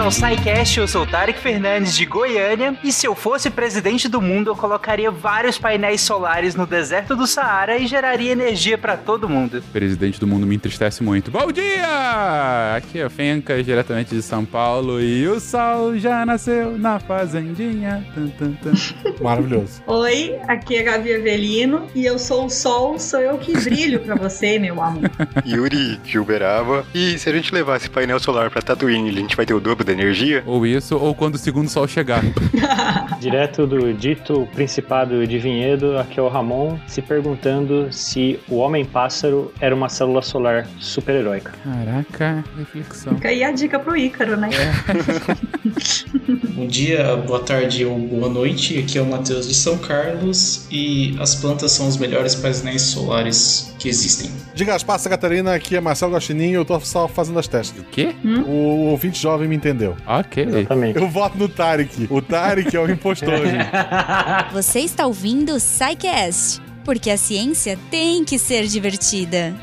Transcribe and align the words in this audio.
ao 0.00 0.10
SciCast, 0.10 0.80
eu 0.80 0.88
sou 0.88 1.06
Tarek 1.06 1.38
Fernandes 1.38 1.94
de 1.94 2.06
Goiânia 2.06 2.74
e 2.82 2.90
se 2.90 3.06
eu 3.06 3.14
fosse 3.14 3.50
presidente 3.50 4.08
do 4.08 4.18
mundo 4.18 4.50
eu 4.50 4.56
colocaria 4.56 5.10
vários 5.10 5.58
painéis 5.58 6.00
solares 6.00 6.54
no 6.54 6.66
deserto 6.66 7.14
do 7.14 7.26
Saara 7.26 7.76
e 7.76 7.86
geraria 7.86 8.32
energia 8.32 8.78
para 8.78 8.96
todo 8.96 9.28
mundo. 9.28 9.62
Presidente 9.70 10.18
do 10.18 10.26
mundo 10.26 10.46
me 10.46 10.56
entristece 10.56 11.02
muito. 11.02 11.30
Bom 11.30 11.52
dia! 11.52 12.76
Aqui 12.76 12.98
é 12.98 13.06
o 13.06 13.10
Fencas, 13.10 13.62
diretamente 13.62 14.14
de 14.14 14.22
São 14.22 14.42
Paulo 14.42 15.02
e 15.02 15.28
o 15.28 15.38
sol 15.38 15.98
já 15.98 16.24
nasceu 16.24 16.78
na 16.78 16.98
fazendinha. 16.98 18.02
Tum, 18.14 18.28
tum, 18.30 18.52
tum. 18.54 18.72
Maravilhoso. 19.22 19.82
Oi, 19.86 20.38
aqui 20.48 20.76
é 20.76 20.82
Gabi 20.82 21.14
Avelino 21.14 21.86
e 21.94 22.06
eu 22.06 22.18
sou 22.18 22.46
o 22.46 22.50
sol, 22.50 22.98
sou 22.98 23.20
eu 23.20 23.36
que 23.36 23.52
brilho 23.52 24.00
pra 24.00 24.14
você, 24.14 24.58
meu 24.58 24.82
amor. 24.82 25.10
Yuri 25.44 25.98
de 25.98 26.18
Uberaba. 26.18 26.86
E 26.94 27.18
se 27.18 27.28
a 27.28 27.32
gente 27.32 27.52
levar 27.52 27.76
esse 27.76 27.90
painel 27.90 28.18
solar 28.18 28.48
pra 28.48 28.62
Tatooine, 28.62 29.10
a 29.10 29.12
gente 29.12 29.36
vai 29.36 29.44
ter 29.44 29.52
o 29.52 29.60
dobro 29.60 29.89
da 29.90 30.02
energia? 30.02 30.42
Ou 30.46 30.66
isso, 30.66 30.96
ou 30.96 31.14
quando 31.14 31.34
o 31.34 31.38
segundo 31.38 31.68
sol 31.68 31.86
chegar. 31.86 32.22
Direto 33.20 33.66
do 33.66 33.92
dito 33.92 34.48
Principado 34.54 35.26
de 35.26 35.38
Vinhedo, 35.38 35.98
aqui 35.98 36.18
é 36.18 36.22
o 36.22 36.28
Ramon, 36.28 36.78
se 36.86 37.02
perguntando 37.02 37.92
se 37.92 38.38
o 38.48 38.56
Homem-Pássaro 38.56 39.52
era 39.60 39.74
uma 39.74 39.88
célula 39.88 40.22
solar 40.22 40.66
super-heróica. 40.78 41.52
Caraca, 41.64 42.44
reflexão. 42.56 43.14
Fica 43.16 43.28
aí 43.28 43.44
a 43.44 43.50
dica 43.52 43.78
pro 43.78 43.96
Ícaro, 43.96 44.36
né? 44.36 44.48
Bom 46.60 46.66
dia, 46.66 47.16
boa 47.16 47.40
tarde 47.40 47.86
ou 47.86 47.98
boa 47.98 48.28
noite. 48.28 48.78
Aqui 48.78 48.98
é 48.98 49.00
o 49.00 49.06
Matheus 49.06 49.48
de 49.48 49.54
São 49.54 49.78
Carlos 49.78 50.66
e 50.70 51.16
as 51.18 51.34
plantas 51.34 51.72
são 51.72 51.88
os 51.88 51.96
melhores 51.96 52.34
painéis 52.34 52.82
solares 52.82 53.74
que 53.78 53.88
existem. 53.88 54.30
Diga 54.54 54.74
as 54.74 54.82
passas, 54.82 55.08
Catarina, 55.08 55.54
aqui 55.54 55.74
é 55.74 55.80
Marcelo 55.80 56.12
Guaxinim 56.12 56.50
eu 56.50 56.62
tô 56.62 56.78
só 56.80 57.08
fazendo 57.08 57.38
as 57.38 57.48
testes. 57.48 57.80
O 57.80 57.84
quê? 57.84 58.14
O 58.46 58.90
ouvinte 58.90 59.18
jovem 59.22 59.48
me 59.48 59.56
entendeu. 59.56 59.96
Ok. 60.06 60.44
Exatamente. 60.44 60.98
Eu 60.98 61.08
voto 61.08 61.38
no 61.38 61.48
Tarek. 61.48 62.06
O 62.10 62.20
Tarek 62.20 62.76
é 62.76 62.78
o 62.78 62.90
impostor, 62.90 63.38
gente. 63.48 64.52
Você 64.52 64.80
está 64.80 65.06
ouvindo 65.06 65.54
o 65.54 65.58
SciCast, 65.58 66.60
porque 66.84 67.08
a 67.10 67.16
ciência 67.16 67.78
tem 67.90 68.22
que 68.22 68.38
ser 68.38 68.66
divertida. 68.66 69.54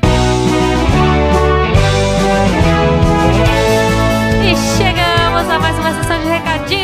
E 4.42 4.56
chegamos 4.76 5.48
a 5.48 5.58
mais 5.60 5.78
uma 5.78 6.02
sessão 6.02 6.17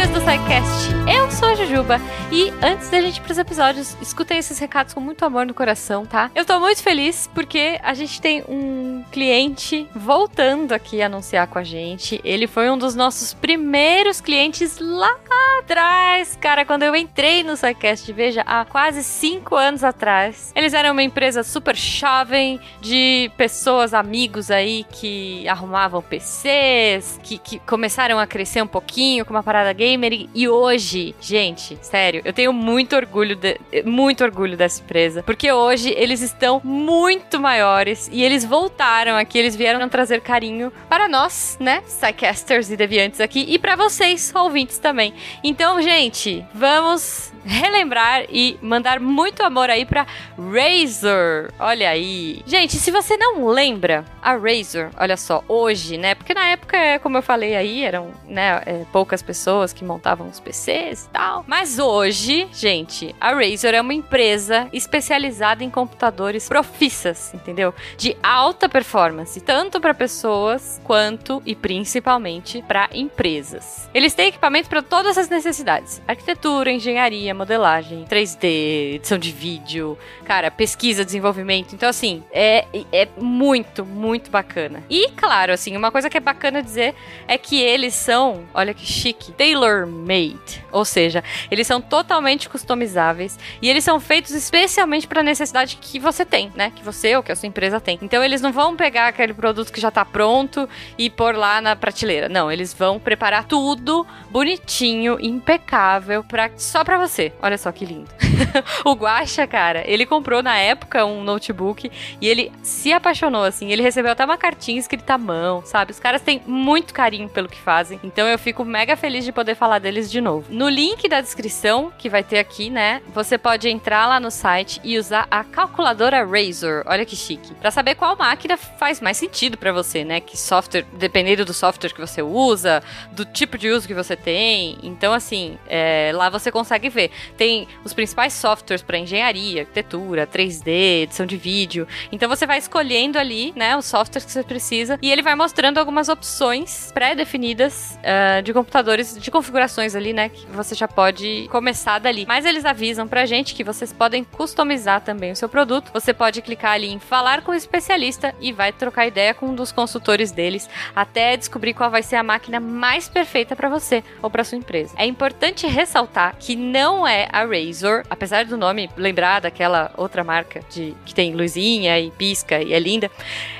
do 0.08 0.20
SciCast. 0.20 0.90
Eu 1.10 1.30
sou 1.30 1.48
a 1.48 1.54
Jujuba 1.54 1.98
e 2.30 2.52
antes 2.62 2.90
da 2.90 3.00
gente 3.00 3.16
ir 3.16 3.20
pros 3.22 3.38
episódios, 3.38 3.96
escutem 4.02 4.38
esses 4.38 4.58
recados 4.58 4.92
com 4.92 5.00
muito 5.00 5.24
amor 5.24 5.46
no 5.46 5.54
coração, 5.54 6.04
tá? 6.04 6.30
Eu 6.34 6.44
tô 6.44 6.60
muito 6.60 6.82
feliz 6.82 7.28
porque 7.32 7.78
a 7.82 7.94
gente 7.94 8.20
tem 8.20 8.44
um 8.46 9.02
cliente 9.10 9.88
voltando 9.94 10.72
aqui 10.72 11.00
a 11.00 11.06
anunciar 11.06 11.46
com 11.46 11.58
a 11.58 11.62
gente. 11.62 12.20
Ele 12.22 12.46
foi 12.46 12.68
um 12.70 12.76
dos 12.76 12.94
nossos 12.94 13.32
primeiros 13.32 14.20
clientes 14.20 14.78
lá 14.78 15.16
atrás, 15.60 16.36
cara, 16.40 16.64
quando 16.64 16.82
eu 16.82 16.94
entrei 16.94 17.42
no 17.42 17.56
SciCast, 17.56 18.12
veja, 18.12 18.42
há 18.46 18.64
quase 18.64 19.02
cinco 19.02 19.56
anos 19.56 19.82
atrás. 19.82 20.52
Eles 20.54 20.74
eram 20.74 20.92
uma 20.92 21.02
empresa 21.02 21.42
super 21.42 21.74
jovem 21.74 22.60
de 22.80 23.30
pessoas, 23.36 23.94
amigos 23.94 24.50
aí 24.50 24.84
que 24.90 25.48
arrumavam 25.48 26.02
PCs, 26.02 27.18
que, 27.22 27.38
que 27.38 27.58
começaram 27.60 28.18
a 28.18 28.26
crescer 28.26 28.62
um 28.62 28.66
pouquinho 28.66 29.24
com 29.24 29.32
uma 29.32 29.42
parada 29.42 29.72
gamer 29.94 30.28
e- 30.34 30.48
hoje, 30.48 31.14
gente, 31.20 31.78
sério, 31.82 32.20
eu 32.24 32.32
tenho 32.32 32.52
muito 32.52 32.94
orgulho, 32.96 33.36
de- 33.36 33.58
muito 33.84 34.24
orgulho 34.24 34.56
dessa 34.56 34.82
empresa, 34.82 35.22
porque 35.22 35.50
hoje 35.52 35.92
eles 35.96 36.20
estão 36.20 36.60
muito 36.64 37.38
maiores 37.40 38.08
e 38.12 38.22
eles 38.22 38.44
voltaram 38.44 39.16
aqui, 39.16 39.38
eles 39.38 39.54
vieram 39.56 39.88
trazer 39.88 40.20
carinho 40.20 40.72
para 40.88 41.08
nós, 41.08 41.56
né, 41.60 41.82
Psycasters 41.82 42.70
e 42.70 42.76
Deviantes 42.76 43.20
aqui 43.20 43.44
e 43.48 43.58
para 43.58 43.76
vocês, 43.76 44.32
ouvintes 44.34 44.78
também. 44.78 45.14
Então, 45.42 45.80
gente, 45.80 46.44
vamos 46.54 47.32
relembrar 47.44 48.24
e 48.30 48.58
mandar 48.62 48.98
muito 48.98 49.42
amor 49.42 49.68
aí 49.68 49.84
pra 49.84 50.06
Razer. 50.38 51.52
Olha 51.58 51.90
aí. 51.90 52.42
Gente, 52.46 52.76
se 52.76 52.90
você 52.90 53.18
não 53.18 53.46
lembra, 53.46 54.02
a 54.22 54.32
Razer, 54.34 54.88
olha 54.98 55.14
só, 55.16 55.44
hoje, 55.46 55.98
né? 55.98 56.14
Porque 56.14 56.32
na 56.32 56.46
época, 56.46 56.78
como 57.02 57.18
eu 57.18 57.22
falei 57.22 57.54
aí, 57.54 57.84
eram 57.84 58.12
né, 58.26 58.62
é, 58.64 58.84
poucas 58.90 59.22
pessoas 59.22 59.74
que 59.74 59.83
montavam 59.84 60.28
os 60.28 60.40
PCs 60.40 61.04
e 61.04 61.08
tal. 61.10 61.44
Mas 61.46 61.78
hoje, 61.78 62.48
gente, 62.52 63.14
a 63.20 63.32
Razer 63.32 63.74
é 63.74 63.80
uma 63.80 63.94
empresa 63.94 64.68
especializada 64.72 65.62
em 65.62 65.70
computadores 65.70 66.48
profissas, 66.48 67.32
entendeu? 67.34 67.74
De 67.96 68.16
alta 68.22 68.68
performance, 68.68 69.40
tanto 69.40 69.80
para 69.80 69.94
pessoas 69.94 70.80
quanto 70.84 71.42
e 71.44 71.54
principalmente 71.54 72.62
para 72.62 72.88
empresas. 72.92 73.88
Eles 73.94 74.14
têm 74.14 74.28
equipamento 74.28 74.68
para 74.68 74.82
todas 74.82 75.16
as 75.18 75.28
necessidades: 75.28 76.02
arquitetura, 76.06 76.70
engenharia, 76.70 77.34
modelagem, 77.34 78.04
3D, 78.04 78.94
edição 78.94 79.18
de 79.18 79.30
vídeo, 79.30 79.98
cara, 80.24 80.50
pesquisa, 80.50 81.04
desenvolvimento. 81.04 81.74
Então, 81.74 81.88
assim, 81.88 82.22
é, 82.32 82.66
é 82.92 83.08
muito, 83.18 83.84
muito 83.84 84.30
bacana. 84.30 84.82
E, 84.88 85.10
claro, 85.10 85.52
assim, 85.52 85.76
uma 85.76 85.90
coisa 85.90 86.08
que 86.10 86.16
é 86.16 86.20
bacana 86.20 86.62
dizer 86.62 86.94
é 87.26 87.36
que 87.38 87.60
eles 87.60 87.94
são, 87.94 88.44
olha 88.52 88.74
que 88.74 88.86
chique, 88.86 89.32
tailor-made. 89.74 90.64
Ou 90.70 90.84
seja, 90.84 91.22
eles 91.50 91.66
são 91.66 91.80
totalmente 91.80 92.48
customizáveis 92.48 93.38
e 93.60 93.68
eles 93.68 93.84
são 93.84 93.98
feitos 93.98 94.32
especialmente 94.32 95.06
para 95.06 95.20
a 95.20 95.24
necessidade 95.24 95.76
que 95.80 95.98
você 95.98 96.24
tem, 96.24 96.52
né? 96.54 96.72
Que 96.74 96.84
você 96.84 97.16
ou 97.16 97.22
que 97.22 97.32
a 97.32 97.36
sua 97.36 97.48
empresa 97.48 97.80
tem. 97.80 97.98
Então, 98.00 98.22
eles 98.22 98.40
não 98.40 98.52
vão 98.52 98.76
pegar 98.76 99.08
aquele 99.08 99.34
produto 99.34 99.72
que 99.72 99.80
já 99.80 99.90
tá 99.90 100.04
pronto 100.04 100.68
e 100.96 101.10
pôr 101.10 101.34
lá 101.34 101.60
na 101.60 101.74
prateleira. 101.74 102.28
Não, 102.28 102.50
eles 102.50 102.72
vão 102.72 102.98
preparar 102.98 103.44
tudo 103.44 104.06
bonitinho, 104.30 105.18
impecável, 105.20 106.22
pra, 106.24 106.50
só 106.56 106.84
pra 106.84 106.98
você. 106.98 107.32
Olha 107.42 107.58
só 107.58 107.72
que 107.72 107.84
lindo. 107.84 108.10
o 108.84 108.92
Guaxa, 108.92 109.46
cara, 109.46 109.82
ele 109.86 110.06
comprou 110.06 110.42
na 110.42 110.58
época 110.58 111.04
um 111.04 111.22
notebook 111.22 111.90
e 112.20 112.28
ele 112.28 112.52
se 112.62 112.92
apaixonou, 112.92 113.44
assim. 113.44 113.70
Ele 113.70 113.82
recebeu 113.82 114.12
até 114.12 114.24
uma 114.24 114.36
cartinha 114.36 114.78
escrita 114.78 115.14
à 115.14 115.18
mão, 115.18 115.62
sabe? 115.64 115.92
Os 115.92 116.00
caras 116.00 116.22
têm 116.22 116.42
muito 116.46 116.92
carinho 116.92 117.28
pelo 117.28 117.48
que 117.48 117.58
fazem. 117.58 117.98
Então 118.02 118.26
eu 118.26 118.38
fico 118.38 118.64
mega 118.64 118.96
feliz 118.96 119.24
de 119.24 119.32
poder 119.32 119.54
falar 119.54 119.63
deles 119.78 120.10
de 120.10 120.20
novo. 120.20 120.46
No 120.50 120.68
link 120.68 121.08
da 121.08 121.20
descrição, 121.20 121.92
que 121.98 122.08
vai 122.08 122.22
ter 122.22 122.38
aqui, 122.38 122.70
né? 122.70 123.02
Você 123.14 123.36
pode 123.38 123.68
entrar 123.68 124.06
lá 124.06 124.20
no 124.20 124.30
site 124.30 124.80
e 124.84 124.98
usar 124.98 125.26
a 125.30 125.42
calculadora 125.42 126.24
Razor. 126.24 126.82
Olha 126.86 127.04
que 127.04 127.16
chique. 127.16 127.54
Pra 127.54 127.70
saber 127.70 127.94
qual 127.94 128.16
máquina 128.16 128.56
faz 128.56 129.00
mais 129.00 129.16
sentido 129.16 129.56
pra 129.56 129.72
você, 129.72 130.04
né? 130.04 130.20
Que 130.20 130.36
software, 130.36 130.84
dependendo 130.98 131.44
do 131.44 131.52
software 131.54 131.92
que 131.92 132.00
você 132.00 132.22
usa, 132.22 132.82
do 133.12 133.24
tipo 133.24 133.58
de 133.58 133.70
uso 133.70 133.86
que 133.86 133.94
você 133.94 134.16
tem. 134.16 134.78
Então, 134.82 135.12
assim, 135.12 135.58
é, 135.66 136.12
lá 136.14 136.28
você 136.28 136.50
consegue 136.50 136.88
ver. 136.88 137.10
Tem 137.36 137.66
os 137.84 137.92
principais 137.92 138.32
softwares 138.32 138.82
para 138.82 138.98
engenharia, 138.98 139.62
arquitetura, 139.62 140.26
3D, 140.26 141.02
edição 141.02 141.26
de 141.26 141.36
vídeo. 141.36 141.86
Então 142.12 142.28
você 142.28 142.46
vai 142.46 142.58
escolhendo 142.58 143.18
ali, 143.18 143.52
né, 143.56 143.76
os 143.76 143.86
softwares 143.86 144.24
que 144.24 144.32
você 144.32 144.42
precisa 144.42 144.98
e 145.00 145.10
ele 145.10 145.22
vai 145.22 145.34
mostrando 145.34 145.78
algumas 145.78 146.08
opções 146.08 146.90
pré-definidas 146.92 147.98
ah, 148.02 148.40
de 148.40 148.52
computadores, 148.52 149.18
de 149.18 149.30
configurações 149.54 149.94
ali, 149.94 150.12
né, 150.12 150.28
que 150.28 150.46
você 150.46 150.74
já 150.74 150.88
pode 150.88 151.48
começar 151.50 152.00
dali. 152.00 152.24
Mas 152.26 152.44
eles 152.44 152.64
avisam 152.64 153.06
pra 153.06 153.24
gente 153.24 153.54
que 153.54 153.62
vocês 153.62 153.92
podem 153.92 154.24
customizar 154.24 155.00
também 155.00 155.30
o 155.30 155.36
seu 155.36 155.48
produto. 155.48 155.92
Você 155.92 156.12
pode 156.12 156.42
clicar 156.42 156.72
ali 156.72 156.92
em 156.92 156.98
falar 156.98 157.42
com 157.42 157.52
o 157.52 157.54
especialista 157.54 158.34
e 158.40 158.52
vai 158.52 158.72
trocar 158.72 159.06
ideia 159.06 159.32
com 159.32 159.46
um 159.46 159.54
dos 159.54 159.70
consultores 159.70 160.32
deles 160.32 160.68
até 160.94 161.36
descobrir 161.36 161.72
qual 161.72 161.90
vai 161.90 162.02
ser 162.02 162.16
a 162.16 162.22
máquina 162.22 162.58
mais 162.58 163.08
perfeita 163.08 163.54
para 163.54 163.68
você 163.68 164.02
ou 164.20 164.28
para 164.28 164.42
sua 164.42 164.58
empresa. 164.58 164.94
É 164.96 165.06
importante 165.06 165.66
ressaltar 165.68 166.34
que 166.38 166.56
não 166.56 167.06
é 167.06 167.28
a 167.32 167.44
Razor, 167.44 168.02
apesar 168.10 168.44
do 168.44 168.56
nome 168.56 168.90
lembrar 168.96 169.40
daquela 169.40 169.92
outra 169.96 170.24
marca 170.24 170.60
de 170.70 170.94
que 171.04 171.14
tem 171.14 171.34
luzinha 171.34 171.98
e 172.00 172.10
pisca 172.10 172.60
e 172.60 172.72
é 172.72 172.78
linda. 172.80 173.10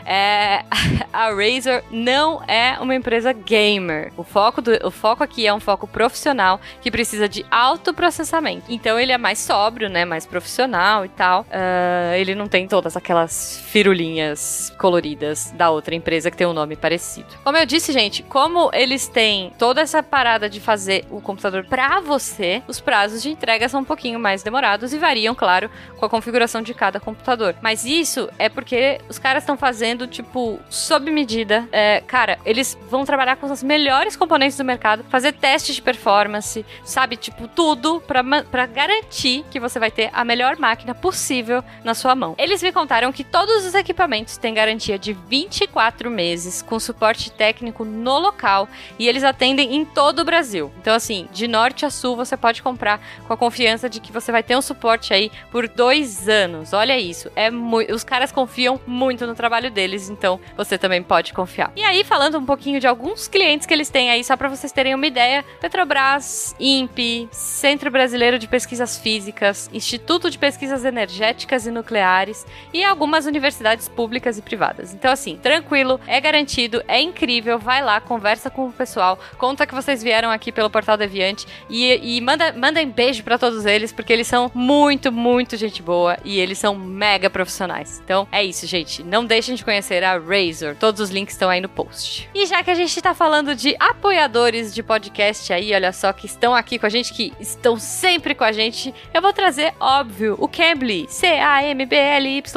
É, 0.05 0.64
a 1.12 1.31
Razer 1.31 1.85
não 1.91 2.43
é 2.49 2.76
uma 2.81 2.94
empresa 2.94 3.32
gamer. 3.32 4.12
O 4.17 4.25
foco, 4.25 4.61
do, 4.61 4.73
o 4.87 4.91
foco 4.91 5.23
aqui 5.23 5.46
é 5.46 5.55
um 5.55 5.61
foco 5.61 5.83
profissional 5.86 6.60
que 6.81 6.90
precisa 6.90 7.28
de 7.28 7.44
alto 7.50 7.92
processamento. 7.92 8.64
Então 8.69 8.98
ele 8.98 9.12
é 9.12 9.19
mais 9.19 9.38
sóbrio, 9.38 9.88
né? 9.88 10.04
Mais 10.04 10.26
profissional 10.26 11.04
e 11.04 11.08
tal. 11.08 11.46
Ah, 11.50 12.16
ele 12.16 12.34
não 12.34 12.46
tem 12.46 12.69
todas 12.69 12.96
aquelas 12.96 13.60
firulinhas 13.66 14.72
coloridas 14.78 15.50
da 15.52 15.70
outra 15.70 15.94
empresa 15.94 16.31
que 16.31 16.36
tem 16.36 16.46
um 16.46 16.52
nome 16.52 16.76
parecido. 16.76 17.26
Como 17.42 17.56
eu 17.56 17.66
disse, 17.66 17.92
gente, 17.92 18.22
como 18.22 18.70
eles 18.72 19.08
têm 19.08 19.52
toda 19.58 19.81
essa 19.81 20.02
parada 20.02 20.48
de 20.48 20.60
fazer 20.60 21.04
o 21.10 21.20
computador 21.20 21.64
pra 21.64 22.00
você, 22.00 22.62
os 22.69 22.81
prazos 22.81 23.22
de 23.22 23.31
entrega 23.31 23.69
são 23.69 23.81
um 23.81 23.84
pouquinho 23.84 24.19
mais 24.19 24.42
demorados 24.42 24.92
e 24.92 24.98
variam, 24.98 25.34
claro, 25.34 25.70
com 25.96 26.06
a 26.06 26.08
configuração 26.08 26.62
de 26.62 26.75
cada 26.75 27.00
computador. 27.00 27.54
Mas 27.60 27.84
isso 27.84 28.28
é 28.38 28.48
porque 28.48 29.00
os 29.08 29.19
caras 29.19 29.42
estão 29.42 29.56
fazendo, 29.56 30.06
tipo, 30.06 30.58
sob 30.69 31.10
medida. 31.10 31.69
É, 31.72 32.02
cara, 32.06 32.38
eles 32.44 32.78
vão 32.88 33.04
trabalhar 33.04 33.36
com 33.36 33.50
os 33.50 33.62
melhores 33.62 34.16
componentes 34.16 34.56
do 34.56 34.64
mercado, 34.64 35.04
fazer 35.08 35.32
testes 35.32 35.54
teste 35.54 35.72
de 35.75 35.82
performance, 35.82 36.65
sabe? 36.85 37.17
Tipo, 37.17 37.49
tudo 37.49 38.03
pra 38.06 38.67
garantir 38.67 39.44
que 39.50 39.61
você 39.61 39.79
vai 39.79 39.91
ter 39.91 40.11
a 40.12 40.25
melhor 40.25 40.56
máquina 40.59 40.94
possível 40.94 41.62
na 41.82 41.94
sua 41.94 42.15
mão. 42.15 42.35
Eles 42.38 42.62
me 42.62 42.73
contaram 42.73 43.12
que 43.12 43.25
todos 43.25 43.65
os 43.65 43.75
equipamentos 43.75 44.37
têm 44.37 44.55
garantia 44.55 44.99
de 44.99 45.12
24 45.12 46.11
meses, 46.11 46.62
com 46.62 46.79
suporte 46.79 47.31
técnico 47.31 47.85
no 47.85 48.19
local, 48.19 48.69
e 48.99 49.09
eles 49.09 49.25
atendem 49.25 49.75
em 49.75 49.85
todo 49.85 50.21
o 50.21 50.25
Brasil. 50.25 50.73
Então, 50.81 50.94
assim, 50.94 51.29
de 51.32 51.49
norte 51.49 51.85
a 51.85 51.91
sul, 51.91 52.17
você 52.17 52.37
pode 52.37 52.62
comprar 52.62 53.00
com 53.27 53.32
a 53.32 53.37
confiança 53.37 53.88
de 53.88 54.00
que 54.00 54.12
você 54.12 54.31
vai 54.31 54.43
ter 54.43 54.56
um 54.56 54.62
suporte 54.62 55.12
aí 55.12 55.31
por 55.50 55.69
dois 55.69 56.29
anos. 56.29 56.73
Olha 56.73 56.99
isso, 56.99 57.31
é. 57.35 57.50
Os 57.93 58.05
caras 58.05 58.32
confiam 58.32 58.81
muito 58.87 59.27
no 59.27 59.35
trabalho 59.35 59.70
deles, 59.70 60.09
então 60.09 60.41
você 60.56 60.79
também 60.79 61.03
pode 61.03 61.32
confiar. 61.32 61.73
E 61.77 61.82
aí, 61.82 62.05
falando 62.05 62.38
um 62.38 62.44
pouquinho 62.44 62.81
de 62.81 62.87
alguns 62.87 63.29
clientes 63.29 63.67
que 63.67 63.75
eles 63.75 63.88
têm 63.88 64.11
aí, 64.11 64.23
só 64.23 64.37
para 64.37 64.49
vocês 64.49 64.73
terem 64.73 64.94
uma 64.94 65.06
ideia: 65.06 65.44
Petrobras, 65.64 66.55
INPE, 66.61 67.26
Centro 67.32 67.90
Brasileiro 67.90 68.38
de 68.38 68.46
Pesquisas 68.46 68.99
Físicas, 68.99 69.70
Instituto 69.72 70.31
de 70.31 70.37
Pesquisas 70.37 70.84
Energéticas 70.84 71.66
e 71.66 71.70
Nucleares 71.70 72.44
e 72.70 72.84
algumas 72.84 73.25
universidades 73.25 73.88
públicas 73.88 74.37
e 74.37 74.43
privadas. 74.43 74.93
Então, 74.93 75.11
assim, 75.11 75.38
tranquilo, 75.38 75.99
é 76.06 76.20
garantido, 76.20 76.84
é 76.87 77.00
incrível. 77.00 77.58
Vai 77.58 77.82
lá, 77.82 77.99
conversa 77.99 78.50
com 78.50 78.66
o 78.66 78.72
pessoal, 78.72 79.19
conta 79.38 79.66
que 79.66 79.75
vocês 79.75 80.02
vieram 80.02 80.31
aqui 80.31 80.52
pelo 80.52 80.69
Portal 80.69 80.99
Deviante 80.99 81.46
e, 81.70 82.19
e 82.19 82.20
manda, 82.20 82.52
mandem 82.52 82.90
beijo 82.90 83.25
pra 83.25 83.38
todos 83.38 83.64
eles, 83.64 83.90
porque 83.90 84.12
eles 84.12 84.26
são 84.26 84.50
muito, 84.52 85.10
muito 85.10 85.56
gente 85.56 85.81
boa 85.81 86.19
e 86.26 86.38
eles 86.38 86.58
são 86.58 86.75
mega 86.75 87.31
profissionais. 87.31 88.02
Então 88.05 88.28
é 88.31 88.44
isso, 88.44 88.67
gente. 88.67 89.02
Não 89.02 89.25
deixem 89.25 89.55
de 89.55 89.64
conhecer 89.64 90.05
a 90.05 90.19
Razor. 90.19 90.76
Todos 90.78 91.00
os 91.00 91.08
links 91.08 91.34
estão 91.34 91.49
aí 91.49 91.62
no 91.62 91.70
post. 91.70 92.28
E 92.34 92.44
já 92.44 92.62
que 92.62 92.70
a 92.70 92.75
gente 92.75 93.00
tá 93.00 93.14
falando 93.14 93.55
de 93.55 93.75
apoiadores 93.81 94.75
de 94.75 94.82
podcast 94.82 95.54
aí, 95.55 95.75
olha 95.75 95.93
só, 95.93 96.12
que 96.12 96.27
estão 96.27 96.55
aqui 96.55 96.79
com 96.79 96.87
a 96.87 96.91
gente, 96.91 97.12
que 97.12 97.33
estão 97.39 97.79
sempre 97.79 98.35
com 98.35 98.45
a 98.45 98.53
gente, 98.53 98.95
eu 99.12 99.21
vou 99.23 99.33
trazer, 99.33 99.75
óbvio, 99.79 100.37
o 100.39 100.49
Cambly, 100.49 101.06
C-A-M-B-L-Y.com. 101.09 102.55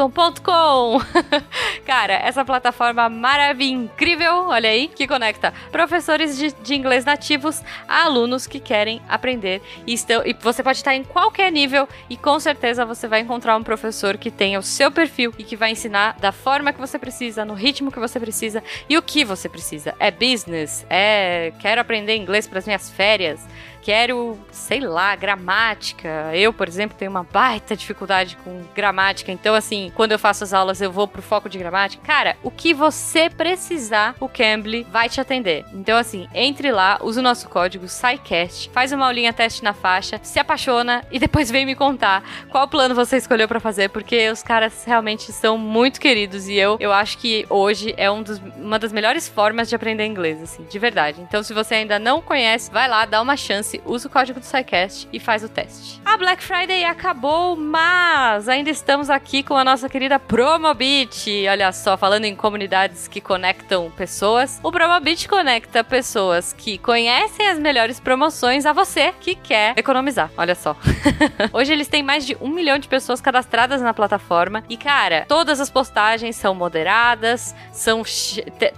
Cara, 1.86 2.14
essa 2.14 2.44
plataforma 2.46 3.08
maravilhosa, 3.10 3.58
incrível, 3.58 4.48
olha 4.48 4.70
aí, 4.70 4.88
que 4.88 5.08
conecta 5.08 5.54
professores 5.72 6.38
de, 6.38 6.54
de 6.54 6.76
inglês 6.76 7.04
nativos 7.06 7.62
a 7.88 8.04
alunos 8.04 8.46
que 8.48 8.60
querem 8.60 9.02
aprender. 9.08 9.62
E, 9.86 9.94
estão, 9.94 10.24
e 10.26 10.34
você 10.34 10.64
pode 10.64 10.78
estar 10.78 10.96
em 10.96 11.04
qualquer 11.04 11.52
nível 11.52 11.88
e 12.10 12.16
com 12.16 12.40
certeza 12.40 12.86
você 12.86 13.08
vai 13.08 13.22
encontrar 13.22 13.58
um 13.58 13.64
professor 13.64 14.18
que 14.18 14.32
tenha 14.32 14.60
o 14.60 14.64
seu 14.64 14.92
perfil 14.92 15.34
e 15.38 15.44
que 15.44 15.56
vai 15.56 15.72
ensinar 15.72 16.18
da 16.20 16.32
forma 16.32 16.72
que 16.72 16.80
você 16.80 17.00
precisa, 17.00 17.44
no 17.44 17.54
ritmo 17.54 17.92
que 17.92 18.00
você 18.00 18.20
precisa 18.20 18.64
e 18.90 18.98
o 18.98 19.02
que 19.02 19.26
você 19.26 19.50
precisa. 19.50 19.96
É 20.00 20.12
business, 20.12 20.86
é 20.90 21.52
quero 21.60 21.82
aprender 21.82 22.16
inglês 22.16 22.48
para 22.48 22.60
as 22.60 22.66
minhas 22.66 22.77
férias 22.92 23.40
quero, 23.88 24.38
sei 24.52 24.82
lá, 24.82 25.16
gramática. 25.16 26.10
Eu, 26.34 26.52
por 26.52 26.68
exemplo, 26.68 26.98
tenho 26.98 27.10
uma 27.10 27.24
baita 27.24 27.74
dificuldade 27.74 28.36
com 28.44 28.62
gramática, 28.76 29.32
então 29.32 29.56
assim, 29.56 29.94
quando 29.96 30.12
eu 30.12 30.20
faço 30.20 30.44
as 30.44 30.54
aulas 30.54 30.82
eu 30.82 30.92
vou 30.92 31.08
pro 31.08 31.22
foco 31.22 31.48
de 31.48 31.58
gramática. 31.58 32.06
Cara, 32.06 32.36
o 32.44 32.52
que 32.52 32.74
você 32.74 33.30
precisar, 33.30 34.14
o 34.20 34.28
Cambly 34.28 34.86
vai 34.92 35.08
te 35.08 35.22
atender. 35.22 35.64
Então 35.72 35.98
assim, 35.98 36.28
entre 36.34 36.70
lá, 36.70 37.00
usa 37.02 37.22
o 37.22 37.24
nosso 37.24 37.48
código 37.48 37.88
SciCast, 37.88 38.70
faz 38.74 38.92
uma 38.92 39.06
aulinha 39.06 39.32
teste 39.32 39.64
na 39.64 39.72
faixa, 39.72 40.20
se 40.22 40.38
apaixona 40.38 41.06
e 41.10 41.18
depois 41.18 41.50
vem 41.50 41.66
me 41.66 41.74
contar 41.74 42.22
qual 42.50 42.68
plano 42.68 42.94
você 42.94 43.16
escolheu 43.16 43.48
para 43.48 43.62
fazer, 43.62 43.90
porque 43.92 44.30
os 44.30 44.44
caras 44.44 44.84
realmente 44.84 45.32
são 45.32 45.58
muito 45.58 46.02
queridos 46.02 46.50
e 46.50 46.56
eu, 46.56 46.76
eu 46.82 46.92
acho 46.92 47.18
que 47.20 47.46
hoje 47.50 47.94
é 47.96 48.12
um 48.12 48.22
dos, 48.22 48.42
uma 48.58 48.78
das 48.78 48.92
melhores 48.92 49.30
formas 49.30 49.70
de 49.70 49.76
aprender 49.78 50.06
inglês, 50.06 50.44
assim, 50.44 50.66
de 50.70 50.78
verdade. 50.78 51.22
Então 51.22 51.42
se 51.42 51.54
você 51.54 51.76
ainda 51.76 51.98
não 51.98 52.22
conhece, 52.22 52.70
vai 52.70 52.90
lá, 52.90 53.06
dá 53.06 53.22
uma 53.22 53.38
chance 53.38 53.77
usa 53.86 54.08
o 54.08 54.12
código 54.12 54.40
do 54.40 54.46
SciCast 54.46 55.08
e 55.12 55.20
faz 55.20 55.44
o 55.44 55.50
teste. 55.50 56.02
A 56.06 56.18
Black 56.18 56.44
Friday 56.44 56.84
acabou, 56.84 57.56
mas 57.56 58.48
ainda 58.48 58.70
estamos 58.70 59.10
aqui 59.10 59.44
com 59.44 59.56
a 59.56 59.64
nossa 59.64 59.90
querida 59.90 60.20
Promobit. 60.20 61.48
Olha 61.50 61.72
só, 61.72 61.98
falando 61.98 62.26
em 62.26 62.36
comunidades 62.36 63.08
que 63.08 63.22
conectam 63.22 63.92
pessoas, 63.92 64.60
o 64.64 64.72
Promobit 64.72 65.28
conecta 65.28 65.84
pessoas 65.84 66.54
que 66.54 66.78
conhecem 66.78 67.48
as 67.48 67.60
melhores 67.60 68.00
promoções 68.00 68.66
a 68.66 68.74
você 68.74 69.14
que 69.20 69.36
quer 69.36 69.78
economizar. 69.78 70.32
Olha 70.38 70.56
só. 70.56 70.76
Hoje 71.54 71.74
eles 71.74 71.88
têm 71.88 72.04
mais 72.04 72.26
de 72.26 72.38
um 72.40 72.50
milhão 72.50 72.78
de 72.78 72.88
pessoas 72.88 73.22
cadastradas 73.22 73.82
na 73.82 73.94
plataforma 73.94 74.64
e, 74.70 74.78
cara, 74.78 75.26
todas 75.28 75.60
as 75.60 75.70
postagens 75.70 76.36
são 76.36 76.54
moderadas, 76.56 77.56
são 77.72 78.04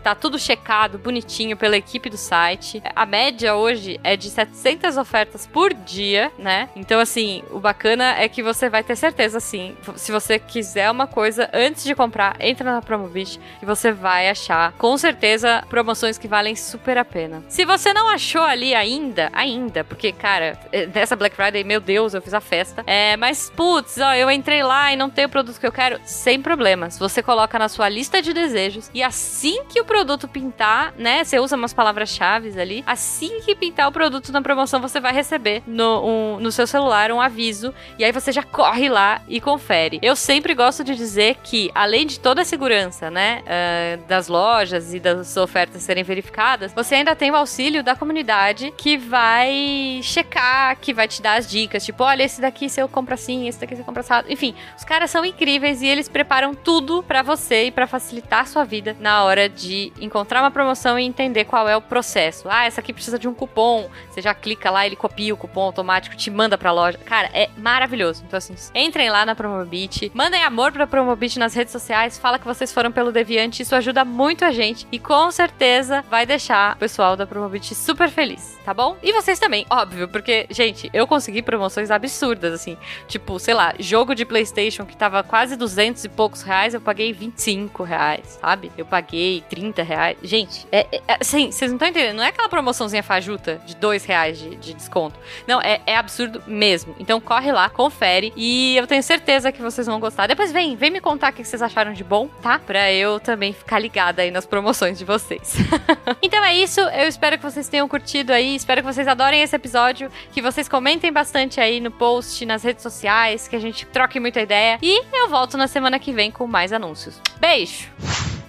tá 0.03 0.15
tudo 0.15 0.39
checado, 0.39 0.97
bonitinho 0.97 1.55
pela 1.55 1.77
equipe 1.77 2.09
do 2.09 2.17
site. 2.17 2.81
A 2.95 3.05
média 3.05 3.55
hoje 3.55 3.99
é 4.03 4.15
de 4.15 4.29
700 4.29 4.78
ofertas 4.97 5.47
por 5.47 5.73
dia, 5.73 6.31
né? 6.37 6.69
Então, 6.75 6.99
assim, 6.99 7.43
o 7.51 7.59
bacana 7.59 8.15
é 8.17 8.27
que 8.27 8.43
você 8.43 8.69
vai 8.69 8.83
ter 8.83 8.95
certeza, 8.95 9.37
assim, 9.37 9.75
se 9.95 10.11
você 10.11 10.37
quiser 10.37 10.89
uma 10.91 11.07
coisa 11.07 11.49
antes 11.53 11.83
de 11.83 11.95
comprar, 11.95 12.35
entra 12.39 12.71
na 12.71 12.81
Promobit 12.81 13.39
e 13.61 13.65
você 13.65 13.91
vai 13.91 14.29
achar, 14.29 14.73
com 14.73 14.97
certeza, 14.97 15.63
promoções 15.69 16.17
que 16.17 16.27
valem 16.27 16.55
super 16.55 16.97
a 16.97 17.05
pena. 17.05 17.43
Se 17.47 17.65
você 17.65 17.93
não 17.93 18.09
achou 18.09 18.43
ali 18.43 18.75
ainda, 18.75 19.29
ainda, 19.33 19.83
porque, 19.83 20.11
cara, 20.11 20.59
nessa 20.93 21.15
Black 21.15 21.35
Friday, 21.35 21.63
meu 21.63 21.79
Deus, 21.79 22.13
eu 22.13 22.21
fiz 22.21 22.33
a 22.33 22.41
festa. 22.41 22.83
É, 22.85 23.17
mas, 23.17 23.51
putz, 23.55 23.97
ó, 23.97 24.13
eu 24.13 24.29
entrei 24.29 24.63
lá 24.63 24.91
e 24.93 24.95
não 24.95 25.09
tem 25.09 25.25
o 25.25 25.29
produto 25.29 25.59
que 25.59 25.65
eu 25.65 25.71
quero, 25.71 25.99
sem 26.03 26.41
problemas. 26.41 26.97
Você 26.99 27.23
coloca 27.23 27.57
na 27.57 27.69
sua 27.69 27.89
lista 27.89 28.21
de 28.21 28.33
desejos 28.33 28.89
e 28.93 29.01
assim 29.01 29.63
que 29.65 29.81
o 29.81 29.85
produto 29.85 30.27
pintar, 30.27 30.93
né? 30.97 31.23
Você 31.23 31.39
usa 31.39 31.55
umas 31.55 31.73
palavras-chave 31.73 32.59
ali, 32.59 32.83
assim 32.85 33.39
que 33.41 33.55
pintar 33.55 33.87
o 33.87 33.91
produto 33.91 34.31
na 34.31 34.41
promoção, 34.41 34.68
você 34.77 34.99
vai 34.99 35.13
receber 35.13 35.63
no, 35.65 36.05
um, 36.05 36.39
no 36.39 36.51
seu 36.51 36.67
celular 36.67 37.11
um 37.11 37.21
aviso 37.21 37.73
e 37.97 38.03
aí 38.03 38.11
você 38.11 38.31
já 38.31 38.43
corre 38.43 38.89
lá 38.89 39.21
e 39.27 39.39
confere. 39.39 39.99
Eu 40.01 40.15
sempre 40.15 40.53
gosto 40.53 40.83
de 40.83 40.95
dizer 40.95 41.37
que, 41.41 41.71
além 41.73 42.05
de 42.05 42.19
toda 42.19 42.41
a 42.41 42.45
segurança, 42.45 43.09
né, 43.09 43.41
uh, 43.41 44.07
das 44.07 44.27
lojas 44.27 44.93
e 44.93 44.99
das 44.99 45.37
ofertas 45.37 45.81
serem 45.81 46.03
verificadas, 46.03 46.73
você 46.73 46.95
ainda 46.95 47.15
tem 47.15 47.31
o 47.31 47.35
auxílio 47.35 47.81
da 47.81 47.95
comunidade 47.95 48.73
que 48.77 48.97
vai 48.97 50.01
checar, 50.03 50.77
que 50.79 50.93
vai 50.93 51.07
te 51.07 51.21
dar 51.21 51.35
as 51.35 51.49
dicas, 51.49 51.85
tipo, 51.85 52.03
olha, 52.03 52.23
esse 52.23 52.41
daqui 52.41 52.69
você 52.69 52.85
compra 52.87 53.15
assim, 53.15 53.47
esse 53.47 53.59
daqui 53.59 53.75
você 53.75 53.83
compra 53.83 54.01
assado. 54.01 54.31
Enfim, 54.31 54.53
os 54.77 54.83
caras 54.83 55.09
são 55.09 55.23
incríveis 55.23 55.81
e 55.81 55.87
eles 55.87 56.09
preparam 56.09 56.53
tudo 56.53 57.01
para 57.03 57.21
você 57.21 57.65
e 57.65 57.71
para 57.71 57.87
facilitar 57.87 58.41
a 58.41 58.45
sua 58.45 58.65
vida 58.65 58.95
na 58.99 59.23
hora 59.23 59.47
de 59.47 59.93
encontrar 60.01 60.41
uma 60.41 60.51
promoção 60.51 60.99
e 60.99 61.05
entender 61.05 61.45
qual 61.45 61.67
é 61.67 61.77
o 61.77 61.81
processo. 61.81 62.49
Ah, 62.49 62.65
essa 62.65 62.81
aqui 62.81 62.91
precisa 62.91 63.17
de 63.17 63.27
um 63.27 63.33
cupom. 63.33 63.89
Você 64.09 64.21
já 64.21 64.33
clica 64.33 64.58
lá, 64.67 64.85
ele 64.85 64.95
copia 64.95 65.33
o 65.33 65.37
cupom 65.37 65.61
automático, 65.61 66.15
te 66.15 66.29
manda 66.29 66.57
pra 66.57 66.71
loja. 66.71 66.97
Cara, 67.05 67.29
é 67.33 67.49
maravilhoso. 67.57 68.23
Então, 68.25 68.37
assim, 68.37 68.55
entrem 68.75 69.09
lá 69.09 69.25
na 69.25 69.35
Promobit, 69.35 70.11
mandem 70.13 70.43
amor 70.43 70.71
pra 70.71 70.87
Promobit 70.87 71.37
nas 71.37 71.53
redes 71.53 71.71
sociais, 71.71 72.17
fala 72.17 72.39
que 72.39 72.45
vocês 72.45 72.73
foram 72.73 72.91
pelo 72.91 73.11
Deviante, 73.11 73.61
isso 73.61 73.75
ajuda 73.75 74.03
muito 74.03 74.43
a 74.43 74.51
gente 74.51 74.87
e 74.91 74.99
com 74.99 75.29
certeza 75.31 76.03
vai 76.09 76.25
deixar 76.25 76.75
o 76.75 76.79
pessoal 76.79 77.15
da 77.15 77.25
Promobit 77.25 77.73
super 77.75 78.09
feliz, 78.09 78.57
tá 78.65 78.73
bom? 78.73 78.97
E 79.01 79.13
vocês 79.13 79.39
também, 79.39 79.65
óbvio, 79.69 80.07
porque, 80.07 80.47
gente, 80.49 80.89
eu 80.93 81.07
consegui 81.07 81.41
promoções 81.41 81.91
absurdas, 81.91 82.53
assim, 82.53 82.77
tipo, 83.07 83.39
sei 83.39 83.53
lá, 83.53 83.73
jogo 83.79 84.15
de 84.15 84.25
PlayStation 84.25 84.85
que 84.85 84.97
tava 84.97 85.23
quase 85.23 85.55
200 85.55 86.03
e 86.03 86.09
poucos 86.09 86.41
reais, 86.41 86.73
eu 86.73 86.81
paguei 86.81 87.13
25 87.13 87.83
reais, 87.83 88.37
sabe? 88.41 88.71
Eu 88.77 88.85
paguei 88.85 89.43
30 89.49 89.83
reais. 89.83 90.17
Gente, 90.23 90.67
é, 90.71 90.87
é 90.91 91.17
assim, 91.19 91.51
vocês 91.51 91.71
não 91.71 91.75
estão 91.75 91.87
entendendo, 91.87 92.17
não 92.17 92.23
é 92.23 92.29
aquela 92.29 92.49
promoçãozinha 92.49 93.03
fajuta 93.03 93.61
de 93.65 93.75
2 93.75 94.05
reais 94.05 94.39
de, 94.39 94.48
de 94.55 94.73
desconto. 94.73 95.19
Não, 95.47 95.61
é, 95.61 95.81
é 95.85 95.95
absurdo 95.95 96.41
mesmo. 96.47 96.95
Então 96.99 97.19
corre 97.19 97.51
lá, 97.51 97.69
confere 97.69 98.33
e 98.35 98.75
eu 98.77 98.87
tenho 98.87 99.03
certeza 99.03 99.51
que 99.51 99.61
vocês 99.61 99.87
vão 99.87 99.99
gostar. 99.99 100.27
Depois 100.27 100.51
vem, 100.51 100.75
vem 100.75 100.89
me 100.89 101.01
contar 101.01 101.31
o 101.31 101.35
que 101.35 101.43
vocês 101.43 101.61
acharam 101.61 101.93
de 101.93 102.03
bom, 102.03 102.27
tá? 102.41 102.59
Pra 102.59 102.91
eu 102.91 103.19
também 103.19 103.53
ficar 103.53 103.79
ligada 103.79 104.21
aí 104.21 104.31
nas 104.31 104.45
promoções 104.45 104.97
de 104.97 105.05
vocês. 105.05 105.55
então 106.21 106.43
é 106.43 106.55
isso, 106.55 106.79
eu 106.79 107.07
espero 107.07 107.37
que 107.37 107.43
vocês 107.43 107.67
tenham 107.67 107.87
curtido 107.87 108.31
aí, 108.31 108.55
espero 108.55 108.81
que 108.81 108.93
vocês 108.93 109.07
adorem 109.07 109.41
esse 109.41 109.55
episódio, 109.55 110.11
que 110.31 110.41
vocês 110.41 110.67
comentem 110.67 111.11
bastante 111.11 111.59
aí 111.59 111.79
no 111.79 111.91
post, 111.91 112.45
nas 112.45 112.63
redes 112.63 112.83
sociais, 112.83 113.47
que 113.47 113.55
a 113.55 113.59
gente 113.59 113.85
troque 113.85 114.19
muita 114.19 114.41
ideia. 114.41 114.79
E 114.81 115.03
eu 115.13 115.29
volto 115.29 115.57
na 115.57 115.67
semana 115.67 115.99
que 115.99 116.11
vem 116.11 116.31
com 116.31 116.47
mais 116.47 116.73
anúncios. 116.73 117.21
Beijo! 117.39 117.89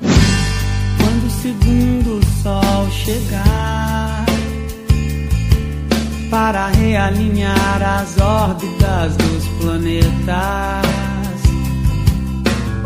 Quando 0.00 1.26
o 1.26 1.30
segundo 1.30 2.20
sol 2.42 2.90
chegar 2.90 3.79
para 6.30 6.68
realinhar 6.68 7.82
as 7.82 8.16
órbitas 8.20 9.16
dos 9.16 9.48
planetas. 9.60 11.09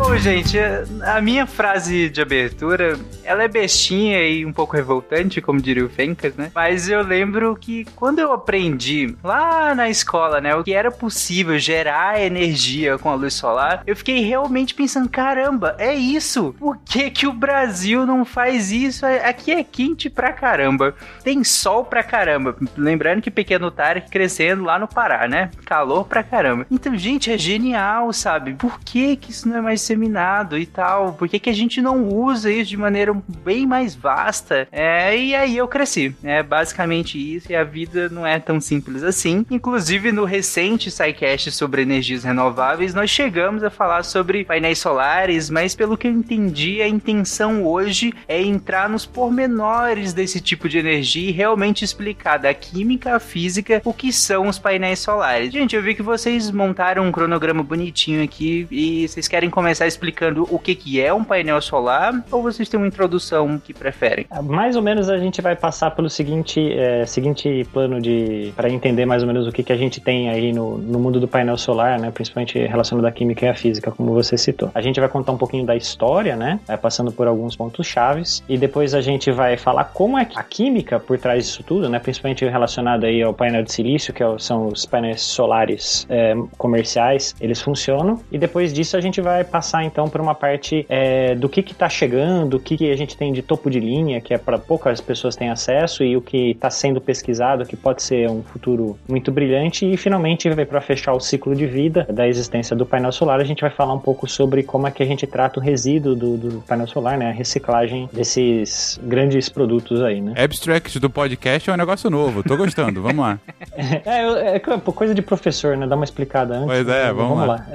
Bom, 0.07 0.15
gente, 0.17 0.55
a 1.03 1.19
minha 1.19 1.47
frase 1.47 2.11
de 2.11 2.21
abertura, 2.21 2.95
ela 3.23 3.41
é 3.41 3.47
bestinha 3.47 4.21
e 4.21 4.45
um 4.45 4.53
pouco 4.53 4.75
revoltante, 4.75 5.41
como 5.41 5.59
diria 5.59 5.83
o 5.83 5.89
Fencas, 5.89 6.35
né? 6.35 6.51
Mas 6.53 6.87
eu 6.87 7.01
lembro 7.01 7.55
que 7.55 7.85
quando 7.95 8.19
eu 8.19 8.31
aprendi 8.31 9.15
lá 9.23 9.73
na 9.73 9.89
escola, 9.89 10.39
né, 10.39 10.55
o 10.55 10.63
que 10.63 10.73
era 10.73 10.91
possível 10.91 11.57
gerar 11.57 12.21
energia 12.21 12.99
com 12.99 13.09
a 13.09 13.15
luz 13.15 13.33
solar, 13.33 13.81
eu 13.87 13.95
fiquei 13.95 14.19
realmente 14.19 14.75
pensando, 14.75 15.09
caramba, 15.09 15.75
é 15.79 15.95
isso? 15.95 16.55
Por 16.59 16.77
que 16.85 17.09
que 17.09 17.25
o 17.25 17.33
Brasil 17.33 18.05
não 18.05 18.23
faz 18.23 18.71
isso? 18.71 19.07
Aqui 19.07 19.51
é 19.51 19.63
quente 19.63 20.07
pra 20.07 20.31
caramba. 20.31 20.93
Tem 21.23 21.43
sol 21.43 21.83
pra 21.83 22.03
caramba. 22.03 22.55
Lembrando 22.77 23.23
que 23.23 23.31
Pequeno 23.31 23.71
Tarek 23.71 24.11
crescendo 24.11 24.65
lá 24.65 24.77
no 24.77 24.87
Pará, 24.87 25.27
né? 25.27 25.49
Calor 25.65 26.05
pra 26.05 26.21
caramba. 26.21 26.67
Então, 26.69 26.95
gente, 26.95 27.31
é 27.31 27.39
genial, 27.39 28.13
sabe? 28.13 28.53
Por 28.53 28.79
que 28.79 29.15
que 29.15 29.31
isso 29.31 29.49
não 29.49 29.57
é 29.57 29.61
mais 29.61 29.81
disseminado 29.95 30.57
e 30.57 30.65
tal? 30.65 31.13
Por 31.13 31.27
que 31.27 31.39
que 31.39 31.49
a 31.49 31.53
gente 31.53 31.81
não 31.81 32.07
usa 32.07 32.51
isso 32.51 32.69
de 32.69 32.77
maneira 32.77 33.15
bem 33.43 33.65
mais 33.65 33.95
vasta? 33.95 34.67
É, 34.71 35.17
e 35.17 35.33
aí 35.33 35.57
eu 35.57 35.67
cresci. 35.67 36.13
É 36.23 36.43
basicamente 36.43 37.17
isso 37.17 37.51
e 37.51 37.55
a 37.55 37.63
vida 37.63 38.09
não 38.09 38.27
é 38.27 38.39
tão 38.39 38.59
simples 38.59 39.03
assim. 39.03 39.45
Inclusive, 39.49 40.11
no 40.11 40.25
recente 40.25 40.91
SciCast 40.91 41.51
sobre 41.51 41.81
energias 41.81 42.23
renováveis, 42.23 42.93
nós 42.93 43.09
chegamos 43.09 43.63
a 43.63 43.69
falar 43.69 44.03
sobre 44.03 44.43
painéis 44.43 44.79
solares, 44.79 45.49
mas 45.49 45.73
pelo 45.73 45.97
que 45.97 46.07
eu 46.07 46.11
entendi, 46.11 46.81
a 46.81 46.87
intenção 46.87 47.65
hoje 47.65 48.13
é 48.27 48.41
entrar 48.41 48.89
nos 48.89 49.05
pormenores 49.05 50.13
desse 50.13 50.41
tipo 50.41 50.67
de 50.67 50.77
energia 50.77 51.29
e 51.29 51.33
realmente 51.33 51.85
explicar 51.85 52.37
da 52.37 52.53
química 52.53 53.15
à 53.15 53.19
física 53.19 53.81
o 53.85 53.93
que 53.93 54.11
são 54.11 54.47
os 54.47 54.59
painéis 54.59 54.99
solares. 54.99 55.53
Gente, 55.53 55.75
eu 55.75 55.81
vi 55.81 55.95
que 55.95 56.01
vocês 56.01 56.51
montaram 56.51 57.05
um 57.05 57.11
cronograma 57.11 57.63
bonitinho 57.63 58.23
aqui 58.23 58.67
e 58.69 59.07
vocês 59.07 59.27
querem 59.27 59.49
começar 59.49 59.84
explicando 59.87 60.47
o 60.49 60.59
que, 60.59 60.75
que 60.75 61.01
é 61.01 61.13
um 61.13 61.23
painel 61.23 61.61
solar 61.61 62.23
ou 62.31 62.41
vocês 62.41 62.69
têm 62.69 62.79
uma 62.79 62.87
introdução 62.87 63.59
que 63.63 63.73
preferem? 63.73 64.25
Mais 64.43 64.75
ou 64.75 64.81
menos 64.81 65.09
a 65.09 65.17
gente 65.17 65.41
vai 65.41 65.55
passar 65.55 65.91
pelo 65.91 66.09
seguinte, 66.09 66.71
é, 66.73 67.05
seguinte 67.05 67.67
plano 67.71 68.01
de 68.01 68.53
para 68.55 68.69
entender 68.69 69.05
mais 69.05 69.21
ou 69.21 69.27
menos 69.27 69.47
o 69.47 69.51
que, 69.51 69.63
que 69.63 69.73
a 69.73 69.77
gente 69.77 69.99
tem 69.99 70.29
aí 70.29 70.51
no, 70.51 70.77
no 70.77 70.99
mundo 70.99 71.19
do 71.19 71.27
painel 71.27 71.57
solar, 71.57 71.99
né, 71.99 72.11
principalmente 72.11 72.57
relacionado 72.59 73.05
à 73.05 73.11
química 73.11 73.45
e 73.45 73.49
à 73.49 73.55
física, 73.55 73.91
como 73.91 74.13
você 74.13 74.37
citou. 74.37 74.71
A 74.73 74.81
gente 74.81 74.99
vai 74.99 75.09
contar 75.09 75.31
um 75.31 75.37
pouquinho 75.37 75.65
da 75.65 75.75
história, 75.75 76.35
né, 76.35 76.59
é, 76.67 76.77
passando 76.77 77.11
por 77.11 77.27
alguns 77.27 77.55
pontos 77.55 77.85
chaves 77.87 78.43
e 78.47 78.57
depois 78.57 78.93
a 78.93 79.01
gente 79.01 79.31
vai 79.31 79.57
falar 79.57 79.85
como 79.85 80.17
é 80.17 80.27
a 80.35 80.43
química 80.43 80.99
por 80.99 81.17
trás 81.17 81.45
disso 81.45 81.63
tudo, 81.63 81.89
né, 81.89 81.99
principalmente 81.99 82.45
relacionado 82.45 83.05
aí 83.05 83.21
ao 83.21 83.33
painel 83.33 83.63
de 83.63 83.71
silício, 83.71 84.13
que 84.13 84.23
é 84.23 84.35
são 84.37 84.67
os 84.67 84.85
painéis 84.85 85.21
solares 85.21 86.05
é, 86.09 86.35
comerciais, 86.57 87.35
eles 87.39 87.61
funcionam 87.61 88.19
e 88.31 88.37
depois 88.37 88.73
disso 88.73 88.97
a 88.97 89.01
gente 89.01 89.21
vai 89.21 89.43
passar 89.43 89.74
então 89.83 90.07
por 90.07 90.21
uma 90.21 90.35
parte 90.35 90.85
é, 90.89 91.35
do 91.35 91.49
que 91.49 91.61
que 91.61 91.73
tá 91.73 91.89
chegando, 91.89 92.55
o 92.55 92.59
que, 92.59 92.77
que 92.77 92.91
a 92.91 92.95
gente 92.95 93.17
tem 93.17 93.33
de 93.33 93.41
topo 93.41 93.69
de 93.69 93.79
linha, 93.79 94.21
que 94.21 94.33
é 94.33 94.37
para 94.37 94.57
poucas 94.57 95.01
pessoas 95.01 95.35
têm 95.35 95.49
acesso 95.49 96.03
e 96.03 96.15
o 96.15 96.21
que 96.21 96.51
está 96.51 96.69
sendo 96.69 97.01
pesquisado, 97.01 97.65
que 97.65 97.75
pode 97.75 98.03
ser 98.03 98.29
um 98.29 98.43
futuro 98.43 98.97
muito 99.07 99.31
brilhante 99.31 99.85
e 99.91 99.97
finalmente 99.97 100.49
para 100.65 100.81
fechar 100.81 101.13
o 101.13 101.19
ciclo 101.19 101.55
de 101.55 101.65
vida 101.65 102.07
da 102.11 102.27
existência 102.27 102.75
do 102.75 102.85
painel 102.85 103.11
solar, 103.11 103.39
a 103.39 103.43
gente 103.43 103.61
vai 103.61 103.69
falar 103.69 103.93
um 103.93 103.99
pouco 103.99 104.27
sobre 104.29 104.63
como 104.63 104.87
é 104.87 104.91
que 104.91 105.01
a 105.01 105.05
gente 105.05 105.25
trata 105.25 105.59
o 105.59 105.63
resíduo 105.63 106.15
do, 106.15 106.37
do 106.37 106.61
painel 106.61 106.87
solar, 106.87 107.17
né, 107.17 107.29
a 107.29 107.33
reciclagem 107.33 108.09
desses 108.13 108.99
grandes 109.03 109.49
produtos 109.49 110.01
aí, 110.01 110.21
né? 110.21 110.33
Abstract 110.37 110.99
do 110.99 111.09
podcast 111.09 111.69
é 111.69 111.73
um 111.73 111.77
negócio 111.77 112.09
novo, 112.09 112.43
tô 112.43 112.55
gostando, 112.55 113.01
vamos 113.01 113.25
lá. 113.25 113.39
é, 113.75 114.55
é, 114.55 114.59
coisa 114.59 115.13
de 115.13 115.21
professor, 115.21 115.75
né, 115.75 115.87
dá 115.87 115.95
uma 115.95 116.05
explicada 116.05 116.55
antes. 116.55 116.67
Pois 116.67 116.87
é, 116.87 117.11
vamos, 117.11 117.37
vamos 117.37 117.47
lá. 117.47 117.55
lá. 117.55 117.67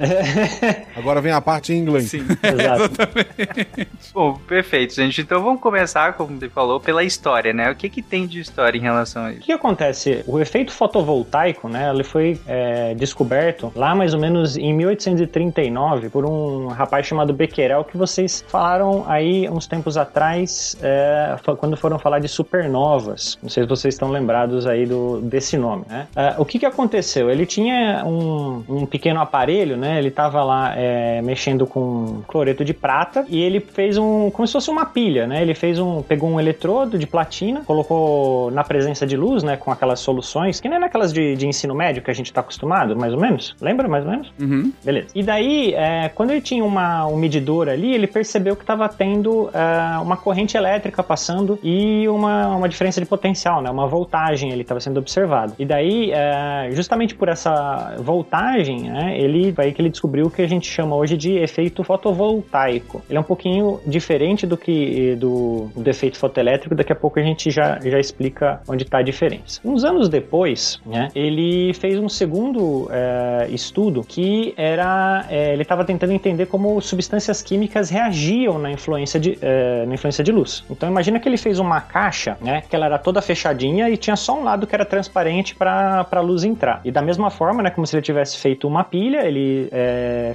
Agora 0.96 1.20
vem 1.20 1.32
a 1.32 1.40
parte 1.40 1.72
em 1.72 1.84
inglês. 1.90 2.10
Sim, 2.10 2.26
exatamente. 2.42 3.88
Bom, 4.12 4.34
perfeito, 4.34 4.94
gente. 4.94 5.20
Então 5.20 5.42
vamos 5.42 5.60
começar, 5.60 6.14
como 6.14 6.38
você 6.38 6.48
falou, 6.48 6.80
pela 6.80 7.04
história, 7.04 7.52
né? 7.52 7.70
O 7.70 7.74
que 7.74 7.88
que 7.88 8.02
tem 8.02 8.26
de 8.26 8.40
história 8.40 8.78
em 8.78 8.82
relação 8.82 9.24
a 9.24 9.30
isso? 9.32 9.40
O 9.40 9.44
que 9.44 9.52
acontece? 9.52 10.24
O 10.26 10.40
efeito 10.40 10.72
fotovoltaico, 10.72 11.68
né, 11.68 11.90
ele 11.90 12.04
foi 12.04 12.38
é, 12.46 12.94
descoberto 12.94 13.72
lá 13.74 13.94
mais 13.94 14.14
ou 14.14 14.20
menos 14.20 14.56
em 14.56 14.72
1839 14.72 16.08
por 16.08 16.24
um 16.24 16.68
rapaz 16.68 17.06
chamado 17.06 17.32
Becquerel, 17.32 17.84
que 17.84 17.96
vocês 17.96 18.44
falaram 18.48 19.04
aí 19.06 19.48
uns 19.48 19.66
tempos 19.66 19.96
atrás, 19.96 20.76
é, 20.82 21.36
quando 21.58 21.76
foram 21.76 21.98
falar 21.98 22.18
de 22.18 22.28
supernovas. 22.28 23.38
Não 23.42 23.48
sei 23.48 23.64
se 23.64 23.68
vocês 23.68 23.94
estão 23.94 24.10
lembrados 24.10 24.66
aí 24.66 24.86
do, 24.86 25.20
desse 25.20 25.56
nome, 25.56 25.84
né? 25.88 26.06
É, 26.14 26.34
o 26.38 26.44
que 26.44 26.58
que 26.58 26.66
aconteceu? 26.66 27.30
Ele 27.30 27.46
tinha 27.46 28.04
um, 28.04 28.64
um 28.68 28.86
pequeno 28.86 29.20
aparelho, 29.20 29.76
né? 29.76 29.98
Ele 29.98 30.08
estava 30.08 30.42
lá 30.42 30.74
é, 30.76 31.20
mexendo 31.22 31.66
com 31.70 32.22
cloreto 32.26 32.64
de 32.64 32.74
prata 32.74 33.24
e 33.28 33.40
ele 33.40 33.60
fez 33.60 33.96
um, 33.96 34.30
como 34.30 34.46
se 34.46 34.52
fosse 34.52 34.70
uma 34.70 34.84
pilha, 34.84 35.26
né? 35.26 35.40
Ele 35.40 35.54
fez 35.54 35.78
um, 35.78 36.02
pegou 36.02 36.28
um 36.28 36.38
eletrodo 36.38 36.98
de 36.98 37.06
platina, 37.06 37.62
colocou 37.64 38.50
na 38.50 38.64
presença 38.64 39.06
de 39.06 39.16
luz, 39.16 39.42
né? 39.42 39.56
Com 39.56 39.70
aquelas 39.70 40.00
soluções, 40.00 40.60
que 40.60 40.68
nem 40.68 40.78
naquelas 40.78 41.12
de, 41.12 41.36
de 41.36 41.46
ensino 41.46 41.74
médio 41.74 42.02
que 42.02 42.10
a 42.10 42.14
gente 42.14 42.26
está 42.26 42.40
acostumado, 42.40 42.96
mais 42.96 43.14
ou 43.14 43.20
menos. 43.20 43.56
Lembra 43.60 43.88
mais 43.88 44.04
ou 44.04 44.10
menos? 44.10 44.32
Uhum. 44.38 44.72
Beleza. 44.84 45.08
E 45.14 45.22
daí, 45.22 45.72
é, 45.74 46.10
quando 46.14 46.30
ele 46.30 46.40
tinha 46.40 46.64
uma, 46.64 47.06
um 47.06 47.16
medidor 47.16 47.68
ali, 47.68 47.94
ele 47.94 48.06
percebeu 48.06 48.56
que 48.56 48.62
estava 48.62 48.88
tendo 48.88 49.48
é, 49.54 49.98
uma 49.98 50.16
corrente 50.16 50.56
elétrica 50.56 51.02
passando 51.02 51.58
e 51.62 52.08
uma, 52.08 52.56
uma 52.56 52.68
diferença 52.68 53.00
de 53.00 53.06
potencial, 53.06 53.62
né? 53.62 53.70
Uma 53.70 53.86
voltagem 53.86 54.50
ele 54.50 54.62
estava 54.62 54.80
sendo 54.80 54.98
observado. 54.98 55.54
E 55.58 55.64
daí, 55.64 56.10
é, 56.12 56.70
justamente 56.72 57.14
por 57.14 57.28
essa 57.28 57.94
voltagem, 57.98 58.90
né? 58.90 59.16
Ele 59.18 59.54
aí 59.58 59.72
que 59.72 59.82
ele 59.82 59.90
descobriu 59.90 60.26
o 60.26 60.30
que 60.30 60.42
a 60.42 60.48
gente 60.48 60.68
chama 60.68 60.96
hoje 60.96 61.16
de 61.16 61.36
efeito 61.36 61.59
fotovoltaico. 61.84 63.02
Ele 63.08 63.18
é 63.18 63.20
um 63.20 63.24
pouquinho 63.24 63.80
diferente 63.86 64.46
do 64.46 64.56
que 64.56 65.16
do, 65.16 65.68
do 65.74 65.90
efeito 65.90 66.18
fotoelétrico. 66.18 66.74
Daqui 66.74 66.92
a 66.92 66.96
pouco 66.96 67.18
a 67.18 67.22
gente 67.22 67.50
já, 67.50 67.78
já 67.80 67.98
explica 67.98 68.60
onde 68.68 68.84
está 68.84 68.98
a 68.98 69.02
diferença. 69.02 69.60
Uns 69.64 69.84
anos 69.84 70.08
depois, 70.08 70.80
né? 70.86 71.08
Ele 71.14 71.72
fez 71.74 71.98
um 71.98 72.08
segundo 72.08 72.88
é, 72.90 73.48
estudo 73.50 74.02
que 74.06 74.54
era 74.56 75.26
é, 75.28 75.52
ele 75.52 75.62
estava 75.62 75.84
tentando 75.84 76.12
entender 76.12 76.46
como 76.46 76.80
substâncias 76.80 77.42
químicas 77.42 77.90
reagiam 77.90 78.58
na 78.58 78.70
influência 78.70 79.18
de, 79.18 79.38
é, 79.40 79.84
na 79.86 79.94
influência 79.94 80.22
de 80.22 80.32
luz. 80.32 80.64
Então 80.70 80.88
imagina 80.88 81.18
que 81.18 81.28
ele 81.28 81.36
fez 81.36 81.58
uma 81.58 81.80
caixa, 81.80 82.36
né, 82.40 82.62
que 82.68 82.74
ela 82.74 82.86
era 82.86 82.98
toda 82.98 83.20
fechadinha 83.20 83.88
e 83.90 83.96
tinha 83.96 84.16
só 84.16 84.38
um 84.38 84.44
lado 84.44 84.66
que 84.66 84.74
era 84.74 84.84
transparente 84.84 85.54
para 85.54 86.06
a 86.10 86.20
luz 86.20 86.44
entrar. 86.44 86.80
E 86.84 86.90
da 86.90 87.02
mesma 87.02 87.30
forma, 87.30 87.62
né, 87.62 87.70
como 87.70 87.86
se 87.86 87.96
ele 87.96 88.02
tivesse 88.02 88.38
feito 88.38 88.66
uma 88.68 88.84
pilha, 88.84 89.26
ele 89.26 89.70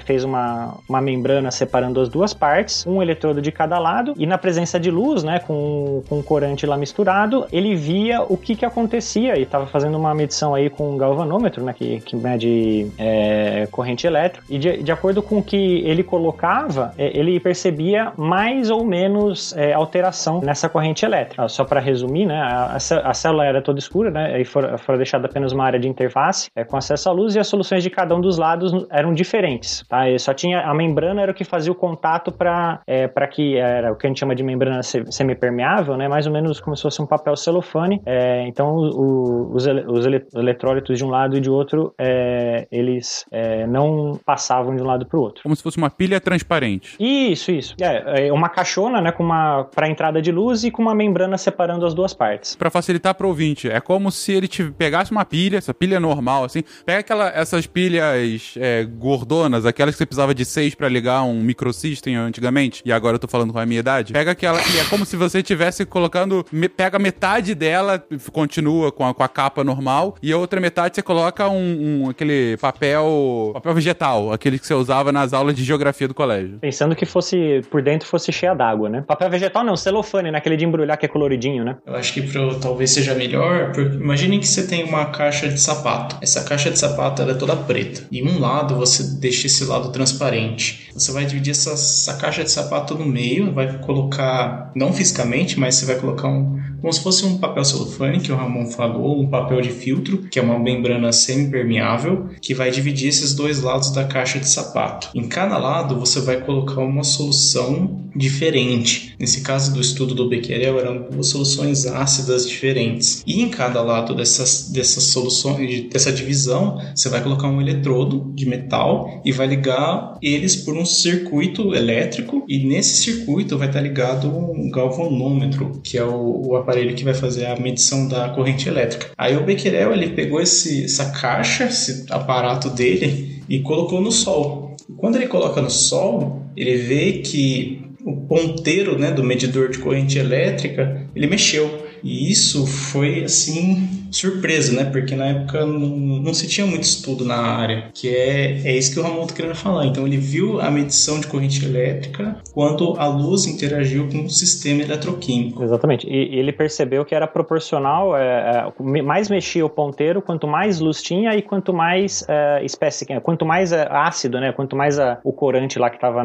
fez 0.06 0.24
uma, 0.24 0.78
uma 0.88 1.02
membrana 1.16 1.52
separando 1.52 2.02
as 2.02 2.10
duas 2.10 2.34
partes, 2.34 2.86
um 2.86 3.02
eletrodo 3.02 3.42
de 3.42 3.52
cada 3.52 3.80
lado, 3.80 4.14
e 4.18 4.26
na 4.26 4.38
presença 4.38 4.80
de 4.80 4.92
luz, 4.92 5.24
né, 5.24 5.40
com, 5.40 6.04
com 6.08 6.22
corante 6.22 6.66
lá 6.66 6.78
misturado, 6.78 7.46
ele 7.52 7.76
via 7.76 8.22
o 8.22 8.38
que 8.38 8.56
que 8.56 8.66
acontecia 8.66 9.38
e 9.38 9.44
estava 9.44 9.66
fazendo 9.66 9.98
uma 9.98 10.14
medição 10.14 10.54
aí 10.54 10.70
com 10.70 10.94
um 10.94 10.98
galvanômetro, 10.98 11.64
né, 11.64 11.74
que, 11.74 12.00
que 12.02 12.16
mede 12.16 12.88
é, 12.98 13.68
corrente 13.72 14.06
elétrica, 14.06 14.46
e 14.50 14.58
de, 14.58 14.84
de 14.84 14.92
acordo 14.92 15.22
com 15.22 15.38
o 15.38 15.44
que 15.44 15.82
ele 15.86 16.04
colocava, 16.04 16.94
é, 16.98 17.18
ele 17.18 17.40
percebia 17.40 18.12
mais 18.18 18.70
ou 18.70 18.84
menos 18.84 19.56
é, 19.56 19.74
alteração 19.74 20.42
nessa 20.42 20.68
corrente 20.68 21.06
elétrica. 21.06 21.48
Só 21.48 21.64
para 21.64 21.80
resumir, 21.80 22.26
né, 22.26 22.38
a, 22.38 22.76
a, 22.76 23.14
célula 23.14 23.46
era 23.46 23.62
toda 23.62 23.80
escura, 23.80 24.12
né, 24.12 24.42
e 24.42 24.46
foi 24.46 24.98
deixada 24.98 25.28
apenas 25.28 25.52
uma 25.52 25.64
área 25.64 25.80
de 25.80 25.88
interface 25.88 26.50
é, 26.56 26.64
com 26.64 26.78
acesso 26.78 27.10
à 27.10 27.12
luz 27.12 27.36
e 27.36 27.40
as 27.40 27.48
soluções 27.48 27.84
de 27.84 27.90
cada 27.90 28.16
um 28.16 28.22
dos 28.22 28.38
lados 28.38 28.72
eram 28.90 29.14
diferentes. 29.14 29.84
Tá? 29.88 30.10
E 30.10 30.18
só 30.20 30.34
tinha 30.34 30.62
a 30.62 30.74
membrana 30.74 31.05
era 31.10 31.32
o 31.32 31.36
que 31.36 31.44
fazia 31.44 31.72
o 31.72 31.76
contato 31.76 32.32
para 32.32 32.82
é, 32.88 33.08
que 33.28 33.58
era 33.58 33.92
o 33.92 33.96
que 33.96 34.06
a 34.06 34.10
gente 34.10 34.20
chama 34.20 34.36
de 34.36 34.44
membrana 34.44 34.82
semipermeável, 34.84 35.98
né, 35.98 36.08
mais 36.08 36.28
ou 36.28 36.34
menos 36.34 36.60
como 36.60 36.76
se 36.76 36.84
fosse 36.84 37.02
um 37.02 37.06
papel 37.06 37.36
celofane. 37.36 38.02
É, 38.06 38.48
então 38.48 38.76
o, 38.76 39.54
os, 39.54 39.66
os 39.66 40.06
eletrólitos 40.34 40.98
de 40.98 41.04
um 41.04 41.10
lado 41.10 41.38
e 41.38 41.42
de 41.42 41.50
outro 41.50 41.94
é, 42.00 42.68
eles 42.72 43.26
é, 43.32 43.66
não 43.68 44.20
passavam 44.26 44.76
de 44.76 44.82
um 44.82 44.86
lado 44.86 45.06
para 45.06 45.18
o 45.18 45.22
outro. 45.22 45.44
Como 45.44 45.56
se 45.56 45.64
fosse 45.64 45.78
uma 45.78 45.90
pilha 45.90 46.20
transparente. 46.20 46.96
Isso, 47.00 47.52
isso. 47.52 47.76
É, 47.82 48.28
é 48.28 48.34
uma 48.34 48.50
caixona, 48.50 49.02
né, 49.02 49.12
com 49.12 49.24
uma 49.24 49.66
para 49.66 49.90
entrada 49.90 50.22
de 50.22 50.32
luz 50.32 50.64
e 50.64 50.72
com 50.72 50.82
uma 50.82 50.96
membrana 50.96 51.38
separando 51.38 51.86
as 51.86 51.94
duas 51.94 52.14
partes. 52.14 52.56
Para 52.56 52.70
facilitar 52.70 53.16
para 53.16 53.26
o 53.26 53.30
ouvinte, 53.30 53.70
é 53.70 53.80
como 53.80 54.12
se 54.12 54.32
ele 54.32 54.48
te 54.48 54.64
pegasse 54.72 55.12
uma 55.12 55.26
pilha, 55.26 55.58
essa 55.58 55.74
pilha 55.74 56.00
normal, 56.00 56.44
assim, 56.44 56.64
pega 56.86 57.00
aquela, 57.00 57.30
essas 57.30 57.66
pilhas 57.68 58.54
é, 58.58 58.84
gordonas, 58.84 59.66
aquelas 59.66 59.96
que 59.96 60.00
você 60.00 60.06
precisava 60.06 60.34
de 60.34 60.46
seis 60.46 60.76
para 60.76 60.88
ligar 60.96 61.24
um 61.24 61.42
microsystem 61.42 62.16
antigamente, 62.16 62.82
e 62.86 62.92
agora 62.92 63.16
eu 63.16 63.20
tô 63.20 63.28
falando 63.28 63.52
com 63.52 63.60
a 63.60 63.66
minha 63.66 63.80
idade. 63.80 64.14
Pega 64.14 64.32
aquela, 64.32 64.60
e 64.60 64.80
é 64.80 64.86
como 64.90 65.06
se 65.06 65.16
você 65.16 65.40
estivesse 65.40 65.86
colocando, 65.86 66.46
me, 66.52 66.70
pega 66.70 66.98
metade 66.98 67.54
dela, 67.54 68.04
continua 68.32 68.92
com 68.92 69.06
a, 69.06 69.14
com 69.14 69.24
a 69.24 69.28
capa 69.28 69.64
normal, 69.64 70.16
e 70.22 70.32
a 70.32 70.38
outra 70.38 70.60
metade 70.60 70.96
você 70.96 71.02
coloca 71.02 71.48
um, 71.50 72.04
um 72.04 72.10
aquele 72.10 72.58
papel, 72.58 73.52
papel 73.54 73.74
vegetal, 73.74 74.32
aquele 74.32 74.58
que 74.58 74.66
você 74.66 74.74
usava 74.74 75.12
nas 75.12 75.34
aulas 75.34 75.56
de 75.56 75.64
geografia 75.64 76.08
do 76.08 76.14
colégio. 76.14 76.60
Pensando 76.60 76.96
que 76.96 77.06
fosse, 77.06 77.62
por 77.70 77.82
dentro 77.82 78.08
fosse 78.08 78.32
cheia 78.32 78.54
d'água, 78.54 78.90
né? 78.90 79.04
Papel 79.06 79.30
vegetal 79.30 79.64
não, 79.64 79.76
celofane, 79.76 80.32
naquele 80.32 80.56
de 80.56 80.66
embrulhar 80.66 80.98
que 80.98 81.06
é 81.06 81.10
coloridinho, 81.10 81.64
né? 81.64 81.78
Eu 81.86 81.96
acho 81.96 82.14
que 82.14 82.22
pro, 82.22 82.60
talvez 82.60 82.92
seja 82.92 83.14
melhor, 83.14 83.72
porque 83.72 83.96
imaginem 83.96 84.40
que 84.40 84.48
você 84.48 84.66
tem 84.66 84.84
uma 84.84 85.06
caixa 85.06 85.48
de 85.50 85.60
sapato. 85.60 86.18
Essa 86.22 86.44
caixa 86.44 86.70
de 86.72 86.80
sapato 86.80 87.22
ela 87.22 87.32
é 87.32 87.36
toda 87.36 87.56
preta. 87.56 88.08
E 88.12 88.24
um 88.24 88.40
lado 88.40 88.76
você 88.76 89.04
deixa 89.20 89.48
esse 89.48 89.66
lado 89.66 89.92
transparente. 89.92 90.85
Você 90.96 91.12
vai 91.12 91.26
dividir 91.26 91.52
essa, 91.52 91.72
essa 91.72 92.16
caixa 92.16 92.42
de 92.42 92.50
sapato 92.50 92.96
no 92.96 93.06
meio, 93.06 93.54
vai 93.54 93.80
colocar, 93.80 94.72
não 94.74 94.94
fisicamente, 94.94 95.60
mas 95.60 95.76
você 95.76 95.86
vai 95.86 95.98
colocar 95.98 96.30
um, 96.30 96.58
como 96.86 96.94
se 96.94 97.02
fosse 97.02 97.26
um 97.26 97.40
papel 97.40 97.66
celofane, 97.66 98.20
que 98.20 98.32
o 98.32 98.36
Ramon 98.36 98.68
falou, 98.68 99.20
um 99.20 99.28
papel 99.28 99.60
de 99.60 99.72
filtro, 99.72 100.20
que 100.30 100.38
é 100.38 100.42
uma 100.44 100.60
membrana 100.60 101.12
semi-permeável, 101.12 102.30
que 102.40 102.54
vai 102.54 102.70
dividir 102.70 103.10
esses 103.10 103.34
dois 103.34 103.60
lados 103.60 103.90
da 103.90 104.04
caixa 104.04 104.38
de 104.38 104.48
sapato. 104.48 105.10
Em 105.16 105.28
cada 105.28 105.58
lado 105.58 106.00
você 106.00 106.20
vai 106.22 106.40
colocar 106.42 106.82
uma 106.82 107.04
solução 107.04 108.06
diferente. 108.16 109.16
Nesse 109.20 109.42
caso 109.42 109.74
do 109.74 109.82
estudo 109.82 110.14
do 110.14 110.30
Becquerel, 110.30 110.80
eram 110.80 111.10
duas 111.10 111.28
soluções 111.28 111.88
ácidas 111.88 112.48
diferentes. 112.48 113.24
E 113.26 113.42
em 113.42 113.50
cada 113.50 113.82
lado 113.82 114.14
dessas, 114.14 114.70
dessas 114.70 115.06
soluções, 115.06 115.90
dessa 115.90 116.12
divisão, 116.12 116.80
você 116.96 117.10
vai 117.10 117.22
colocar 117.22 117.48
um 117.48 117.60
eletrodo 117.60 118.32
de 118.34 118.46
metal 118.46 119.22
e 119.26 119.32
vai 119.32 119.48
ligar 119.48 120.18
eles 120.22 120.56
por 120.56 120.78
um 120.78 120.86
circuito 120.86 121.74
elétrico. 121.74 122.46
E 122.48 122.60
nesse 122.60 122.98
circuito 123.04 123.58
vai 123.58 123.68
estar 123.68 123.82
ligado 123.82 124.30
um 124.30 124.70
galvanômetro, 124.70 125.82
que 125.84 125.98
é 125.98 126.04
o, 126.06 126.50
o 126.50 126.56
aparelho 126.56 126.75
que 126.94 127.04
vai 127.04 127.14
fazer 127.14 127.46
a 127.46 127.56
medição 127.56 128.08
da 128.08 128.30
corrente 128.30 128.68
elétrica. 128.68 129.12
Aí 129.18 129.36
o 129.36 129.44
Becquerel 129.44 129.94
ele 129.94 130.10
pegou 130.10 130.42
esse, 130.42 130.86
essa 130.86 131.12
caixa, 131.12 131.66
esse 131.66 132.06
aparato 132.10 132.70
dele 132.70 133.42
e 133.48 133.60
colocou 133.60 134.02
no 134.02 134.12
sol. 134.12 134.76
E 134.90 134.94
quando 134.94 135.16
ele 135.16 135.28
coloca 135.28 135.62
no 135.62 135.70
sol, 135.70 136.42
ele 136.56 136.78
vê 136.78 137.12
que 137.14 137.82
o 138.06 138.16
ponteiro 138.28 139.00
né, 139.00 139.12
do 139.12 139.24
medidor 139.24 139.70
de 139.70 139.80
corrente 139.80 140.18
elétrica 140.18 141.08
ele 141.16 141.28
mexeu. 141.28 141.86
E 142.04 142.32
isso 142.32 142.68
foi 142.68 143.24
assim 143.24 144.05
surpresa, 144.16 144.74
né? 144.74 144.90
Porque 144.90 145.16
na 145.16 145.28
época 145.28 145.66
não, 145.66 145.90
não 145.90 146.34
se 146.34 146.48
tinha 146.48 146.66
muito 146.66 146.84
estudo 146.84 147.26
na 147.26 147.38
área, 147.38 147.90
que 147.94 148.10
é, 148.10 148.62
é 148.66 148.78
isso 148.78 148.94
que 148.94 149.00
o 149.00 149.04
Ramon 149.04 149.24
está 149.24 149.36
querendo 149.36 149.56
falar. 149.56 149.86
Então 149.86 150.06
ele 150.06 150.18
viu 150.18 150.62
a 150.62 150.72
medição 150.72 151.20
de 151.20 151.28
corrente 151.28 151.64
elétrica 151.66 152.38
quando 152.54 152.96
a 152.98 153.08
luz 153.08 153.46
interagiu 153.46 154.08
com 154.10 154.26
o 154.26 154.30
sistema 154.30 154.82
eletroquímico. 154.82 155.64
Exatamente. 155.64 156.08
E 156.08 156.40
ele 156.40 156.54
percebeu 156.54 157.04
que 157.04 157.14
era 157.14 157.28
proporcional, 157.28 158.16
é, 158.16 158.72
é, 158.80 159.02
mais 159.02 159.30
mexia 159.30 159.66
o 159.66 159.70
ponteiro, 159.70 160.22
quanto 160.22 160.48
mais 160.48 160.80
luz 160.80 161.02
tinha 161.02 161.36
e 161.36 161.42
quanto 161.42 161.74
mais 161.74 162.26
é, 162.28 162.64
espécie, 162.64 163.06
quanto 163.22 163.46
mais 163.46 163.72
é, 163.72 163.88
ácido, 163.92 164.40
né? 164.40 164.52
Quanto 164.52 164.76
mais 164.76 165.00
a, 165.00 165.20
o 165.24 165.34
corante 165.34 165.78
lá 165.78 165.90
que 165.90 165.98
estava 165.98 166.24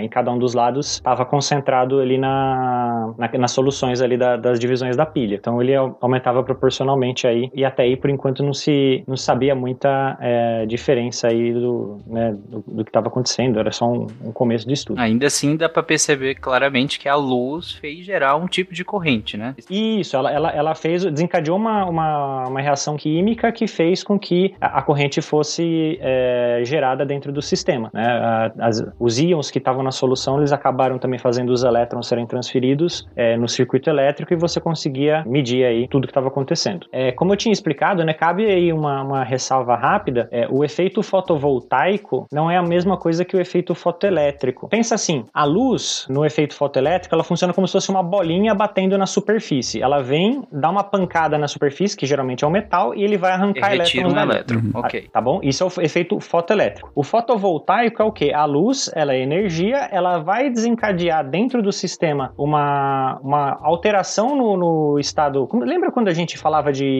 em 0.00 0.08
cada 0.08 0.32
um 0.32 0.38
dos 0.38 0.54
lados 0.54 0.94
estava 0.94 1.24
concentrado 1.24 2.00
ali 2.00 2.18
na, 2.18 3.14
na, 3.16 3.30
nas 3.38 3.52
soluções 3.52 4.00
ali 4.00 4.16
da, 4.16 4.36
das 4.36 4.58
divisões 4.58 4.96
da 4.96 5.06
pilha. 5.06 5.36
Então 5.36 5.62
ele 5.62 5.74
aumentava 5.76 6.42
proporcionalmente 6.42 7.27
aí 7.28 7.50
e 7.54 7.64
até 7.64 7.82
aí 7.82 7.96
por 7.96 8.10
enquanto 8.10 8.42
não 8.42 8.54
se 8.54 9.02
não 9.06 9.16
sabia 9.16 9.54
muita 9.54 10.16
é, 10.20 10.66
diferença 10.66 11.28
aí 11.28 11.52
do, 11.52 11.98
né, 12.06 12.36
do, 12.48 12.64
do, 12.66 12.84
que 12.84 12.90
estava 12.90 13.08
acontecendo. 13.08 13.58
Era 13.58 13.72
só 13.72 13.86
um, 13.86 14.06
um, 14.24 14.32
começo 14.32 14.66
de 14.66 14.74
estudo. 14.74 15.00
Ainda 15.00 15.26
assim 15.26 15.56
dá 15.56 15.68
para 15.68 15.82
perceber 15.82 16.34
claramente 16.36 16.98
que 16.98 17.08
a 17.08 17.14
luz 17.14 17.72
fez 17.72 18.04
gerar 18.04 18.36
um 18.36 18.46
tipo 18.46 18.74
de 18.74 18.84
corrente, 18.84 19.36
né? 19.36 19.54
Isso, 19.70 20.16
ela, 20.16 20.32
ela, 20.32 20.50
ela 20.50 20.74
fez 20.74 21.04
desencadeou 21.04 21.56
uma, 21.56 21.84
uma, 21.84 22.48
uma 22.48 22.60
reação 22.60 22.96
química 22.96 23.50
que 23.52 23.66
fez 23.66 24.02
com 24.02 24.18
que 24.18 24.54
a, 24.60 24.78
a 24.78 24.82
corrente 24.82 25.20
fosse 25.20 25.98
é, 26.00 26.60
gerada 26.64 27.04
dentro 27.04 27.32
do 27.32 27.42
sistema. 27.42 27.90
Né? 27.92 28.52
As, 28.58 28.84
os 28.98 29.18
íons 29.18 29.50
que 29.50 29.58
estavam 29.58 29.82
na 29.82 29.90
solução 29.90 30.38
eles 30.38 30.52
acabaram 30.52 30.98
também 30.98 31.18
fazendo 31.18 31.50
os 31.50 31.62
elétrons 31.62 32.06
serem 32.06 32.26
transferidos 32.26 33.08
é, 33.16 33.36
no 33.36 33.48
circuito 33.48 33.90
elétrico 33.90 34.32
e 34.32 34.36
você 34.36 34.60
conseguia 34.60 35.24
medir 35.26 35.64
aí 35.64 35.88
tudo 35.88 36.06
que 36.06 36.10
estava 36.10 36.28
acontecendo. 36.28 36.86
É, 36.92 37.07
como 37.12 37.32
eu 37.32 37.36
tinha 37.36 37.52
explicado, 37.52 38.04
né, 38.04 38.12
cabe 38.12 38.46
aí 38.46 38.72
uma, 38.72 39.02
uma 39.02 39.24
ressalva 39.24 39.76
rápida, 39.76 40.28
é, 40.30 40.46
o 40.50 40.64
efeito 40.64 41.02
fotovoltaico 41.02 42.26
não 42.32 42.50
é 42.50 42.56
a 42.56 42.62
mesma 42.62 42.96
coisa 42.96 43.24
que 43.24 43.36
o 43.36 43.40
efeito 43.40 43.74
fotoelétrico. 43.74 44.68
Pensa 44.68 44.94
assim, 44.94 45.24
a 45.32 45.44
luz 45.44 46.06
no 46.08 46.24
efeito 46.24 46.54
fotoelétrico, 46.54 47.14
ela 47.14 47.24
funciona 47.24 47.52
como 47.52 47.66
se 47.66 47.72
fosse 47.72 47.90
uma 47.90 48.02
bolinha 48.02 48.54
batendo 48.54 48.96
na 48.96 49.06
superfície. 49.06 49.80
Ela 49.80 50.02
vem, 50.02 50.42
dá 50.52 50.70
uma 50.70 50.84
pancada 50.84 51.38
na 51.38 51.48
superfície, 51.48 51.96
que 51.96 52.06
geralmente 52.06 52.44
é 52.44 52.46
o 52.46 52.50
metal, 52.50 52.94
e 52.94 53.02
ele 53.02 53.16
vai 53.16 53.32
arrancar 53.32 53.74
elétrons 53.74 54.12
um 54.12 54.18
elétron. 54.18 54.58
Uhum. 54.58 54.70
Ok. 54.74 55.08
Tá 55.12 55.20
bom? 55.20 55.40
Isso 55.42 55.62
é 55.62 55.66
o 55.66 55.82
efeito 55.82 56.18
fotoelétrico. 56.20 56.90
O 56.94 57.02
fotovoltaico 57.02 58.02
é 58.02 58.04
o 58.04 58.12
quê? 58.12 58.32
A 58.34 58.44
luz, 58.44 58.90
ela 58.94 59.14
é 59.14 59.20
energia, 59.20 59.88
ela 59.90 60.18
vai 60.18 60.50
desencadear 60.50 61.28
dentro 61.28 61.62
do 61.62 61.72
sistema 61.72 62.32
uma, 62.36 63.18
uma 63.22 63.58
alteração 63.62 64.36
no, 64.36 64.56
no 64.56 64.98
estado. 64.98 65.48
Lembra 65.54 65.90
quando 65.90 66.08
a 66.08 66.14
gente 66.14 66.38
falava 66.38 66.72
de. 66.72 66.97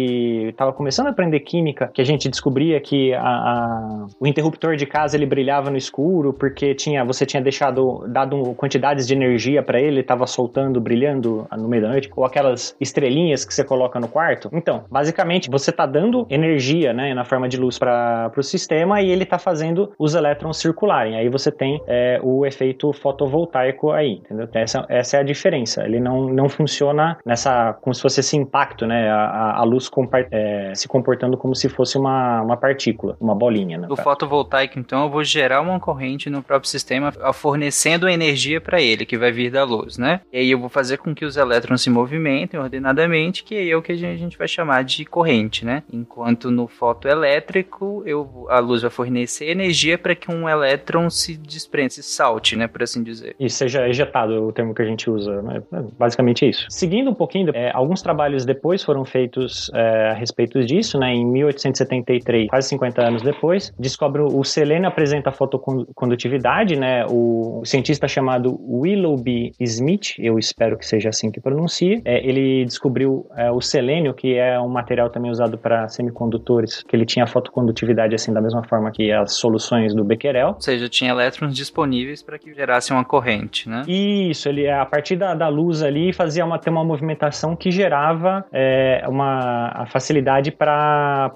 Tava 0.57 0.73
começando 0.73 1.07
a 1.07 1.11
aprender 1.11 1.41
química, 1.41 1.91
que 1.93 2.01
a 2.01 2.05
gente 2.05 2.29
descobria 2.29 2.81
que 2.81 3.15
a, 3.15 3.21
a, 3.21 4.07
o 4.19 4.27
interruptor 4.27 4.77
de 4.77 4.87
casa 4.87 5.17
ele 5.17 5.27
brilhava 5.27 5.71
no 5.71 5.77
escuro 5.77 6.33
porque 6.33 6.75
tinha, 6.75 7.05
você 7.05 7.25
tinha 7.25 7.43
deixado, 7.43 8.07
dado 8.09 8.55
quantidades 8.55 9.07
de 9.07 9.15
energia 9.15 9.63
para 9.63 9.81
ele, 9.81 10.01
estava 10.01 10.27
soltando, 10.27 10.81
brilhando 10.81 11.47
no 11.57 11.69
meio 11.69 11.83
da 11.83 11.89
noite, 11.89 12.11
ou 12.17 12.25
aquelas 12.25 12.77
estrelinhas 12.81 13.45
que 13.45 13.55
você 13.55 13.65
coloca 13.65 13.99
no 14.01 14.09
quarto. 14.09 14.49
Então, 14.53 14.85
basicamente, 14.91 15.51
você 15.51 15.71
está 15.71 15.87
dando 15.87 16.27
energia, 16.31 16.93
né, 16.93 17.15
na 17.15 17.25
forma 17.25 17.49
de 17.49 17.57
luz 17.57 17.79
para 17.79 18.31
o 18.37 18.43
sistema 18.43 19.01
e 19.03 19.11
ele 19.11 19.25
está 19.25 19.39
fazendo 19.39 19.93
os 19.99 20.15
elétrons 20.15 20.59
circularem. 20.59 21.17
Aí 21.17 21.29
você 21.29 21.51
tem 21.51 21.81
é, 21.87 22.21
o 22.23 22.45
efeito 22.47 22.93
fotovoltaico 22.93 23.91
aí, 23.93 24.21
entendeu? 24.25 24.49
Essa, 24.55 24.85
essa 24.89 25.17
é 25.17 25.21
a 25.21 25.23
diferença. 25.23 25.85
Ele 25.85 26.01
não, 26.01 26.29
não 26.29 26.49
funciona 26.49 27.19
nessa 27.25 27.75
como 27.81 27.95
se 27.95 28.03
fosse 28.03 28.21
esse 28.21 28.37
impacto, 28.37 28.87
né? 28.87 29.09
A, 29.11 29.59
a 29.59 29.65
luz 29.65 29.88
é, 30.31 30.73
se 30.75 30.89
comportando 30.89 31.37
como 31.37 31.55
se 31.55 31.69
fosse 31.69 31.99
uma, 31.99 32.43
uma 32.43 32.57
partícula, 32.57 33.17
uma 33.21 33.35
bolinha. 33.35 33.79
Né, 33.79 33.87
no 33.87 33.97
fotovoltaico, 33.97 34.79
então, 34.79 35.05
eu 35.05 35.11
vou 35.11 35.25
gerar 35.25 35.61
uma 35.61 35.79
corrente 35.81 36.31
no 36.31 36.43
próprio 36.43 36.71
sistema, 36.71 37.13
fornecendo 37.33 38.09
energia 38.09 38.61
para 38.61 38.81
ele, 38.81 39.07
que 39.07 39.17
vai 39.17 39.31
vir 39.31 39.51
da 39.51 39.65
luz, 39.65 39.99
né? 39.99 40.21
E 40.33 40.39
aí 40.39 40.51
eu 40.51 40.59
vou 40.59 40.69
fazer 40.69 40.99
com 40.99 41.15
que 41.15 41.25
os 41.25 41.37
elétrons 41.37 41.83
se 41.83 41.91
movimentem 41.91 42.59
ordenadamente, 42.59 43.45
que 43.45 43.71
é 43.71 43.77
o 43.77 43.83
que 43.83 43.93
a 43.93 43.97
gente 43.97 44.39
vai 44.39 44.49
chamar 44.49 44.85
de 44.85 45.05
corrente, 45.05 45.65
né? 45.65 45.83
Enquanto 45.93 46.51
no 46.51 46.67
fotoelétrico, 46.67 48.03
eu, 48.07 48.47
a 48.49 48.59
luz 48.59 48.83
vai 48.83 48.91
fornecer 48.91 49.51
energia 49.51 49.99
para 49.99 50.15
que 50.15 50.31
um 50.31 50.49
elétron 50.49 51.11
se 51.11 51.37
desprenda, 51.37 51.91
se 51.91 52.03
salte, 52.03 52.57
né? 52.57 52.67
Por 52.67 52.83
assim 52.83 53.03
dizer. 53.03 53.35
E 53.39 53.49
seja 53.49 53.89
ejetado, 53.89 54.47
o 54.47 54.53
termo 54.53 54.75
que 54.75 54.83
a 54.83 54.85
gente 54.85 55.11
usa. 55.11 55.43
Né? 55.43 55.63
Basicamente 55.99 56.45
é 56.45 56.49
isso. 56.49 56.67
Seguindo 56.69 57.11
um 57.11 57.15
pouquinho, 57.15 57.51
é, 57.55 57.71
alguns 57.75 58.03
trabalhos 58.03 58.45
depois 58.45 58.83
foram 58.83 59.05
feitos 59.05 59.71
é, 59.79 60.11
a 60.11 60.15
respeito 60.15 60.65
disso, 60.65 60.99
né? 60.99 61.13
Em 61.15 61.25
1873, 61.25 62.49
quase 62.49 62.69
50 62.69 63.03
anos 63.03 63.23
depois, 63.23 63.73
descobre 63.79 64.23
o 64.23 64.43
selênio 64.43 64.89
apresenta 64.89 65.31
fotocondutividade, 65.31 66.77
né? 66.77 67.07
O 67.09 67.63
cientista 67.65 68.09
chamado 68.09 68.59
Willoughby 68.69 69.53
Smith, 69.61 70.15
eu 70.19 70.39
espero 70.39 70.77
que 70.77 70.85
seja 70.85 71.11
assim 71.11 71.31
que 71.31 71.41
pronuncie, 71.41 72.03
é, 72.05 72.27
ele 72.27 72.65
descobriu 72.65 73.27
é, 73.37 73.51
o 73.51 73.61
selênio, 73.61 74.13
que 74.15 74.35
é 74.35 74.59
um 74.59 74.69
material 74.69 75.11
também 75.11 75.31
usado 75.31 75.57
para 75.57 75.89
semicondutores, 75.89 76.83
que 76.83 76.97
ele 76.97 77.07
tinha 77.07 77.27
fotocondutividade 77.27 78.15
assim 78.15 78.33
da 78.33 78.41
mesma 78.41 78.65
forma 78.65 78.91
que 78.91 79.13
as 79.13 79.35
soluções 79.35 79.95
do 79.95 80.03
Becquerel. 80.05 80.55
Ou 80.55 80.61
seja, 80.61 80.89
tinha 80.89 81.11
elétrons 81.11 81.55
disponíveis 81.55 82.23
para 82.23 82.39
que 82.39 82.53
gerasse 82.53 82.93
uma 82.93 83.05
corrente, 83.05 83.69
né? 83.69 83.83
Isso, 83.87 84.49
ele 84.49 84.69
a 84.69 84.85
partir 84.85 85.17
da, 85.17 85.35
da 85.35 85.49
luz 85.49 85.83
ali 85.83 86.13
fazia 86.13 86.45
uma, 86.45 86.59
ter 86.59 86.71
uma 86.71 86.85
movimentação 86.85 87.55
que 87.55 87.71
gerava 87.71 88.45
é, 88.53 89.05
uma 89.07 89.68
a 89.73 89.87
facilidade 89.87 90.51
para 90.51 91.31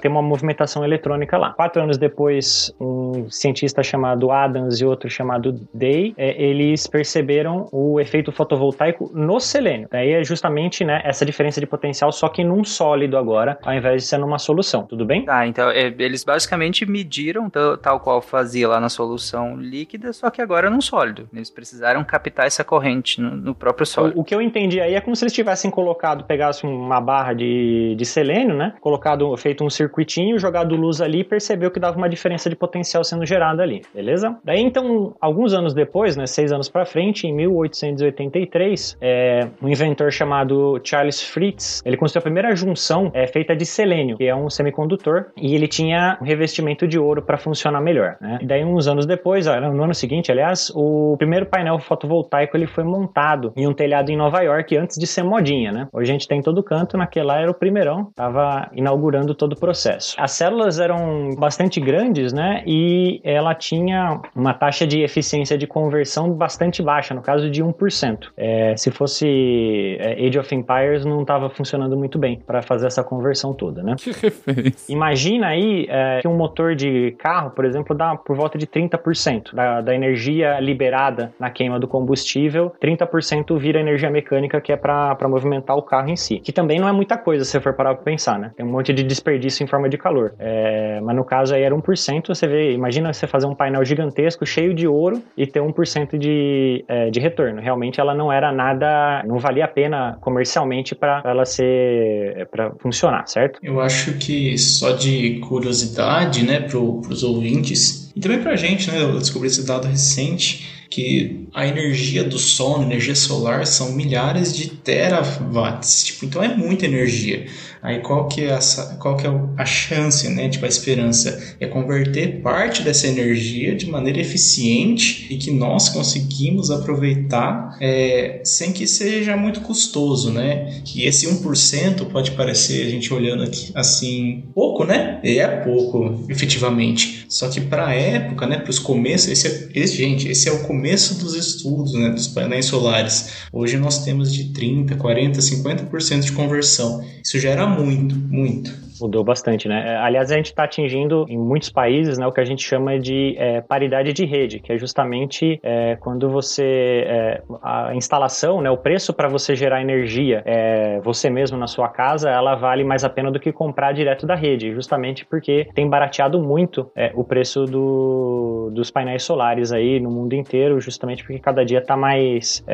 ter 0.00 0.08
uma 0.08 0.22
movimentação 0.22 0.84
eletrônica 0.84 1.36
lá. 1.36 1.52
Quatro 1.52 1.82
anos 1.82 1.98
depois, 1.98 2.74
um 2.80 3.30
cientista 3.30 3.82
chamado 3.82 4.30
Adams 4.30 4.80
e 4.80 4.84
outro 4.84 5.08
chamado 5.08 5.58
Day, 5.72 6.14
é, 6.16 6.40
eles 6.42 6.86
perceberam 6.86 7.68
o 7.72 8.00
efeito 8.00 8.32
fotovoltaico 8.32 9.10
no 9.14 9.40
selênio. 9.40 9.88
Daí 9.90 10.12
é 10.12 10.24
justamente 10.24 10.84
né, 10.84 11.00
essa 11.04 11.24
diferença 11.24 11.60
de 11.60 11.66
potencial, 11.66 12.12
só 12.12 12.28
que 12.28 12.44
num 12.44 12.64
sólido 12.64 13.16
agora, 13.16 13.58
ao 13.62 13.74
invés 13.74 14.02
de 14.02 14.08
ser 14.08 14.18
numa 14.18 14.38
solução. 14.38 14.86
Tudo 14.86 15.04
bem? 15.04 15.24
Tá, 15.24 15.46
então 15.46 15.70
é, 15.70 15.92
eles 15.98 16.24
basicamente 16.24 16.84
mediram 16.86 17.50
tal 17.50 18.00
qual 18.00 18.20
fazia 18.20 18.68
lá 18.68 18.80
na 18.80 18.88
solução 18.88 19.56
líquida, 19.56 20.12
só 20.12 20.30
que 20.30 20.40
agora 20.40 20.70
num 20.70 20.80
sólido. 20.80 21.28
Eles 21.32 21.50
precisaram 21.50 22.04
captar 22.04 22.46
essa 22.46 22.64
corrente 22.64 23.20
no, 23.20 23.36
no 23.36 23.54
próprio 23.54 23.86
sólido. 23.86 24.18
O, 24.18 24.22
o 24.22 24.24
que 24.24 24.34
eu 24.34 24.40
entendi 24.40 24.80
aí 24.80 24.94
é 24.94 25.00
como 25.00 25.14
se 25.16 25.24
eles 25.24 25.32
tivessem 25.32 25.70
colocado, 25.70 26.24
pegasse 26.24 26.64
uma 26.64 27.00
barra 27.00 27.32
de 27.32 27.71
de, 27.94 28.04
selênio, 28.04 28.56
né? 28.56 28.74
Colocado, 28.80 29.34
feito 29.36 29.64
um 29.64 29.70
circuitinho, 29.70 30.38
jogado 30.38 30.76
luz 30.76 31.00
ali 31.00 31.20
e 31.20 31.24
percebeu 31.24 31.70
que 31.70 31.80
dava 31.80 31.96
uma 31.96 32.08
diferença 32.08 32.50
de 32.50 32.56
potencial 32.56 33.02
sendo 33.04 33.24
gerada 33.24 33.62
ali, 33.62 33.82
beleza? 33.94 34.36
Daí 34.44 34.60
então, 34.60 35.14
alguns 35.20 35.54
anos 35.54 35.74
depois, 35.74 36.16
né, 36.16 36.26
seis 36.26 36.52
anos 36.52 36.68
para 36.68 36.84
frente, 36.84 37.26
em 37.26 37.34
1883, 37.34 38.98
é, 39.00 39.48
um 39.62 39.68
inventor 39.68 40.12
chamado 40.12 40.80
Charles 40.84 41.22
Fritz, 41.22 41.82
ele 41.84 41.96
construiu 41.96 42.20
a 42.20 42.22
primeira 42.24 42.54
junção 42.54 43.10
é, 43.14 43.26
feita 43.26 43.56
de 43.56 43.64
selênio, 43.64 44.16
que 44.16 44.24
é 44.24 44.34
um 44.34 44.50
semicondutor, 44.50 45.26
e 45.36 45.54
ele 45.54 45.66
tinha 45.66 46.18
um 46.20 46.24
revestimento 46.24 46.86
de 46.86 46.98
ouro 46.98 47.22
para 47.22 47.38
funcionar 47.38 47.80
melhor, 47.80 48.16
né? 48.20 48.38
E 48.40 48.46
daí 48.46 48.64
uns 48.64 48.86
anos 48.86 49.06
depois, 49.06 49.46
no 49.46 49.82
ano 49.82 49.94
seguinte, 49.94 50.30
aliás, 50.30 50.70
o 50.74 51.16
primeiro 51.18 51.46
painel 51.46 51.78
fotovoltaico 51.78 52.56
ele 52.56 52.66
foi 52.66 52.84
montado 52.84 53.52
em 53.56 53.66
um 53.66 53.72
telhado 53.72 54.10
em 54.10 54.16
Nova 54.16 54.40
York 54.42 54.76
antes 54.76 54.98
de 54.98 55.06
ser 55.06 55.22
modinha, 55.22 55.72
né? 55.72 55.88
Hoje 55.92 56.10
a 56.10 56.12
gente 56.12 56.28
tem 56.28 56.42
todo 56.42 56.62
canto, 56.62 56.96
naquele 56.96 57.26
lá 57.26 57.40
era 57.40 57.50
o 57.50 57.54
primeirão, 57.62 58.10
tava 58.16 58.68
inaugurando 58.72 59.36
todo 59.36 59.52
o 59.52 59.56
processo. 59.56 60.16
As 60.18 60.32
células 60.32 60.80
eram 60.80 61.30
bastante 61.38 61.78
grandes, 61.80 62.32
né? 62.32 62.64
E 62.66 63.20
ela 63.22 63.54
tinha 63.54 64.20
uma 64.34 64.52
taxa 64.52 64.84
de 64.84 65.00
eficiência 65.00 65.56
de 65.56 65.64
conversão 65.64 66.32
bastante 66.32 66.82
baixa, 66.82 67.14
no 67.14 67.22
caso 67.22 67.48
de 67.48 67.62
1%. 67.62 68.30
É, 68.36 68.76
se 68.76 68.90
fosse 68.90 69.96
é, 70.00 70.26
Age 70.26 70.40
of 70.40 70.52
Empires, 70.52 71.04
não 71.04 71.20
estava 71.20 71.48
funcionando 71.50 71.96
muito 71.96 72.18
bem 72.18 72.42
para 72.44 72.62
fazer 72.62 72.88
essa 72.88 73.04
conversão 73.04 73.54
toda, 73.54 73.80
né? 73.80 73.94
Que 73.96 74.10
referência. 74.10 74.92
Imagina 74.92 75.46
aí 75.46 75.86
é, 75.88 76.18
que 76.20 76.26
um 76.26 76.36
motor 76.36 76.74
de 76.74 77.12
carro, 77.12 77.50
por 77.50 77.64
exemplo, 77.64 77.96
dá 77.96 78.16
por 78.16 78.34
volta 78.34 78.58
de 78.58 78.66
30% 78.66 79.54
da, 79.54 79.80
da 79.80 79.94
energia 79.94 80.58
liberada 80.58 81.32
na 81.38 81.48
queima 81.48 81.78
do 81.78 81.86
combustível, 81.86 82.72
30% 82.82 83.56
vira 83.56 83.78
energia 83.78 84.10
mecânica 84.10 84.60
que 84.60 84.72
é 84.72 84.76
para 84.76 85.28
movimentar 85.28 85.76
o 85.76 85.82
carro 85.82 86.08
em 86.08 86.16
si. 86.16 86.40
Que 86.40 86.50
também 86.50 86.80
não 86.80 86.88
é 86.88 86.92
muita 86.92 87.16
coisa 87.16 87.51
se 87.52 87.60
for 87.60 87.74
parar 87.74 87.94
para 87.94 88.04
pensar, 88.04 88.38
né? 88.38 88.50
Tem 88.56 88.64
um 88.64 88.70
monte 88.70 88.92
de 88.92 89.02
desperdício 89.02 89.62
em 89.62 89.66
forma 89.66 89.88
de 89.88 89.98
calor. 89.98 90.34
É, 90.38 91.00
mas 91.00 91.14
no 91.14 91.24
caso 91.24 91.54
aí 91.54 91.62
era 91.62 91.74
1%, 91.74 92.28
você 92.28 92.46
vê, 92.46 92.72
imagina 92.72 93.12
você 93.12 93.26
fazer 93.26 93.46
um 93.46 93.54
painel 93.54 93.84
gigantesco, 93.84 94.44
cheio 94.46 94.74
de 94.74 94.86
ouro 94.86 95.22
e 95.36 95.46
ter 95.46 95.60
1% 95.60 96.18
de, 96.18 96.84
é, 96.88 97.10
de 97.10 97.20
retorno. 97.20 97.60
Realmente 97.60 98.00
ela 98.00 98.14
não 98.14 98.32
era 98.32 98.50
nada, 98.52 99.22
não 99.26 99.38
valia 99.38 99.64
a 99.64 99.68
pena 99.68 100.16
comercialmente 100.20 100.94
para 100.94 101.22
ela 101.24 101.44
ser, 101.44 102.48
para 102.50 102.72
funcionar, 102.78 103.26
certo? 103.26 103.58
Eu 103.62 103.80
acho 103.80 104.14
que 104.18 104.56
só 104.58 104.92
de 104.92 105.38
curiosidade, 105.40 106.44
né, 106.44 106.60
para 106.60 106.78
os 106.78 107.22
ouvintes, 107.22 108.10
e 108.14 108.20
também 108.20 108.40
pra 108.42 108.56
gente, 108.56 108.90
né, 108.90 109.02
eu 109.02 109.18
descobri 109.18 109.48
esse 109.48 109.66
dado 109.66 109.86
recente, 109.86 110.81
que 110.92 111.48
a 111.54 111.66
energia 111.66 112.22
do 112.22 112.38
sol, 112.38 112.82
energia 112.82 113.14
solar, 113.14 113.66
são 113.66 113.92
milhares 113.92 114.54
de 114.54 114.68
terawatts. 114.68 116.04
Tipo, 116.04 116.26
então 116.26 116.42
é 116.42 116.54
muita 116.54 116.84
energia. 116.84 117.46
Aí 117.82 117.98
qual 117.98 118.28
que 118.28 118.42
é, 118.42 118.50
essa, 118.50 118.96
qual 119.00 119.16
que 119.16 119.26
é 119.26 119.30
a 119.58 119.64
chance, 119.64 120.28
né, 120.28 120.48
tipo 120.48 120.64
a 120.64 120.68
esperança? 120.68 121.56
É 121.58 121.66
converter 121.66 122.40
parte 122.40 122.82
dessa 122.82 123.08
energia 123.08 123.74
de 123.74 123.90
maneira 123.90 124.20
eficiente 124.20 125.26
e 125.28 125.36
que 125.36 125.50
nós 125.50 125.88
conseguimos 125.88 126.70
aproveitar 126.70 127.76
é, 127.80 128.40
sem 128.44 128.72
que 128.72 128.86
seja 128.86 129.36
muito 129.36 129.62
custoso, 129.62 130.30
né? 130.30 130.80
E 130.94 131.04
esse 131.06 131.26
1% 131.26 132.06
pode 132.06 132.30
parecer, 132.32 132.86
a 132.86 132.90
gente 132.90 133.12
olhando 133.12 133.42
aqui 133.42 133.72
assim, 133.74 134.44
pouco, 134.54 134.84
né? 134.84 135.20
E 135.24 135.40
é 135.40 135.48
pouco, 135.48 136.24
efetivamente. 136.28 137.26
Só 137.28 137.48
que 137.48 137.60
para 137.60 137.88
a 137.88 137.94
época, 137.94 138.46
né, 138.46 138.58
para 138.58 138.70
os 138.70 138.78
começos, 138.78 139.28
esse, 139.28 139.48
é, 139.48 139.68
esse, 139.74 139.96
gente, 139.96 140.28
esse 140.28 140.48
é 140.48 140.52
o 140.52 140.62
começo 140.64 141.16
dos 141.16 141.34
estudos, 141.34 141.94
né, 141.94 142.10
dos 142.10 142.28
painéis 142.28 142.66
solares. 142.66 143.30
Hoje 143.52 143.76
nós 143.76 144.04
temos 144.04 144.32
de 144.32 144.52
30, 144.52 144.94
40, 144.94 145.40
50% 145.40 146.20
de 146.20 146.32
conversão. 146.32 147.02
Isso 147.24 147.38
gera 147.38 147.71
muito, 147.78 148.16
muito. 148.16 148.81
Mudou 149.02 149.24
bastante, 149.24 149.66
né? 149.66 149.82
É, 149.84 149.96
aliás, 149.96 150.30
a 150.30 150.36
gente 150.36 150.46
está 150.46 150.62
atingindo 150.62 151.26
em 151.28 151.36
muitos 151.36 151.70
países 151.70 152.18
né, 152.18 152.26
o 152.26 152.30
que 152.30 152.40
a 152.40 152.44
gente 152.44 152.62
chama 152.62 153.00
de 153.00 153.34
é, 153.36 153.60
paridade 153.60 154.12
de 154.12 154.24
rede, 154.24 154.60
que 154.60 154.72
é 154.72 154.78
justamente 154.78 155.58
é, 155.60 155.96
quando 155.96 156.30
você. 156.30 157.04
É, 157.06 157.42
a 157.62 157.94
instalação, 157.96 158.60
né, 158.60 158.70
o 158.70 158.76
preço 158.76 159.12
para 159.12 159.28
você 159.28 159.56
gerar 159.56 159.82
energia 159.82 160.42
é, 160.46 161.00
você 161.00 161.28
mesmo 161.28 161.58
na 161.58 161.66
sua 161.66 161.88
casa, 161.88 162.30
ela 162.30 162.54
vale 162.54 162.84
mais 162.84 163.02
a 163.02 163.08
pena 163.08 163.30
do 163.30 163.40
que 163.40 163.50
comprar 163.50 163.92
direto 163.92 164.24
da 164.24 164.36
rede, 164.36 164.72
justamente 164.72 165.26
porque 165.26 165.66
tem 165.74 165.88
barateado 165.88 166.40
muito 166.40 166.88
é, 166.94 167.10
o 167.14 167.24
preço 167.24 167.64
do, 167.64 168.70
dos 168.72 168.88
painéis 168.88 169.24
solares 169.24 169.72
aí 169.72 169.98
no 169.98 170.10
mundo 170.10 170.34
inteiro, 170.34 170.80
justamente 170.80 171.24
porque 171.24 171.40
cada 171.40 171.64
dia 171.64 171.78
está 171.78 171.96
mais 171.96 172.64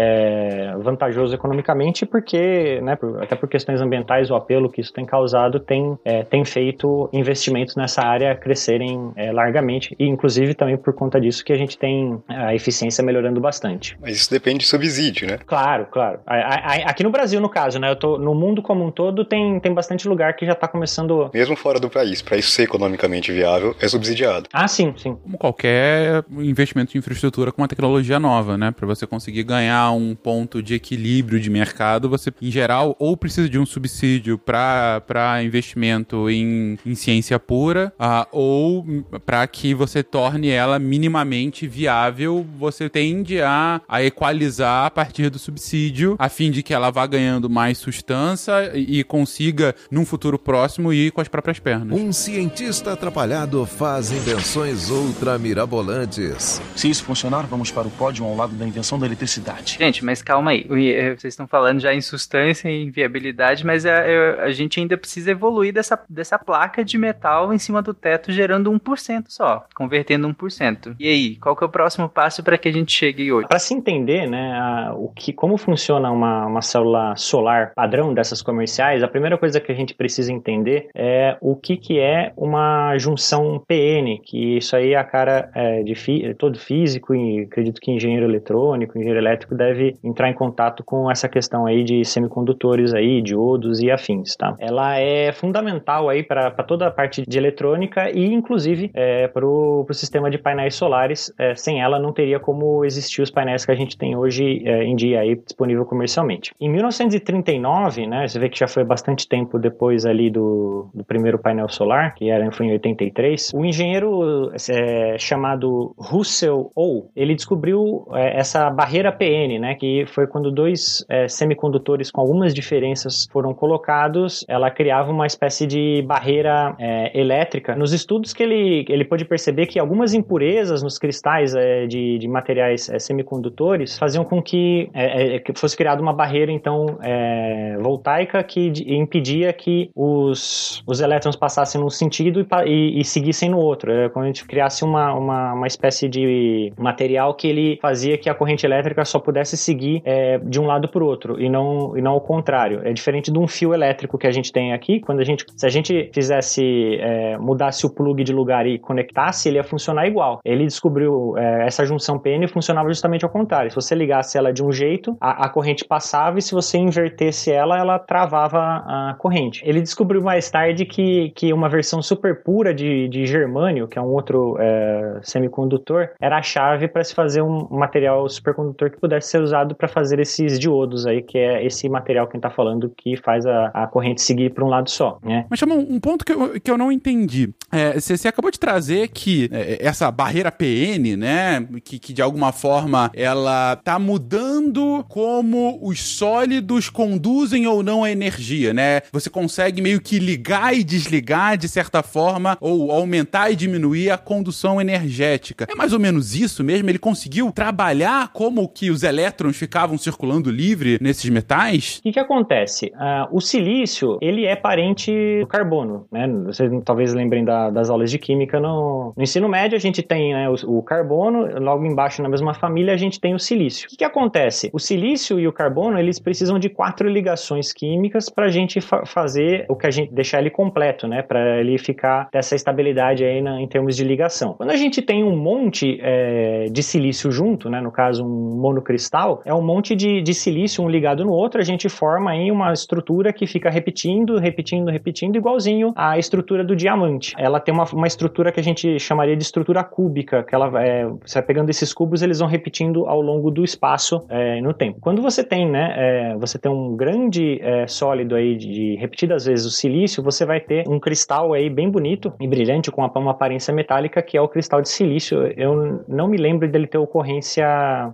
vantajoso 0.81 1.35
economicamente, 1.35 2.05
porque, 2.05 2.81
né, 2.83 2.99
até 3.21 3.35
por 3.35 3.49
questões 3.49 3.81
ambientais, 3.81 4.31
o 4.31 4.35
apelo 4.35 4.71
que 4.71 4.81
isso 4.81 4.93
tem 4.93 5.07
causado 5.07 5.59
tem 5.61 5.97
é, 6.19 6.25
tem 6.25 6.45
feito 6.45 7.09
investimentos 7.13 7.77
nessa 7.77 8.03
área 8.03 8.35
crescerem 8.35 9.13
é, 9.17 9.33
largamente 9.33 9.95
e 9.99 10.07
inclusive 10.07 10.55
também 10.55 10.77
por 10.77 10.93
conta 10.93 11.21
disso 11.21 11.45
que 11.45 11.53
a 11.53 11.57
gente 11.57 11.79
tem 11.79 12.21
a 12.29 12.55
eficiência 12.55 13.03
melhorando 13.05 13.41
bastante. 13.41 13.97
Mas 14.01 14.17
isso 14.17 14.31
depende 14.31 14.61
de 14.61 14.67
subsídio, 14.67 15.29
né? 15.29 15.39
Claro, 15.47 15.87
claro. 15.91 16.21
A, 16.27 16.35
a, 16.37 16.75
aqui 16.91 17.03
no 17.03 17.11
Brasil, 17.11 17.41
no 17.41 17.49
caso, 17.49 17.79
né? 17.79 17.91
Eu 17.91 17.97
tô, 17.97 18.19
no 18.19 18.35
mundo 18.35 18.63
como 18.63 18.85
um 18.85 18.91
todo 18.91 19.25
tem, 19.25 19.61
tem 19.61 19.73
bastante 19.73 20.09
lugar 20.09 20.35
que 20.35 20.47
já 20.47 20.53
está 20.53 20.67
começando... 20.67 21.31
Mesmo 21.33 21.57
fora 21.57 21.79
do 21.79 21.91
país, 21.91 22.23
para 22.23 22.37
isso 22.37 22.51
ser 22.51 22.63
economicamente 22.63 23.33
viável, 23.33 23.75
é 23.81 23.89
subsidiado. 23.89 24.49
Ah, 24.53 24.69
sim, 24.69 24.95
sim. 24.97 25.17
Como 25.17 25.39
qualquer 25.39 26.25
investimento 26.31 26.93
de 26.93 26.99
infraestrutura 26.99 27.53
com 27.53 27.63
uma 27.63 27.69
tecnologia 27.69 28.19
nova, 28.19 28.57
né? 28.57 28.71
Para 28.71 28.87
você 28.87 29.07
conseguir 29.07 29.43
ganhar 29.43 29.93
um 29.93 30.15
ponto 30.15 30.63
de 30.63 30.75
equilíbrio 30.75 31.41
de 31.41 31.51
mercado, 31.51 32.09
você, 32.09 32.33
em 32.41 32.51
geral, 32.51 32.97
ou 32.99 33.17
precisa 33.17 33.49
de 33.49 33.59
um 33.59 33.67
subsídio 33.67 34.39
para 34.39 35.43
investimento 35.43 35.98
investimento 35.99 36.31
em, 36.31 36.79
em 36.85 36.95
ciência 36.95 37.39
pura, 37.39 37.93
uh, 37.99 38.27
ou 38.33 38.87
para 39.25 39.47
que 39.47 39.75
você 39.75 40.03
torne 40.03 40.49
ela 40.49 40.79
minimamente 40.79 41.67
viável, 41.67 42.47
você 42.59 42.89
tende 42.89 43.41
a, 43.41 43.81
a 43.89 44.03
equalizar 44.03 44.87
a 44.87 44.91
partir 44.91 45.31
do 45.31 45.39
subsídio, 45.39 46.17
a 46.19 46.29
fim 46.29 46.51
de 46.51 46.63
que 46.63 46.73
ela 46.73 46.91
vá 46.91 47.07
ganhando 47.07 47.51
mais 47.51 47.79
sustância 47.79 48.73
e, 48.75 49.01
e 49.01 49.05
consiga, 49.05 49.75
num 49.91 50.05
futuro 50.05 50.39
próximo, 50.39 50.93
ir 50.93 51.11
com 51.11 51.21
as 51.21 51.29
próprias 51.29 51.59
pernas. 51.59 51.99
Um 51.99 52.13
cientista 52.13 52.93
atrapalhado 52.93 53.65
faz 53.67 54.11
invenções 54.13 54.91
ultra 54.91 55.39
mirabolantes. 55.39 56.61
Se 56.77 56.89
isso 56.89 57.05
funcionar, 57.05 57.47
vamos 57.47 57.71
para 57.71 57.87
o 57.87 57.91
pódio 57.91 58.25
ao 58.25 58.37
lado 58.37 58.55
da 58.55 58.67
invenção 58.67 58.99
da 58.99 59.07
eletricidade. 59.07 59.77
Gente, 59.79 60.05
mas 60.05 60.23
calma 60.23 60.53
aí. 60.53 60.67
Eh, 60.71 61.17
vocês 61.17 61.33
estão 61.33 61.47
falando 61.47 61.81
já 61.81 61.95
em 61.95 62.01
sustância 62.01 62.69
e 62.69 62.85
em 62.85 62.91
viabilidade, 62.91 63.65
mas 63.65 63.85
a, 63.85 63.99
a, 63.99 64.45
a 64.45 64.53
gente 64.53 64.81
ainda 64.81 64.97
precisa 64.97 65.31
evoluir 65.31 65.73
dessa 65.73 65.88
dessa, 65.89 66.01
dessa 66.09 66.39
placa 66.39 66.85
de 66.85 66.99
metal 66.99 67.53
em 67.53 67.59
cima 67.59 67.81
do 67.81 67.95
teto, 67.95 68.31
gerando 68.31 68.71
1% 68.71 69.25
só, 69.29 69.65
convertendo 69.75 70.29
1%. 70.29 70.97
E 70.99 71.09
aí, 71.09 71.37
qual 71.37 71.57
que 71.57 71.65
é 71.65 71.67
o 71.67 71.71
próximo 71.71 72.09
passo 72.09 72.43
para 72.43 72.59
que 72.59 72.69
a 72.69 72.73
gente 72.73 72.93
chegue 72.93 73.33
hoje? 73.33 73.49
Para 73.49 73.59
se 73.59 73.75
entender, 73.75 74.29
né, 74.29 74.53
a, 74.53 74.95
o 74.95 75.09
que, 75.09 75.33
como 75.33 75.57
funciona 75.57 76.11
uma, 76.11 76.47
uma 76.47 76.63
célula 76.63 77.15
solar 77.17 77.73
padrão 77.75 78.13
dessas 78.13 78.43
comerciais, 78.43 79.03
a 79.03 79.09
primeira 79.09 79.39
coisa 79.39 79.61
que 79.61 79.73
a 79.73 79.75
gente 79.75 79.95
precisa 79.95 80.33
entender 80.33 80.89
é 80.95 81.37
o 81.41 81.57
que, 81.57 81.77
que 81.77 81.99
é 81.99 82.33
uma 82.37 82.97
junção 82.99 83.63
PN, 83.67 84.21
que 84.23 84.59
isso 84.59 84.77
aí 84.77 84.95
a 84.95 85.05
cara 85.05 85.51
é, 85.55 85.83
de 85.83 85.95
fi, 85.95 86.35
todo 86.35 86.59
físico 86.59 87.15
e 87.15 87.43
acredito 87.43 87.81
que 87.81 87.91
engenheiro 87.91 88.27
eletrônico, 88.27 88.99
engenheiro 88.99 89.21
elétrico 89.21 89.55
deve 89.55 89.97
entrar 90.03 90.29
em 90.29 90.35
contato 90.35 90.85
com 90.85 91.11
essa 91.11 91.29
questão 91.29 91.67
aí 91.67 91.85
de 91.85 92.05
semicondutores 92.05 92.93
aí, 92.93 93.23
diodos 93.23 93.81
e 93.81 93.91
afins, 93.91 94.37
tá? 94.37 94.55
Ela 94.59 94.99
é 94.99 95.33
fundamental 95.33 95.78
fundamental 95.79 96.09
aí 96.09 96.23
para 96.23 96.51
toda 96.65 96.87
a 96.87 96.91
parte 96.91 97.23
de 97.27 97.39
eletrônica 97.39 98.11
e 98.11 98.27
inclusive 98.27 98.91
é, 98.95 99.29
para 99.29 99.47
o 99.47 99.87
sistema 99.93 100.31
de 100.31 100.39
painéis 100.39 100.75
solares. 100.75 101.33
É, 101.39 101.55
sem 101.55 101.81
ela 101.81 101.99
não 101.99 102.13
teria 102.13 102.39
como 102.39 102.85
existir 102.85 103.23
os 103.23 103.31
painéis 103.31 103.65
que 103.65 103.73
a 103.73 103.75
gente 103.75 103.97
tem 103.97 104.17
hoje 104.17 104.63
é, 104.67 104.85
em 104.85 104.95
dia 104.95 105.21
aí 105.21 105.37
disponível 105.37 105.85
comercialmente. 105.85 106.53
Em 106.61 106.69
1939, 106.69 108.07
né, 108.07 108.27
você 108.27 108.39
vê 108.39 108.49
que 108.49 108.59
já 108.59 108.69
foi 108.69 108.85
bastante 108.85 109.29
tempo 109.29 109.59
depois 109.59 110.05
ali 110.05 110.31
do, 110.31 110.91
do 110.93 111.05
primeiro 111.05 111.39
painel 111.39 111.69
solar, 111.69 112.15
que 112.15 112.31
era 112.31 112.49
foi 112.51 112.67
em 112.67 112.73
83, 112.73 113.53
o 113.55 113.65
engenheiro 113.65 114.51
é, 114.71 115.17
chamado 115.19 115.95
Russell 115.99 116.73
O, 116.75 117.09
ele 117.15 117.35
descobriu 117.35 118.07
é, 118.15 118.41
essa 118.41 118.71
barreira 118.71 119.13
PN, 119.13 119.59
né, 119.61 119.75
que 119.75 120.07
foi 120.07 120.27
quando 120.27 120.51
dois 120.51 121.05
é, 121.09 121.29
semicondutores 121.29 122.11
com 122.11 122.21
algumas 122.21 122.55
diferenças 122.55 123.29
foram 123.31 123.53
colocados, 123.53 124.45
ela 124.49 124.71
criava 124.71 125.13
uma 125.13 125.27
espécie 125.27 125.67
de 125.69 126.03
barreira 126.07 126.75
é, 126.79 127.19
elétrica. 127.19 127.77
Nos 127.77 127.93
estudos 127.93 128.33
que 128.33 128.43
ele, 128.43 128.85
ele 128.89 129.05
pôde 129.05 129.25
perceber 129.25 129.67
que 129.67 129.79
algumas 129.79 130.15
impurezas 130.15 130.83
nos 130.83 130.99
cristais 130.99 131.55
é, 131.55 131.87
de, 131.87 132.19
de 132.19 132.27
materiais 132.27 132.89
é, 132.89 132.99
semicondutores 132.99 133.99
faziam 133.99 134.25
com 134.25 134.43
que, 134.43 134.91
é, 134.95 135.37
é, 135.37 135.39
que 135.39 135.53
fosse 135.59 135.77
criada 135.77 136.01
uma 136.03 136.13
barreira, 136.13 136.51
então, 136.51 136.99
é, 137.03 137.77
voltaica 137.81 138.43
que 138.43 138.71
de- 138.71 138.93
impedia 138.95 139.53
que 139.53 139.91
os, 139.95 140.83
os 140.87 141.01
elétrons 141.01 141.37
passassem 141.37 141.81
num 141.81 141.91
sentido 141.91 142.41
e, 142.41 142.69
e- 142.71 143.01
e 143.01 143.05
seguissem 143.05 143.51
no 143.51 143.59
outro. 143.59 143.93
É 143.93 144.09
como 144.09 144.25
a 144.25 144.27
gente 144.27 144.45
criasse 144.47 144.85
uma, 144.85 145.13
uma, 145.15 145.53
uma 145.53 145.67
espécie 145.67 146.09
de 146.09 146.73
material 146.79 147.35
que 147.35 147.47
ele 147.47 147.79
fazia 147.83 148.17
que 148.17 148.29
a 148.31 148.35
corrente 148.35 148.65
elétrica 148.65 149.05
só 149.05 149.19
pudesse 149.19 149.57
seguir 149.57 150.03
de 150.45 150.59
um 150.61 150.67
lado 150.67 150.89
para 150.89 151.03
o 151.03 151.07
outro 151.07 151.41
e 151.41 151.49
não, 151.49 151.97
e 151.97 152.01
não 152.01 152.13
ao 152.13 152.21
contrário. 152.21 152.81
É 152.85 152.93
diferente 152.93 153.31
de 153.31 153.39
um 153.39 153.47
fio 153.47 153.75
elétrico 153.75 154.17
que 154.17 154.27
a 154.27 154.31
gente 154.31 154.51
tem 154.53 154.73
aqui. 154.73 155.01
Quando 155.01 155.21
a 155.21 155.25
gente, 155.25 155.45
se 155.59 155.67
a 155.67 155.69
gente 155.69 156.09
fizesse, 156.15 156.97
é, 157.01 157.37
mudasse 157.37 157.85
o 157.85 157.91
plug 157.91 158.23
de 158.23 158.33
lugar 158.33 158.65
e 158.65 158.79
conectasse, 158.79 159.49
ele 159.49 159.57
ia 159.57 159.65
funcionar 159.65 160.07
igual. 160.07 160.39
Ele 160.45 160.65
descobriu 160.65 161.37
é, 161.37 161.67
essa 161.67 161.85
junção 161.85 162.17
PN 162.17 162.47
funcionava 162.47 162.89
justamente 162.89 163.25
ao 163.25 163.31
contrário. 163.31 163.69
Se 163.69 163.75
você 163.75 163.93
ligasse 163.95 164.39
ela 164.39 164.53
de 164.53 164.63
um 164.63 164.71
jeito, 164.71 165.17
a, 165.21 165.47
a 165.47 165.49
corrente 165.49 165.85
passava 165.85 166.39
e 166.39 166.43
se 166.43 166.55
você 166.55 166.79
invertesse 166.79 167.51
ela, 167.51 167.77
ela 167.77 167.99
travava 167.99 168.85
a 168.87 169.17
corrente. 169.19 169.61
Ele 169.67 169.81
descobriu 169.81 170.23
mais 170.23 170.49
tarde 170.49 170.85
que, 170.85 171.31
que 171.31 171.53
uma 171.53 171.69
versão 171.69 172.01
super 172.01 172.45
pura 172.45 172.73
de, 172.73 173.09
de 173.09 173.27
germânio, 173.27 173.89
que 173.89 173.99
é 173.99 174.03
um 174.03 174.13
outro 174.13 174.57
é, 174.61 175.19
semicondutor, 175.23 176.11
era 176.21 176.39
a 176.39 176.43
chave 176.43 176.87
para 176.87 177.03
se 177.03 177.13
fazer 177.13 177.43
um 177.43 177.67
material 177.69 178.29
supercondutor 178.29 178.93
que 178.93 179.01
pudesse 179.01 179.31
ser 179.31 179.41
usado 179.41 179.75
para 179.75 179.89
fazer 179.89 180.21
esses 180.21 180.57
diodos 180.57 181.05
aí, 181.05 181.21
que 181.21 181.37
é 181.37 181.67
esse 181.67 181.89
material 181.89 182.29
que 182.29 182.37
a 182.37 182.37
gente 182.37 182.47
está 182.47 182.55
falando 182.55 182.93
que 182.97 183.17
faz 183.17 183.45
a, 183.45 183.73
a 183.75 183.89
corrente 183.89 184.23
seguir 184.23 184.55
para 184.55 184.65
um 184.65 184.69
lado 184.69 184.89
só, 184.89 185.19
né? 185.23 185.48
Mas 185.49 185.59
chama 185.59 185.75
um 185.75 185.99
ponto 186.01 186.25
que 186.25 186.33
eu, 186.33 186.61
que 186.61 186.71
eu 186.71 186.79
não 186.79 186.91
entendi. 186.91 187.51
É, 187.71 187.99
Você 187.99 188.29
acabou 188.29 188.51
de 188.51 188.59
trazer 188.59 189.09
que 189.09 189.49
é, 189.53 189.79
essa 189.81 190.11
barreira 190.11 190.51
PN, 190.51 191.17
né? 191.17 191.67
Que, 191.85 191.99
que 191.99 192.13
de 192.13 192.23
alguma 192.23 192.53
forma 192.53 193.11
ela 193.15 193.77
tá 193.77 193.99
mudando 193.99 195.05
como 195.09 195.79
os 195.83 196.01
sólidos 196.01 196.89
conduzem 196.89 197.67
ou 197.67 197.83
não 197.83 198.05
a 198.05 198.11
energia, 198.11 198.73
né? 198.73 199.03
Você 199.13 199.31
consegue 199.31 199.81
meio 199.81 200.01
que 200.01 200.19
ligar 200.19 200.75
e 200.75 200.83
desligar 200.83 201.57
de 201.57 201.69
certa 201.69 202.03
forma, 202.03 202.57
ou 202.61 202.91
aumentar 202.91 203.51
e 203.51 203.57
diminuir 203.57 204.11
a 204.11 204.19
condução 204.19 204.81
energética. 204.81 205.67
É 205.69 205.75
mais 205.75 205.93
ou 205.93 205.99
menos 205.99 206.35
isso 206.35 206.65
mesmo? 206.65 206.89
Ele 206.89 206.99
conseguiu 206.99 207.51
trabalhar 207.53 208.29
como 208.33 208.69
que 208.69 208.91
os 208.91 209.03
elétrons 209.03 209.57
ficavam 209.57 209.99
circulando 209.99 210.51
livre 210.51 210.99
nesses 211.01 211.29
metais? 211.31 211.99
O 211.99 212.03
que, 212.03 212.13
que 212.13 212.21
acontece? 212.21 212.93
Ah, 212.97 213.29
o 213.31 213.41
silício, 213.41 214.19
ele 214.21 214.45
é 214.45 214.57
parente 214.57 215.38
do 215.41 215.47
carbono, 215.47 216.07
né? 216.11 216.27
Vocês 216.47 216.71
talvez 216.85 217.15
lembrem 217.15 217.45
da- 217.45 217.71
das 217.71 217.91
aulas 217.91 218.11
de 218.11 218.19
química 218.19 218.61
no, 218.61 219.13
no 219.17 219.23
ensino 219.23 219.49
médio, 219.49 219.77
a 219.77 219.81
gente 219.81 220.03
tem 220.03 220.33
né, 220.35 220.49
o, 220.49 220.79
o 220.79 220.83
carbono, 220.83 221.47
logo 221.61 221.85
embaixo 221.85 222.23
na 222.23 222.29
mesma 222.29 222.55
família 222.55 222.95
a 222.95 222.97
gente 222.97 223.21
tem 223.21 223.35
o 223.35 223.39
silício. 223.39 223.87
O 223.87 223.91
que, 223.91 223.97
que 223.99 224.05
acontece? 224.05 224.71
O 224.73 224.79
silício 224.79 225.39
e 225.39 225.47
o 225.47 225.53
carbono, 225.53 225.99
eles 225.99 226.19
precisam 226.19 226.59
de 226.59 226.69
quatro 226.69 227.09
ligações 227.09 227.73
químicas 227.73 228.29
para 228.29 228.47
a 228.47 228.51
gente 228.51 228.81
fa- 228.81 229.05
fazer 229.07 229.67
o 229.69 229.77
que 229.77 229.87
a 229.87 229.91
gente 229.91 230.13
deixar 230.13 230.41
ele 230.41 230.51
completo, 230.51 231.07
né? 231.07 231.23
Para 231.23 231.61
ele 231.61 231.79
ficar 231.79 232.29
dessa 232.33 232.55
estabilidade 232.55 233.25
aí 233.25 233.41
na- 233.41 233.61
em 233.61 233.67
termos 233.67 233.97
de 233.97 234.05
ligação. 234.05 234.55
Quando 234.55 234.71
a 234.71 234.77
gente 234.77 235.03
tem 235.03 235.23
um 235.25 235.37
monte 235.37 235.99
é, 236.03 236.67
de 236.71 236.83
silício 236.83 237.31
junto, 237.31 237.69
né? 237.71 237.81
No 237.81 237.91
caso 237.93 238.25
um 238.25 238.61
monocristal, 238.61 239.43
é 239.45 239.53
um 239.53 239.63
monte 239.63 239.95
de, 239.95 240.23
de 240.23 240.35
silício 240.35 240.83
um 240.85 240.89
ligado 240.89 241.25
no 241.25 241.33
outro, 241.33 241.61
a 241.61 241.65
gente 241.65 241.89
forma 241.89 242.31
aí 242.31 242.51
uma 242.51 242.73
estrutura 242.73 243.33
que 243.33 243.47
fica 243.47 243.71
repetindo, 243.71 244.39
repetindo, 244.39 244.91
repetindo, 244.91 245.28
igualzinho 245.37 245.93
à 245.95 246.19
estrutura 246.19 246.65
do 246.65 246.75
diamante. 246.75 247.35
Ela 247.37 247.61
tem 247.61 247.75
uma, 247.75 247.85
uma 247.93 248.07
estrutura 248.07 248.53
que 248.53 248.61
a 248.61 248.63
gente 248.63 248.99
chamaria 248.99 249.37
de 249.37 249.43
estrutura 249.43 249.85
cúbica, 249.85 250.43
que 250.43 250.55
ela 250.55 250.71
é, 250.83 251.05
você 251.07 251.39
vai 251.39 251.43
pegando 251.43 251.71
esses 251.71 251.93
cubos, 251.93 252.23
eles 252.23 252.39
vão 252.39 252.49
repetindo 252.49 253.07
ao 253.07 253.21
longo 253.21 253.51
do 253.51 253.65
espaço 253.65 254.25
é, 254.29 254.61
no 254.61 254.73
tempo. 254.73 254.99
Quando 255.01 255.21
você 255.21 255.43
tem, 255.43 255.69
né, 255.69 255.95
é, 255.97 256.37
você 256.37 256.59
tem 256.59 256.71
um 256.71 256.97
grande 256.97 257.61
é, 257.63 257.87
sólido 257.87 258.35
aí 258.35 258.57
de, 258.57 258.69
de 258.69 258.97
repetidas 258.97 259.47
vezes 259.47 259.67
o 259.67 259.71
silício, 259.71 260.23
você 260.23 260.45
vai 260.45 260.61
ter 260.61 260.89
um 260.89 260.99
cristal 261.01 261.53
aí 261.53 261.69
bem 261.69 261.91
bonito 261.91 262.33
e 262.41 262.47
brilhante 262.47 262.91
com 262.91 263.03
uma, 263.03 263.11
uma 263.17 263.31
aparência 263.33 263.73
metálica 263.73 264.23
que 264.23 264.37
é 264.37 264.41
o 264.41 264.49
cristal 264.49 264.81
de 264.81 264.89
silício. 264.89 265.47
Eu 265.57 266.05
não 266.09 266.29
me 266.29 266.37
lembro 266.37 266.69
dele 266.69 266.87
ter 266.87 266.99
ocorrência 266.99 267.67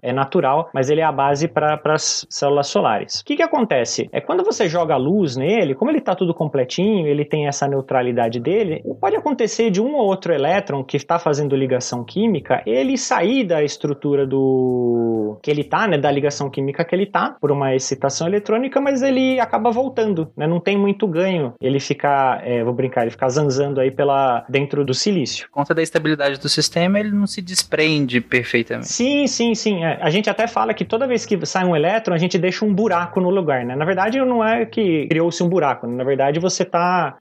é, 0.03 0.12
natural, 0.12 0.70
mas 0.72 0.90
ele 0.90 1.00
é 1.00 1.05
a 1.05 1.12
base 1.12 1.48
para 1.48 1.81
as 1.87 2.27
células 2.31 2.68
solares. 2.68 3.20
O 3.20 3.24
que, 3.24 3.37
que 3.37 3.42
acontece? 3.42 4.09
É 4.12 4.20
quando 4.20 4.44
você 4.44 4.68
joga 4.68 4.96
luz 4.96 5.37
nele, 5.37 5.74
como 5.74 5.90
ele 5.90 5.98
está 5.98 6.14
tudo 6.14 6.35
completinho, 6.35 6.93
ele 7.02 7.24
tem 7.24 7.46
essa 7.46 7.66
neutralidade 7.66 8.40
dele, 8.40 8.83
pode 9.00 9.16
acontecer 9.16 9.70
de 9.70 9.80
um 9.80 9.94
ou 9.94 10.07
outro 10.07 10.33
elétron 10.33 10.83
que 10.85 10.96
está 10.96 11.18
fazendo 11.18 11.57
ligação 11.57 12.04
química, 12.04 12.62
ele 12.66 12.96
sair 12.96 13.44
da 13.44 13.62
estrutura 13.62 14.26
do 14.26 15.38
que 15.42 15.50
ele 15.50 15.64
tá, 15.64 15.87
né, 15.87 15.98
da 15.98 16.11
ligação 16.11 16.48
química 16.50 16.85
que 16.85 16.94
ele 16.94 17.07
tá, 17.07 17.37
por 17.40 17.50
uma 17.50 17.74
excitação 17.74 18.26
eletrônica, 18.26 18.80
mas 18.80 19.02
ele 19.02 19.40
acaba 19.40 19.70
voltando, 19.70 20.28
né, 20.37 20.46
não 20.46 20.61
tem 20.61 20.76
muito 20.76 21.07
ganho 21.07 21.54
ele 21.61 21.80
ficar, 21.80 22.46
é, 22.46 22.62
vou 22.62 22.72
brincar, 22.72 23.02
ele 23.02 23.11
ficar 23.11 23.28
zanzando 23.28 23.80
aí 23.80 23.90
pela 23.90 24.44
dentro 24.48 24.85
do 24.85 24.94
silício. 24.94 25.46
Por 25.48 25.54
conta 25.61 25.74
da 25.74 25.83
estabilidade 25.83 26.38
do 26.38 26.48
sistema, 26.48 26.98
ele 27.00 27.11
não 27.11 27.26
se 27.26 27.40
desprende 27.42 28.20
perfeitamente. 28.20 28.88
Sim, 28.88 29.26
sim, 29.26 29.54
sim. 29.54 29.85
É, 29.85 29.98
A 30.00 30.11
gente 30.11 30.28
até 30.30 30.46
fala 30.46 30.74
que 30.74 30.85
toda 30.85 31.07
vez 31.07 31.26
que 31.26 31.44
sai 31.46 31.64
um 31.64 31.74
elétron, 31.74 32.14
a 32.14 32.18
gente 32.18 32.38
deixa 32.38 32.64
um 32.64 32.72
buraco 32.72 33.20
no 33.20 33.30
lugar, 33.30 33.64
né? 33.64 33.74
Na 33.74 33.85
verdade, 33.85 34.18
não 34.18 34.44
é 34.44 34.64
que 34.66 35.07
criou-se 35.09 35.42
um 35.42 35.48
buraco. 35.48 35.87
né? 35.87 35.94
Na 35.96 36.04
verdade, 36.04 36.38
você 36.40 36.64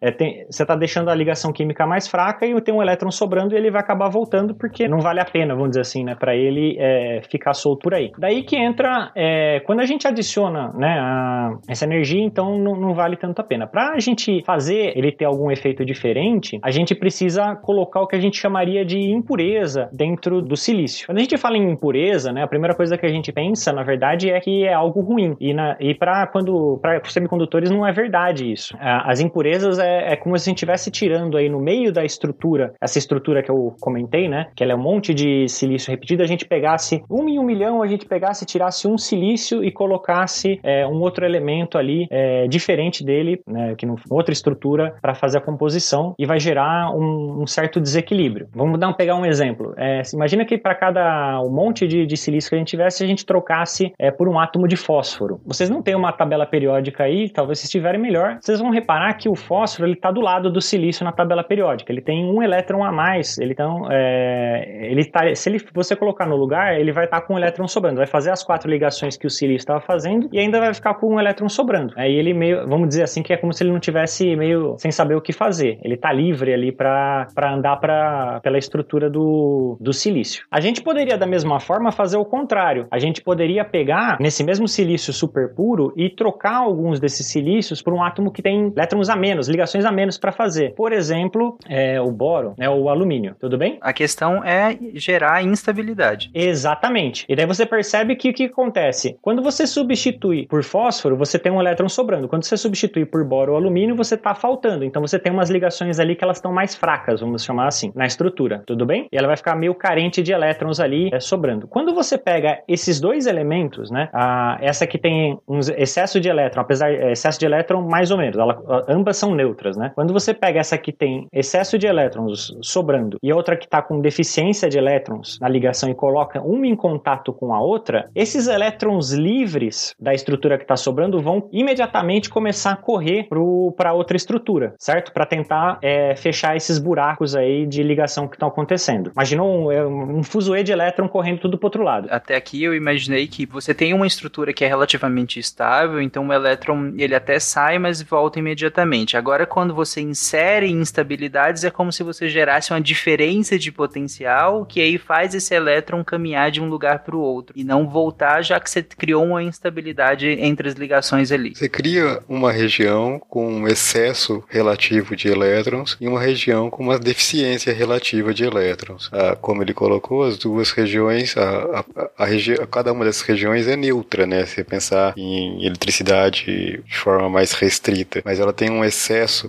é, 0.02 0.12
tem- 0.12 0.46
você 0.50 0.66
tá 0.66 0.76
deixando 0.76 1.10
a 1.10 1.16
ligação 1.16 1.52
química 1.52 1.86
mais 1.86 2.08
fraca 2.08 2.46
e 2.46 2.60
tem 2.62 2.74
um 2.74 2.82
elétron 2.82 3.12
sobrando 3.12 3.54
e 3.54 3.58
ele 3.58 3.72
vai 3.72 3.82
acabar 3.82 4.10
voltando 4.10 4.56
porque 4.56 4.88
não 4.88 5.00
vale 5.00 5.20
a 5.20 5.26
pena, 5.26 5.54
vamos 5.54 5.70
dizer 5.70 5.82
assim, 5.82 6.04
né? 6.04 6.16
Para 6.16 6.36
ele 6.36 6.76
é, 6.80 7.22
ficar 7.30 7.54
solto 7.54 7.84
por 7.84 7.94
aí. 7.94 8.12
Daí 8.18 8.44
que 8.44 8.56
entra, 8.56 9.12
é, 9.16 9.60
quando 9.66 9.80
a 9.82 9.86
gente 9.86 10.08
adiciona, 10.08 10.72
né, 10.76 10.98
a- 11.00 11.52
essa 11.68 11.86
energia, 11.86 12.22
então 12.24 12.58
não, 12.58 12.76
não 12.76 12.94
vale 12.94 13.16
tanto 13.18 13.40
a 13.40 13.44
pena. 13.44 13.68
Para 13.68 13.94
a 13.94 14.00
gente 14.00 14.42
fazer 14.46 14.94
ele 14.98 15.12
ter 15.12 15.26
algum 15.26 15.52
efeito 15.52 15.86
diferente, 15.86 16.60
a 16.64 16.72
gente 16.72 16.94
precisa 16.96 17.56
colocar 17.56 18.02
o 18.02 18.08
que 18.08 18.16
a 18.16 18.20
gente 18.20 18.38
chamaria 18.38 18.86
de 18.86 18.98
impureza 19.00 19.90
dentro 19.92 20.42
do 20.42 20.56
silício. 20.56 21.06
Quando 21.08 21.18
a 21.18 21.22
gente 21.22 21.38
fala 21.38 21.58
em 21.58 21.72
impureza, 21.72 22.32
né, 22.32 22.44
a 22.44 22.48
primeira 22.48 22.76
coisa 22.76 22.98
que 22.98 23.06
a 23.06 23.10
gente 23.10 23.32
pensa, 23.32 23.72
na 23.72 23.84
verdade, 23.84 24.30
é 24.30 24.40
que 24.40 24.66
é 24.66 24.74
algo 24.74 25.02
ruim. 25.02 25.36
E, 25.40 25.54
e 25.80 25.94
para 25.96 26.28
quando 26.28 26.78
para 26.82 27.02
semicondutores 27.06 27.70
não 27.70 27.86
é 27.88 27.92
verdade 27.92 28.52
isso. 28.52 28.76
Ah, 28.80 29.10
As 29.12 29.20
impurezas 29.20 29.53
é, 29.80 30.14
é 30.14 30.16
como 30.16 30.38
se 30.38 30.50
a 30.50 30.50
gente 30.50 30.58
estivesse 30.58 30.90
tirando 30.92 31.38
aí 31.38 31.50
no 31.50 31.60
meio 31.60 31.92
da 31.92 32.04
estrutura, 32.04 32.74
essa 32.82 32.98
estrutura 32.98 33.44
que 33.44 33.52
eu 33.52 33.76
comentei, 33.80 34.28
né, 34.28 34.48
que 34.56 34.64
ela 34.64 34.74
é 34.74 34.76
um 34.76 34.82
monte 34.82 35.14
de 35.14 35.48
silício 35.48 35.92
repetido, 35.92 36.24
a 36.24 36.28
gente 36.28 36.46
pegasse 36.46 37.04
um 37.10 37.28
em 37.28 37.40
um 37.40 37.44
milhão, 37.44 37.82
a 37.82 37.88
gente 37.88 38.06
pegasse, 38.06 38.46
tirasse 38.46 38.88
um 38.88 38.98
silício 38.98 39.64
e 39.64 39.72
colocasse 39.72 40.60
é, 40.64 40.86
um 40.88 41.00
outro 41.02 41.26
elemento 41.26 41.78
ali 41.78 42.08
é, 42.10 42.48
diferente 42.48 43.04
dele, 43.04 43.42
né, 43.48 43.76
que 43.76 43.86
não 43.86 43.96
outra 44.10 44.34
estrutura 44.34 44.96
para 45.02 45.14
fazer 45.14 45.38
a 45.38 45.42
composição 45.42 46.14
e 46.18 46.26
vai 46.26 46.40
gerar 46.40 46.92
um, 46.92 47.42
um 47.42 47.48
certo 47.48 47.80
desequilíbrio. 47.80 48.48
Vamos 48.54 48.80
dar 48.80 48.90
um, 48.90 48.94
pegar 48.94 49.16
um 49.16 49.26
exemplo. 49.26 49.74
É, 49.78 50.02
imagina 50.14 50.46
que 50.46 50.58
para 50.58 50.76
cada 50.76 51.42
um 51.42 51.50
monte 51.50 51.88
de, 51.88 52.06
de 52.06 52.18
silício 52.18 52.50
que 52.50 52.56
a 52.56 52.58
gente 52.60 52.70
tivesse, 52.70 53.04
a 53.04 53.08
gente 53.08 53.26
trocasse 53.26 53.94
é, 54.00 54.12
por 54.12 54.28
um 54.28 54.40
átomo 54.40 54.68
de 54.68 54.76
fósforo. 54.76 55.40
Vocês 55.46 55.70
não 55.70 55.82
têm 55.82 55.96
uma 55.96 56.12
tabela 56.12 56.46
periódica 56.46 57.04
aí, 57.04 57.30
talvez 57.30 57.60
se 57.60 57.66
estiverem 57.66 58.00
melhor, 58.00 58.38
vocês 58.42 58.60
vão 58.60 58.70
reparar 58.70 59.14
que 59.14 59.30
o 59.30 59.36
fósforo 59.44 59.88
ele 59.88 59.94
está 59.94 60.12
do 60.12 60.22
lado 60.22 60.52
do 60.52 60.62
silício 60.62 61.04
na 61.04 61.12
tabela 61.12 61.44
periódica. 61.44 61.92
Ele 61.92 62.02
tem 62.02 62.26
um 62.26 62.42
elétron 62.42 62.84
a 62.84 62.92
mais. 62.92 63.38
Ele 63.38 63.54
então, 63.54 63.88
é, 63.92 64.90
ele 64.90 65.06
tá, 65.06 65.34
se 65.36 65.50
ele, 65.50 65.60
você 65.74 65.96
colocar 65.96 66.26
no 66.26 66.36
lugar, 66.36 66.80
ele 66.80 66.92
vai 66.92 67.06
estar 67.06 67.22
com 67.22 67.36
um 67.36 67.38
elétron 67.38 67.68
sobrando. 67.68 67.98
Vai 67.98 68.08
fazer 68.08 68.32
as 68.32 68.44
quatro 68.44 68.70
ligações 68.70 69.16
que 69.16 69.28
o 69.28 69.30
silício 69.30 69.64
estava 69.64 69.80
fazendo 69.80 70.28
e 70.32 70.40
ainda 70.40 70.60
vai 70.60 70.74
ficar 70.74 70.96
com 70.96 71.16
um 71.16 71.20
elétron 71.20 71.48
sobrando. 71.48 71.94
Aí 71.96 72.14
ele 72.14 72.34
meio, 72.34 72.68
vamos 72.68 72.88
dizer 72.88 73.04
assim, 73.04 73.22
que 73.22 73.34
é 73.34 73.38
como 73.38 73.54
se 73.54 73.64
ele 73.64 73.72
não 73.72 73.80
tivesse 73.80 74.36
meio 74.36 74.76
sem 74.78 74.92
saber 74.92 75.16
o 75.16 75.22
que 75.22 75.32
fazer. 75.32 75.80
Ele 75.84 75.96
está 75.96 76.12
livre 76.12 76.54
ali 76.54 76.72
para 76.72 77.28
andar 77.54 77.78
pra, 77.78 78.40
pela 78.42 78.58
estrutura 78.58 79.10
do, 79.10 79.78
do 79.80 79.94
silício. 79.94 80.46
A 80.50 80.60
gente 80.60 80.82
poderia, 80.82 81.18
da 81.18 81.28
mesma 81.28 81.60
forma, 81.60 81.92
fazer 81.92 82.18
o 82.18 82.26
contrário. 82.26 82.88
A 82.90 83.00
gente 83.00 83.22
poderia 83.22 83.64
pegar 83.64 84.18
nesse 84.20 84.44
mesmo 84.44 84.68
silício 84.68 85.14
super 85.14 85.54
puro 85.54 85.94
e 85.96 86.10
trocar 86.10 86.58
alguns 86.58 87.00
desses 87.00 87.28
silícios 87.28 87.82
por 87.82 87.94
um 87.94 88.04
átomo 88.04 88.32
que 88.32 88.42
tem 88.42 88.72
elétrons 88.76 89.10
a 89.10 89.16
menos, 89.16 89.33
ligações 89.48 89.86
a 89.86 89.92
menos 89.92 90.18
para 90.18 90.32
fazer. 90.32 90.74
Por 90.76 90.92
exemplo, 90.92 91.58
é, 91.68 92.00
o 92.00 92.12
boro, 92.12 92.54
né, 92.58 92.70
o 92.70 92.90
alumínio. 92.90 93.36
Tudo 93.40 93.58
bem? 93.58 93.78
A 93.82 93.94
questão 93.94 94.44
é 94.44 94.78
gerar 94.94 95.44
instabilidade. 95.44 96.32
Exatamente. 96.34 97.26
E 97.28 97.36
daí 97.36 97.46
você 97.46 97.66
percebe 97.66 98.16
que 98.16 98.30
o 98.30 98.34
que 98.34 98.46
acontece? 98.46 99.18
Quando 99.22 99.42
você 99.42 99.66
substitui 99.66 100.48
por 100.48 100.64
fósforo, 100.64 101.18
você 101.18 101.38
tem 101.38 101.52
um 101.52 101.60
elétron 101.60 101.90
sobrando. 101.90 102.28
Quando 102.28 102.44
você 102.44 102.58
substitui 102.58 103.06
por 103.06 103.24
boro 103.24 103.52
ou 103.52 103.58
alumínio, 103.58 103.96
você 103.96 104.16
está 104.16 104.34
faltando. 104.34 104.84
Então 104.84 105.02
você 105.02 105.20
tem 105.20 105.32
umas 105.32 105.50
ligações 105.50 106.00
ali 106.00 106.16
que 106.16 106.24
elas 106.24 106.38
estão 106.38 106.52
mais 106.52 106.76
fracas, 106.76 107.22
vamos 107.22 107.44
chamar 107.44 107.68
assim, 107.68 107.92
na 107.96 108.06
estrutura. 108.06 108.64
Tudo 108.66 108.86
bem? 108.86 109.08
E 109.12 109.18
ela 109.18 109.28
vai 109.28 109.38
ficar 109.38 109.56
meio 109.56 109.76
carente 109.76 110.22
de 110.22 110.32
elétrons 110.32 110.80
ali 110.80 111.10
é, 111.14 111.20
sobrando. 111.20 111.68
Quando 111.68 111.94
você 111.94 112.18
pega 112.18 112.60
esses 112.68 113.00
dois 113.00 113.26
elementos, 113.28 113.92
né? 113.92 114.10
A, 114.14 114.58
essa 114.62 114.86
que 114.88 114.98
tem 114.98 115.40
um 115.48 115.60
excesso 115.60 116.20
de 116.20 116.30
elétron, 116.30 116.62
apesar 116.62 116.92
é, 116.92 117.12
excesso 117.12 117.40
de 117.40 117.46
elétron 117.46 117.82
mais 117.82 118.12
ou 118.12 118.18
menos, 118.18 118.38
ela, 118.38 118.62
ambas 118.88 119.18
são 119.24 119.34
neutras, 119.34 119.78
né? 119.78 119.92
Quando 119.96 120.12
você 120.12 120.34
pega 120.34 120.60
essa 120.60 120.78
que 120.78 120.92
tem 120.92 121.28
excesso 121.32 121.78
de 121.78 121.88
elétrons 121.88 122.54
sobrando 122.62 123.18
e 123.24 123.32
outra 123.32 123.56
que 123.56 123.66
está 123.66 123.82
com 123.82 124.02
deficiência 124.02 124.68
de 124.68 124.78
elétrons 124.78 125.40
na 125.40 125.48
ligação 125.48 125.90
e 125.90 125.96
coloca 125.96 126.42
uma 126.42 126.68
em 126.68 126.76
contato 126.76 127.32
com 127.32 127.54
a 127.54 127.62
outra, 127.62 128.10
esses 128.14 128.48
elétrons 128.48 129.12
livres 129.12 129.96
da 129.98 130.14
estrutura 130.14 130.58
que 130.58 130.66
está 130.66 130.76
sobrando 130.76 131.22
vão 131.22 131.48
imediatamente 131.54 132.30
começar 132.30 132.72
a 132.72 132.76
correr 132.76 133.30
para 133.78 133.94
outra 133.94 134.18
estrutura, 134.18 134.74
certo? 134.78 135.14
Para 135.14 135.26
tentar 135.26 135.80
é, 135.82 136.16
fechar 136.18 136.58
esses 136.58 136.78
buracos 136.78 137.34
aí 137.34 137.66
de 137.66 137.82
ligação 137.82 138.28
que 138.28 138.36
estão 138.36 138.50
acontecendo. 138.50 139.12
Imagina 139.16 139.44
um, 139.44 139.72
é, 139.72 139.86
um 139.86 140.22
de 140.64 140.72
elétron 140.72 141.08
correndo 141.08 141.40
tudo 141.40 141.58
para 141.58 141.68
outro 141.68 141.84
lado. 141.84 142.10
Até 142.12 142.36
aqui 142.36 142.62
eu 142.62 142.76
imaginei 142.76 143.26
que 143.28 143.46
você 143.46 143.74
tem 143.74 143.94
uma 143.94 144.06
estrutura 144.06 144.52
que 144.52 144.66
é 144.66 144.68
relativamente 144.68 145.40
estável, 145.40 146.02
então 146.02 146.28
o 146.28 146.34
elétron 146.34 146.94
ele 146.98 147.16
até 147.16 147.40
sai, 147.40 147.80
mas 147.80 148.02
volta 148.02 148.40
imediatamente. 148.40 149.13
Agora, 149.18 149.46
quando 149.46 149.74
você 149.74 150.02
insere 150.02 150.70
instabilidades, 150.70 151.64
é 151.64 151.70
como 151.70 151.92
se 151.92 152.04
você 152.04 152.28
gerasse 152.28 152.72
uma 152.72 152.82
diferença 152.82 153.58
de 153.58 153.72
potencial 153.72 154.66
que 154.66 154.82
aí 154.82 154.98
faz 154.98 155.36
esse 155.36 155.54
elétron 155.54 156.04
caminhar 156.04 156.52
de 156.52 156.62
um 156.62 156.68
lugar 156.68 157.00
para 157.00 157.16
o 157.16 157.20
outro 157.20 157.54
e 157.58 157.64
não 157.64 157.88
voltar, 157.88 158.42
já 158.42 158.60
que 158.60 158.70
você 158.70 158.82
criou 158.82 159.24
uma 159.24 159.44
instabilidade 159.44 160.28
entre 160.28 160.68
as 160.68 160.76
ligações 160.76 161.32
ali. 161.32 161.56
Você 161.56 161.70
cria 161.70 162.22
uma 162.28 162.52
região 162.52 163.20
com 163.20 163.48
um 163.48 163.68
excesso 163.68 164.44
relativo 164.50 165.16
de 165.16 165.28
elétrons 165.28 165.98
e 166.00 166.08
uma 166.08 166.20
região 166.20 166.70
com 166.70 166.84
uma 166.84 167.00
deficiência 167.00 167.74
relativa 167.74 168.34
de 168.34 168.44
elétrons. 168.44 169.10
Ah, 169.12 169.36
como 169.40 169.62
ele 169.62 169.74
colocou, 169.74 170.24
as 170.24 170.38
duas 170.38 170.72
regiões, 170.72 171.36
a, 171.38 171.86
a, 171.96 172.10
a 172.24 172.26
regi 172.26 172.56
cada 172.72 172.92
uma 172.92 173.06
dessas 173.06 173.22
regiões 173.22 173.68
é 173.68 173.76
neutra, 173.76 174.26
né? 174.26 174.46
Se 174.46 174.64
pensar 174.64 175.14
em 175.18 175.66
eletricidade 175.66 176.82
de 176.86 176.98
forma 176.98 177.30
mais 177.30 177.52
restrita, 177.54 178.22
mas 178.26 178.40
ela 178.40 178.54
tem 178.54 178.70
um 178.70 178.84
excesso 178.84 179.03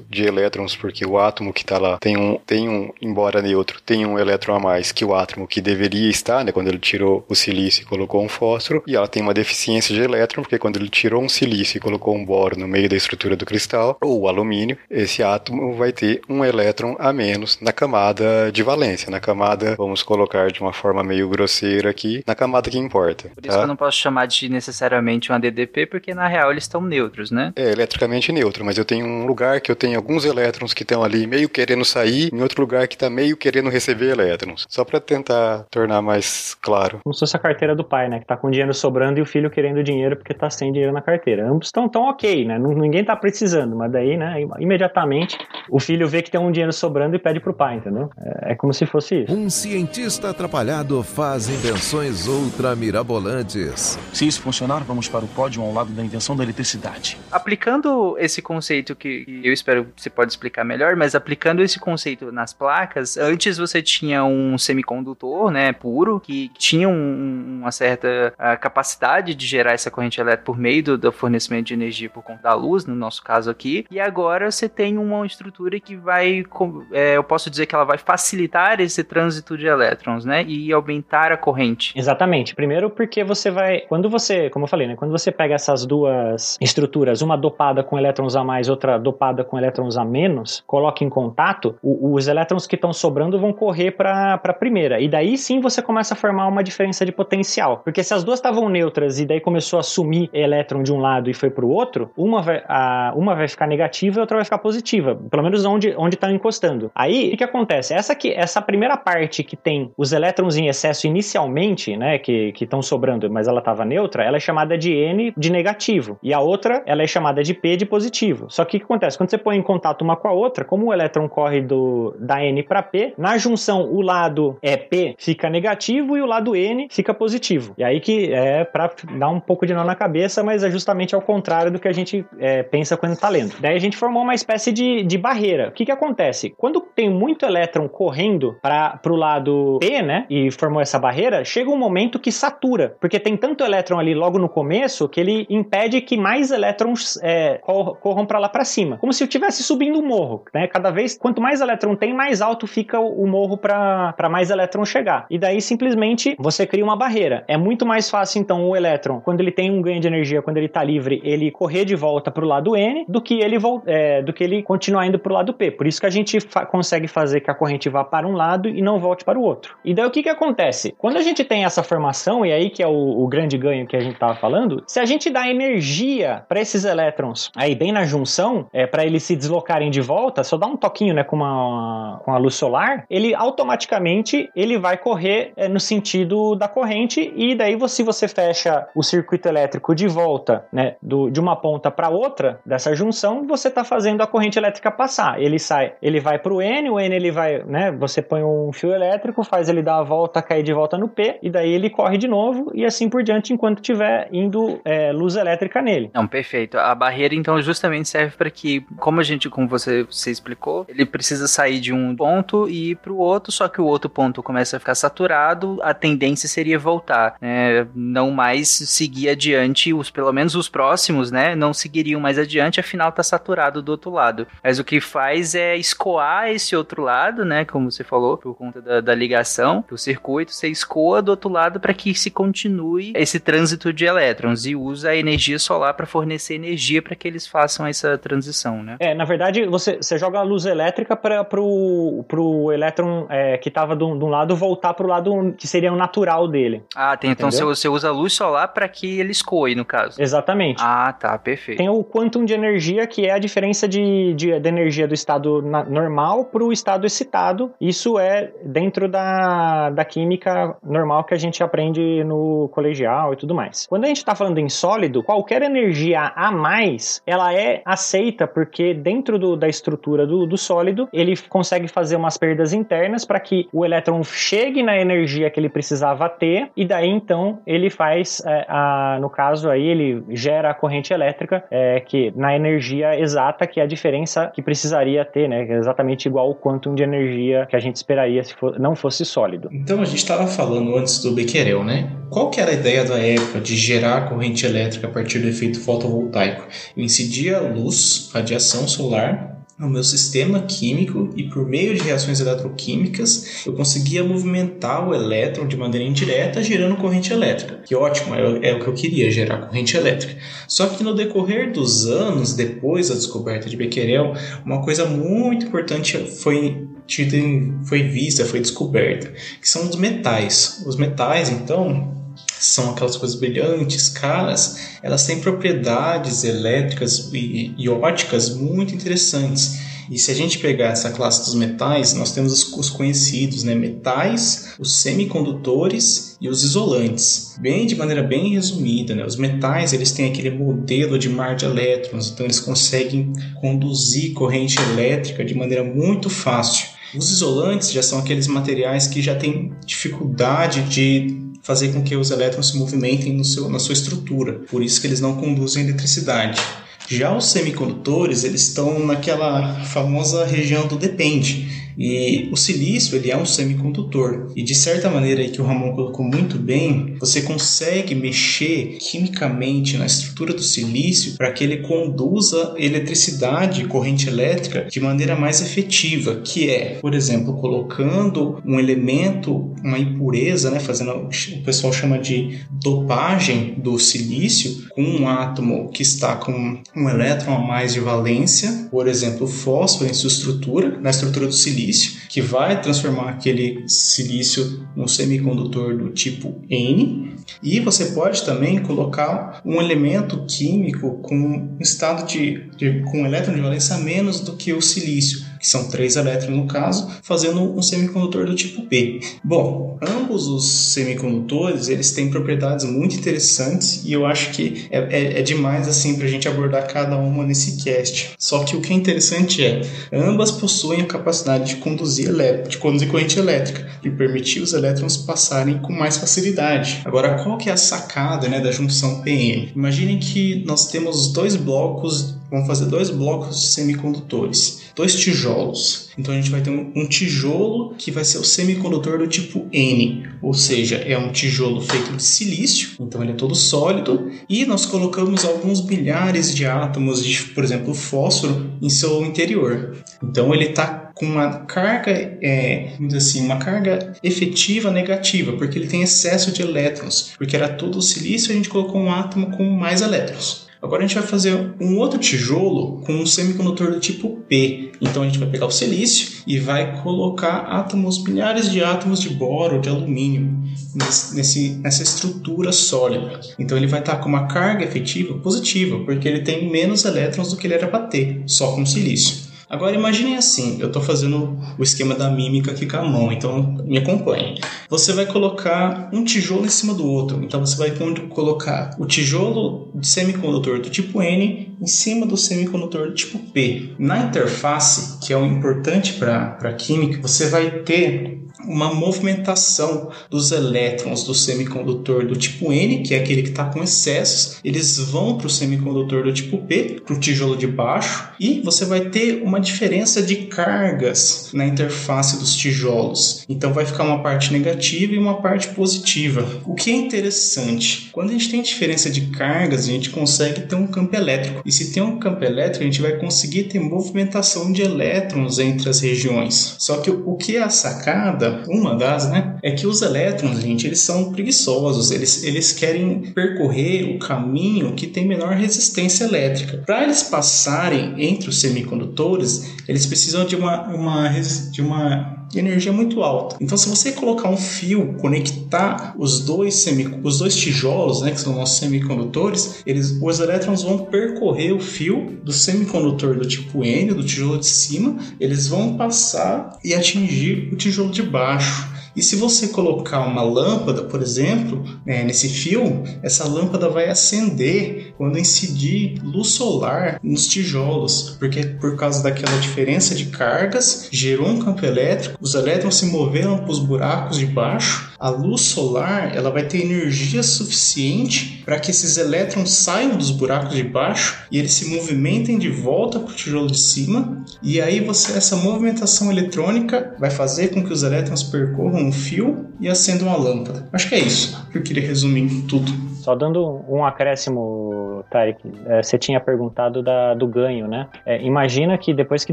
de 0.09 0.25
elétrons 0.25 0.77
porque 0.77 1.07
o 1.07 1.19
átomo 1.19 1.53
que 1.53 1.63
está 1.63 1.79
lá 1.79 1.99
tem 1.99 2.17
um, 2.17 2.39
tem 2.47 2.69
um, 2.69 2.91
embora 3.01 3.43
neutro, 3.43 3.81
tem 3.81 4.07
um 4.07 4.19
elétron 4.19 4.55
a 4.55 4.61
mais 4.61 4.93
que 4.93 5.05
o 5.05 5.15
átomo 5.15 5.47
que 5.47 5.61
deveria 5.61 6.09
estar, 6.09 6.45
né? 6.45 6.53
Quando 6.53 6.69
ele 6.69 6.79
tirou 6.79 7.25
o 7.29 7.35
silício 7.35 7.83
e 7.83 7.87
colocou 7.87 8.23
um 8.23 8.29
fósforo, 8.29 8.83
e 8.87 8.97
ela 8.97 9.09
tem 9.09 9.23
uma 9.23 9.35
deficiência 9.35 9.95
de 9.95 10.01
elétron 10.01 10.43
porque 10.43 10.59
quando 10.59 10.77
ele 10.77 10.89
tirou 10.89 11.23
um 11.23 11.29
silício 11.29 11.79
e 11.79 11.81
colocou 11.81 12.15
um 12.15 12.25
boro 12.25 12.59
no 12.59 12.69
meio 12.69 12.89
da 12.89 12.97
estrutura 12.97 13.37
do 13.37 13.47
cristal 13.47 13.97
ou 14.01 14.29
alumínio, 14.29 14.79
esse 14.91 15.23
átomo 15.23 15.75
vai 15.75 15.93
ter 15.93 16.21
um 16.29 16.45
elétron 16.45 16.97
a 16.99 17.13
menos 17.13 17.59
na 17.61 17.73
camada 17.73 18.51
de 18.53 18.63
valência, 18.63 19.11
na 19.11 19.21
camada, 19.21 19.75
vamos 19.77 20.03
colocar 20.03 20.51
de 20.51 20.61
uma 20.61 20.73
forma 20.73 21.03
meio 21.03 21.29
grosseira 21.29 21.91
aqui, 21.91 22.23
na 22.27 22.35
camada 22.35 22.71
que 22.71 22.79
importa. 22.79 23.29
Por 23.35 23.45
isso 23.45 23.57
tá? 23.57 23.63
eu 23.63 23.67
não 23.67 23.77
posso 23.77 23.99
chamar 23.99 24.27
de 24.27 24.49
necessariamente 24.49 25.31
um 25.31 25.35
ADDP, 25.35 25.87
porque 25.87 26.15
na 26.15 26.27
real 26.27 26.51
eles 26.51 26.65
estão 26.65 26.81
neutros, 26.81 27.31
né? 27.31 27.53
É, 27.57 27.71
eletricamente 27.71 28.33
neutro, 28.33 28.65
mas 28.65 28.79
eu 28.79 28.85
tenho 28.85 29.07
um 29.07 29.27
lugar 29.35 29.61
que 29.61 29.71
eu 29.71 29.75
tenho 29.75 29.97
alguns 29.97 30.25
elétrons 30.25 30.73
que 30.73 30.85
estão 30.85 31.03
ali 31.03 31.27
meio 31.27 31.49
querendo 31.49 31.85
sair, 31.85 32.31
em 32.33 32.41
outro 32.41 32.61
lugar 32.61 32.87
que 32.87 32.95
está 32.95 33.11
meio 33.11 33.37
querendo 33.37 33.69
receber 33.69 34.11
elétrons. 34.11 34.65
Só 34.69 34.85
para 34.85 35.01
tentar 35.01 35.65
tornar 35.71 36.01
mais 36.01 36.57
claro. 36.63 37.01
Como 37.03 37.13
se 37.13 37.21
fosse 37.21 37.37
a 37.37 37.41
carteira 37.41 37.75
do 37.75 37.83
pai, 37.83 38.09
né? 38.09 38.21
Que 38.21 38.27
tá 38.27 38.37
com 38.37 38.49
dinheiro 38.49 38.73
sobrando 38.73 39.19
e 39.19 39.23
o 39.23 39.27
filho 39.27 39.51
querendo 39.51 39.83
dinheiro 39.83 40.17
porque 40.17 40.33
tá 40.33 40.49
sem 40.49 40.73
dinheiro 40.73 40.93
na 40.93 41.03
carteira. 41.03 41.49
Ambos 41.49 41.67
estão 41.67 41.89
tão 41.89 42.05
ok, 42.05 42.45
né? 42.45 42.59
Ninguém 42.59 43.05
tá 43.05 43.17
precisando, 43.17 43.75
mas 43.75 43.91
daí, 43.91 44.17
né, 44.17 44.37
imediatamente 44.61 45.37
o 45.69 45.81
filho 45.81 46.07
vê 46.09 46.23
que 46.23 46.31
tem 46.31 46.41
um 46.41 46.53
dinheiro 46.53 46.73
sobrando 46.73 47.17
e 47.17 47.19
pede 47.19 47.41
pro 47.41 47.53
pai, 47.53 47.77
entendeu? 47.77 48.09
É, 48.17 48.53
é 48.53 48.55
como 48.55 48.73
se 48.73 48.87
fosse 48.87 49.23
isso. 49.23 49.35
Um 49.35 49.51
cientista 49.51 50.31
atrapalhado 50.31 51.03
faz 51.03 51.49
invenções 51.49 52.29
ultra 52.29 52.77
mirabolantes. 52.77 53.99
Se 54.13 54.27
isso 54.27 54.41
funcionar, 54.41 54.85
vamos 54.85 55.09
para 55.09 55.25
o 55.25 55.29
pódio 55.29 55.63
ao 55.63 55.73
lado 55.73 55.91
da 55.91 56.03
invenção 56.03 56.37
da 56.37 56.45
eletricidade. 56.45 57.19
Aplicando 57.33 58.17
esse 58.19 58.41
conceito 58.41 58.95
que 58.95 59.24
eu 59.29 59.53
espero 59.53 59.85
que 59.85 60.03
você 60.03 60.11
pode 60.11 60.33
explicar 60.33 60.65
melhor, 60.65 60.97
mas 60.97 61.15
aplicando 61.15 61.63
esse 61.63 61.79
conceito 61.79 62.31
nas 62.33 62.53
placas, 62.53 63.17
antes 63.17 63.59
você 63.59 63.83
tinha 63.83 64.25
um 64.25 64.57
semicondutor, 64.59 65.51
né, 65.51 65.73
puro, 65.73 66.21
que 66.21 66.51
tinha 66.57 66.89
um, 66.89 67.61
uma 67.61 67.73
certa 67.73 68.35
uh, 68.35 68.61
capacidade 68.61 69.35
de 69.35 69.47
gerar 69.47 69.73
essa 69.73 69.91
corrente 69.91 70.21
elétrica 70.21 70.45
por 70.45 70.59
meio 70.59 70.83
do, 70.83 70.99
do, 70.99 71.13
fornecimento 71.13 71.67
de 71.67 71.75
energia 71.75 72.11
por 72.11 72.23
conta 72.23 72.43
da 72.43 72.55
luz, 72.55 72.85
no 72.85 72.95
nosso 72.95 73.23
caso 73.23 73.51
aqui, 73.51 73.87
e 73.91 74.01
agora 74.01 74.51
você 74.51 74.69
tem 74.69 74.99
uma 74.99 75.27
estrutura 75.27 75.79
que 75.81 75.97
vai, 75.97 76.45
é, 76.93 77.17
eu 77.17 77.25
posso 77.25 77.51
dizer 77.51 77.67
que 77.67 77.75
ela 77.75 77.85
vai 77.85 77.99
facilitar 77.99 78.81
esse 78.81 79.03
trânsito 79.03 79.57
de 79.57 79.67
elétrons, 79.67 80.25
né, 80.25 80.45
e 80.47 80.73
aumentar 80.73 81.33
a 81.33 81.37
corrente. 81.37 81.93
Exatamente. 81.97 82.55
Primeiro 82.55 82.91
porque 82.91 83.25
você 83.25 83.51
vai, 83.51 83.81
quando 83.81 84.09
você, 84.11 84.51
como 84.51 84.65
eu 84.65 84.69
falei, 84.69 84.87
né, 84.87 84.97
quando 84.97 85.11
você 85.11 85.31
pega 85.31 85.55
essas 85.55 85.87
duas 85.87 86.57
estruturas, 86.61 87.23
uma 87.23 87.37
dopada 87.37 87.83
com 87.83 87.99
elétrons 87.99 88.37
a 88.37 88.45
mais, 88.45 88.69
outra 88.69 88.99
dopada 88.99 89.14
com 89.45 89.59
elétrons 89.59 89.97
a 89.97 90.05
menos, 90.05 90.63
coloca 90.67 91.05
em 91.05 91.09
contato, 91.09 91.77
o, 91.83 92.15
os 92.15 92.29
elétrons 92.29 92.67
que 92.67 92.75
estão 92.75 92.93
sobrando 92.93 93.39
vão 93.39 93.53
correr 93.53 93.93
para 93.93 94.35
a 94.35 94.53
primeira, 94.53 95.01
e 95.01 95.09
daí 95.09 95.37
sim 95.37 95.61
você 95.61 95.81
começa 95.81 96.15
a 96.15 96.17
formar 96.17 96.47
uma 96.47 96.63
diferença 96.63 97.05
de 97.05 97.13
potencial, 97.13 97.79
porque 97.79 98.03
se 98.03 98.13
as 98.13 98.23
duas 98.25 98.39
estavam 98.39 98.69
neutras 98.69 99.19
e 99.19 99.27
daí 99.27 99.41
começou 99.41 99.79
a 99.79 99.83
sumir 99.83 100.29
elétron 100.33 100.83
de 100.83 100.93
um 100.93 100.99
lado 100.99 101.31
e 101.31 101.35
foi 101.35 101.51
para 101.51 101.65
o 101.65 101.71
outro, 101.71 102.11
uma 102.17 102.43
vai, 102.43 102.63
a, 102.69 103.13
uma 103.17 103.35
vai 103.35 103.49
ficar 103.49 103.67
negativa 103.67 104.17
e 104.17 104.19
a 104.19 104.23
outra 104.23 104.37
vai 104.37 104.45
ficar 104.45 104.59
positiva, 104.59 105.19
pelo 105.31 105.43
menos 105.43 105.65
onde 105.65 105.95
onde 105.97 106.15
está 106.15 106.31
encostando. 106.31 106.91
Aí 106.95 107.33
o 107.35 107.37
que, 107.37 107.45
acontece? 107.45 107.95
Essa 107.95 108.15
que 108.15 108.33
essa 108.33 108.61
primeira 108.61 108.97
parte 108.97 109.43
que 109.43 109.57
tem 109.57 109.91
os 109.97 110.13
elétrons 110.13 110.57
em 110.57 110.69
excesso 110.69 111.07
inicialmente, 111.07 111.97
né, 111.97 112.19
que 112.19 112.53
estão 112.61 112.83
sobrando, 112.83 113.31
mas 113.31 113.49
ela 113.49 113.59
estava 113.59 113.85
neutra, 113.85 114.25
ela 114.25 114.37
é 114.37 114.41
chamada 114.41 114.77
de 114.77 114.93
N 114.93 115.33
de 115.37 115.51
negativo 115.51 116.19
e 116.23 116.33
a 116.33 116.41
outra 116.41 116.83
ela 116.87 117.03
é 117.03 117.07
chamada 117.07 117.43
de 117.43 117.55
P 117.55 117.77
de 117.77 117.87
positivo. 117.87 118.47
Só 118.49 118.65
que 118.65 118.77
o 118.77 118.81
que 118.81 118.85
acontece 118.85 119.04
quando 119.17 119.31
você 119.31 119.39
põe 119.39 119.57
em 119.57 119.63
contato 119.63 120.03
uma 120.03 120.17
com 120.17 120.29
a 120.29 120.33
outra, 120.33 120.65
como 120.65 120.87
o 120.87 120.93
elétron 120.93 121.29
corre 121.29 121.61
do 121.61 122.15
da 122.19 122.45
N 122.45 122.63
para 122.63 122.83
P, 122.83 123.15
na 123.17 123.37
junção 123.39 123.91
o 123.91 124.01
lado 124.01 124.57
é 124.63 124.77
P 124.77 125.15
fica 125.19 125.49
negativo 125.49 126.17
e 126.17 126.23
o 126.23 126.27
lado 126.27 126.55
N 126.55 126.89
fica 126.91 127.13
positivo. 127.13 127.75
E 127.77 127.85
aí 127.85 128.01
que 128.01 128.33
é 128.33 128.65
para 128.65 128.91
dar 129.19 129.29
um 129.29 129.41
pouco 129.41 129.67
de 129.67 129.75
nó 129.75 129.85
na 129.85 129.95
cabeça, 129.95 130.43
mas 130.43 130.63
é 130.63 130.71
justamente 130.71 131.15
ao 131.15 131.21
contrário 131.21 131.71
do 131.71 131.79
que 131.79 131.89
a 131.89 131.93
gente 131.93 132.25
é, 132.39 132.63
pensa 132.63 132.97
quando 132.97 133.13
está 133.13 133.29
lendo. 133.29 133.55
Daí 133.61 133.75
a 133.75 133.81
gente 133.81 133.97
formou 133.97 134.23
uma 134.23 134.35
espécie 134.35 134.73
de, 134.73 135.03
de 135.03 135.19
barreira. 135.19 135.69
O 135.69 135.73
que, 135.73 135.85
que 135.85 135.93
acontece? 135.93 136.55
Quando 136.57 136.81
tem 136.81 137.11
muito 137.11 137.45
elétron 137.45 137.89
correndo 137.89 138.57
para 138.61 139.01
o 139.07 139.17
lado 139.17 139.79
P, 139.81 140.03
né, 140.03 140.27
e 140.29 140.51
formou 140.51 140.81
essa 140.81 140.99
barreira, 140.99 141.45
chega 141.45 141.71
um 141.71 141.77
momento 141.77 142.19
que 142.19 142.33
satura, 142.33 142.97
porque 143.01 143.19
tem 143.19 143.37
tanto 143.37 143.65
elétron 143.65 143.99
ali 143.99 144.15
logo 144.15 144.39
no 144.39 144.49
começo 144.49 145.09
que 145.09 145.21
ele 145.21 145.47
impede 145.49 146.01
que 146.01 146.17
mais 146.17 146.51
elétrons 146.51 147.19
é, 147.23 147.61
corram 147.63 148.27
para 148.27 148.39
lá 148.39 148.49
para 148.49 148.65
cima, 148.65 148.94
como 148.99 149.13
se 149.13 149.23
eu 149.23 149.27
estivesse 149.27 149.63
subindo 149.63 149.99
um 149.99 150.07
morro, 150.07 150.45
né? 150.53 150.67
Cada 150.67 150.91
vez, 150.91 151.17
quanto 151.17 151.41
mais 151.41 151.61
elétron 151.61 151.95
tem, 151.95 152.13
mais 152.13 152.41
alto 152.41 152.67
fica 152.67 152.99
o, 152.99 153.27
morro 153.27 153.57
para 153.57 154.29
mais 154.31 154.51
elétron 154.51 154.85
chegar. 154.85 155.27
E 155.31 155.39
daí 155.39 155.61
simplesmente 155.61 156.37
você 156.39 156.67
cria 156.67 156.85
uma 156.85 156.97
barreira. 156.97 157.45
É 157.49 157.57
muito 157.57 157.87
mais 157.87 158.11
fácil 158.11 158.41
então 158.41 158.69
o 158.69 158.77
elétron, 158.77 159.21
quando 159.21 159.41
ele 159.41 159.51
tem 159.51 159.71
um 159.71 159.81
ganho 159.83 160.01
de 160.01 160.07
energia, 160.07 160.43
quando 160.43 160.57
ele 160.57 160.67
está 160.67 160.83
livre, 160.83 161.21
ele 161.25 161.51
correr 161.51 161.85
de 161.85 161.95
volta 161.95 162.31
para 162.31 162.45
o 162.45 162.49
lado 162.49 162.77
N, 162.77 163.05
do 163.09 163.21
que 163.21 163.41
ele 163.41 163.57
é, 163.87 164.23
do 164.23 164.33
que 164.33 164.45
ele 164.45 164.63
continuar 164.63 165.07
indo 165.07 165.19
para 165.19 165.33
o 165.33 165.35
lado 165.35 165.55
P. 165.55 165.71
Por 165.71 165.87
isso 165.87 166.01
que 166.01 166.07
a 166.07 166.11
gente 166.11 166.41
fa 166.41 166.67
consegue 166.67 167.07
fazer 167.07 167.41
que 167.41 167.51
a 167.51 167.55
corrente 167.55 167.89
vá 167.89 168.05
para 168.05 168.27
um 168.27 168.33
lado 168.33 168.69
e 168.69 168.83
não 168.83 168.99
volte 168.99 169.25
para 169.25 169.39
o 169.39 169.43
outro. 169.43 169.77
E 169.85 169.95
daí 169.95 170.07
o 170.07 170.11
que 170.11 170.23
que 170.23 170.29
acontece? 170.29 170.95
Quando 170.99 171.17
a 171.17 171.23
gente 171.23 171.45
tem 171.45 171.65
essa 171.65 171.83
formação, 171.83 172.45
e 172.45 172.53
aí 172.53 172.71
que 172.71 172.83
é 172.83 172.87
o, 172.87 173.23
o 173.23 173.27
grande 173.29 173.57
ganho 173.57 173.87
que 173.87 173.97
a 173.97 174.01
gente 174.01 174.15
estava 174.15 174.35
falando, 174.35 174.83
se 174.87 175.01
a 175.01 175.05
gente 175.05 175.31
dá 175.31 175.49
energia 175.49 176.45
para 176.49 176.61
esses 176.61 176.85
elétrons 176.85 177.51
aí 177.57 177.75
bem 177.75 177.93
na 177.93 178.05
junção, 178.05 178.67
é, 178.73 178.84
para 178.87 179.05
eles 179.05 179.23
se 179.23 179.37
deslocarem 179.37 179.91
de 179.91 180.01
volta, 180.01 180.45
só 180.45 180.57
dá 180.57 180.67
um 180.67 180.77
toquinho 180.77 181.15
né, 181.15 181.25
com, 181.25 181.37
uma, 181.37 182.21
com 182.25 182.33
a 182.33 182.39
luz 182.39 182.55
solar, 182.55 183.05
ele 183.09 183.35
automaticamente 183.35 184.51
ele 184.55 184.79
vai 184.79 184.97
correr 184.97 185.53
é, 185.57 185.69
no 185.69 185.81
sentido 185.81 186.55
da 186.55 186.69
corrente 186.69 187.33
e 187.37 187.55
daí 187.55 187.77
se 187.89 188.03
você 188.03 188.29
fecha 188.29 188.87
o 188.95 189.03
circuito 189.03 189.49
elétrico 189.49 189.95
de 189.95 190.07
volta 190.07 190.65
né, 190.73 190.97
do, 191.03 191.31
de 191.31 191.41
uma 191.41 191.57
ponta 191.57 191.91
para 191.91 192.09
outra 192.09 192.61
dessa 192.65 192.95
junção, 192.95 193.47
você 193.47 193.69
está 193.69 193.85
fazendo 193.85 194.23
a 194.23 194.27
corrente 194.27 194.59
elétrica 194.59 194.91
passar. 194.91 195.41
Ele 195.41 195.59
sai, 195.59 195.95
ele 196.01 196.21
vai 196.21 196.39
para 196.39 196.53
o 196.53 196.63
N, 196.63 196.91
o 196.91 197.01
N 197.01 197.15
ele 197.15 197.31
vai, 197.31 197.63
né, 197.65 197.91
você 197.93 198.23
põe 198.23 198.43
um 198.43 198.73
fio 198.73 198.93
elétrico, 198.95 199.45
faz 199.45 199.69
ele 199.69 199.83
dar 199.83 199.99
a 199.99 200.03
volta, 200.03 200.43
cair 200.43 200.63
de 200.63 200.73
volta 200.73 200.97
no 200.97 201.09
P 201.09 201.39
e 201.43 201.51
daí 201.51 201.73
ele 201.73 201.91
corre 201.91 202.17
de 202.17 202.29
novo 202.29 202.71
e 202.75 202.85
assim 202.85 203.09
por 203.09 203.23
diante 203.23 203.53
enquanto 203.53 203.83
tiver 203.83 204.29
indo 204.33 204.81
é, 204.85 205.13
luz 205.13 205.37
elétrica 205.37 205.83
nele. 205.83 206.11
Não, 206.15 206.27
perfeito. 206.27 206.79
A 206.79 206.95
barreira 206.95 207.35
então 207.35 207.61
justamente 207.61 208.09
serve 208.09 208.37
para 208.37 208.51
que, 208.51 208.74
como 208.97 209.21
a 209.21 209.23
gente, 209.23 209.49
como 209.49 209.69
você, 209.69 210.05
você 210.05 210.31
explicou, 210.31 210.85
ele 210.89 211.05
precisa 211.05 211.47
sair 211.47 211.81
de 211.81 211.93
um 211.93 212.15
ponto 212.15 212.69
e 212.69 212.91
ir 212.91 212.97
para 212.97 213.13
o 213.13 213.19
outro, 213.19 213.53
só 213.53 213.69
que 213.69 213.81
o 213.81 213.85
outro 213.85 214.09
ponto 214.11 214.43
começa 214.43 214.77
a 214.77 214.81
ficar 214.81 214.95
saturado, 214.95 215.79
a 215.83 215.93
tendência 215.95 216.49
seria 216.49 216.79
voltar, 216.79 217.37
né? 217.41 217.87
não 217.95 218.31
mais 218.31 218.69
seguir 218.69 219.29
adiante, 219.29 219.93
os 219.93 220.11
pelo 220.11 220.33
menos 220.33 220.55
os 220.55 220.69
próximos, 220.69 221.31
né, 221.31 221.55
não 221.55 221.73
seguiriam 221.73 222.21
mais 222.21 222.39
adiante, 222.39 222.81
afinal 222.81 223.13
tá 223.13 223.23
saturado 223.23 223.83
do 223.83 223.91
outro 223.91 224.11
lado. 224.11 224.47
Mas 224.63 224.79
o 224.79 224.85
que 224.85 225.01
faz 225.01 225.55
é 225.55 225.77
escoar 225.77 226.51
esse 226.51 226.75
outro 226.77 227.03
lado, 227.03 227.45
né, 227.45 227.65
como 227.65 227.91
você 227.91 228.05
falou, 228.05 228.37
por 228.37 228.55
conta 228.55 228.81
da, 228.81 229.01
da 229.01 229.15
ligação 229.15 229.85
do 229.89 229.99
circuito, 229.99 230.53
você 230.53 230.69
escoa 230.69 231.23
do 231.23 231.31
outro 231.31 231.51
lado 231.51 231.81
para 231.81 231.95
que 231.95 232.15
se 232.15 232.31
continue 232.31 233.13
esse 233.15 233.39
trânsito 233.41 233.93
de 233.93 234.05
elétrons 234.05 234.67
e 234.67 234.75
usa 234.75 235.11
a 235.11 235.17
energia 235.17 235.59
solar 235.59 235.95
para 235.95 236.07
fornecer 236.07 236.55
energia 236.55 237.03
para 237.03 237.15
que 237.15 237.27
eles 237.27 237.47
façam 237.47 237.87
essa 237.87 238.17
transição 238.19 238.64
radiação, 238.65 238.83
né? 238.83 238.97
É, 238.99 239.15
na 239.15 239.25
verdade, 239.25 239.67
você, 239.67 239.97
você 239.97 240.19
joga 240.19 240.39
a 240.39 240.43
luz 240.43 240.65
elétrica 240.65 241.15
para 241.17 241.45
pro, 241.45 242.25
pro 242.27 242.73
elétron 242.73 243.27
é, 243.29 243.59
que 243.59 243.71
tava 243.71 243.95
de 243.95 244.05
um, 244.05 244.19
de 244.19 244.25
lado 244.25 244.57
voltar 244.57 244.95
pro 244.95 245.07
lado 245.07 245.55
que 245.57 245.67
seria 245.67 245.93
o 245.93 245.97
natural 245.97 246.49
dele. 246.49 246.83
Ah, 246.95 247.17
tem. 247.17 247.31
Então 247.31 247.51
você, 247.51 247.59
Entendeu? 247.59 247.75
você 247.75 247.89
usa 247.89 248.09
a 248.09 248.13
luz 248.13 248.33
solar 248.33 248.69
para 248.69 248.89
que 248.89 249.21
ele 249.21 249.33
escoe, 249.33 249.75
no 249.75 249.85
caso. 249.85 250.21
Exatamente. 250.21 250.83
Ah, 250.83 251.13
tá, 251.13 251.37
perfeito. 251.39 251.79
Tem 251.79 251.89
o 251.89 252.03
quantum 252.03 252.45
de 252.45 252.55
energia, 252.55 253.07
que 253.07 253.27
é 253.27 253.33
a 253.33 253.39
diferença 253.39 253.87
de, 253.87 254.33
de, 254.35 254.59
da 254.59 254.69
energia 254.69 255.07
do 255.07 255.15
estado 255.15 255.61
na- 255.63 255.85
normal 255.85 256.47
para 256.47 256.65
o 256.65 256.73
estado 256.73 257.07
excitado. 257.07 257.73
Isso 257.81 258.19
é 258.19 258.53
dentro 258.65 259.09
da, 259.09 259.91
da 259.91 260.05
química 260.05 260.77
normal 260.83 261.25
que 261.25 261.35
a 261.35 261.39
gente 261.39 261.63
aprende 261.63 262.23
no 262.25 262.69
colegial 262.73 263.33
e 263.33 263.37
tudo 263.37 263.55
mais. 263.55 263.87
Quando 263.87 264.05
a 264.05 264.09
gente 264.09 264.19
está 264.19 264.35
falando 264.35 264.59
em 264.59 264.69
sólido, 264.69 265.23
qualquer 265.23 265.63
energia 265.63 266.33
a 266.35 266.51
mais, 266.51 267.23
ela 267.27 267.53
é 267.53 267.83
aceita 267.85 268.47
porque 268.55 268.95
dentro 268.95 269.39
do- 269.39 269.57
da 269.57 269.69
estrutura 269.69 270.27
do, 270.27 270.47
do 270.47 270.57
sólido, 270.57 271.09
ele 271.13 271.35
consegue 271.49 271.89
fazer 271.89 272.17
umas 272.17 272.37
perdas 272.39 272.73
internas 272.73 273.25
para 273.25 273.41
que 273.41 273.69
o 273.73 273.85
elétron 273.85 274.23
chegue 274.23 274.83
na 274.83 274.97
energia 274.99 275.51
que 275.51 275.59
ele 275.61 275.69
precisava 275.69 276.29
ter 276.29 276.71
e 276.77 276.85
daí 276.87 277.09
então 277.09 277.59
ele 277.67 277.91
faz, 277.91 278.41
é, 278.47 278.65
a- 278.69 279.19
no 279.21 279.29
caso 279.29 279.69
aí, 279.69 279.87
ele 279.87 280.23
gera 280.31 280.71
a 280.71 280.75
corrente 280.75 281.13
elétrica 281.13 281.65
é, 281.71 282.01
que 282.01 282.33
na 282.37 282.55
energia 282.55 283.19
exata, 283.19 283.67
que 283.67 283.81
é 283.81 283.83
a 283.83 283.87
diferença 283.87 284.51
que 284.55 284.63
precisaria 284.63 285.25
ter, 285.25 285.49
né? 285.49 285.67
é 285.69 285.75
Exatamente 285.75 286.27
igual 286.27 286.51
o 286.51 286.55
quantum 286.55 286.95
de 286.95 287.03
energia 287.03 287.67
que 287.69 287.75
a 287.75 287.81
gente 287.81 287.97
esperaria 287.97 288.43
se 288.45 288.55
for- 288.55 288.79
não 288.79 288.95
fosse 288.95 289.25
sólido. 289.25 289.69
Então 289.73 290.01
a 290.01 290.05
gente 290.05 290.19
estava 290.19 290.47
falando 290.47 290.97
antes 290.97 291.21
do 291.23 291.33
Becquerel, 291.33 291.83
né? 291.83 292.11
Qual 292.31 292.51
que 292.51 292.61
era 292.61 292.71
a 292.71 292.75
ideia 292.75 293.05
da 293.05 293.19
época 293.19 293.61
de 293.61 293.77
gerar 293.77 294.29
corrente 294.29 294.65
elétrica 294.67 295.07
a 295.07 295.11
partir 295.11 295.39
do 295.41 295.49
efeito 295.49 295.81
fotovoltaico? 295.81 296.67
Incidia 296.97 297.61
luz, 297.61 298.31
radiação 298.35 298.87
solar 298.89 299.55
no 299.79 299.89
meu 299.89 300.05
sistema 300.05 300.63
químico 300.63 301.31
e 301.37 301.45
por 301.45 301.67
meio 301.67 301.95
de 301.95 302.03
reações 302.03 302.39
eletroquímicas 302.39 303.65
eu 303.67 303.73
conseguia 303.73 304.23
movimentar 304.23 305.09
o 305.09 305.15
elétron 305.15 305.67
de 305.67 305.77
maneira 305.77 306.07
indireta 306.07 306.63
gerando 306.63 306.97
corrente 306.97 307.33
elétrica. 307.33 307.81
Que 307.85 307.95
ótimo, 307.95 308.35
é, 308.35 308.71
é 308.71 308.75
o 308.75 308.81
que 308.81 308.87
eu 308.87 308.95
queria, 308.95 309.31
gerar 309.31 309.67
corrente 309.67 309.97
elétrica. 309.97 310.37
Só 310.69 310.87
que 310.87 311.03
no 311.03 311.15
decorrer 311.15 311.73
dos 311.73 312.07
anos, 312.07 312.55
depois 312.55 313.09
da 313.09 313.17
descoberta 313.17 313.69
de 313.69 313.77
Becquerel, 313.77 314.35
uma 314.65 314.83
coisa 314.83 315.07
muito 315.07 315.67
importante 315.67 316.19
foi 316.19 316.87
tida 317.07 317.37
foi 317.85 318.03
vista, 318.05 318.45
foi 318.45 318.61
descoberta, 318.61 319.33
que 319.61 319.69
são 319.69 319.89
os 319.89 319.97
metais. 319.97 320.83
Os 320.87 320.97
metais, 320.97 321.51
então, 321.51 322.24
são 322.65 322.91
aquelas 322.91 323.17
coisas 323.17 323.39
brilhantes, 323.39 324.09
caras, 324.09 324.79
elas 325.03 325.27
têm 325.27 325.41
propriedades 325.41 326.45
elétricas 326.45 327.31
e, 327.33 327.75
e 327.77 327.89
ópticas 327.89 328.51
muito 328.51 328.95
interessantes. 328.95 329.79
E 330.11 330.19
se 330.19 330.31
a 330.31 330.35
gente 330.35 330.59
pegar 330.59 330.89
essa 330.89 331.11
classe 331.11 331.45
dos 331.45 331.55
metais, 331.55 332.13
nós 332.13 332.33
temos 332.33 332.53
os, 332.53 332.73
os 332.77 332.91
conhecidos, 332.91 333.65
né? 333.65 333.75
Metais, 333.75 334.75
os 334.79 334.97
semicondutores 334.97 336.37
e 336.41 336.49
os 336.49 336.63
isolantes. 336.63 337.57
Bem, 337.59 337.87
de 337.87 337.97
maneira 337.97 338.23
bem 338.23 338.53
resumida, 338.53 339.15
né? 339.15 339.25
Os 339.25 339.37
metais, 339.37 339.93
eles 339.93 340.13
têm 340.13 340.31
aquele 340.31 340.51
modelo 340.51 341.19
de 341.19 341.29
mar 341.29 341.57
de 341.57 341.65
elétrons, 341.65 342.31
então 342.31 342.45
eles 342.45 342.61
conseguem 342.61 343.33
conduzir 343.61 344.35
corrente 344.35 344.79
elétrica 344.79 345.45
de 345.45 345.55
maneira 345.55 345.83
muito 345.83 346.29
fácil. 346.29 346.89
Os 347.17 347.31
isolantes 347.31 347.93
já 347.93 348.03
são 348.03 348.19
aqueles 348.19 348.47
materiais 348.47 349.07
que 349.07 349.23
já 349.23 349.35
têm 349.35 349.73
dificuldade 349.87 350.83
de 350.83 351.44
fazer 351.65 351.93
com 351.93 352.03
que 352.03 352.15
os 352.15 352.31
elétrons 352.31 352.69
se 352.69 352.77
movimentem 352.77 353.43
seu, 353.43 353.69
na 353.69 353.79
sua 353.81 353.95
estrutura. 353.95 354.61
Por 354.71 354.83
isso 354.83 355.01
que 355.01 355.07
eles 355.07 355.21
não 355.21 355.35
conduzem 355.35 355.83
eletricidade. 355.83 356.61
Já 357.09 357.37
os 357.37 357.47
semicondutores, 357.47 358.45
eles 358.45 358.69
estão 358.69 359.05
naquela 359.05 359.83
famosa 359.87 360.45
região 360.45 360.87
do 360.87 360.97
depende. 360.97 361.84
E 361.99 362.49
o 362.51 362.57
silício, 362.57 363.17
ele 363.17 363.31
é 363.31 363.37
um 363.37 363.47
semicondutor. 363.47 364.53
E 364.57 364.63
de 364.63 364.75
certa 364.75 365.11
maneira 365.11 365.41
aí 365.41 365.51
que 365.51 365.61
o 365.61 365.65
Ramon 365.65 365.95
colocou 365.95 366.25
muito 366.25 366.59
bem, 366.59 367.17
você 367.19 367.43
consegue 367.43 368.15
mexer 368.15 368.99
quimicamente 369.01 369.97
na 369.97 370.07
estrutura 370.07 370.53
do 370.53 370.63
silício 370.63 371.37
para 371.37 371.53
que 371.53 371.65
ele 371.65 371.79
conduza 371.79 372.75
eletricidade, 372.77 373.85
corrente 373.87 374.29
elétrica 374.29 374.87
de 374.91 375.01
maneira 375.01 375.37
mais 375.37 375.61
efetiva, 375.61 376.41
que 376.45 376.69
é, 376.71 376.99
por 377.01 377.15
exemplo, 377.15 377.55
colocando 377.55 378.61
um 378.65 378.79
elemento, 378.79 379.75
uma 379.83 379.99
impureza, 379.99 380.71
né, 380.71 380.81
fazendo 380.81 381.13
o 381.13 381.63
pessoal 381.63 381.93
chama 381.93 382.19
de 382.19 382.61
dopagem 382.71 383.75
do 383.79 383.99
silício 383.99 384.89
com 384.91 385.03
um 385.03 385.29
átomo 385.29 385.91
que 385.91 386.03
está 386.03 386.37
com 386.37 386.83
um 386.97 387.09
elétron 387.09 387.55
a 387.55 387.59
mais 387.59 387.93
de 387.93 388.01
valência, 388.01 388.89
por 388.91 389.09
exemplo, 389.09 389.47
fósforo 389.47 390.11
em 390.11 390.15
sua 390.15 390.29
estrutura, 390.29 390.99
na 391.01 391.11
estrutura 391.11 391.47
do 391.47 391.53
silício, 391.53 391.84
que 392.29 392.41
vai 392.41 392.81
transformar 392.81 393.31
aquele 393.31 393.89
silício 393.89 394.87
num 394.97 395.07
semicondutor 395.09 395.97
do 395.97 396.11
tipo 396.11 396.63
N. 396.69 397.35
E 397.63 397.81
você 397.81 398.07
pode 398.07 398.45
também 398.45 398.79
colocar 398.79 399.61
um 399.65 399.81
elemento 399.81 400.45
químico 400.47 401.19
com 401.23 401.77
estado 401.81 402.27
de, 402.27 402.71
de 402.77 403.03
com 403.03 403.23
um 403.23 403.27
elétron 403.27 403.55
de 403.55 403.61
valência 403.61 403.97
menos 403.99 404.41
do 404.41 404.57
que 404.57 404.73
o 404.73 404.81
silício, 404.81 405.45
que 405.65 405.69
são 405.71 405.89
três 405.89 406.15
elétrons 406.15 406.55
no 406.55 406.67
caso, 406.67 407.11
fazendo 407.23 407.63
um 407.63 407.81
semicondutor 407.81 408.45
do 408.45 408.55
tipo 408.55 408.83
P. 408.83 409.21
Bom, 409.43 409.97
ambos 410.03 410.47
os 410.47 410.93
semicondutores 410.93 411.89
eles 411.89 412.13
têm 412.13 412.29
propriedades 412.29 412.85
muito 412.85 413.17
interessantes 413.17 414.05
e 414.05 414.13
eu 414.13 414.27
acho 414.27 414.51
que 414.51 414.87
é, 414.91 414.99
é, 414.99 415.41
é 415.41 415.43
demais 415.43 415.89
assim 415.89 416.17
para 416.17 416.27
a 416.27 416.29
gente 416.29 416.47
abordar 416.47 416.87
cada 416.87 417.17
uma 417.17 417.47
nesse 417.47 417.83
cast. 417.83 418.33
Só 418.39 418.63
que 418.63 418.77
o 418.77 418.83
que 418.83 418.93
é 418.93 418.97
interessante 418.97 419.65
é 419.65 419.81
ambas 420.13 420.51
possuem 420.51 421.01
a 421.01 421.07
capacidade 421.07 421.71
de 421.71 421.77
conduzir, 421.77 422.31
de 422.69 422.77
conduzir 422.77 423.09
corrente 423.09 423.39
elétrica 423.39 423.89
e 424.05 424.11
permitir 424.11 424.61
os 424.61 424.75
elétrons 424.75 425.17
passarem 425.17 425.79
com 425.79 425.95
mais 425.95 426.19
facilidade. 426.19 427.01
Agora, 427.07 427.43
qual 427.43 427.57
que 427.57 427.71
é 427.71 427.73
a 427.73 427.79
sacada 427.79 428.49
né, 428.49 428.61
da 428.61 428.71
junção 428.71 429.23
PN? 429.23 429.73
Imaginem 429.75 430.19
que 430.19 430.63
nós 430.67 430.89
temos 430.89 431.33
dois 431.33 431.57
blocos, 431.57 432.35
vamos 432.51 432.67
fazer 432.67 432.85
dois 432.85 433.09
blocos 433.09 433.59
de 433.59 433.67
semicondutores, 433.69 434.84
dois 434.95 435.15
tijolos. 435.19 436.09
Então 436.17 436.33
a 436.33 436.37
gente 436.37 436.51
vai 436.51 436.61
ter 436.61 436.71
um, 436.71 437.07
tijolo 437.07 437.95
que 437.97 438.11
vai 438.11 438.25
ser 438.25 438.39
o 438.39 438.45
semicondutor 438.45 439.19
do 439.19 439.27
tipo 439.27 439.67
N, 439.73 440.29
ou 440.41 440.55
seja, 440.55 440.97
é 440.97 441.19
um 441.19 441.33
tijolo 441.33 441.81
feito 441.81 442.13
de 442.13 442.23
silício, 442.23 442.91
então 443.01 443.23
ele 443.23 443.33
é 443.33 443.35
todo 443.35 443.55
sólido, 443.55 444.31
e 444.49 444.65
nós 444.65 444.87
colocamos 444.87 445.45
alguns 445.45 445.85
milhares 445.85 446.55
de 446.55 446.65
átomos 446.67 447.25
de, 447.25 447.43
por 447.47 447.65
exemplo, 447.65 447.95
fósforo 447.95 448.71
em 448.81 448.89
seu 448.89 449.25
interior. 449.25 449.97
Então 450.23 450.55
ele 450.55 450.67
está 450.67 451.05
com 451.15 451.27
uma 451.27 451.61
carga, 451.61 452.11
é, 452.43 452.93
assim, 453.17 453.45
uma 453.45 453.59
carga 453.59 454.13
efetiva 454.23 454.91
negativa, 454.91 455.53
porque 455.53 455.79
ele 455.79 455.87
tem 455.87 456.03
excesso 456.03 456.53
de 456.53 456.63
elétrons, 456.63 457.33
porque 457.39 457.55
era 457.55 457.69
todo 457.69 458.03
silício, 458.03 458.51
a 458.51 458.55
gente 458.55 458.69
colocou 458.69 459.01
um 459.01 459.13
átomo 459.13 459.51
com 459.57 459.65
mais 459.65 460.03
elétrons. 460.03 460.64
Agora 460.85 461.03
a 461.03 461.07
gente 461.07 461.17
vai 461.17 461.27
fazer 461.27 461.75
um 461.81 461.97
outro 461.97 462.19
tijolo 462.19 463.01
com 463.07 463.15
um 463.15 463.25
semicondutor 463.25 463.91
do 463.91 464.01
tipo 464.01 464.43
P. 464.47 464.93
Então 465.01 465.23
a 465.23 465.27
gente 465.27 465.39
vai 465.39 465.49
pegar 465.49 465.65
o 465.65 465.71
silício 465.71 466.43
e 466.47 466.59
vai 466.59 467.01
colocar 467.03 467.61
átomos, 467.61 468.23
milhares 468.23 468.71
de 468.71 468.85
átomos 468.85 469.19
de 469.19 469.31
boro, 469.31 469.81
de 469.81 469.89
alumínio 469.89 470.63
nesse, 470.95 471.71
nessa 471.71 472.03
estrutura 472.03 472.71
sólida. 472.71 473.41
Então 473.59 473.79
ele 473.79 473.87
vai 473.87 474.01
estar 474.01 474.17
com 474.17 474.29
uma 474.29 474.47
carga 474.47 474.85
efetiva 474.85 475.33
positiva, 475.39 476.05
porque 476.05 476.29
ele 476.29 476.43
tem 476.43 476.71
menos 476.71 477.07
elétrons 477.07 477.51
do 477.51 477.57
que 477.57 477.67
ele 477.67 477.75
era 477.75 477.89
para 477.89 478.07
ter, 478.07 478.43
só 478.47 478.73
com 478.73 478.85
silício. 478.85 479.44
Agora 479.69 479.95
imaginem 479.95 480.37
assim, 480.37 480.79
eu 480.81 480.89
estou 480.89 481.03
fazendo 481.03 481.59
o 481.79 481.83
esquema 481.83 482.15
da 482.15 482.31
mímica 482.31 482.71
aqui 482.71 482.87
com 482.87 482.97
a 482.97 483.03
mão, 483.03 483.33
então 483.33 483.77
me 483.85 483.99
acompanhe. 483.99 484.61
Você 484.89 485.13
vai 485.13 485.27
colocar 485.27 486.11
um 486.13 486.25
tijolo 486.25 486.67
em 486.67 486.71
cima 486.71 486.95
do 486.95 487.07
outro, 487.07 487.43
então 487.43 487.65
você 487.65 487.77
vai 487.77 487.93
colocar 488.29 488.91
o 488.99 489.07
tijolo 489.07 489.91
de 489.95 490.07
semicondutor 490.07 490.81
do 490.81 490.91
tipo 490.91 491.23
N 491.23 491.75
em 491.81 491.87
cima 491.87 492.27
do 492.27 492.37
semicondutor 492.37 493.09
do 493.09 493.15
tipo 493.15 493.39
P. 493.39 493.95
Na 493.99 494.19
interface, 494.19 495.19
que 495.21 495.33
é 495.33 495.37
o 495.37 495.45
importante 495.45 496.15
para 496.15 496.59
a 496.63 496.73
química, 496.73 497.21
você 497.21 497.49
vai 497.49 497.71
ter 497.83 498.44
uma 498.67 498.93
movimentação 498.93 500.11
dos 500.31 500.53
elétrons 500.53 501.25
do 501.25 501.35
semicondutor 501.35 502.27
do 502.27 502.37
tipo 502.37 502.73
N, 502.73 503.03
que 503.03 503.15
é 503.15 503.19
aquele 503.19 503.43
que 503.43 503.51
está 503.51 503.65
com 503.65 503.83
excessos, 503.83 504.59
eles 504.65 504.99
vão 504.99 505.37
para 505.37 505.47
o 505.47 505.51
semicondutor 505.51 506.25
do 506.25 506.33
tipo 506.33 506.59
P, 506.59 507.01
para 507.05 507.15
o 507.15 507.21
tijolo 507.21 507.57
de 507.57 507.67
baixo, 507.67 508.29
e 508.39 508.61
você 508.61 508.85
vai 508.85 509.09
ter 509.11 509.43
uma 509.43 509.61
diferença 509.61 510.23
de 510.23 510.37
cargas 510.47 511.51
na 511.53 511.67
interface 511.67 512.39
dos 512.39 512.55
tijolos. 512.57 513.45
Então 513.49 513.73
vai 513.73 513.87
ficar 513.87 514.05
uma 514.05 514.23
parte 514.23 514.53
negativa 514.53 515.15
e 515.15 515.19
uma 515.19 515.41
parte 515.41 515.69
positiva. 515.69 516.47
O 516.65 516.75
que 516.75 516.91
é 516.91 516.95
interessante, 516.95 518.09
quando 518.13 518.31
a 518.31 518.33
gente 518.33 518.51
tem 518.51 518.63
diferença 518.63 519.11
de 519.11 519.23
cargas, 519.29 519.89
a 519.89 519.93
gente 519.93 520.11
consegue 520.11 520.63
ter 520.63 520.75
um 520.75 520.87
campo 520.87 521.15
elétrico. 521.15 521.63
E 521.65 521.73
se 521.73 521.93
tem 521.93 522.03
um 522.03 522.19
campo 522.19 522.45
elétrico, 522.45 522.83
a 522.83 522.87
gente 522.87 523.03
vai 523.03 523.13
conseguir 523.17 523.65
ter 523.65 523.79
movimentação 523.79 524.73
de 524.73 524.83
elétrons 524.83 525.59
entre 525.59 525.89
as 525.89 526.01
regiões. 526.01 526.77
Só 526.79 526.99
que 526.99 527.11
o 527.11 527.37
que 527.37 527.57
é 527.57 527.63
a 527.63 527.71
sacada 527.71 528.54
uma 528.69 528.95
das, 528.95 529.29
né, 529.31 529.57
é 529.63 529.73
que 529.73 529.87
os 529.87 530.03
elétrons, 530.03 530.61
gente, 530.61 530.87
eles 530.87 531.01
são 531.01 531.33
preguiçosos, 531.33 532.11
eles, 532.11 532.43
eles 532.45 532.73
querem 532.73 533.33
percorrer 533.33 534.15
o 534.15 534.19
caminho 534.19 534.93
que 534.95 535.07
tem 535.07 535.27
menor 535.27 535.55
resistência 535.55 536.25
elétrica. 536.25 536.83
Para 536.85 537.05
eles 537.05 537.23
passarem 537.23 538.15
entre 538.19 538.49
os 538.49 538.61
semicondutores, 538.61 539.75
eles 539.89 540.07
precisam 540.07 540.45
de 540.45 540.57
uma, 540.57 540.83
uma, 540.89 541.29
de 541.29 541.81
uma 541.81 542.44
energia 542.59 542.93
muito 542.93 543.23
alta. 543.23 543.57
Então, 543.61 543.77
se 543.77 543.89
você 543.89 544.13
colocar 544.13 544.49
um 544.49 544.57
fio, 544.57 545.15
conectar 545.15 546.15
os 546.19 546.41
dois, 546.41 546.75
semi, 546.75 547.21
os 547.23 547.39
dois 547.39 547.57
tijolos, 547.57 548.23
né, 548.23 548.31
que 548.31 548.41
são 548.41 548.55
nossos 548.55 548.79
semicondutores, 548.79 549.83
eles, 549.87 550.19
os 550.21 550.41
elétrons 550.41 550.83
vão 550.83 550.99
percorrer 550.99 551.73
o 551.73 551.81
fio 551.81 552.39
do 552.43 552.53
semicondutor 552.53 553.37
do 553.37 553.47
tipo 553.47 553.85
N, 553.85 554.15
do 554.15 554.25
tijolo 554.25 554.59
de 554.59 554.67
cima, 554.67 555.17
eles 555.39 555.69
vão 555.69 555.97
passar 555.97 556.79
e 556.85 556.95
atingir 556.95 557.71
o 557.73 557.77
tijolo 557.77 558.11
de 558.11 558.23
baixo. 558.23 558.95
E 559.17 559.23
se 559.23 559.37
você 559.37 559.69
colocar 559.69 560.27
uma 560.27 560.43
lâmpada, 560.43 561.03
por 561.03 561.23
exemplo, 561.23 561.85
né, 562.05 562.25
nesse 562.25 562.49
fio, 562.49 563.05
essa 563.23 563.47
lâmpada 563.47 563.89
vai 563.89 564.09
acender 564.09 565.04
quando 565.17 565.39
incidir 565.39 566.21
luz 566.23 566.49
solar 566.49 567.19
nos 567.23 567.47
tijolos, 567.47 568.37
porque 568.39 568.65
por 568.65 568.97
causa 568.97 569.23
daquela 569.23 569.57
diferença 569.59 570.15
de 570.15 570.27
cargas, 570.27 571.09
gerou 571.11 571.49
um 571.49 571.59
campo 571.59 571.85
elétrico, 571.85 572.39
os 572.41 572.55
elétrons 572.55 572.97
se 572.97 573.07
moveram 573.07 573.59
para 573.59 573.71
os 573.71 573.79
buracos 573.79 574.39
de 574.39 574.47
baixo, 574.47 575.13
a 575.19 575.29
luz 575.29 575.63
solar 575.63 576.35
ela 576.35 576.51
vai 576.51 576.67
ter 576.67 576.85
energia 576.85 577.43
suficiente 577.43 578.63
para 578.65 578.79
que 578.79 578.91
esses 578.91 579.17
elétrons 579.17 579.73
saiam 579.73 580.17
dos 580.17 580.31
buracos 580.31 580.75
de 580.75 580.83
baixo 580.83 581.45
e 581.51 581.59
eles 581.59 581.73
se 581.73 581.87
movimentem 581.87 582.59
de 582.59 582.69
volta 582.69 583.19
para 583.19 583.33
o 583.33 583.35
tijolo 583.35 583.71
de 583.71 583.79
cima, 583.79 584.45
e 584.63 584.81
aí 584.81 585.01
você 585.01 585.33
essa 585.33 585.57
movimentação 585.57 586.31
eletrônica 586.31 587.15
vai 587.19 587.31
fazer 587.31 587.69
com 587.69 587.83
que 587.83 587.93
os 587.93 588.03
elétrons 588.03 588.43
percorram 588.43 589.07
um 589.07 589.13
fio 589.13 589.67
e 589.81 589.89
acendam 589.89 590.31
a 590.31 590.37
lâmpada. 590.37 590.89
Acho 590.93 591.09
que 591.09 591.15
é 591.15 591.21
isso 591.21 591.67
que 591.71 591.79
eu 591.79 591.83
queria 591.83 592.07
resumir 592.07 592.65
tudo. 592.69 592.93
Só 593.25 593.35
dando 593.35 593.83
um 593.89 594.05
acréscimo, 594.05 595.25
Tarek, 595.31 595.59
é, 595.87 596.03
você 596.03 596.19
tinha 596.19 596.39
perguntado 596.39 597.03
da, 597.03 597.33
do 597.33 597.47
ganho, 597.47 597.89
né? 597.89 598.07
É, 598.27 598.43
imagina 598.43 598.99
que 598.99 599.15
depois 599.15 599.47
que 599.47 599.53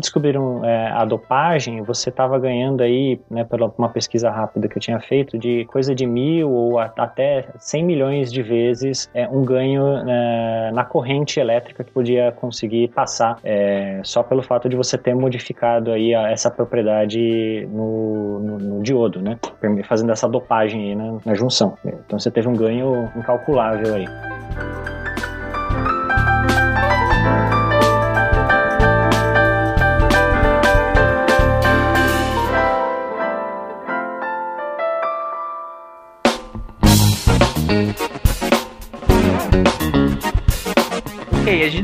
descobriram 0.01 0.65
é, 0.65 0.89
a 0.91 1.05
dopagem, 1.05 1.81
você 1.81 2.09
estava 2.09 2.37
ganhando 2.37 2.83
aí, 2.83 3.17
né, 3.29 3.45
pela 3.45 3.71
uma 3.77 3.87
pesquisa 3.87 4.29
rápida 4.29 4.67
que 4.67 4.77
eu 4.77 4.81
tinha 4.81 4.99
feito, 4.99 5.37
de 5.37 5.63
coisa 5.71 5.95
de 5.95 6.05
mil 6.05 6.51
ou 6.51 6.79
a, 6.79 6.91
até 6.97 7.47
100 7.59 7.85
milhões 7.85 8.29
de 8.29 8.41
vezes 8.43 9.09
é, 9.13 9.25
um 9.29 9.45
ganho 9.45 9.87
é, 10.05 10.71
na 10.73 10.83
corrente 10.83 11.39
elétrica 11.39 11.81
que 11.81 11.93
podia 11.93 12.33
conseguir 12.33 12.89
passar 12.89 13.37
é, 13.41 14.01
só 14.03 14.21
pelo 14.21 14.43
fato 14.43 14.67
de 14.67 14.75
você 14.75 14.97
ter 14.97 15.15
modificado 15.15 15.93
aí 15.93 16.13
a, 16.13 16.29
essa 16.29 16.51
propriedade 16.51 17.65
no, 17.71 18.39
no, 18.39 18.57
no, 18.57 18.83
diodo, 18.83 19.21
né? 19.21 19.39
Fazendo 19.85 20.11
essa 20.11 20.27
dopagem 20.27 20.89
aí 20.89 20.95
na, 20.95 21.17
na 21.25 21.33
junção. 21.33 21.77
Então 21.85 22.19
você 22.19 22.29
teve 22.29 22.49
um 22.49 22.53
ganho 22.53 23.09
incalculável 23.15 23.60
aí. 23.95 24.07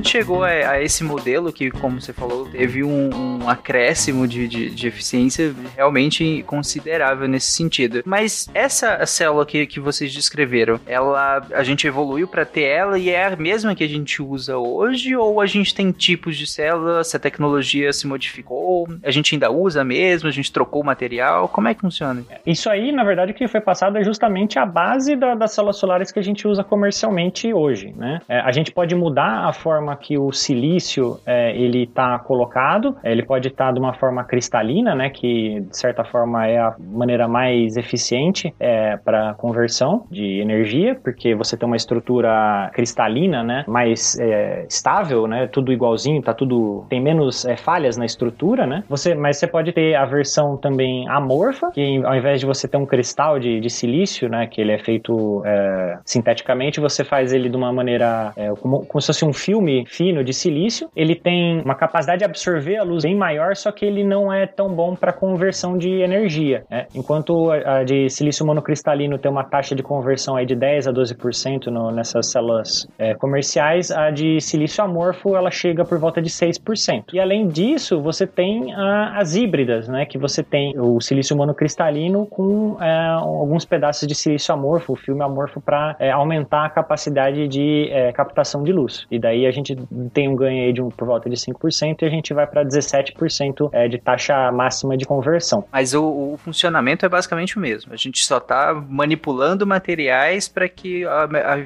Gente 0.07 0.11
chegou 0.11 0.43
a, 0.43 0.47
a, 0.47 0.81
esse 0.81 1.03
modelo 1.03 1.51
que, 1.51 1.69
como 1.69 1.99
você 1.99 2.13
falou, 2.13 2.47
teve 2.47 2.83
um, 2.83 3.09
um 3.43 3.49
acréscimo 3.49 4.25
de, 4.27 4.47
de, 4.47 4.69
de, 4.69 4.87
eficiência 4.87 5.53
realmente 5.75 6.43
considerável 6.47 7.27
nesse 7.27 7.51
sentido. 7.51 8.01
Mas 8.05 8.49
essa 8.53 9.05
célula 9.05 9.45
que, 9.45 9.65
que 9.67 9.79
vocês 9.79 10.13
descreveram, 10.13 10.79
ela 10.85 11.45
a 11.53 11.63
gente 11.63 11.85
evoluiu 11.85 12.27
para 12.27 12.45
ter 12.45 12.63
ela 12.63 12.97
e 12.97 13.09
é 13.09 13.25
a 13.25 13.35
mesma 13.35 13.75
que 13.75 13.83
a 13.83 13.87
gente 13.87 14.21
usa 14.21 14.57
hoje? 14.57 15.15
Ou 15.15 15.41
a 15.41 15.45
gente 15.45 15.75
tem 15.75 15.91
tipos 15.91 16.37
de 16.37 16.47
célula, 16.47 17.03
se 17.03 17.17
a 17.17 17.19
tecnologia 17.19 17.91
se 17.91 18.07
modificou, 18.07 18.87
a 19.03 19.11
gente 19.11 19.35
ainda 19.35 19.51
usa 19.51 19.83
mesmo, 19.83 20.29
a 20.29 20.31
gente 20.31 20.51
trocou 20.51 20.81
o 20.81 20.85
material? 20.85 21.49
Como 21.49 21.67
é 21.67 21.73
que 21.73 21.81
funciona? 21.81 22.23
Isso 22.45 22.69
aí, 22.69 22.91
na 22.91 23.03
verdade, 23.03 23.33
o 23.33 23.35
que 23.35 23.47
foi 23.47 23.59
passado 23.59 23.97
é 23.97 24.03
justamente 24.03 24.57
a 24.57 24.65
base 24.65 25.15
da, 25.15 25.35
das 25.35 25.51
células 25.51 25.75
solares 25.75 26.11
que 26.11 26.19
a 26.19 26.23
gente 26.23 26.47
usa 26.47 26.63
comercialmente 26.63 27.53
hoje, 27.53 27.93
né? 27.97 28.21
É, 28.29 28.39
a 28.39 28.51
gente 28.51 28.71
pode 28.71 28.95
mudar 28.95 29.47
a 29.47 29.53
forma 29.53 29.96
que 29.97 30.17
o 30.17 30.31
silício 30.31 31.19
é, 31.25 31.55
ele 31.55 31.83
está 31.83 32.17
colocado. 32.19 32.95
É, 33.03 33.11
ele 33.11 33.23
pode 33.23 33.47
estar 33.47 33.67
tá 33.67 33.71
de 33.71 33.79
uma 33.79 33.93
forma 33.93 34.23
cristalina, 34.23 34.95
né, 34.95 35.09
que 35.09 35.61
de 35.61 35.77
certa 35.77 36.03
forma 36.03 36.47
é 36.47 36.57
a 36.57 36.75
maneira 36.79 37.27
mais 37.27 37.75
eficiente 37.77 38.53
é, 38.59 38.97
para 38.97 39.33
conversão 39.35 40.05
de 40.09 40.39
energia, 40.39 40.95
porque 41.03 41.35
você 41.35 41.57
tem 41.57 41.67
uma 41.67 41.75
estrutura 41.75 42.69
cristalina, 42.73 43.43
né, 43.43 43.63
mais 43.67 44.17
é, 44.19 44.65
estável, 44.69 45.27
né, 45.27 45.47
tudo 45.47 45.71
igualzinho, 45.71 46.21
tá 46.21 46.33
tudo 46.33 46.85
tem 46.89 47.01
menos 47.01 47.45
é, 47.45 47.55
falhas 47.55 47.97
na 47.97 48.05
estrutura, 48.05 48.65
né. 48.65 48.83
Você, 48.89 49.15
mas 49.15 49.37
você 49.37 49.47
pode 49.47 49.71
ter 49.71 49.95
a 49.95 50.05
versão 50.05 50.57
também 50.57 51.07
amorfa, 51.09 51.71
que 51.71 52.03
ao 52.03 52.15
invés 52.15 52.39
de 52.39 52.45
você 52.45 52.67
ter 52.67 52.77
um 52.77 52.85
cristal 52.85 53.39
de, 53.39 53.59
de 53.59 53.69
silício, 53.69 54.29
né, 54.29 54.47
que 54.47 54.61
ele 54.61 54.71
é 54.71 54.79
feito 54.79 55.41
é, 55.45 55.97
sinteticamente, 56.05 56.79
você 56.79 57.03
faz 57.03 57.33
ele 57.33 57.49
de 57.49 57.55
uma 57.55 57.71
maneira 57.71 58.33
como, 58.61 58.85
como 58.85 59.01
se 59.01 59.07
fosse 59.07 59.25
um 59.25 59.33
filme 59.33 59.86
fino 59.87 60.23
de 60.23 60.33
silício. 60.33 60.89
Ele 60.95 61.15
tem 61.15 61.61
uma 61.61 61.75
capacidade 61.75 62.19
de 62.19 62.25
absorver 62.25 62.77
a 62.77 62.83
luz 62.83 63.03
bem 63.03 63.15
maior, 63.15 63.55
só 63.55 63.71
que 63.71 63.85
ele 63.85 64.03
não 64.03 64.31
é 64.31 64.45
tão 64.45 64.73
bom 64.73 64.95
para 64.95 65.13
conversão 65.13 65.77
de 65.77 65.89
energia. 66.01 66.63
Né? 66.69 66.85
Enquanto 66.93 67.51
a 67.51 67.83
de 67.83 68.09
silício 68.09 68.45
monocristalino 68.45 69.17
tem 69.17 69.31
uma 69.31 69.43
taxa 69.43 69.75
de 69.75 69.81
conversão 69.81 70.35
aí 70.35 70.45
de 70.45 70.55
10 70.55 70.87
a 70.87 70.91
12% 70.93 71.67
no, 71.67 71.91
nessas 71.91 72.31
células 72.31 72.87
é, 72.97 73.13
comerciais, 73.15 73.91
a 73.91 74.11
de 74.11 74.39
silício 74.41 74.83
amorfo 74.83 75.35
ela 75.35 75.49
chega 75.49 75.85
por 75.85 75.97
volta 75.97 76.21
de 76.21 76.29
6%. 76.29 77.13
E 77.13 77.19
além 77.19 77.47
disso, 77.47 78.01
você 78.01 78.27
tem 78.27 78.73
a, 78.73 79.17
as 79.19 79.35
híbridas, 79.35 79.87
né? 79.87 80.05
que 80.05 80.17
você 80.17 80.43
tem 80.43 80.77
o 80.79 80.99
silício 80.99 81.35
monocristalino 81.35 82.25
com 82.25 82.77
é, 82.81 83.07
alguns 83.09 83.65
pedaços 83.65 84.07
de 84.07 84.15
silício 84.15 84.53
amorfo, 84.53 84.95
filme 84.95 85.23
amorfo, 85.23 85.61
para 85.61 85.95
é, 85.99 86.11
aumentar 86.11 86.65
a 86.65 86.69
capacidade 86.69 87.47
de 87.47 87.89
é, 87.91 88.11
captação 88.11 88.63
de 88.63 88.71
luz. 88.71 89.05
E 89.09 89.19
daí 89.19 89.45
a 89.45 89.51
gente 89.51 89.66
tem 90.13 90.29
um 90.29 90.35
ganho 90.35 90.65
aí 90.65 90.73
de 90.73 90.81
um, 90.81 90.89
por 90.89 91.07
volta 91.07 91.29
de 91.29 91.35
5% 91.35 92.01
e 92.01 92.05
a 92.05 92.09
gente 92.09 92.33
vai 92.33 92.47
para 92.47 92.63
17% 92.63 93.69
é, 93.71 93.87
de 93.87 93.97
taxa 93.97 94.51
máxima 94.51 94.97
de 94.97 95.05
conversão. 95.05 95.65
Mas 95.71 95.93
o, 95.93 96.33
o, 96.33 96.37
funcionamento 96.37 97.05
é 97.05 97.09
basicamente 97.09 97.57
o 97.57 97.59
mesmo. 97.59 97.93
A 97.93 97.95
gente 97.95 98.23
só 98.23 98.37
está 98.37 98.73
manipulando 98.73 99.65
materiais 99.65 100.47
para 100.47 100.67
que 100.69 101.05
a, 101.05 101.23
a, 101.23 101.59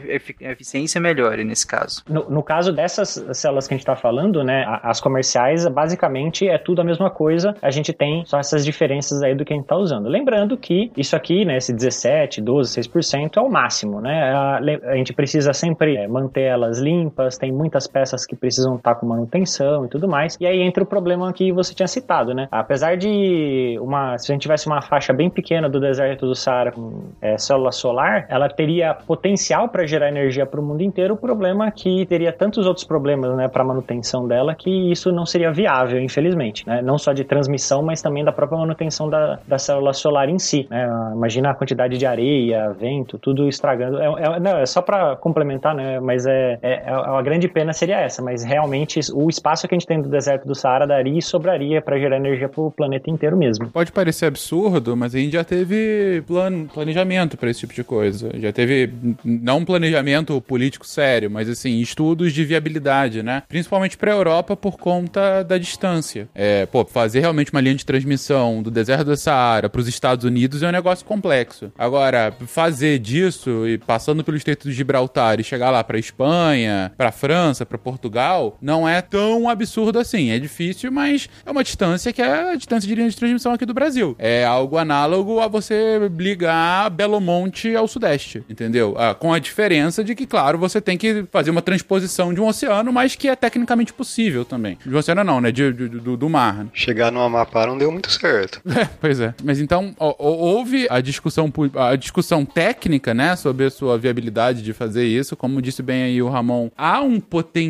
eficiência 0.51 0.99
melhore 0.99 1.43
nesse 1.43 1.67
caso. 1.67 2.03
No, 2.07 2.29
no 2.29 2.43
caso 2.43 2.71
dessas 2.71 3.23
células 3.33 3.67
que 3.67 3.73
a 3.73 3.77
gente 3.77 3.83
está 3.83 3.95
falando, 3.95 4.43
né, 4.43 4.65
as 4.83 4.99
comerciais, 4.99 5.67
basicamente 5.67 6.47
é 6.47 6.57
tudo 6.57 6.81
a 6.81 6.83
mesma 6.83 7.09
coisa. 7.09 7.55
A 7.61 7.71
gente 7.71 7.93
tem 7.93 8.23
só 8.25 8.39
essas 8.39 8.63
diferenças 8.63 9.21
aí 9.21 9.35
do 9.35 9.45
que 9.45 9.53
a 9.53 9.55
gente 9.55 9.65
está 9.65 9.75
usando. 9.75 10.07
Lembrando 10.07 10.57
que 10.57 10.91
isso 10.95 11.15
aqui, 11.15 11.45
né, 11.45 11.57
esse 11.57 11.73
17, 11.73 12.41
12, 12.41 12.81
6% 12.81 13.37
é 13.37 13.41
o 13.41 13.49
máximo, 13.49 14.01
né? 14.01 14.33
A, 14.33 14.59
a 14.91 14.95
gente 14.95 15.13
precisa 15.13 15.53
sempre 15.53 15.95
é, 15.95 16.07
manter 16.07 16.43
elas 16.43 16.79
limpas, 16.79 17.37
tem 17.37 17.51
muitas 17.51 17.87
peças 17.91 18.25
que 18.25 18.35
precisam 18.35 18.75
estar 18.75 18.95
com 18.95 19.05
manutenção 19.05 19.85
e 19.85 19.87
tudo 19.87 20.07
mais. 20.07 20.37
E 20.39 20.45
aí 20.45 20.61
entra 20.61 20.83
o 20.83 20.87
problema 20.87 21.31
que 21.33 21.51
você 21.51 21.73
tinha 21.73 21.87
citado, 21.87 22.33
né? 22.33 22.47
Apesar 22.51 22.95
de 22.95 23.77
uma, 23.81 24.17
se 24.17 24.31
a 24.31 24.33
gente 24.33 24.43
tivesse 24.43 24.67
uma 24.67 24.81
faixa 24.81 25.13
bem 25.13 25.29
pequena 25.29 25.69
do 25.69 25.79
deserto 25.79 26.25
do 26.25 26.35
Saara 26.35 26.71
com 26.71 27.09
é, 27.21 27.37
célula 27.37 27.71
solar, 27.71 28.25
ela 28.29 28.49
teria 28.49 28.93
potencial 28.93 29.69
para 29.69 29.85
gerar 29.85 30.09
energia 30.09 30.45
para 30.45 30.59
o 30.59 30.63
mundo 30.63 30.81
inteiro. 30.81 31.13
O 31.13 31.17
problema 31.17 31.67
é 31.67 31.71
que 31.71 32.05
teria 32.05 32.31
tantos 32.31 32.65
outros 32.65 32.85
problemas, 32.85 33.35
né, 33.35 33.47
para 33.47 33.63
manutenção 33.63 34.27
dela 34.27 34.55
que 34.55 34.91
isso 34.91 35.11
não 35.11 35.25
seria 35.25 35.51
viável, 35.51 35.99
infelizmente, 35.99 36.65
né? 36.67 36.81
Não 36.81 36.97
só 36.97 37.13
de 37.13 37.23
transmissão, 37.23 37.81
mas 37.83 38.01
também 38.01 38.23
da 38.23 38.31
própria 38.31 38.59
manutenção 38.59 39.09
da, 39.09 39.39
da 39.47 39.57
célula 39.57 39.93
solar 39.93 40.29
em 40.29 40.39
si. 40.39 40.67
Né? 40.69 40.87
Imagina 41.13 41.51
a 41.51 41.53
quantidade 41.53 41.97
de 41.97 42.05
areia, 42.05 42.71
vento, 42.71 43.17
tudo 43.17 43.47
estragando. 43.47 43.99
É, 43.99 44.05
é, 44.05 44.39
não, 44.39 44.57
é 44.57 44.65
só 44.65 44.81
para 44.81 45.15
complementar, 45.15 45.75
né? 45.75 45.99
Mas 45.99 46.25
é, 46.25 46.59
é, 46.61 46.73
é 46.85 46.91
a 46.91 47.21
grande 47.21 47.47
pena 47.47 47.73
seria 47.81 47.99
essa, 47.99 48.21
mas 48.21 48.43
realmente 48.43 48.99
o 49.11 49.27
espaço 49.27 49.67
que 49.67 49.73
a 49.73 49.77
gente 49.77 49.87
tem 49.87 49.99
do 49.99 50.07
deserto 50.07 50.47
do 50.47 50.53
Saara 50.53 50.85
daria 50.85 51.17
e 51.17 51.21
sobraria 51.21 51.81
para 51.81 51.97
gerar 51.97 52.17
energia 52.17 52.47
para 52.47 52.61
o 52.61 52.71
planeta 52.71 53.09
inteiro 53.09 53.35
mesmo. 53.35 53.69
Pode 53.69 53.91
parecer 53.91 54.27
absurdo, 54.27 54.95
mas 54.95 55.15
a 55.15 55.17
gente 55.17 55.33
já 55.33 55.43
teve 55.43 56.23
plan 56.27 56.65
planejamento 56.67 57.37
para 57.37 57.49
esse 57.49 57.61
tipo 57.61 57.73
de 57.73 57.83
coisa. 57.83 58.29
Já 58.39 58.53
teve 58.53 58.93
não 59.25 59.57
um 59.57 59.65
planejamento 59.65 60.39
político 60.41 60.85
sério, 60.85 61.31
mas 61.31 61.49
assim, 61.49 61.79
estudos 61.79 62.33
de 62.33 62.45
viabilidade, 62.45 63.23
né? 63.23 63.41
Principalmente 63.49 63.97
para 63.97 64.11
a 64.11 64.15
Europa 64.15 64.55
por 64.55 64.77
conta 64.77 65.41
da 65.43 65.57
distância. 65.57 66.29
É, 66.35 66.67
pô, 66.67 66.85
fazer 66.85 67.21
realmente 67.21 67.51
uma 67.51 67.61
linha 67.61 67.75
de 67.75 67.85
transmissão 67.85 68.61
do 68.61 68.69
deserto 68.69 69.05
do 69.05 69.17
Saara 69.17 69.69
para 69.69 69.81
os 69.81 69.87
Estados 69.87 70.23
Unidos 70.23 70.61
é 70.61 70.67
um 70.67 70.71
negócio 70.71 71.03
complexo. 71.03 71.71
Agora, 71.77 72.31
fazer 72.45 72.99
disso 72.99 73.67
e 73.67 73.79
passando 73.79 74.23
pelo 74.23 74.37
Estreito 74.37 74.69
de 74.69 74.73
Gibraltar 74.73 75.39
e 75.39 75.43
chegar 75.43 75.71
lá 75.71 75.83
para 75.83 75.97
Espanha, 75.97 76.91
para 76.95 77.11
França 77.11 77.31
França, 77.31 77.65
para 77.71 77.77
Portugal, 77.77 78.57
não 78.61 78.87
é 78.87 79.01
tão 79.01 79.47
absurdo 79.49 79.97
assim. 79.97 80.29
É 80.31 80.37
difícil, 80.39 80.91
mas 80.91 81.29
é 81.45 81.49
uma 81.51 81.63
distância 81.63 82.11
que 82.11 82.21
é 82.21 82.51
a 82.51 82.55
distância 82.55 82.87
de 82.87 82.93
linha 82.93 83.09
de 83.09 83.15
transmissão 83.15 83.53
aqui 83.53 83.65
do 83.65 83.73
Brasil. 83.73 84.15
É 84.19 84.43
algo 84.43 84.77
análogo 84.77 85.39
a 85.39 85.47
você 85.47 85.99
ligar 86.17 86.89
Belo 86.89 87.19
Monte 87.21 87.75
ao 87.75 87.87
Sudeste, 87.87 88.43
entendeu? 88.49 88.95
Ah, 88.97 89.13
com 89.15 89.33
a 89.33 89.39
diferença 89.39 90.03
de 90.03 90.13
que, 90.15 90.25
claro, 90.25 90.57
você 90.57 90.81
tem 90.81 90.97
que 90.97 91.25
fazer 91.31 91.49
uma 91.51 91.61
transposição 91.61 92.33
de 92.33 92.41
um 92.41 92.47
oceano, 92.47 92.91
mas 92.91 93.15
que 93.15 93.27
é 93.29 93.35
tecnicamente 93.35 93.93
possível 93.93 94.43
também. 94.43 94.77
De 94.85 94.93
um 94.93 94.97
oceano 94.97 95.23
não, 95.23 95.39
né? 95.39 95.51
De, 95.51 95.71
de- 95.71 95.87
do, 95.89 96.17
do 96.17 96.29
mar. 96.29 96.55
né? 96.63 96.67
Chegar 96.73 97.11
no 97.11 97.21
Amapá 97.21 97.65
não 97.67 97.77
deu 97.77 97.91
muito 97.91 98.11
certo. 98.11 98.61
É, 98.81 98.85
pois 98.99 99.19
é. 99.19 99.33
Mas 99.43 99.59
então, 99.59 99.93
ó, 99.99 100.15
houve 100.17 100.87
a 100.89 100.99
discussão, 101.01 101.51
a 101.75 101.95
discussão 101.95 102.43
técnica, 102.45 103.13
né, 103.13 103.35
sobre 103.35 103.65
a 103.65 103.69
sua 103.69 103.95
viabilidade 103.97 104.63
de 104.63 104.73
fazer 104.73 105.05
isso. 105.05 105.35
Como 105.35 105.61
disse 105.61 105.83
bem 105.83 106.03
aí 106.03 106.21
o 106.21 106.29
Ramon, 106.29 106.69
há 106.75 107.01
um 107.01 107.19
potencial 107.19 107.60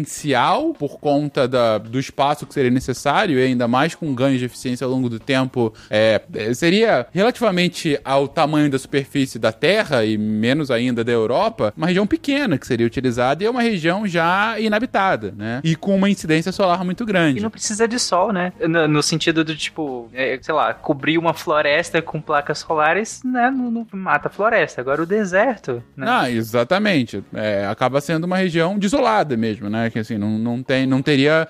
por 0.78 1.00
conta 1.00 1.48
da, 1.48 1.78
do 1.78 2.00
espaço 2.00 2.46
que 2.46 2.54
seria 2.54 2.72
necessário, 2.72 3.40
e 3.40 3.44
ainda 3.44 3.68
mais 3.68 3.96
com 3.96 4.14
ganhos 4.14 4.40
de 4.40 4.46
eficiência 4.46 4.86
ao 4.86 4.92
longo 4.92 5.10
do 5.10 5.20
tempo. 5.20 5.74
É, 5.90 6.22
é, 6.34 6.54
seria 6.54 7.08
relativamente 7.12 8.00
ao 8.04 8.28
tamanho 8.28 8.70
da 8.70 8.80
superfície 8.80 9.40
da 9.40 9.52
Terra 9.52 10.06
e 10.06 10.18
menos 10.18 10.72
ainda 10.72 11.04
da 11.04 11.12
Europa, 11.12 11.74
uma 11.76 11.88
região 11.88 12.08
pequena 12.08 12.58
que 12.58 12.68
seria 12.68 12.86
utilizada 12.86 13.44
e 13.44 13.48
é 13.48 13.50
uma 13.50 13.62
região 13.62 14.08
já 14.08 14.60
inabitada, 14.60 15.34
né? 15.36 15.62
E 15.64 15.76
com 15.76 15.96
uma 15.96 16.10
incidência 16.10 16.52
solar 16.52 16.84
muito 16.84 17.06
grande. 17.06 17.40
E 17.40 17.42
não 17.42 17.50
precisa 17.50 17.88
de 17.88 18.00
sol, 18.00 18.32
né? 18.32 18.54
No, 18.60 18.88
no 18.88 19.04
sentido 19.04 19.44
do 19.44 19.56
tipo, 19.56 20.10
é, 20.14 20.40
sei 20.42 20.54
lá, 20.54 20.74
cobrir 20.74 21.18
uma 21.18 21.34
floresta 21.34 22.02
com 22.02 22.22
placas 22.22 22.60
solares, 22.60 23.22
né? 23.24 23.52
Não, 23.52 23.72
não 23.72 23.88
mata 23.94 24.28
a 24.28 24.32
floresta. 24.32 24.82
Agora 24.82 25.02
o 25.02 25.06
deserto, 25.06 25.84
né? 25.96 26.06
Ah, 26.10 26.30
exatamente. 26.30 27.24
É, 27.34 27.66
acaba 27.66 28.02
sendo 28.02 28.26
uma 28.26 28.38
região 28.38 28.78
desolada 28.78 29.36
mesmo, 29.36 29.70
né? 29.70 29.81
Que 29.90 30.00
assim, 30.00 30.18
não, 30.18 30.38
não 30.38 30.64
tem, 30.64 30.86
não 30.86 31.02
teria. 31.02 31.48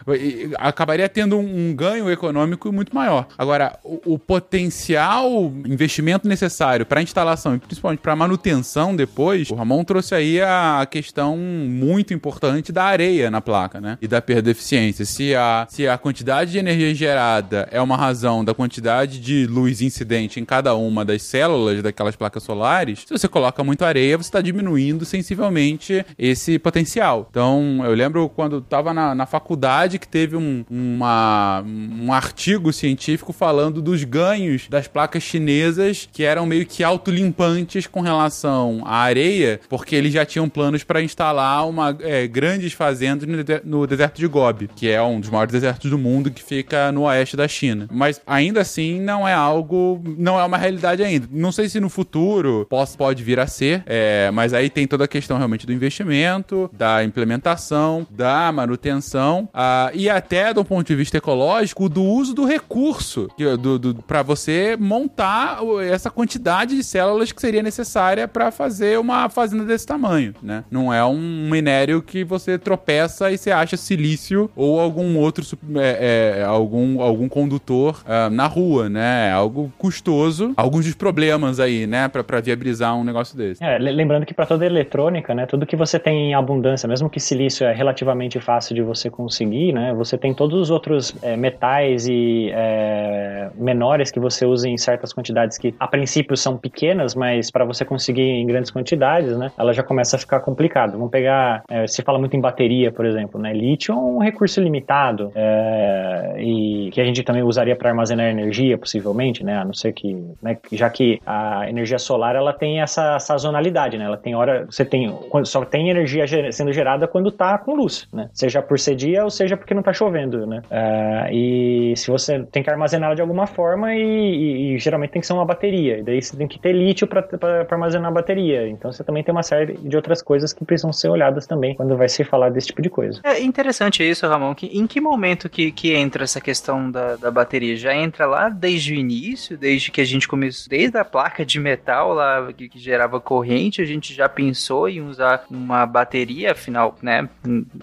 Acabaria 0.57 1.07
tendo 1.09 1.37
um, 1.37 1.69
um 1.69 1.75
ganho 1.75 2.09
econômico 2.09 2.71
muito 2.71 2.95
maior. 2.95 3.27
Agora, 3.37 3.77
o, 3.83 4.13
o 4.13 4.19
potencial 4.19 5.51
investimento 5.65 6.27
necessário 6.27 6.85
para 6.85 7.01
instalação 7.01 7.55
e 7.55 7.59
principalmente 7.59 7.99
para 7.99 8.15
manutenção 8.15 8.95
depois, 8.95 9.49
o 9.49 9.55
Ramon 9.55 9.83
trouxe 9.83 10.15
aí 10.15 10.41
a 10.41 10.87
questão 10.89 11.37
muito 11.37 12.13
importante 12.13 12.71
da 12.71 12.83
areia 12.83 13.31
na 13.31 13.41
placa, 13.41 13.79
né? 13.79 13.97
E 14.01 14.07
da 14.07 14.21
perda 14.21 14.43
de 14.43 14.51
eficiência. 14.51 15.05
Se 15.05 15.35
a, 15.35 15.65
se 15.69 15.87
a 15.87 15.97
quantidade 15.97 16.51
de 16.51 16.57
energia 16.57 16.93
gerada 16.93 17.67
é 17.71 17.81
uma 17.81 17.97
razão 17.97 18.43
da 18.43 18.53
quantidade 18.53 19.19
de 19.19 19.45
luz 19.47 19.81
incidente 19.81 20.39
em 20.39 20.45
cada 20.45 20.75
uma 20.75 21.03
das 21.03 21.21
células 21.21 21.81
daquelas 21.81 22.15
placas 22.15 22.43
solares, 22.43 23.03
se 23.05 23.17
você 23.17 23.27
coloca 23.27 23.63
muito 23.63 23.83
areia, 23.83 24.17
você 24.17 24.27
está 24.27 24.41
diminuindo 24.41 25.05
sensivelmente 25.05 26.05
esse 26.17 26.59
potencial. 26.59 27.27
Então, 27.29 27.81
eu 27.83 27.93
lembro 27.93 28.20
quando 28.29 28.57
estava 28.59 28.93
na, 28.93 29.13
na 29.15 29.25
faculdade 29.25 29.99
que 29.99 30.07
teve 30.07 30.35
um, 30.35 30.63
uma, 30.69 31.63
um 31.65 32.11
artigo 32.13 32.71
científico 32.73 33.33
falando 33.33 33.81
dos 33.81 34.03
ganhos 34.03 34.67
das 34.69 34.87
placas 34.87 35.23
chinesas 35.23 36.07
que 36.11 36.23
eram 36.23 36.45
meio 36.45 36.65
que 36.65 36.83
autolimpantes 36.83 37.87
com 37.87 38.01
relação 38.01 38.81
à 38.85 38.97
areia, 38.97 39.59
porque 39.69 39.95
eles 39.95 40.13
já 40.13 40.25
tinham 40.25 40.47
planos 40.49 40.83
para 40.83 41.01
instalar 41.01 41.67
uma, 41.67 41.95
é, 42.01 42.27
grandes 42.27 42.73
fazendas 42.73 43.27
no, 43.27 43.43
de- 43.43 43.61
no 43.63 43.85
deserto 43.87 44.17
de 44.19 44.27
Gobi, 44.27 44.69
que 44.75 44.89
é 44.89 45.01
um 45.01 45.19
dos 45.19 45.29
maiores 45.29 45.51
desertos 45.51 45.89
do 45.89 45.97
mundo 45.97 46.31
que 46.31 46.43
fica 46.43 46.91
no 46.91 47.03
oeste 47.03 47.35
da 47.35 47.47
China. 47.47 47.87
Mas 47.91 48.21
ainda 48.25 48.61
assim 48.61 48.99
não 48.99 49.27
é 49.27 49.33
algo, 49.33 50.01
não 50.17 50.39
é 50.39 50.43
uma 50.43 50.57
realidade 50.57 51.03
ainda. 51.03 51.27
Não 51.31 51.51
sei 51.51 51.67
se 51.69 51.79
no 51.79 51.89
futuro 51.89 52.65
pode, 52.69 52.97
pode 52.97 53.23
vir 53.23 53.39
a 53.39 53.47
ser, 53.47 53.83
é, 53.85 54.29
mas 54.31 54.53
aí 54.53 54.69
tem 54.69 54.87
toda 54.87 55.05
a 55.05 55.07
questão 55.07 55.37
realmente 55.37 55.65
do 55.65 55.73
investimento, 55.73 56.69
da 56.73 57.03
implementação, 57.03 58.05
da 58.15 58.51
manutenção 58.51 59.47
ah, 59.53 59.89
e 59.93 60.09
até 60.09 60.53
do 60.53 60.63
ponto 60.65 60.85
de 60.87 60.95
vista 60.95 61.17
ecológico 61.17 61.87
do 61.87 62.03
uso 62.03 62.33
do 62.33 62.45
recurso 62.45 63.29
do, 63.59 63.79
do, 63.79 63.95
para 64.03 64.21
você 64.21 64.75
montar 64.79 65.59
essa 65.89 66.09
quantidade 66.09 66.75
de 66.75 66.83
células 66.83 67.31
que 67.31 67.39
seria 67.41 67.63
necessária 67.63 68.27
para 68.27 68.51
fazer 68.51 68.99
uma 68.99 69.29
fazenda 69.29 69.63
desse 69.63 69.85
tamanho, 69.85 70.33
né? 70.41 70.63
Não 70.69 70.93
é 70.93 71.03
um 71.05 71.49
minério 71.49 72.01
que 72.01 72.23
você 72.23 72.57
tropeça 72.57 73.31
e 73.31 73.37
você 73.37 73.51
acha 73.51 73.77
silício 73.77 74.49
ou 74.55 74.79
algum 74.79 75.17
outro 75.17 75.45
é, 75.75 76.39
é, 76.39 76.43
algum 76.43 77.01
algum 77.01 77.29
condutor 77.29 78.01
ah, 78.05 78.29
na 78.29 78.47
rua, 78.47 78.89
né? 78.89 79.29
É 79.29 79.31
algo 79.31 79.71
custoso. 79.77 80.53
Alguns 80.57 80.85
dos 80.85 80.95
problemas 80.95 81.59
aí, 81.59 81.85
né, 81.87 82.07
pra 82.07 82.39
viabilizar 82.41 82.95
um 82.95 83.03
negócio 83.03 83.37
desse. 83.37 83.63
É, 83.63 83.77
le- 83.77 83.91
lembrando 83.91 84.25
que 84.25 84.33
para 84.33 84.45
toda 84.45 84.65
eletrônica, 84.65 85.33
né, 85.33 85.45
tudo 85.45 85.65
que 85.65 85.75
você 85.75 85.99
tem 85.99 86.29
em 86.31 86.33
abundância, 86.33 86.87
mesmo 86.87 87.09
que 87.09 87.19
silício 87.19 87.65
é 87.65 87.73
relativamente 87.73 87.90
fácil 88.39 88.75
de 88.75 88.81
você 88.81 89.09
conseguir, 89.09 89.73
né, 89.73 89.93
você 89.93 90.17
tem 90.17 90.33
todos 90.33 90.59
os 90.59 90.69
outros 90.69 91.15
é, 91.21 91.35
metais 91.35 92.07
e 92.07 92.49
é, 92.53 93.49
menores 93.55 94.11
que 94.11 94.19
você 94.19 94.45
usa 94.45 94.67
em 94.67 94.77
certas 94.77 95.13
quantidades 95.13 95.57
que 95.57 95.73
a 95.79 95.87
princípio 95.87 96.35
são 96.35 96.57
pequenas, 96.57 97.15
mas 97.15 97.51
para 97.51 97.65
você 97.65 97.85
conseguir 97.85 98.21
em 98.21 98.45
grandes 98.45 98.71
quantidades, 98.71 99.37
né, 99.37 99.51
ela 99.57 99.73
já 99.73 99.83
começa 99.83 100.15
a 100.15 100.19
ficar 100.19 100.39
complicado. 100.39 100.93
Vamos 100.93 101.11
pegar, 101.11 101.63
é, 101.69 101.87
se 101.87 102.01
fala 102.01 102.19
muito 102.19 102.35
em 102.35 102.41
bateria, 102.41 102.91
por 102.91 103.05
exemplo, 103.05 103.39
né, 103.39 103.53
lítio 103.53 103.93
é 103.93 103.97
um 103.97 104.19
recurso 104.19 104.61
limitado 104.61 105.31
é, 105.35 106.35
e 106.39 106.89
que 106.91 107.01
a 107.01 107.05
gente 107.05 107.23
também 107.23 107.43
usaria 107.43 107.75
para 107.75 107.89
armazenar 107.89 108.27
energia, 108.27 108.77
possivelmente, 108.77 109.43
né, 109.43 109.57
a 109.57 109.65
não 109.65 109.73
ser 109.73 109.93
que, 109.93 110.13
né, 110.41 110.57
já 110.71 110.89
que 110.89 111.19
a 111.25 111.69
energia 111.69 111.97
solar 111.99 112.35
ela 112.35 112.53
tem 112.53 112.81
essa 112.81 113.19
sazonalidade, 113.19 113.97
né? 113.97 114.05
Ela 114.05 114.17
tem 114.17 114.35
hora, 114.35 114.65
você 114.65 114.85
tem 114.85 115.13
só 115.43 115.63
tem 115.65 115.89
energia 115.89 116.25
sendo 116.51 116.71
gerada 116.71 117.07
quando 117.07 117.31
tá 117.31 117.57
com 117.57 117.75
luz, 117.81 118.07
né? 118.13 118.29
Seja 118.33 118.61
por 118.61 118.79
ser 118.79 118.95
dia 118.95 119.23
ou 119.23 119.29
seja 119.29 119.57
porque 119.57 119.73
não 119.73 119.81
tá 119.83 119.93
chovendo, 119.93 120.45
né? 120.45 120.61
Ah, 120.69 121.27
e 121.31 121.93
se 121.95 122.09
você 122.11 122.43
tem 122.51 122.63
que 122.63 122.69
armazená-la 122.69 123.15
de 123.15 123.21
alguma 123.21 123.47
forma 123.47 123.93
e, 123.95 124.01
e- 124.01 124.75
e 124.75 124.79
geralmente 124.79 125.11
tem 125.11 125.21
que 125.21 125.27
ser 125.27 125.33
uma 125.33 125.45
bateria, 125.45 125.99
e 125.99 126.03
daí 126.03 126.21
você 126.21 126.35
tem 126.37 126.47
que 126.47 126.59
ter 126.59 126.73
lítio 126.73 127.07
para 127.07 127.25
armazenar 127.69 128.09
a 128.09 128.13
bateria. 128.13 128.67
Então 128.67 128.91
você 128.91 129.03
também 129.03 129.23
tem 129.23 129.31
uma 129.33 129.43
série 129.43 129.73
de 129.73 129.95
outras 129.95 130.21
coisas 130.21 130.53
que 130.53 130.63
precisam 130.65 130.93
ser 130.93 131.09
olhadas 131.09 131.45
também 131.47 131.75
quando 131.75 131.95
vai 131.97 132.07
se 132.09 132.23
falar 132.23 132.49
desse 132.49 132.67
tipo 132.67 132.81
de 132.81 132.89
coisa. 132.89 133.19
É 133.23 133.41
interessante 133.41 134.07
isso, 134.07 134.27
Ramon. 134.27 134.53
Que, 134.55 134.67
em 134.67 134.85
que 134.87 134.99
momento 135.01 135.49
que, 135.49 135.71
que 135.71 135.93
entra 135.93 136.23
essa 136.23 136.39
questão 136.41 136.89
da, 136.91 137.15
da 137.15 137.31
bateria? 137.31 137.75
Já 137.75 137.95
entra 137.95 138.25
lá 138.25 138.49
desde 138.49 138.93
o 138.93 138.95
início, 138.95 139.57
desde 139.57 139.91
que 139.91 140.01
a 140.01 140.05
gente 140.05 140.27
começou, 140.27 140.69
desde 140.69 140.97
a 140.97 141.05
placa 141.05 141.45
de 141.45 141.59
metal 141.59 142.13
lá 142.13 142.51
que, 142.53 142.69
que 142.69 142.79
gerava 142.79 143.19
corrente, 143.19 143.81
a 143.81 143.85
gente 143.85 144.13
já 144.13 144.27
pensou 144.29 144.87
em 144.89 145.01
usar 145.01 145.43
uma 145.49 145.85
bateria, 145.85 146.51
afinal, 146.51 146.95
né? 147.01 147.27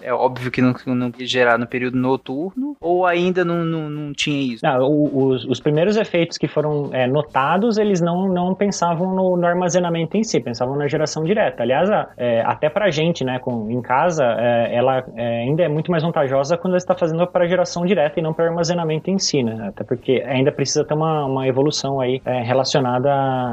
É 0.01 0.13
óbvio 0.13 0.51
que 0.51 0.61
não, 0.61 0.73
não 0.87 1.11
ia 1.17 1.25
gerar 1.25 1.57
no 1.57 1.67
período 1.67 1.97
noturno, 1.97 2.75
ou 2.79 3.05
ainda 3.05 3.43
não, 3.45 3.63
não, 3.63 3.89
não 3.89 4.13
tinha 4.13 4.53
isso? 4.53 4.65
Não, 4.65 4.79
os, 5.13 5.45
os 5.45 5.59
primeiros 5.59 5.97
efeitos 5.97 6.37
que 6.37 6.47
foram 6.47 6.89
é, 6.93 7.07
notados, 7.07 7.77
eles 7.77 8.01
não, 8.01 8.27
não 8.27 8.53
pensavam 8.55 9.13
no, 9.13 9.35
no 9.37 9.45
armazenamento 9.45 10.17
em 10.17 10.23
si, 10.23 10.39
pensavam 10.39 10.75
na 10.75 10.87
geração 10.87 11.23
direta. 11.23 11.63
Aliás, 11.63 11.89
a- 11.89 12.09
é, 12.17 12.41
até 12.41 12.69
pra 12.69 12.89
gente, 12.89 13.23
né, 13.23 13.39
com, 13.39 13.69
em 13.69 13.81
casa, 13.81 14.23
é, 14.37 14.75
ela 14.75 15.03
é, 15.15 15.41
ainda 15.43 15.63
é 15.63 15.67
muito 15.67 15.91
mais 15.91 16.03
vantajosa 16.03 16.57
quando 16.57 16.73
você 16.73 16.77
está 16.77 16.95
fazendo 16.95 17.25
para 17.27 17.47
geração 17.47 17.85
direta 17.85 18.19
e 18.19 18.23
não 18.23 18.33
para 18.33 18.45
armazenamento 18.45 19.09
em 19.09 19.17
si, 19.19 19.43
né? 19.43 19.67
Até 19.69 19.83
porque 19.83 20.23
ainda 20.27 20.51
precisa 20.51 20.83
ter 20.83 20.93
uma, 20.93 21.25
uma 21.25 21.47
evolução 21.47 21.99
aí 21.99 22.21
é, 22.25 22.41
relacionada 22.41 23.09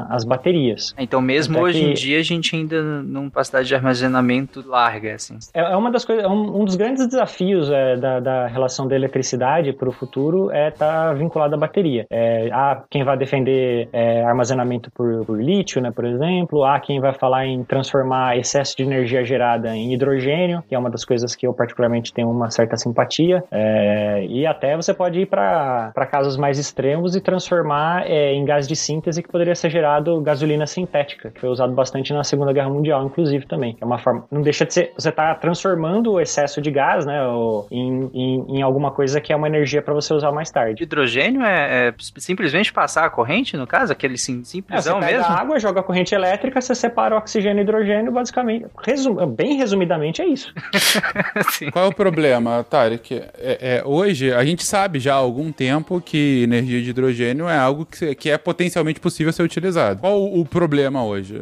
às 0.09 0.23
baterias. 0.23 0.93
Então, 0.97 1.21
mesmo 1.21 1.55
Até 1.57 1.63
hoje 1.63 1.83
em 1.83 1.87
que- 1.89 1.93
dia, 2.01 2.19
a 2.19 2.23
gente 2.23 2.55
ainda 2.55 2.81
não 3.03 3.25
capacidade 3.29 3.67
de 3.67 3.75
armazenamento 3.75 4.63
larga, 4.67 5.15
assim. 5.15 5.37
É, 5.53 5.61
é 5.61 5.75
uma 5.75 5.91
das 5.91 6.05
coisas, 6.05 6.23
é 6.23 6.26
um, 6.29 6.61
um 6.61 6.65
dos 6.65 6.75
grandes 6.75 7.05
desafios 7.07 7.69
é, 7.69 7.95
da, 7.97 8.19
da 8.19 8.47
relação 8.47 8.87
da 8.87 8.95
eletricidade 8.95 9.73
para 9.73 9.89
o 9.89 9.91
futuro 9.91 10.51
é 10.51 10.69
estar 10.69 11.13
vinculado 11.13 11.55
à 11.55 11.57
bateria. 11.57 12.05
É, 12.09 12.49
há 12.51 12.83
quem 12.89 13.03
vai 13.03 13.17
defender 13.17 13.89
é, 13.91 14.23
armazenamento 14.23 14.91
por, 14.91 15.25
por 15.25 15.41
lítio, 15.41 15.81
né, 15.81 15.91
por 15.91 16.05
exemplo. 16.05 16.63
Há 16.63 16.79
quem 16.79 16.99
vai 16.99 17.13
falar 17.13 17.45
em 17.45 17.63
transformar 17.63 18.37
excesso 18.37 18.75
de 18.75 18.83
energia 18.83 19.23
gerada 19.23 19.75
em 19.75 19.93
hidrogênio, 19.93 20.63
que 20.67 20.75
é 20.75 20.79
uma 20.79 20.89
das 20.89 21.03
coisas 21.05 21.35
que 21.35 21.47
eu 21.47 21.53
particularmente 21.53 22.13
tenho 22.13 22.29
uma 22.29 22.49
certa 22.49 22.77
simpatia. 22.77 23.43
É, 23.51 24.25
e 24.25 24.45
até 24.45 24.75
você 24.75 24.93
pode 24.93 25.19
ir 25.19 25.25
para 25.25 25.91
casos 26.11 26.37
mais 26.37 26.57
extremos 26.57 27.15
e 27.15 27.21
transformar 27.21 28.09
é, 28.09 28.33
em 28.33 28.45
gás 28.45 28.67
de 28.67 28.75
síntese 28.75 29.21
que 29.21 29.29
poderia 29.29 29.55
ser 29.55 29.69
gerado 29.69 30.19
gasolina 30.21 30.65
sintética, 30.65 31.31
que 31.31 31.39
foi 31.39 31.49
usado 31.49 31.73
bastante 31.73 32.13
na 32.13 32.23
Segunda 32.23 32.53
Guerra 32.53 32.69
Mundial, 32.69 33.05
inclusive 33.05 33.45
também. 33.45 33.77
É 33.79 33.85
uma 33.85 33.97
forma, 33.97 34.25
não 34.31 34.41
deixa 34.41 34.65
de 34.65 34.73
ser, 34.73 34.93
você 34.97 35.09
está 35.09 35.33
transformando 35.35 36.16
o 36.17 36.21
excesso 36.21 36.61
de 36.61 36.69
gás, 36.71 37.05
né, 37.05 37.21
o- 37.25 37.65
em, 37.71 38.09
em, 38.13 38.57
em 38.57 38.61
alguma 38.61 38.91
coisa 38.91 39.19
que 39.21 39.31
é 39.31 39.35
uma 39.35 39.47
energia 39.47 39.81
para 39.81 39.93
você 39.93 40.13
usar 40.13 40.31
mais 40.31 40.49
tarde. 40.51 40.83
Hidrogênio 40.83 41.41
é, 41.43 41.89
é 41.89 41.93
simplesmente 42.17 42.71
passar 42.73 43.05
a 43.05 43.09
corrente, 43.09 43.55
no 43.55 43.65
caso? 43.67 43.91
Aquele 43.91 44.17
sim, 44.17 44.39
É, 44.39 44.43
você 44.43 44.49
simplesão 44.51 44.99
pega 44.99 45.17
mesmo? 45.19 45.33
a 45.33 45.39
água, 45.39 45.59
joga 45.59 45.79
a 45.79 45.83
corrente 45.83 46.13
elétrica, 46.15 46.59
você 46.61 46.73
separa 46.75 47.15
o 47.15 47.17
oxigênio 47.17 47.61
e 47.61 47.63
hidrogênio, 47.63 48.11
basicamente, 48.11 48.65
resum- 48.85 49.25
bem 49.27 49.55
resumidamente 49.57 50.21
é 50.21 50.25
isso. 50.27 50.53
Qual 51.71 51.85
é 51.85 51.87
o 51.87 51.93
problema, 51.93 52.63
Tarek? 52.63 53.13
É, 53.37 53.79
é, 53.79 53.83
hoje, 53.85 54.33
a 54.33 54.43
gente 54.43 54.63
sabe 54.65 54.99
já 54.99 55.13
há 55.13 55.17
algum 55.17 55.51
tempo 55.51 56.01
que 56.01 56.43
energia 56.43 56.81
de 56.81 56.89
hidrogênio 56.89 57.47
é 57.47 57.57
algo 57.57 57.85
que, 57.85 58.15
que 58.15 58.29
é 58.29 58.37
potencialmente 58.37 58.99
possível 58.99 59.31
ser 59.31 59.43
utilizado. 59.43 59.99
Qual 59.99 60.19
o, 60.19 60.41
o 60.41 60.45
problema 60.45 61.03
hoje? 61.03 61.35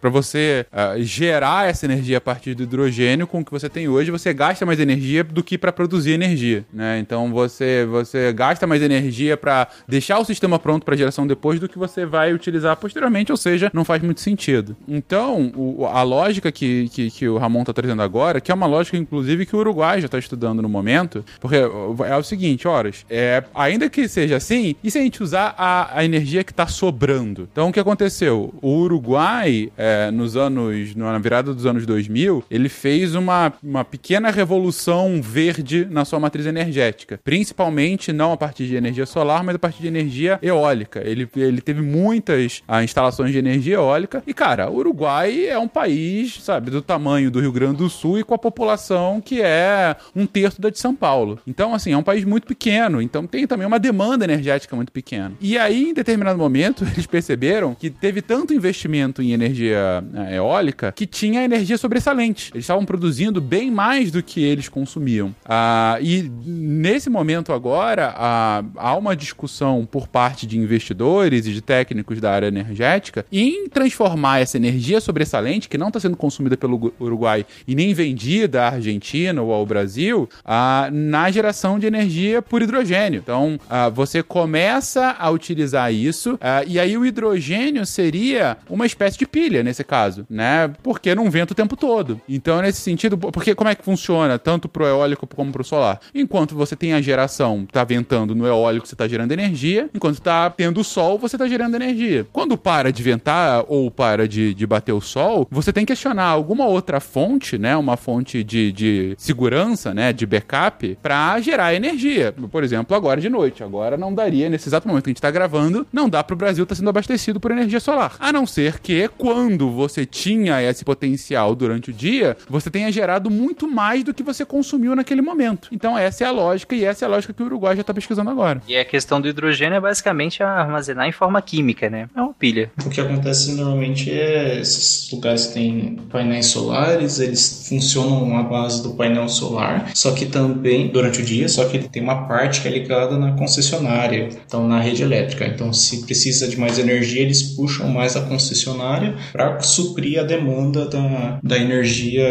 Para 0.00 0.10
você 0.10 0.66
ah, 0.72 0.94
gerar 0.98 1.68
essa 1.68 1.84
energia 1.86 2.18
a 2.18 2.20
partir 2.20 2.54
do 2.54 2.62
hidrogênio 2.62 3.26
com 3.26 3.40
o 3.40 3.44
que 3.44 3.50
você 3.50 3.68
tem 3.68 3.72
tem 3.72 3.88
hoje, 3.88 4.10
você 4.10 4.21
gasta 4.34 4.66
mais 4.66 4.78
energia 4.78 5.24
do 5.24 5.42
que 5.42 5.56
para 5.56 5.72
produzir 5.72 6.12
energia, 6.12 6.66
né? 6.72 6.98
Então 6.98 7.32
você 7.32 7.86
você 7.86 8.32
gasta 8.32 8.66
mais 8.66 8.82
energia 8.82 9.36
para 9.36 9.68
deixar 9.88 10.18
o 10.18 10.24
sistema 10.24 10.58
pronto 10.58 10.84
para 10.84 10.96
geração 10.96 11.26
depois 11.26 11.58
do 11.58 11.68
que 11.68 11.78
você 11.78 12.04
vai 12.04 12.34
utilizar 12.34 12.76
posteriormente, 12.76 13.32
ou 13.32 13.38
seja, 13.38 13.70
não 13.72 13.84
faz 13.84 14.02
muito 14.02 14.20
sentido. 14.20 14.76
Então, 14.86 15.50
o, 15.56 15.86
a 15.86 16.02
lógica 16.02 16.52
que, 16.52 16.88
que, 16.90 17.10
que 17.10 17.28
o 17.28 17.38
Ramon 17.38 17.64
tá 17.64 17.72
trazendo 17.72 18.02
agora, 18.02 18.40
que 18.40 18.52
é 18.52 18.54
uma 18.54 18.66
lógica 18.66 18.96
inclusive 18.96 19.46
que 19.46 19.56
o 19.56 19.58
Uruguai 19.58 20.00
já 20.00 20.06
está 20.06 20.18
estudando 20.18 20.60
no 20.60 20.68
momento, 20.68 21.24
porque 21.40 21.56
é 21.56 22.16
o 22.16 22.22
seguinte, 22.22 22.68
horas, 22.68 23.06
é, 23.08 23.42
ainda 23.54 23.88
que 23.88 24.08
seja 24.08 24.36
assim, 24.36 24.76
e 24.82 24.90
se 24.90 24.98
a 24.98 25.02
gente 25.02 25.22
usar 25.22 25.54
a, 25.56 25.98
a 25.98 26.04
energia 26.04 26.44
que 26.44 26.52
está 26.52 26.66
sobrando? 26.66 27.48
Então, 27.50 27.68
o 27.68 27.72
que 27.72 27.80
aconteceu? 27.80 28.52
O 28.60 28.80
Uruguai, 28.80 29.70
é, 29.76 30.10
nos 30.10 30.36
anos, 30.36 30.94
na 30.94 31.18
virada 31.18 31.54
dos 31.54 31.66
anos 31.66 31.86
2000, 31.86 32.44
ele 32.50 32.68
fez 32.68 33.14
uma, 33.14 33.52
uma 33.62 33.84
pequena 33.84 34.11
revolução 34.20 35.20
verde 35.22 35.86
na 35.90 36.04
sua 36.04 36.18
matriz 36.18 36.46
energética, 36.46 37.20
principalmente 37.22 38.12
não 38.12 38.32
a 38.32 38.36
partir 38.36 38.66
de 38.66 38.76
energia 38.76 39.06
solar, 39.06 39.42
mas 39.44 39.54
a 39.54 39.58
partir 39.58 39.82
de 39.82 39.88
energia 39.88 40.38
eólica. 40.42 41.02
Ele, 41.04 41.28
ele 41.36 41.60
teve 41.60 41.80
muitas 41.80 42.62
ah, 42.66 42.82
instalações 42.82 43.32
de 43.32 43.38
energia 43.38 43.74
eólica 43.74 44.22
e, 44.26 44.34
cara, 44.34 44.70
o 44.70 44.76
Uruguai 44.76 45.46
é 45.46 45.58
um 45.58 45.68
país, 45.68 46.42
sabe, 46.42 46.70
do 46.70 46.82
tamanho 46.82 47.30
do 47.30 47.40
Rio 47.40 47.52
Grande 47.52 47.76
do 47.76 47.88
Sul 47.88 48.18
e 48.18 48.24
com 48.24 48.34
a 48.34 48.38
população 48.38 49.20
que 49.20 49.40
é 49.40 49.94
um 50.14 50.26
terço 50.26 50.60
da 50.60 50.70
de 50.70 50.78
São 50.78 50.94
Paulo. 50.94 51.38
Então, 51.46 51.74
assim, 51.74 51.92
é 51.92 51.96
um 51.96 52.02
país 52.02 52.24
muito 52.24 52.46
pequeno, 52.46 53.00
então 53.00 53.26
tem 53.26 53.46
também 53.46 53.66
uma 53.66 53.78
demanda 53.78 54.24
energética 54.24 54.74
muito 54.74 54.90
pequena. 54.90 55.32
E 55.40 55.56
aí, 55.56 55.90
em 55.90 55.94
determinado 55.94 56.38
momento, 56.38 56.84
eles 56.92 57.06
perceberam 57.06 57.74
que 57.74 57.90
teve 57.90 58.20
tanto 58.22 58.54
investimento 58.54 59.22
em 59.22 59.32
energia 59.32 60.02
eh, 60.14 60.36
eólica 60.36 60.92
que 60.92 61.06
tinha 61.06 61.44
energia 61.44 61.78
sobressalente. 61.78 62.50
Eles 62.54 62.64
estavam 62.64 62.84
produzindo 62.84 63.40
bem 63.40 63.70
mais 63.70 64.01
do 64.10 64.22
que 64.22 64.42
eles 64.42 64.68
consumiam. 64.68 65.34
Ah, 65.44 65.98
e 66.00 66.30
nesse 66.44 67.08
momento 67.08 67.52
agora, 67.52 68.14
ah, 68.16 68.64
há 68.76 68.96
uma 68.96 69.14
discussão 69.14 69.86
por 69.90 70.08
parte 70.08 70.46
de 70.46 70.58
investidores 70.58 71.46
e 71.46 71.52
de 71.52 71.60
técnicos 71.60 72.20
da 72.20 72.32
área 72.32 72.46
energética 72.46 73.24
em 73.30 73.68
transformar 73.68 74.40
essa 74.40 74.56
energia 74.56 75.00
sobressalente, 75.00 75.68
que 75.68 75.78
não 75.78 75.88
está 75.88 76.00
sendo 76.00 76.16
consumida 76.16 76.56
pelo 76.56 76.92
Uruguai 77.00 77.46
e 77.66 77.74
nem 77.74 77.94
vendida 77.94 78.64
à 78.64 78.70
Argentina 78.70 79.40
ou 79.42 79.52
ao 79.52 79.66
Brasil, 79.66 80.28
ah, 80.44 80.88
na 80.92 81.30
geração 81.30 81.78
de 81.78 81.86
energia 81.86 82.42
por 82.42 82.62
hidrogênio. 82.62 83.18
Então, 83.18 83.58
ah, 83.68 83.88
você 83.88 84.22
começa 84.22 85.16
a 85.18 85.30
utilizar 85.30 85.92
isso, 85.92 86.38
ah, 86.40 86.62
e 86.66 86.78
aí 86.78 86.96
o 86.96 87.04
hidrogênio 87.04 87.84
seria 87.86 88.56
uma 88.68 88.86
espécie 88.86 89.18
de 89.18 89.26
pilha 89.26 89.62
nesse 89.62 89.84
caso, 89.84 90.26
né? 90.28 90.70
Porque 90.82 91.14
não 91.14 91.30
venta 91.30 91.52
o 91.52 91.56
tempo 91.56 91.76
todo. 91.76 92.20
Então, 92.28 92.60
nesse 92.62 92.80
sentido, 92.80 93.16
porque 93.16 93.54
como 93.54 93.70
é 93.70 93.74
que 93.74 93.84
funciona, 93.84 93.91
tanto 94.38 94.68
pro 94.68 94.86
eólico 94.86 95.26
como 95.26 95.52
pro 95.52 95.64
solar? 95.64 96.00
Enquanto 96.14 96.54
você 96.54 96.76
tem 96.76 96.92
a 96.92 97.00
geração, 97.00 97.66
tá 97.70 97.84
ventando 97.84 98.34
no 98.34 98.46
eólico, 98.46 98.86
você 98.86 98.96
tá 98.96 99.06
gerando 99.08 99.32
energia, 99.32 99.88
enquanto 99.94 100.20
tá 100.20 100.50
tendo 100.50 100.82
sol, 100.84 101.18
você 101.18 101.36
tá 101.36 101.46
gerando 101.46 101.74
energia. 101.74 102.26
Quando 102.32 102.56
para 102.56 102.92
de 102.92 103.02
ventar 103.02 103.64
ou 103.68 103.90
para 103.90 104.26
de, 104.28 104.54
de 104.54 104.66
bater 104.66 104.92
o 104.92 105.00
sol, 105.00 105.46
você 105.50 105.72
tem 105.72 105.84
que 105.84 105.92
acionar 105.92 106.30
alguma 106.30 106.66
outra 106.66 107.00
fonte, 107.00 107.58
né? 107.58 107.76
Uma 107.76 107.96
fonte 107.96 108.42
de, 108.42 108.72
de 108.72 109.14
segurança, 109.18 109.94
né? 109.94 110.12
De 110.12 110.26
backup, 110.26 110.98
para 111.02 111.40
gerar 111.40 111.74
energia. 111.74 112.32
Por 112.50 112.64
exemplo, 112.64 112.96
agora 112.96 113.20
de 113.20 113.28
noite. 113.28 113.62
Agora 113.62 113.96
não 113.96 114.14
daria, 114.14 114.48
nesse 114.48 114.68
exato 114.68 114.86
momento 114.88 115.04
que 115.04 115.10
a 115.10 115.12
gente 115.12 115.22
tá 115.22 115.30
gravando, 115.30 115.86
não 115.92 116.08
dá 116.08 116.22
pro 116.22 116.36
Brasil 116.36 116.64
estar 116.64 116.74
tá 116.74 116.78
sendo 116.78 116.90
abastecido 116.90 117.40
por 117.40 117.50
energia 117.50 117.80
solar. 117.80 118.16
A 118.18 118.32
não 118.32 118.46
ser 118.46 118.80
que 118.80 119.08
quando 119.08 119.70
você 119.70 120.04
tinha 120.04 120.62
esse 120.62 120.84
potencial 120.84 121.54
durante 121.54 121.90
o 121.90 121.92
dia, 121.92 122.36
você 122.48 122.70
tenha 122.70 122.90
gerado 122.90 123.30
muito 123.30 123.66
mais 123.72 124.04
do 124.04 124.14
que 124.14 124.22
você 124.22 124.44
consumiu 124.44 124.94
naquele 124.94 125.22
momento. 125.22 125.68
Então 125.72 125.96
essa 125.96 126.24
é 126.24 126.26
a 126.26 126.30
lógica 126.30 126.74
e 126.74 126.84
essa 126.84 127.04
é 127.04 127.06
a 127.06 127.10
lógica 127.10 127.32
que 127.32 127.42
o 127.42 127.46
Uruguai 127.46 127.76
já 127.76 127.82
tá 127.82 127.94
pesquisando 127.94 128.30
agora. 128.30 128.62
E 128.68 128.76
a 128.76 128.84
questão 128.84 129.20
do 129.20 129.28
hidrogênio 129.28 129.76
é 129.76 129.80
basicamente 129.80 130.42
armazenar 130.42 131.08
em 131.08 131.12
forma 131.12 131.40
química, 131.40 131.88
né? 131.88 132.08
É 132.14 132.20
uma 132.20 132.34
pilha. 132.34 132.70
O 132.84 132.90
que 132.90 133.00
acontece 133.00 133.52
normalmente 133.52 134.10
é 134.10 134.60
esses 134.60 135.10
lugares 135.10 135.46
que 135.46 135.54
têm 135.54 135.98
painéis 136.10 136.46
solares, 136.46 137.18
eles 137.18 137.66
funcionam 137.68 138.36
à 138.36 138.42
base 138.42 138.82
do 138.82 138.94
painel 138.94 139.28
solar, 139.28 139.90
só 139.94 140.12
que 140.12 140.26
também 140.26 140.88
durante 140.88 141.20
o 141.20 141.24
dia, 141.24 141.48
só 141.48 141.64
que 141.64 141.76
ele 141.76 141.88
tem 141.88 142.02
uma 142.02 142.26
parte 142.26 142.60
que 142.60 142.68
é 142.68 142.70
ligada 142.70 143.16
na 143.16 143.32
concessionária, 143.32 144.28
então 144.46 144.66
na 144.68 144.80
rede 144.80 145.02
elétrica. 145.02 145.46
Então, 145.46 145.72
se 145.72 146.04
precisa 146.04 146.48
de 146.48 146.58
mais 146.58 146.78
energia, 146.78 147.22
eles 147.22 147.42
puxam 147.42 147.88
mais 147.88 148.16
a 148.16 148.22
concessionária 148.22 149.14
para 149.32 149.60
suprir 149.60 150.20
a 150.20 150.22
demanda 150.22 150.86
da, 150.86 151.38
da 151.42 151.58
energia, 151.58 152.26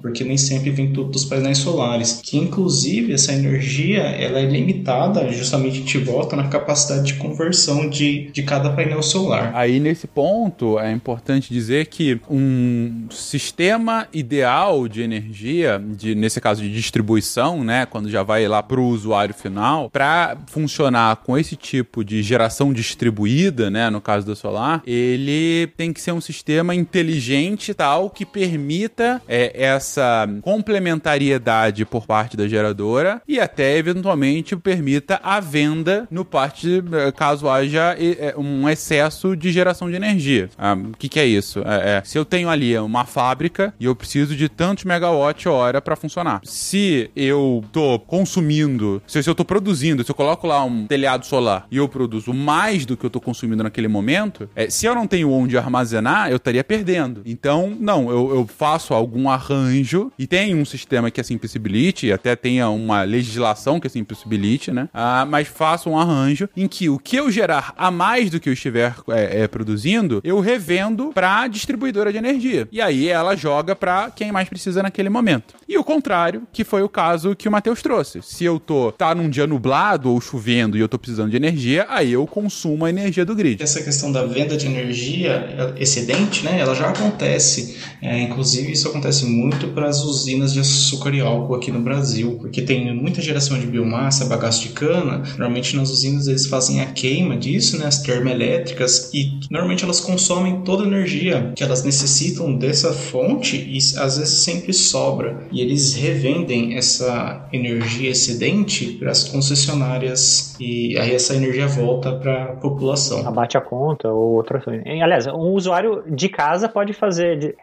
porque 0.00 0.24
nem 0.24 0.36
sempre 0.36 0.70
tudo 0.86 1.10
dos 1.10 1.24
painéis 1.24 1.58
solares. 1.58 2.20
Que 2.22 2.38
inclusive 2.38 3.12
essa 3.12 3.32
energia 3.32 4.02
ela 4.02 4.38
é 4.38 4.46
limitada, 4.46 5.30
justamente 5.32 5.78
gente 5.78 5.98
volta 5.98 6.36
na 6.36 6.48
capacidade 6.48 7.12
de 7.12 7.14
conversão 7.14 7.88
de, 7.88 8.30
de 8.30 8.42
cada 8.42 8.70
painel 8.70 9.02
solar. 9.02 9.52
Aí 9.54 9.80
nesse 9.80 10.06
ponto 10.06 10.78
é 10.78 10.92
importante 10.92 11.52
dizer 11.52 11.86
que 11.86 12.20
um 12.30 13.06
sistema 13.10 14.06
ideal 14.12 14.86
de 14.88 15.02
energia, 15.02 15.82
de, 15.96 16.14
nesse 16.14 16.40
caso 16.40 16.62
de 16.62 16.72
distribuição, 16.72 17.64
né, 17.64 17.86
quando 17.86 18.10
já 18.10 18.22
vai 18.22 18.46
lá 18.46 18.62
para 18.62 18.80
o 18.80 18.88
usuário 18.88 19.34
final, 19.34 19.88
para 19.90 20.36
funcionar 20.46 21.16
com 21.16 21.36
esse 21.38 21.56
tipo 21.56 22.04
de 22.04 22.22
geração 22.22 22.72
distribuída, 22.72 23.70
né, 23.70 23.88
no 23.90 24.00
caso 24.00 24.26
do 24.26 24.36
solar, 24.36 24.82
ele 24.86 25.68
tem 25.76 25.92
que 25.92 26.00
ser 26.00 26.12
um 26.12 26.20
sistema 26.20 26.74
inteligente 26.74 27.72
tal 27.72 28.10
que 28.10 28.26
permita 28.26 29.22
é, 29.28 29.52
essa 29.54 30.28
complementariedade 30.68 31.86
por 31.86 32.06
parte 32.06 32.36
da 32.36 32.46
geradora 32.46 33.22
e 33.26 33.40
até 33.40 33.78
eventualmente 33.78 34.54
permita 34.54 35.18
a 35.22 35.40
venda 35.40 36.06
no 36.10 36.26
parte 36.26 36.84
é, 36.92 37.10
caso 37.10 37.48
haja 37.48 37.96
é, 37.98 38.34
um 38.36 38.68
excesso 38.68 39.34
de 39.34 39.50
geração 39.50 39.88
de 39.88 39.96
energia. 39.96 40.50
Ah, 40.58 40.74
o 40.74 40.94
que, 40.96 41.08
que, 41.08 41.18
é 41.18 41.24
isso? 41.24 41.60
É, 41.60 41.96
é, 41.96 42.02
se 42.04 42.18
eu 42.18 42.24
tenho 42.24 42.50
ali 42.50 42.76
uma 42.78 43.06
fábrica 43.06 43.72
e 43.80 43.86
eu 43.86 43.96
preciso 43.96 44.36
de 44.36 44.46
tantos 44.46 44.84
megawatt 44.84 45.48
hora 45.48 45.80
para 45.80 45.96
funcionar. 45.96 46.42
Se 46.44 47.10
eu 47.16 47.64
tô 47.72 47.98
consumindo, 48.00 49.02
se, 49.06 49.22
se 49.22 49.30
eu 49.30 49.34
tô 49.34 49.46
produzindo, 49.46 50.04
se 50.04 50.10
eu 50.10 50.14
coloco 50.14 50.46
lá 50.46 50.62
um 50.62 50.86
telhado 50.86 51.24
solar 51.24 51.66
e 51.70 51.78
eu 51.78 51.88
produzo 51.88 52.34
mais 52.34 52.84
do 52.84 52.94
que 52.94 53.06
eu 53.06 53.10
tô 53.10 53.22
consumindo 53.22 53.62
naquele 53.62 53.88
momento, 53.88 54.50
é, 54.54 54.68
se 54.68 54.84
eu 54.84 54.94
não 54.94 55.06
tenho 55.06 55.30
onde 55.30 55.56
armazenar, 55.56 56.30
eu 56.30 56.36
estaria 56.36 56.62
perdendo. 56.62 57.22
Então, 57.24 57.74
não, 57.80 58.10
eu, 58.10 58.34
eu 58.34 58.46
faço 58.46 58.92
algum 58.92 59.30
arranjo 59.30 60.12
e 60.18 60.26
tem 60.26 60.57
um 60.58 60.64
sistema 60.64 61.10
que 61.10 61.20
assim 61.20 61.38
possibilite, 61.38 62.12
até 62.12 62.34
tenha 62.36 62.68
uma 62.68 63.02
legislação 63.02 63.80
que 63.80 63.86
assim 63.86 64.04
possibilite, 64.04 64.70
né? 64.70 64.88
Ah, 64.92 65.24
mas 65.24 65.48
faço 65.48 65.90
um 65.90 65.98
arranjo 65.98 66.48
em 66.56 66.66
que 66.66 66.88
o 66.88 66.98
que 66.98 67.16
eu 67.16 67.30
gerar 67.30 67.74
a 67.76 67.90
mais 67.90 68.30
do 68.30 68.40
que 68.40 68.48
eu 68.48 68.52
estiver 68.52 68.94
é, 69.10 69.42
é, 69.42 69.48
produzindo, 69.48 70.20
eu 70.24 70.40
revendo 70.40 71.10
para 71.12 71.42
a 71.42 71.48
distribuidora 71.48 72.12
de 72.12 72.18
energia. 72.18 72.68
E 72.70 72.80
aí 72.80 73.08
ela 73.08 73.36
joga 73.36 73.74
para 73.74 74.10
quem 74.10 74.32
mais 74.32 74.48
precisa 74.48 74.82
naquele 74.82 75.08
momento. 75.08 75.54
E 75.68 75.76
o 75.76 75.84
contrário, 75.84 76.42
que 76.52 76.64
foi 76.64 76.82
o 76.82 76.88
caso 76.88 77.36
que 77.36 77.48
o 77.48 77.52
Matheus 77.52 77.82
trouxe. 77.82 78.20
Se 78.22 78.44
eu 78.44 78.58
tô 78.58 78.92
tá 78.92 79.14
num 79.14 79.28
dia 79.28 79.46
nublado 79.46 80.10
ou 80.10 80.20
chovendo 80.20 80.76
e 80.76 80.80
eu 80.80 80.88
tô 80.88 80.98
precisando 80.98 81.30
de 81.30 81.36
energia, 81.36 81.86
aí 81.88 82.12
eu 82.12 82.26
consumo 82.26 82.84
a 82.84 82.90
energia 82.90 83.24
do 83.24 83.34
grid. 83.34 83.62
Essa 83.62 83.82
questão 83.82 84.10
da 84.10 84.24
venda 84.24 84.56
de 84.56 84.66
energia 84.66 85.74
excedente, 85.78 86.44
né, 86.44 86.58
ela 86.58 86.74
já 86.74 86.88
acontece. 86.88 87.76
É, 88.00 88.20
inclusive 88.20 88.72
isso 88.72 88.88
acontece 88.88 89.24
muito 89.26 89.68
para 89.68 89.88
as 89.88 90.02
usinas 90.02 90.47
de 90.52 90.60
açúcar 90.60 91.14
e 91.14 91.20
álcool 91.20 91.54
aqui 91.54 91.70
no 91.70 91.80
Brasil, 91.80 92.36
porque 92.40 92.62
tem 92.62 92.94
muita 92.94 93.20
geração 93.20 93.58
de 93.58 93.66
biomassa, 93.66 94.26
bagaço 94.26 94.62
de 94.62 94.70
cana. 94.70 95.22
Normalmente 95.30 95.76
nas 95.76 95.90
usinas 95.90 96.26
eles 96.26 96.46
fazem 96.46 96.80
a 96.80 96.86
queima 96.86 97.36
disso, 97.36 97.78
né, 97.78 97.86
as 97.86 98.02
termoelétricas, 98.02 99.10
e 99.12 99.38
normalmente 99.50 99.84
elas 99.84 100.00
consomem 100.00 100.62
toda 100.62 100.84
a 100.84 100.86
energia 100.86 101.52
que 101.54 101.62
elas 101.62 101.82
necessitam 101.82 102.54
dessa 102.56 102.92
fonte 102.92 103.56
e 103.56 103.78
às 103.98 104.18
vezes 104.18 104.40
sempre 104.40 104.72
sobra. 104.72 105.46
E 105.50 105.60
eles 105.60 105.94
revendem 105.94 106.76
essa 106.76 107.48
energia 107.52 108.10
excedente 108.10 108.86
para 108.98 109.10
as 109.10 109.24
concessionárias 109.24 110.56
e 110.60 110.98
aí 110.98 111.14
essa 111.14 111.34
energia 111.34 111.66
volta 111.66 112.12
para 112.12 112.44
a 112.44 112.46
população. 112.56 113.26
Abate 113.26 113.56
a 113.56 113.60
conta 113.60 114.08
ou 114.08 114.34
outra 114.34 114.60
coisa. 114.60 114.82
Aliás, 114.86 115.26
um 115.26 115.52
usuário 115.52 116.04
de 116.06 116.28
casa 116.28 116.68
pode 116.68 116.92
fazer 116.92 117.38
de, 117.38 117.54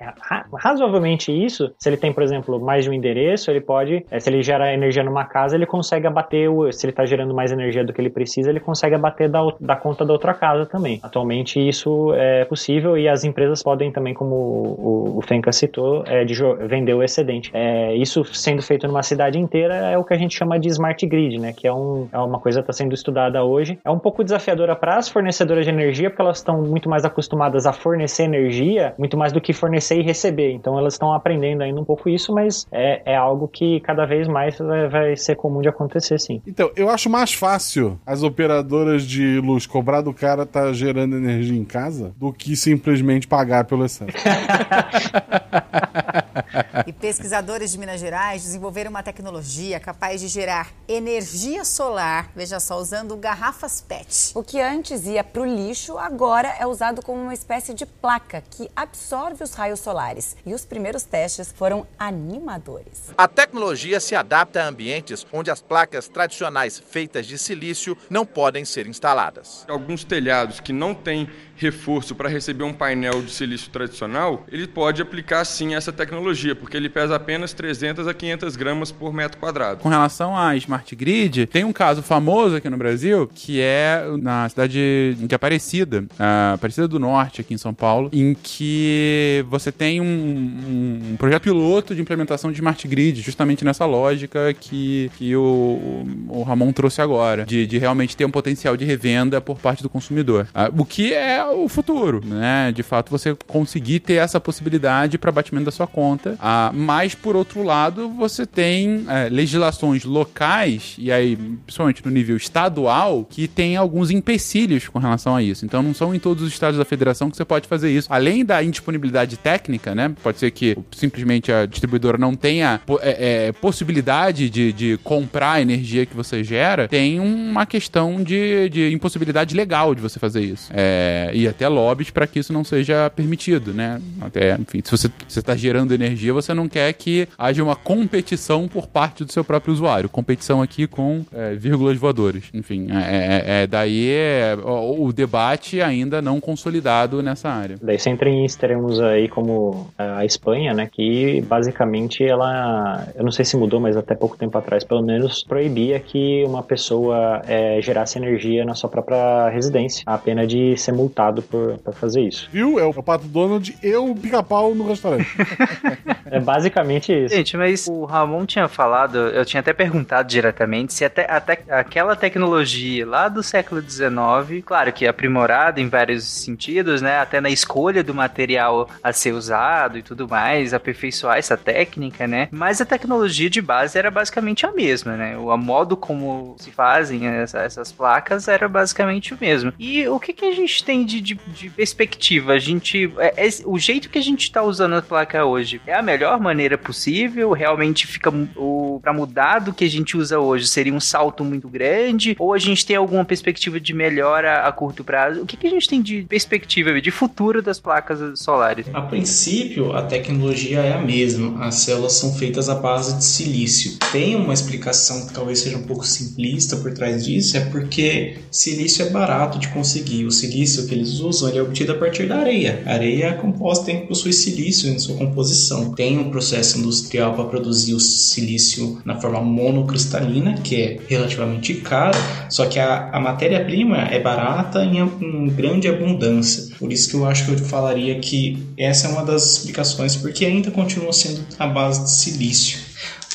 razoavelmente 0.54 1.32
isso. 1.32 1.72
Se 1.78 1.90
ele 1.90 1.98
tem, 1.98 2.12
por 2.12 2.24
exemplo, 2.24 2.60
mais 2.60 2.75
de 2.84 2.90
um 2.90 2.94
endereço, 2.94 3.50
ele 3.50 3.62
pode, 3.62 4.06
eh, 4.12 4.20
se 4.20 4.30
ele 4.30 4.42
gera 4.44 4.74
energia 4.74 5.04
numa 5.04 5.26
casa, 5.26 5.56
ele 5.56 5.66
consegue 5.66 6.06
abater, 6.06 6.50
o, 6.50 6.72
se 6.72 6.86
ele 6.86 6.92
está 6.92 7.06
gerando 7.06 7.34
mais 7.34 7.52
energia 7.52 7.84
do 7.84 7.94
que 7.94 8.02
ele 8.02 8.10
precisa, 8.10 8.50
ele 8.50 8.60
consegue 8.60 8.96
abater 8.96 9.30
da, 9.30 9.42
da 9.60 9.76
conta 9.76 10.06
da 10.06 10.14
outra 10.14 10.34
casa 10.34 10.66
também. 10.66 11.00
Atualmente 11.02 11.60
isso 11.60 12.14
é 12.14 12.44
possível 12.46 12.98
e 12.98 13.08
as 13.08 13.24
empresas 13.24 13.64
podem 13.64 13.92
também, 13.92 14.14
como 14.14 14.36
o, 14.36 15.18
o 15.18 15.22
Fenka 15.22 15.52
citou, 15.52 16.04
é, 16.06 16.26
de 16.26 16.36
vender 16.68 16.94
o 16.94 17.02
excedente. 17.02 17.52
É, 17.54 17.96
isso 17.96 18.24
sendo 18.26 18.62
feito 18.62 18.88
numa 18.88 19.04
cidade 19.04 19.40
inteira 19.40 19.76
é 19.76 19.98
o 19.98 20.04
que 20.04 20.14
a 20.14 20.18
gente 20.18 20.36
chama 20.38 20.60
de 20.60 20.68
smart 20.70 21.06
grid, 21.08 21.40
né? 21.40 21.54
Que 21.54 21.68
é, 21.68 21.74
um, 21.74 22.08
é 22.12 22.18
uma 22.18 22.40
coisa 22.40 22.60
que 22.60 22.64
está 22.64 22.74
sendo 22.74 22.94
estudada 22.94 23.44
hoje. 23.44 23.80
É 23.86 23.90
um 23.90 24.00
pouco 24.00 24.24
desafiadora 24.24 24.76
para 24.76 24.98
as 24.98 25.08
fornecedoras 25.08 25.66
de 25.66 25.72
energia, 25.72 26.10
porque 26.10 26.22
elas 26.22 26.38
estão 26.38 26.62
muito 26.62 26.90
mais 26.90 27.06
acostumadas 27.06 27.66
a 27.66 27.72
fornecer 27.72 28.24
energia, 28.24 28.94
muito 28.98 29.18
mais 29.18 29.32
do 29.32 29.40
que 29.40 29.54
fornecer 29.54 30.00
e 30.00 30.04
receber. 30.04 30.52
Então 30.52 30.78
elas 30.78 30.94
estão 30.94 31.14
aprendendo 31.14 31.62
ainda 31.62 31.80
um 31.80 31.86
pouco 31.86 32.10
isso 32.10 32.26
isso, 32.26 32.65
é, 32.72 33.14
é 33.14 33.16
algo 33.16 33.48
que 33.48 33.80
cada 33.82 34.06
vez 34.06 34.28
mais 34.28 34.58
vai, 34.58 34.88
vai 34.88 35.16
ser 35.16 35.36
comum 35.36 35.62
de 35.62 35.70
acontecer, 35.70 36.20
sim. 36.20 36.42
Então, 36.46 36.72
eu 36.76 36.90
acho 36.90 37.10
mais 37.10 37.34
fácil 37.34 38.00
as 38.06 38.24
operadoras 38.24 39.04
de 39.04 39.40
luz 39.40 39.66
cobrar 39.66 40.02
do 40.02 40.14
cara 40.14 40.46
tá 40.46 40.72
gerando 40.74 41.16
energia 41.16 41.58
em 41.58 41.66
casa 41.66 42.14
do 42.18 42.34
que 42.34 42.56
simplesmente 42.56 43.28
pagar 43.28 43.66
pelo 43.66 43.86
excesso. 43.86 44.12
E 46.86 46.94
pesquisadores 46.94 47.72
de 47.72 47.78
Minas 47.78 48.00
Gerais 48.00 48.44
desenvolveram 48.44 48.90
uma 48.90 49.04
tecnologia 49.04 49.80
capaz 49.80 50.22
de 50.22 50.28
gerar 50.28 50.72
energia 50.88 51.64
solar, 51.66 52.32
veja 52.36 52.60
só, 52.60 52.78
usando 52.78 53.16
garrafas 53.18 53.82
PET. 53.82 54.32
O 54.36 54.44
que 54.44 54.60
antes 54.60 55.06
ia 55.06 55.24
para 55.24 55.42
o 55.42 55.46
lixo, 55.46 55.98
agora 55.98 56.56
é 56.60 56.66
usado 56.66 57.02
como 57.02 57.22
uma 57.22 57.34
espécie 57.34 57.74
de 57.74 57.86
placa 57.86 58.44
que 58.50 58.70
absorve 58.76 59.44
os 59.44 59.54
raios 59.54 59.80
solares. 59.80 60.36
E 60.46 60.54
os 60.54 60.66
primeiros 60.66 61.04
testes 61.04 61.52
foram 61.52 61.88
animadores. 61.98 63.14
A 63.18 63.28
tecnologia 63.28 64.00
se 64.00 64.16
adapta 64.16 64.64
a 64.64 64.68
ambientes 64.68 65.26
onde 65.32 65.50
as 65.50 65.62
placas 65.62 66.08
tradicionais 66.08 66.80
feitas 66.80 67.26
de 67.26 67.38
silício 67.38 67.98
não 68.10 68.26
podem 68.26 68.66
ser 68.66 68.88
instaladas. 68.88 69.66
Alguns 69.68 70.04
telhados 70.04 70.60
que 70.60 70.74
não 70.74 70.94
têm 70.94 71.30
reforço 71.56 72.14
para 72.14 72.30
receber 72.30 72.64
um 72.64 72.74
painel 72.74 73.22
de 73.22 73.32
silício 73.32 73.72
tradicional, 73.72 74.46
ele 74.52 74.68
pode 74.68 75.02
aplicar 75.02 75.46
sim 75.46 75.74
essa 75.74 75.92
tecnologia, 75.92 76.45
porque 76.54 76.78
ele 76.78 76.90
pesa 76.90 77.16
apenas 77.16 77.54
300 77.54 78.08
a 78.08 78.14
500 78.14 78.56
gramas 78.56 78.92
por 78.92 79.14
metro 79.14 79.40
quadrado. 79.40 79.80
Com 79.80 79.90
relação 79.90 80.38
à 80.38 80.56
Smart 80.58 80.96
Grid, 80.96 81.48
tem 81.48 81.64
um 81.64 81.74
caso 81.74 82.02
famoso 82.02 82.58
aqui 82.58 82.70
no 82.70 82.78
Brasil, 82.78 83.30
que 83.34 83.62
é 83.62 84.04
na 84.22 84.48
cidade 84.50 85.16
de 85.16 85.36
Aparecida, 85.36 86.02
uh, 86.02 86.54
Aparecida 86.56 86.88
do 86.88 87.00
Norte, 87.00 87.42
aqui 87.42 87.54
em 87.54 87.58
São 87.58 87.74
Paulo, 87.74 88.10
em 88.12 88.34
que 88.34 89.46
você 89.50 89.72
tem 89.72 90.02
um, 90.02 90.06
um, 90.06 91.12
um 91.12 91.18
projeto 91.18 91.44
piloto 91.44 91.96
de 91.96 92.02
implementação 92.02 92.52
de 92.52 92.58
Smart 92.58 92.88
Grid, 92.88 93.22
justamente 93.22 93.64
nessa 93.64 93.86
lógica 93.86 94.54
que, 94.54 95.10
que 95.18 95.36
o, 95.36 96.06
o 96.30 96.44
Ramon 96.44 96.72
trouxe 96.72 97.02
agora, 97.02 97.46
de, 97.46 97.66
de 97.66 97.78
realmente 97.78 98.16
ter 98.16 98.26
um 98.26 98.32
potencial 98.32 98.76
de 98.76 98.86
revenda 98.86 99.40
por 99.40 99.58
parte 99.58 99.82
do 99.82 99.90
consumidor. 99.90 100.48
Uh, 100.54 100.82
o 100.82 100.86
que 100.86 101.14
é 101.14 101.44
o 101.46 101.68
futuro, 101.70 102.22
né? 102.26 102.72
De 102.72 102.84
fato, 102.84 103.10
você 103.10 103.36
conseguir 103.48 104.00
ter 104.00 104.16
essa 104.16 104.40
possibilidade 104.40 105.18
para 105.18 105.32
batimento 105.32 105.66
da 105.66 105.72
sua 105.72 105.88
conta. 105.88 106.35
Ah, 106.40 106.72
mas, 106.74 107.16
por 107.16 107.36
outro 107.36 107.64
lado, 107.64 108.10
você 108.10 108.46
tem 108.46 109.06
é, 109.08 109.30
legislações 109.30 110.04
locais, 110.04 110.96
e 110.98 111.12
aí, 111.12 111.36
principalmente 111.36 112.04
no 112.06 112.12
nível 112.12 112.38
estadual, 112.38 113.26
que 113.30 113.48
tem 113.48 113.76
alguns 113.76 114.12
empecilhos 114.12 114.88
com 114.88 115.00
relação 115.00 115.36
a 115.36 115.44
isso. 115.44 115.66
Então, 115.66 115.82
não 115.82 115.94
são 115.94 116.14
em 116.14 116.20
todos 116.20 116.44
os 116.44 116.52
estados 116.52 116.78
da 116.78 116.86
federação 116.86 117.30
que 117.30 117.38
você 117.38 117.46
pode 117.46 117.68
fazer 117.68 117.92
isso. 117.92 118.08
Além 118.12 118.44
da 118.46 118.64
indisponibilidade 118.64 119.38
técnica, 119.38 119.94
né? 119.94 120.14
Pode 120.24 120.40
ser 120.40 120.52
que 120.52 120.78
simplesmente 120.92 121.52
a 121.52 121.66
distribuidora 121.66 122.18
não 122.18 122.36
tenha 122.36 122.82
é, 123.02 123.48
é, 123.48 123.52
possibilidade 123.52 124.50
de, 124.50 124.74
de 124.74 124.98
comprar 125.04 125.54
a 125.54 125.62
energia 125.62 126.06
que 126.06 126.16
você 126.16 126.44
gera, 126.44 126.88
tem 126.88 127.20
uma 127.20 127.66
questão 127.66 128.24
de, 128.24 128.70
de 128.70 128.92
impossibilidade 128.92 129.56
legal 129.56 129.94
de 129.96 130.02
você 130.02 130.20
fazer 130.20 130.42
isso. 130.42 130.70
É, 130.74 131.32
e 131.34 131.48
até 131.48 131.68
lobbies 131.68 132.10
para 132.10 132.28
que 132.28 132.40
isso 132.40 132.54
não 132.54 132.64
seja 132.64 133.10
permitido, 133.10 133.74
né? 133.74 134.02
Até, 134.22 134.58
enfim, 134.60 134.82
se 134.84 134.92
você 134.92 135.10
está 135.28 135.56
gerando 135.56 135.94
energia, 135.94 136.25
você 136.32 136.54
não 136.54 136.68
quer 136.68 136.92
que 136.94 137.28
haja 137.38 137.64
uma 137.64 137.76
competição 137.76 138.68
por 138.68 138.88
parte 138.88 139.24
do 139.24 139.32
seu 139.32 139.44
próprio 139.44 139.74
usuário. 139.74 140.10
Competição 140.10 140.62
aqui 140.62 140.88
com 140.88 141.24
é, 141.34 141.56
vírgulas 141.56 141.98
voadoras. 141.98 142.44
Enfim, 142.54 142.88
é, 142.92 143.62
é, 143.62 143.64
é 143.64 143.68
daí 143.68 144.10
é, 144.10 144.56
o, 144.56 145.06
o, 145.06 145.14
debate 145.14 145.82
ainda 145.82 146.22
não 146.22 146.40
consolidado 146.40 147.22
nessa 147.22 147.50
área. 147.50 147.78
Daí 147.82 147.98
você 147.98 148.10
entra 148.10 148.30
em 148.30 148.46
extremos 148.46 149.00
aí 149.00 149.28
como 149.28 149.90
a 149.98 150.26
Espanha, 150.26 150.74
né? 150.74 150.90
Que 150.92 151.42
basicamente 151.42 152.24
ela, 152.24 153.08
eu 153.16 153.24
não 153.24 153.32
sei 153.32 153.46
se 153.46 153.58
mudou, 153.58 153.80
mas 153.80 153.96
até 153.98 154.16
pouco 154.16 154.38
tempo 154.38 154.58
atrás, 154.58 154.84
pelo 154.84 155.02
menos, 155.02 155.44
proibia 155.44 156.00
que 156.00 156.44
uma 156.46 156.64
pessoa 156.64 157.42
é, 157.48 157.82
gerasse 157.82 158.18
energia 158.18 158.66
na 158.66 158.76
sua 158.76 158.90
própria 158.90 159.50
residência, 159.50 160.04
a 160.06 160.18
pena 160.18 160.46
de 160.46 160.76
ser 160.78 160.92
multado 160.92 161.42
por, 161.42 161.78
por 161.80 161.94
fazer 161.94 162.22
isso. 162.22 162.50
Viu? 162.52 162.80
É 162.80 162.86
o 162.86 162.94
Pato 162.94 163.28
Donald 163.28 163.76
e 163.84 163.96
o 163.96 164.16
pica-pau 164.16 164.74
no 164.74 164.88
restaurante. 164.88 165.28
é 166.26 166.40
basicamente 166.40 167.12
isso. 167.12 167.36
Gente, 167.36 167.58
mas 167.58 167.88
o 167.88 168.06
Ramon 168.06 168.46
tinha 168.46 168.68
falado, 168.68 169.18
eu 169.18 169.46
tinha 169.46 169.60
até 169.60 169.74
perguntado 169.74 170.28
diretamente 170.28 170.94
se 170.94 171.06
até, 171.06 171.30
até 171.30 171.64
aquela 171.70 172.16
tecnologia 172.16 173.06
lá 173.06 173.28
do 173.28 173.42
século 173.42 173.82
XIX, 173.82 174.64
claro 174.64 174.92
que 174.94 175.08
aprimorada 175.08 175.80
em 175.82 175.90
vários 175.90 176.24
sentidos, 176.24 177.02
né? 177.02 177.20
Até 177.20 177.42
na 177.42 177.50
escolha 177.50 178.04
do 178.04 178.14
material 178.14 178.90
a 179.04 179.12
ser 179.12 179.34
usado 179.34 179.98
e 179.98 180.02
tudo 180.02 180.28
mais, 180.28 180.74
aperfeiçoar 180.74 181.38
essa 181.38 181.58
técnica, 181.58 182.28
né? 182.28 182.48
Mas 182.52 182.82
a 182.82 182.86
tecnologia 182.86 183.50
de 183.50 183.62
base 183.62 183.98
era 183.98 184.12
basicamente 184.12 184.66
a 184.66 184.72
mesma, 184.72 185.16
né? 185.16 185.38
O 185.38 185.56
modo 185.58 185.98
como 185.98 186.56
se 186.60 186.72
fazem 186.72 187.28
essa, 187.28 187.60
essas 187.60 187.92
placas 187.92 188.48
era 188.48 188.68
basicamente 188.68 189.34
o 189.34 189.38
mesmo. 189.40 189.74
E 189.80 190.08
o 190.08 190.20
que, 190.20 190.34
que 190.34 190.46
a 190.46 190.52
gente 190.52 190.84
tem 190.84 191.06
de, 191.06 191.22
de, 191.22 191.36
de 191.36 191.70
perspectiva? 191.70 192.54
A 192.54 192.60
gente. 192.60 193.12
É, 193.18 193.48
é, 193.48 193.50
o 193.66 193.78
jeito 193.78 194.10
que 194.10 194.18
a 194.18 194.24
gente 194.24 194.44
está 194.44 194.62
usando 194.62 194.96
a 194.96 195.02
placa 195.02 195.46
hoje 195.46 195.82
é 195.86 195.95
a 195.96 196.02
melhor 196.02 196.40
maneira 196.40 196.78
possível? 196.78 197.52
Realmente 197.52 198.06
fica. 198.08 198.32
O, 198.56 199.00
pra 199.02 199.14
mudar 199.14 199.60
do 199.60 199.74
que 199.74 199.86
a 199.86 199.90
gente 199.90 200.18
usa 200.18 200.40
hoje 200.40 200.68
seria 200.68 200.94
um 200.94 201.00
salto 201.00 201.44
muito 201.44 201.68
grande? 201.68 202.36
Ou 202.38 202.54
a 202.54 202.58
gente 202.58 202.86
tem 202.86 202.96
alguma 202.96 203.24
perspectiva 203.24 203.80
de 203.80 203.94
melhora 203.94 204.68
a 204.68 204.72
curto 204.72 205.04
prazo? 205.04 205.42
O 205.42 205.46
que, 205.46 205.58
que 205.58 205.68
a 205.68 205.70
gente 205.70 205.88
tem 205.88 206.02
de 206.02 206.24
perspectiva, 206.24 207.00
de 207.00 207.12
futuro 207.12 207.62
das 207.62 207.80
placas 207.80 208.40
solares? 208.40 208.88
A 208.94 209.02
princípio, 209.02 209.96
a 209.96 210.02
tecnologia 210.04 210.80
é 210.80 210.94
a 210.94 211.02
mesma. 211.02 211.66
As 211.66 211.76
células 211.76 212.14
são 212.14 212.34
feitas 212.34 212.70
à 212.70 212.76
base 212.76 213.18
de 213.18 213.24
silício. 213.24 213.98
Tem 214.12 214.36
uma 214.36 214.54
explicação 214.54 215.28
que 215.28 215.34
talvez 215.34 215.60
seja 215.60 215.78
um 215.78 215.84
pouco 215.84 216.06
simplista 216.06 216.76
por 216.78 216.94
trás 216.94 217.24
disso, 217.24 217.58
é 217.58 217.62
porque 217.62 218.38
silício 218.52 219.06
é 219.06 219.10
barato 219.10 219.58
de 219.60 219.70
conseguir. 219.70 220.26
O 220.26 220.32
silício 220.32 220.88
que 220.88 220.94
eles 220.94 221.20
usam 221.20 221.50
ele 221.50 221.60
é 221.60 221.62
obtido 221.62 221.92
a 221.92 221.96
partir 221.96 222.28
da 222.28 222.38
areia. 222.38 222.84
A 222.86 222.94
areia 222.94 223.26
é 223.26 223.34
composta 223.34 223.86
tem 223.86 224.06
possui 224.08 224.34
silício 224.34 224.90
em 224.90 224.98
sua 224.98 225.16
composição. 225.16 225.85
Tem 225.94 226.18
um 226.18 226.30
processo 226.30 226.80
industrial 226.80 227.34
para 227.34 227.46
produzir 227.46 227.94
o 227.94 228.00
silício 228.00 229.02
na 229.06 229.20
forma 229.20 229.42
monocristalina, 229.42 230.56
que 230.56 230.82
é 230.82 231.00
relativamente 231.08 231.76
caro, 231.76 232.18
só 232.50 232.66
que 232.66 232.80
a, 232.80 233.10
a 233.12 233.20
matéria-prima 233.20 233.98
é 233.98 234.20
barata 234.20 234.84
em, 234.84 235.00
em 235.00 235.48
grande 235.50 235.88
abundância. 235.88 236.76
Por 236.78 236.92
isso 236.92 237.10
que 237.10 237.16
eu 237.16 237.26
acho 237.26 237.46
que 237.46 237.52
eu 237.52 237.58
falaria 237.60 238.20
que 238.20 238.58
essa 238.78 239.08
é 239.08 239.12
uma 239.12 239.24
das 239.24 239.54
explicações, 239.54 240.16
porque 240.16 240.46
ainda 240.46 240.72
continua 240.72 241.14
sendo 241.14 241.42
a 241.58 241.68
base 241.68 242.04
de 242.04 242.12
silício. 242.12 242.85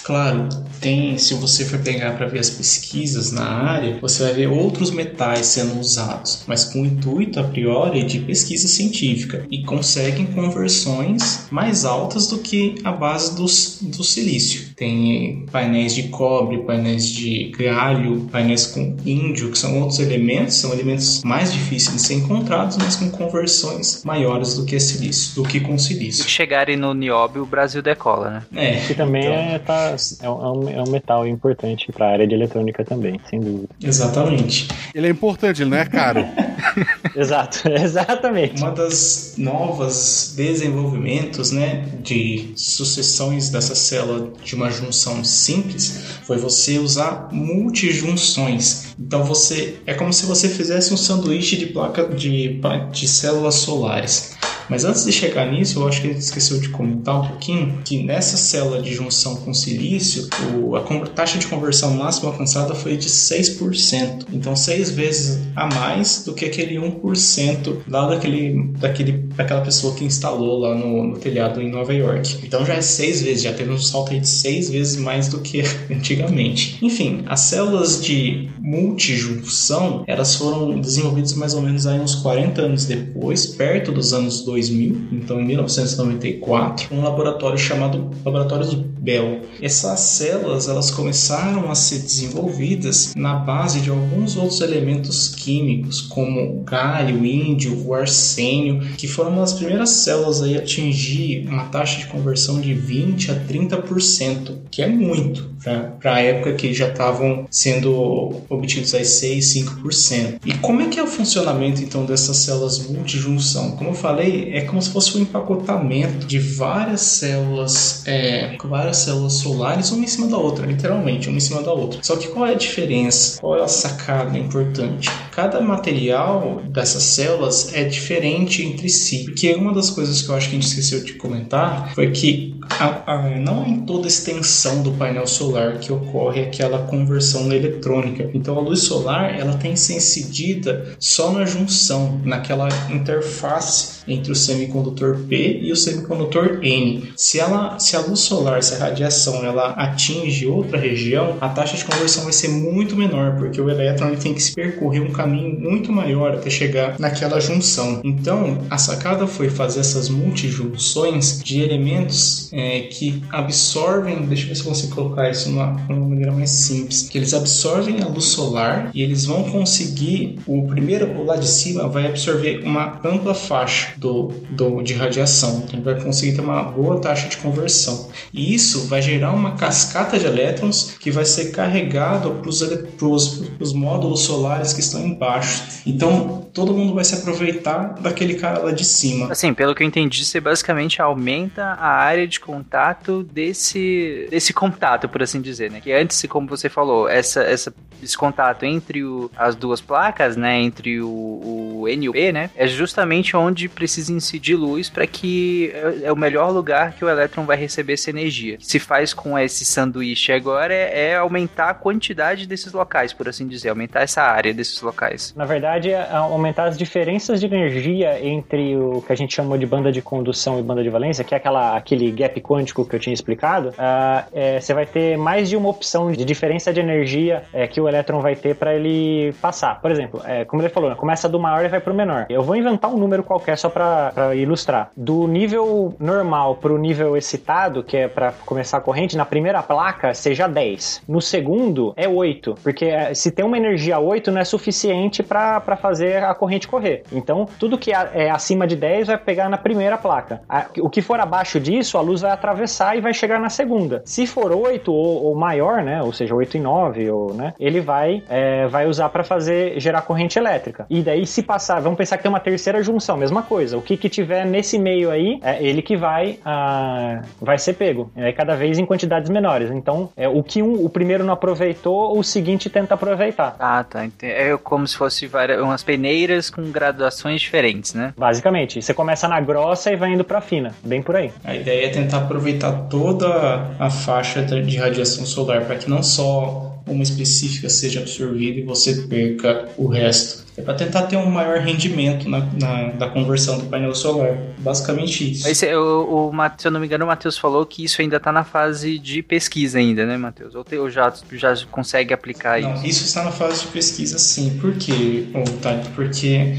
Claro, 0.03 0.49
tem, 0.81 1.19
se 1.19 1.35
você 1.35 1.65
for 1.65 1.79
pegar 1.79 2.13
para 2.17 2.27
ver 2.27 2.39
as 2.39 2.51
pesquisas 2.51 3.33
na 3.33 3.45
área, 3.45 3.99
você 4.01 4.25
vai 4.25 4.33
ver 4.33 4.49
outros 4.49 4.91
metais 4.91 5.47
sendo 5.47 5.79
usados, 5.79 6.43
mas 6.47 6.65
com 6.65 6.83
o 6.83 6.87
intuito 6.87 7.39
a 7.39 7.45
priori 7.45 8.03
de 8.03 8.21
pesquisa 8.21 8.67
científica 8.67 9.45
e 9.51 9.63
conseguem 9.63 10.27
conversões 10.27 11.47
mais 11.51 11.85
altas 11.85 12.27
do 12.29 12.39
que 12.39 12.77
a 12.83 12.93
base 12.93 13.37
do, 13.37 13.45
do 13.89 14.03
silício. 14.05 14.71
Tem 14.75 15.45
painéis 15.53 15.95
de 15.95 16.05
cobre, 16.05 16.59
painéis 16.63 17.07
de 17.07 17.53
galho, 17.59 18.29
painéis 18.33 18.67
com 18.67 18.97
índio, 19.05 19.51
que 19.51 19.59
são 19.59 19.79
outros 19.81 19.99
elementos, 19.99 20.55
são 20.55 20.73
elementos 20.73 21.23
mais 21.23 21.53
difíceis 21.53 21.97
de 21.97 22.03
ser 22.03 22.15
encontrados, 22.15 22.77
mas 22.79 22.97
com 22.97 23.11
conversões 23.11 24.03
maiores 24.05 24.55
do 24.55 24.65
que 24.65 24.81
silício, 24.81 25.35
do 25.35 25.43
que 25.43 25.61
com 25.61 25.79
silício. 25.79 26.25
Se 26.25 26.31
chegarem 26.31 26.77
no 26.77 26.95
nióbio, 26.95 27.43
o 27.43 27.47
Brasil 27.47 27.83
decola, 27.83 28.31
né? 28.51 28.71
É. 28.71 28.87
Que 28.87 28.95
também 28.95 29.23
então... 29.23 29.35
é, 29.35 29.59
tá, 29.59 29.90
é, 30.23 30.29
um, 30.29 30.69
é 30.69 30.83
um 30.83 30.91
metal 30.91 31.27
importante 31.27 31.93
para 31.93 32.07
a 32.07 32.11
área 32.11 32.27
de 32.27 32.35
eletrônica 32.35 32.85
também, 32.85 33.21
sem 33.29 33.41
dúvida. 33.41 33.69
Exatamente. 33.83 34.69
Ele 34.95 35.07
é 35.07 35.11
importante, 35.11 35.63
ele 35.63 35.71
não 35.71 35.79
é 35.79 35.85
caro. 35.85 36.25
Exato, 37.17 37.69
exatamente. 37.69 38.61
Uma 38.61 38.71
das 38.71 39.35
novas 39.37 40.35
desenvolvimentos, 40.37 41.51
né, 41.51 41.85
de 42.03 42.53
sucessões 42.55 43.51
dessa 43.51 43.75
célula 43.75 44.33
de 44.45 44.55
uma 44.55 44.71
junção 44.71 45.23
simples 45.25 46.21
foi 46.25 46.39
você 46.39 46.79
usar 46.79 47.29
multijunções. 47.33 48.95
Então 48.99 49.25
você 49.25 49.79
é 49.87 49.95
como 49.95 50.13
se 50.13 50.27
você 50.27 50.49
fizesse 50.49 50.93
um 50.95 50.97
sanduíche 50.97 51.57
de 51.57 51.67
placa 51.67 52.05
de, 52.09 52.61
de 52.93 53.09
células 53.09 53.57
solares. 53.57 54.37
Mas 54.71 54.85
antes 54.85 55.05
de 55.05 55.11
chegar 55.11 55.51
nisso, 55.51 55.81
eu 55.81 55.89
acho 55.89 56.01
que 56.01 56.11
gente 56.13 56.21
esqueceu 56.21 56.61
de 56.61 56.69
comentar 56.69 57.21
um 57.21 57.29
pouquinho 57.29 57.81
que 57.85 58.03
nessa 58.03 58.37
célula 58.37 58.81
de 58.81 58.93
junção 58.95 59.37
com 59.37 59.53
silício, 59.53 60.29
o, 60.55 60.77
a 60.77 60.83
taxa 61.09 61.39
de 61.39 61.47
conversão 61.47 61.95
máxima 61.95 62.31
alcançada 62.31 62.75
foi 62.75 62.97
de 62.97 63.09
6%. 63.09 64.27
Então, 64.33 64.55
seis 64.55 64.91
vezes 64.91 65.41
a 65.57 65.67
mais 65.67 66.23
do 66.25 66.35
que 66.35 66.45
aquele 66.45 66.77
1% 66.77 67.79
lá 67.89 68.09
daquele, 68.09 68.73
daquele, 68.79 69.13
daquela 69.13 69.61
pessoa 69.63 69.95
que 69.95 70.05
instalou 70.05 70.61
lá 70.61 70.75
no, 70.75 71.05
no 71.05 71.19
telhado 71.19 71.61
em 71.61 71.71
Nova 71.71 71.93
York. 71.93 72.39
Então, 72.45 72.65
já 72.65 72.75
é 72.75 72.81
seis 72.81 73.23
vezes, 73.23 73.43
já 73.43 73.53
teve 73.53 73.71
um 73.71 73.79
salto 73.79 74.13
aí 74.13 74.21
de 74.21 74.29
seis 74.29 74.71
vezes 74.71 74.97
mais 74.97 75.29
do 75.29 75.41
que 75.41 75.63
antigamente. 75.91 76.79
Enfim, 76.83 77.23
as 77.27 77.41
células 77.41 78.03
de 78.05 78.49
multijunção, 78.61 80.05
elas 80.07 80.35
foram 80.37 80.81
desenvolvidas 80.81 81.33
mais 81.35 81.55
ou 81.55 81.63
menos 81.63 81.87
aí 81.87 81.99
uns 81.99 82.15
40 82.17 82.63
anos 82.63 82.85
depois, 82.85 83.47
perto 83.47 83.91
dos 83.91 84.13
anos 84.13 84.43
2000 84.43 84.60
2000, 84.61 85.09
então 85.13 85.41
em 85.41 85.45
1994, 85.47 86.95
um 86.95 87.03
laboratório 87.03 87.59
chamado 87.59 88.11
Laboratório 88.25 88.85
Bell. 89.01 89.41
Essas 89.61 90.01
células 90.01 90.69
elas 90.69 90.91
começaram 90.91 91.71
a 91.71 91.75
ser 91.75 92.01
desenvolvidas 92.01 93.15
na 93.15 93.35
base 93.35 93.81
de 93.81 93.91
alguns 93.91 94.37
outros 94.37 94.61
elementos 94.61 95.29
químicos, 95.29 96.01
como 96.03 96.61
o 96.61 96.63
galho, 96.63 97.21
o 97.21 97.27
índio, 97.27 97.87
o 97.87 97.95
arsênio, 97.95 98.81
que 98.97 99.09
foram 99.09 99.35
das 99.37 99.55
primeiras 99.55 99.91
células 99.91 100.43
a 100.43 100.47
atingir 100.59 101.47
uma 101.49 101.65
taxa 101.65 101.99
de 101.99 102.07
conversão 102.07 102.61
de 102.61 102.75
20 102.75 103.31
a 103.31 103.35
30%, 103.47 104.59
que 104.71 104.83
é 104.83 104.87
muito 104.87 105.51
para 105.63 106.15
a 106.15 106.21
época 106.21 106.55
que 106.55 106.73
já 106.73 106.89
estavam 106.89 107.47
sendo 107.51 108.43
obtidos 108.49 108.95
aí 108.95 109.05
6, 109.05 109.45
5%. 109.45 110.41
E 110.45 110.55
como 110.55 110.81
é 110.81 110.89
que 110.89 110.99
é 110.99 111.03
o 111.03 111.07
funcionamento 111.07 111.83
então 111.83 112.05
dessas 112.05 112.39
células 112.39 112.87
multijunção? 112.89 113.73
Como 113.73 113.91
eu 113.91 113.95
falei, 113.95 114.53
é 114.55 114.63
como 114.63 114.81
se 114.81 114.91
fosse 114.91 115.17
um 115.17 115.21
empacotamento 115.21 116.27
de 116.27 116.39
várias 116.39 117.03
células, 117.03 118.03
é, 118.07 118.57
várias 118.65 118.90
células 118.99 119.35
solares 119.35 119.91
uma 119.91 120.05
em 120.05 120.09
cima 120.09 120.27
da 120.27 120.37
outra, 120.37 120.67
literalmente, 120.67 121.29
uma 121.29 121.37
em 121.37 121.41
cima 121.41 121.63
da 121.63 121.73
outra. 121.73 122.01
Só 122.03 122.17
que 122.17 122.29
qual 122.29 122.47
é 122.47 122.53
a 122.53 122.57
diferença? 122.57 123.41
Qual 123.41 123.57
é 123.57 123.63
a 123.63 123.69
sacada 123.69 124.39
importante? 124.39 125.11
Cada 125.33 125.61
material 125.61 126.61
dessas 126.69 127.03
células 127.03 127.73
é 127.75 127.85
diferente 127.85 128.65
entre 128.65 128.89
si, 128.89 129.25
porque 129.25 129.55
uma 129.55 129.73
das 129.73 129.91
coisas 129.91 130.23
que 130.23 130.29
eu 130.29 130.35
acho 130.35 130.49
que 130.49 130.57
a 130.57 130.61
gente 130.61 130.69
esqueceu 130.69 131.03
de 131.03 131.15
comentar 131.15 131.95
foi 131.95 132.11
que 132.11 132.61
a, 132.79 133.15
a, 133.15 133.31
não 133.39 133.67
em 133.67 133.81
toda 133.81 134.07
extensão 134.07 134.83
do 134.83 134.93
painel 134.93 135.27
solar 135.27 135.79
que 135.79 135.93
ocorre 135.93 136.43
aquela 136.43 136.87
conversão 136.87 137.53
eletrônica. 137.53 138.31
Então 138.35 138.57
a 138.57 138.61
luz 138.61 138.83
solar 138.83 139.39
ela 139.39 139.55
tem 139.55 139.73
que 139.73 139.81
ser 139.81 139.95
incidida 139.95 140.95
só 140.99 141.33
na 141.33 141.45
junção, 141.45 142.21
naquela 142.25 142.69
interface 142.91 144.01
entre 144.07 144.33
o 144.33 144.37
semicondutor 144.37 145.19
P 145.29 145.61
e 145.63 145.73
o 145.73 145.77
semicondutor 145.77 146.61
N. 146.63 147.13
Se, 147.17 147.39
ela, 147.39 147.79
se 147.79 147.97
a 147.97 148.01
luz 148.01 148.21
solar, 148.21 148.63
se 148.63 148.75
radiação 148.81 149.45
ela 149.45 149.71
atinge 149.71 150.47
outra 150.47 150.79
região, 150.79 151.37
a 151.41 151.49
taxa 151.49 151.77
de 151.77 151.85
conversão 151.85 152.25
vai 152.25 152.33
ser 152.33 152.49
muito 152.49 152.97
menor, 152.97 153.37
porque 153.37 153.61
o 153.61 153.69
elétron 153.69 154.15
tem 154.17 154.35
que 154.35 154.43
se 154.43 154.55
percorrer 154.55 155.01
um 155.01 155.13
caminho 155.13 155.59
muito 155.61 155.93
maior 155.93 156.35
até 156.35 156.51
chegar 156.51 156.99
naquela 156.99 157.41
junção. 157.41 158.01
Então, 158.05 158.59
a 158.69 158.79
sacada 158.79 159.27
foi 159.27 159.49
fazer 159.49 159.81
essas 159.81 160.09
multijunções 160.09 161.43
de 161.43 161.61
elementos 161.61 162.49
é, 162.53 162.81
que 162.81 163.23
absorvem, 163.31 164.27
deixa 164.27 164.45
eu 164.45 164.49
ver 164.49 164.55
se 164.55 164.61
eu 164.61 164.67
consigo 164.67 164.95
colocar 164.95 165.31
isso 165.31 165.49
de 165.49 165.55
uma, 165.55 165.73
maneira 165.89 166.33
mais 166.33 166.51
simples, 166.51 167.09
que 167.09 167.19
eles 167.19 167.33
absorvem 167.35 168.03
a 168.03 168.07
luz 168.07 168.25
solar 168.25 168.91
e 168.95 169.03
eles 169.03 169.25
vão 169.25 169.45
conseguir, 169.45 170.39
o 170.47 170.67
primeiro, 170.67 171.07
o 171.19 171.25
lá 171.25 171.37
de 171.37 171.49
cima, 171.49 171.89
vai 171.89 172.07
absorver 172.07 172.63
uma 172.65 173.01
ampla 173.05 173.35
faixa 173.35 173.93
do, 173.97 174.33
do, 174.51 174.83
de 174.83 174.95
radiação. 174.95 175.63
Então, 175.65 175.79
ele 175.79 175.83
vai 175.83 176.01
conseguir 176.01 176.35
ter 176.35 176.41
uma 176.41 176.63
boa 176.63 177.01
taxa 177.01 177.29
de 177.29 177.37
conversão. 177.39 178.09
E 178.33 178.55
isso 178.55 178.70
vai 178.87 179.03
gerar 179.03 179.33
uma 179.33 179.57
cascata 179.57 180.19
de 180.19 180.27
elétrons 180.27 180.97
que 180.99 181.11
vai 181.11 181.25
ser 181.25 181.51
carregado 181.51 182.41
para 182.43 183.07
os 183.07 183.73
módulos 183.73 184.21
solares 184.21 184.73
que 184.73 184.81
estão 184.81 185.01
embaixo. 185.01 185.81
Então, 185.87 186.49
todo 186.53 186.73
mundo 186.73 186.95
vai 186.95 187.05
se 187.05 187.15
aproveitar 187.15 187.95
daquele 188.01 188.35
cara 188.35 188.59
lá 188.61 188.73
de 188.73 188.85
cima. 188.85 189.31
Assim, 189.31 189.55
pelo 189.55 189.75
que 189.75 189.83
eu 189.83 189.87
entendi, 189.87 190.25
você 190.25 190.41
basicamente 190.41 191.01
aumenta 191.01 191.63
a 191.63 191.89
área 191.89 192.27
de 192.27 192.41
contato 192.41 193.23
desse, 193.23 194.27
desse 194.31 194.53
contato, 194.53 195.09
por 195.09 195.23
assim 195.23 195.41
dizer, 195.41 195.71
né? 195.71 195.81
Que 195.81 195.93
antes, 195.93 196.25
como 196.29 196.47
você 196.47 196.69
falou, 196.69 197.09
essa, 197.09 197.43
essa, 197.43 197.73
esse 198.03 198.17
contato 198.17 198.65
entre 198.65 199.05
o, 199.05 199.31
as 199.37 199.55
duas 199.55 199.81
placas, 199.81 200.37
né? 200.37 200.61
Entre 200.61 201.01
o, 201.01 201.09
o 201.09 201.89
N 201.89 202.07
e 202.07 202.09
o 202.09 202.13
P, 202.13 202.33
né? 202.33 202.51
É 202.57 202.67
justamente 202.67 203.37
onde 203.37 203.69
precisa 203.69 204.13
incidir 204.13 204.57
luz 204.57 204.89
para 204.89 205.07
que 205.07 205.71
é, 205.75 206.07
é 206.07 206.13
o 206.13 206.17
melhor 206.17 206.51
lugar 206.51 206.93
que 206.93 207.05
o 207.05 207.09
elétron 207.09 207.45
vai 207.45 207.57
receber 207.57 207.95
essa 207.95 208.11
energia. 208.11 208.59
Que 208.61 208.67
se 208.67 208.79
faz 208.79 209.15
com 209.15 209.39
esse 209.39 209.65
sanduíche 209.65 210.33
agora 210.33 210.75
é, 210.75 211.09
é 211.09 211.17
aumentar 211.17 211.71
a 211.71 211.75
quantidade 211.75 212.47
desses 212.47 212.73
locais, 212.75 213.13
por 213.13 213.27
assim 213.27 213.49
dizer, 213.49 213.71
aumentar 213.71 214.03
essa 214.03 214.23
área 214.23 214.53
desses 214.53 214.83
locais. 214.83 215.33
Na 215.35 215.47
verdade, 215.47 215.91
é 215.91 216.11
aumentar 216.13 216.65
as 216.65 216.77
diferenças 216.77 217.41
de 217.41 217.47
energia 217.47 218.23
entre 218.23 218.77
o 218.77 219.01
que 219.01 219.13
a 219.13 219.17
gente 219.17 219.35
chamou 219.35 219.57
de 219.57 219.65
banda 219.65 219.91
de 219.91 220.03
condução 220.03 220.59
e 220.59 220.63
banda 220.63 220.83
de 220.83 220.91
valência, 220.91 221.25
que 221.25 221.35
é 221.35 221.39
aquela, 221.39 221.75
aquele 221.75 222.11
gap 222.11 222.39
quântico 222.43 222.85
que 222.85 222.95
eu 222.95 223.01
tinha 223.01 223.15
explicado. 223.15 223.71
Uh, 223.71 224.29
é, 224.33 224.61
você 224.61 224.75
vai 224.75 224.85
ter 224.85 225.17
mais 225.17 225.49
de 225.49 225.57
uma 225.57 225.71
opção 225.71 226.13
de 226.13 226.23
diferença 226.23 226.71
de 226.71 226.81
energia 226.81 227.45
é, 227.55 227.67
que 227.67 227.81
o 227.81 227.89
elétron 227.89 228.21
vai 228.21 228.37
ter 228.37 228.55
para 228.55 228.75
ele 228.75 229.33
passar. 229.41 229.81
Por 229.81 229.91
exemplo, 229.91 230.21
é, 230.27 230.45
como 230.45 230.61
ele 230.61 230.69
falou, 230.69 230.91
né, 230.91 230.97
começa 230.97 231.29
do 231.29 231.41
maior 231.41 231.65
e 231.65 231.69
vai 231.69 231.81
para 231.81 231.93
o 231.93 231.97
menor. 231.97 232.27
Eu 232.29 232.43
vou 232.43 232.55
inventar 232.57 232.91
um 232.91 232.99
número 232.99 233.23
qualquer 233.23 233.57
só 233.57 233.71
para 233.71 234.35
ilustrar. 234.35 234.91
Do 234.95 235.27
nível 235.27 235.95
normal 235.99 236.57
para 236.57 236.73
o 236.73 236.79
nível 236.79 237.17
excitado, 237.17 237.83
que 237.83 237.97
é 237.97 238.07
para 238.07 238.33
começar 238.51 238.79
a 238.79 238.81
corrente, 238.81 239.17
na 239.17 239.25
primeira 239.25 239.63
placa 239.63 240.13
seja 240.13 240.49
10. 240.49 241.05
No 241.07 241.21
segundo 241.21 241.95
é 241.97 242.09
8, 242.09 242.57
porque 242.65 242.87
é, 242.87 243.15
se 243.15 243.31
tem 243.31 243.45
uma 243.45 243.57
energia 243.57 244.01
8 244.01 244.33
não 244.33 244.41
é 244.41 244.45
suficiente 244.45 245.23
para 245.23 245.77
fazer 245.77 246.25
a 246.25 246.35
corrente 246.35 246.67
correr. 246.67 247.05
Então, 247.13 247.47
tudo 247.61 247.79
que 247.79 247.93
é 247.93 248.29
acima 248.29 248.67
de 248.67 248.75
10 248.75 249.07
vai 249.07 249.19
pegar 249.19 249.49
na 249.49 249.57
primeira 249.57 249.97
placa. 249.97 250.41
O 250.81 250.91
que 250.91 251.01
for 251.01 251.21
abaixo 251.21 251.61
disso, 251.61 251.97
a 251.97 252.01
luz 252.01 252.23
vai 252.23 252.33
atravessar 252.33 252.97
e 252.97 253.01
vai 253.01 253.15
chegar 253.15 253.39
na 253.39 253.49
segunda. 253.49 254.03
Se 254.05 254.27
for 254.27 254.51
8 254.51 254.93
ou, 254.93 255.27
ou 255.27 255.35
maior, 255.37 255.85
né, 255.85 256.03
ou 256.03 256.13
seja, 256.13 256.35
8 256.35 256.57
e 256.57 256.61
9, 256.61 257.11
ou, 257.11 257.33
né, 257.33 257.55
ele 257.61 257.81
vai, 257.81 258.25
é, 258.29 258.67
vai 258.67 258.89
usar 258.89 259.11
para 259.11 259.23
fazer 259.23 259.79
gerar 259.79 260.03
corrente 260.03 260.41
elétrica. 260.41 260.87
E 260.91 261.03
daí, 261.03 261.25
se 261.25 261.41
passar, 261.41 261.79
vamos 261.79 261.97
pensar 261.97 262.17
que 262.17 262.25
tem 262.25 262.31
uma 262.31 262.41
terceira 262.41 262.83
junção, 262.83 263.17
mesma 263.17 263.45
coisa. 263.45 263.79
O 263.79 263.83
que, 263.83 263.97
que 263.97 264.09
tiver 264.09 264.45
nesse 264.45 264.77
meio 264.77 265.09
aí, 265.09 265.39
é 265.41 265.63
ele 265.63 265.83
que 265.83 265.97
vai, 265.97 266.41
ah, 266.45 267.23
vai 267.41 267.57
ser 267.57 267.75
pego. 267.75 268.11
É 268.17 268.40
cada 268.41 268.57
vez 268.57 268.79
em 268.79 268.87
quantidades 268.87 269.29
menores. 269.29 269.71
Então, 269.71 270.09
é, 270.17 270.27
o 270.27 270.43
que 270.43 270.63
um, 270.63 270.83
o 270.83 270.89
primeiro 270.89 271.23
não 271.23 271.35
aproveitou, 271.35 272.19
o 272.19 272.25
seguinte 272.25 272.71
tenta 272.71 272.95
aproveitar. 272.95 273.55
Ah, 273.59 273.85
tá. 273.85 274.09
É 274.23 274.57
como 274.57 274.89
se 274.89 274.97
fosse 274.97 275.27
várias, 275.27 275.61
umas 275.61 275.83
peneiras 275.83 276.49
com 276.49 276.63
graduações 276.71 277.43
diferentes, 277.43 277.93
né? 277.93 278.15
Basicamente. 278.17 278.81
Você 278.81 278.95
começa 278.95 279.29
na 279.29 279.39
grossa 279.43 279.93
e 279.93 279.97
vai 279.97 280.15
indo 280.15 280.25
pra 280.25 280.41
fina. 280.41 280.75
Bem 280.83 281.03
por 281.03 281.17
aí. 281.17 281.31
A 281.45 281.55
ideia 281.55 281.87
é 281.87 281.89
tentar 281.91 282.19
aproveitar 282.19 282.73
toda 282.89 283.67
a 283.79 283.91
faixa 283.91 284.41
de 284.43 284.79
radiação 284.79 285.27
solar 285.27 285.67
para 285.67 285.77
que 285.77 285.91
não 285.91 286.03
só 286.03 286.70
uma 286.91 287.03
específica 287.03 287.69
seja 287.69 288.01
absorvida 288.01 288.61
e 288.61 288.63
você 288.63 289.03
perca 289.03 289.69
o 289.77 289.87
resto. 289.87 290.45
É 290.57 290.63
para 290.63 290.75
tentar 290.75 291.03
ter 291.05 291.17
um 291.17 291.31
maior 291.31 291.59
rendimento 291.59 292.29
na, 292.29 292.41
na, 292.41 292.89
da 292.91 293.09
conversão 293.09 293.59
do 293.59 293.65
painel 293.67 293.95
solar. 293.95 294.37
Basicamente 294.59 295.33
isso. 295.33 295.49
Esse, 295.49 295.75
o, 295.75 296.31
o, 296.31 296.33
se 296.59 296.67
eu 296.69 296.73
não 296.73 296.81
me 296.81 296.87
engano, 296.87 297.05
o 297.05 297.09
Matheus 297.09 297.39
falou 297.39 297.65
que 297.65 297.85
isso 297.85 298.03
ainda 298.03 298.17
está 298.17 298.31
na 298.31 298.45
fase 298.45 298.99
de 298.99 299.23
pesquisa 299.23 299.79
ainda, 299.79 300.05
né, 300.05 300.17
Matheus? 300.17 300.55
Ou, 300.55 300.65
ou 300.79 300.91
já, 300.91 301.13
já 301.33 301.55
consegue 301.71 302.13
aplicar 302.13 302.61
não, 302.61 302.75
isso? 302.75 302.87
Isso 302.87 303.05
está 303.05 303.25
na 303.25 303.33
fase 303.33 303.63
de 303.63 303.69
pesquisa, 303.69 304.19
sim. 304.19 304.59
Por 304.61 304.75
quê, 304.75 305.27
Otávio? 305.35 305.91
Porque 305.95 306.55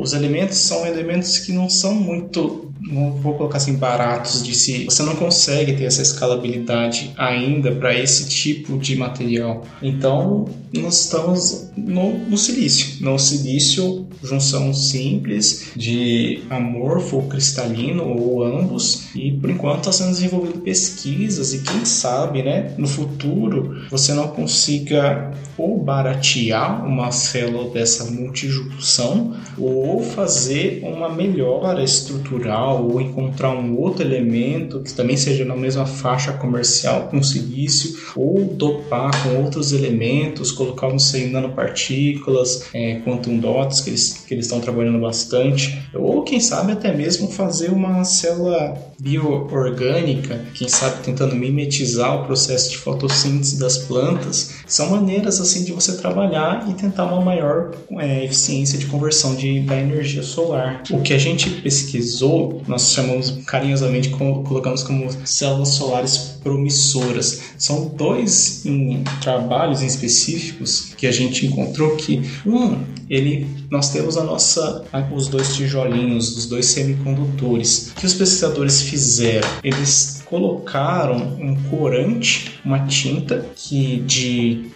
os 0.00 0.12
elementos 0.12 0.56
são 0.56 0.86
elementos 0.86 1.38
que 1.38 1.52
não 1.52 1.68
são 1.68 1.94
muito 1.94 2.72
vou 2.90 3.34
colocar 3.34 3.58
assim, 3.58 3.74
baratos 3.74 4.42
de 4.42 4.54
si. 4.54 4.84
Você 4.84 5.02
não 5.02 5.16
consegue 5.16 5.74
ter 5.74 5.84
essa 5.84 6.02
escalabilidade 6.02 7.12
ainda 7.16 7.72
para 7.72 7.98
esse 7.98 8.28
tipo 8.28 8.78
de 8.78 8.96
material. 8.96 9.64
Então, 9.82 10.46
nós 10.72 11.02
estamos 11.02 11.70
no, 11.76 12.18
no 12.18 12.36
silício. 12.36 13.04
No 13.04 13.18
silício, 13.18 14.06
junção 14.22 14.72
simples 14.72 15.72
de 15.76 16.42
amorfo 16.50 17.22
cristalino 17.22 18.04
ou 18.04 18.42
ambos. 18.42 19.14
E 19.14 19.32
por 19.32 19.50
enquanto 19.50 19.78
está 19.78 19.92
sendo 19.92 20.10
desenvolvido 20.10 20.60
pesquisas 20.60 21.52
e 21.52 21.60
quem 21.60 21.84
sabe, 21.84 22.42
né, 22.42 22.74
no 22.76 22.86
futuro 22.86 23.84
você 23.90 24.12
não 24.12 24.28
consiga 24.28 25.32
ou 25.56 25.78
baratear 25.78 26.84
uma 26.84 27.10
célula 27.12 27.70
dessa 27.70 28.10
multijunção 28.10 29.36
ou 29.56 30.02
fazer 30.02 30.80
uma 30.82 31.08
melhora 31.08 31.82
estrutural 31.82 32.73
ou 32.74 33.00
encontrar 33.00 33.50
um 33.50 33.78
outro 33.78 34.02
elemento 34.02 34.80
que 34.80 34.92
também 34.92 35.16
seja 35.16 35.44
na 35.44 35.56
mesma 35.56 35.86
faixa 35.86 36.32
comercial 36.32 37.08
com 37.08 37.22
silício, 37.22 37.96
ou 38.16 38.44
dopar 38.44 39.10
com 39.22 39.42
outros 39.42 39.72
elementos, 39.72 40.52
colocar 40.52 40.88
não 40.88 40.98
sei, 40.98 41.30
nanopartículas, 41.30 42.68
é, 42.72 43.00
quantum 43.04 43.38
dots, 43.38 43.80
que 43.80 43.90
eles, 43.90 44.24
que 44.26 44.34
eles 44.34 44.46
estão 44.46 44.60
trabalhando 44.60 45.00
bastante, 45.00 45.82
ou 45.94 46.22
quem 46.22 46.40
sabe 46.40 46.72
até 46.72 46.94
mesmo 46.94 47.28
fazer 47.28 47.70
uma 47.70 48.04
célula 48.04 48.74
bioorgânica, 48.98 50.44
quem 50.54 50.68
sabe 50.68 51.02
tentando 51.02 51.34
mimetizar 51.34 52.22
o 52.22 52.26
processo 52.26 52.70
de 52.70 52.78
fotossíntese 52.78 53.58
das 53.58 53.78
plantas, 53.78 54.54
são 54.66 54.90
maneiras 54.90 55.40
assim 55.40 55.64
de 55.64 55.72
você 55.72 55.96
trabalhar 55.96 56.68
e 56.68 56.74
tentar 56.74 57.04
uma 57.04 57.20
maior 57.20 57.72
é, 57.98 58.24
eficiência 58.24 58.78
de 58.78 58.86
conversão 58.86 59.34
de, 59.34 59.60
da 59.60 59.78
energia 59.78 60.22
solar. 60.22 60.82
O 60.90 61.00
que 61.00 61.12
a 61.12 61.18
gente 61.18 61.50
pesquisou 61.50 62.62
nós 62.66 62.92
chamamos 62.92 63.30
carinhosamente, 63.46 64.10
colocamos 64.10 64.82
como 64.82 65.08
células 65.24 65.70
solares 65.70 66.38
promissoras. 66.42 67.42
São 67.58 67.88
dois 67.88 68.64
em, 68.64 69.02
trabalhos 69.20 69.82
em 69.82 69.86
específicos 69.86 70.92
que 70.96 71.06
a 71.06 71.12
gente 71.12 71.46
encontrou 71.46 71.96
que 71.96 72.22
um, 72.46 72.78
ele 73.08 73.46
nós 73.70 73.90
temos 73.90 74.16
a 74.16 74.24
nossa, 74.24 74.84
os 75.12 75.28
dois 75.28 75.54
tijolinhos, 75.56 76.36
os 76.36 76.46
dois 76.46 76.66
semicondutores. 76.66 77.90
O 77.90 77.94
que 78.00 78.06
os 78.06 78.14
pesquisadores 78.14 78.82
fizeram? 78.82 79.48
Eles 79.62 80.22
colocaram 80.26 81.16
um 81.40 81.56
corante, 81.70 82.60
uma 82.64 82.86
tinta 82.86 83.46
que 83.56 83.98
de 84.00 84.70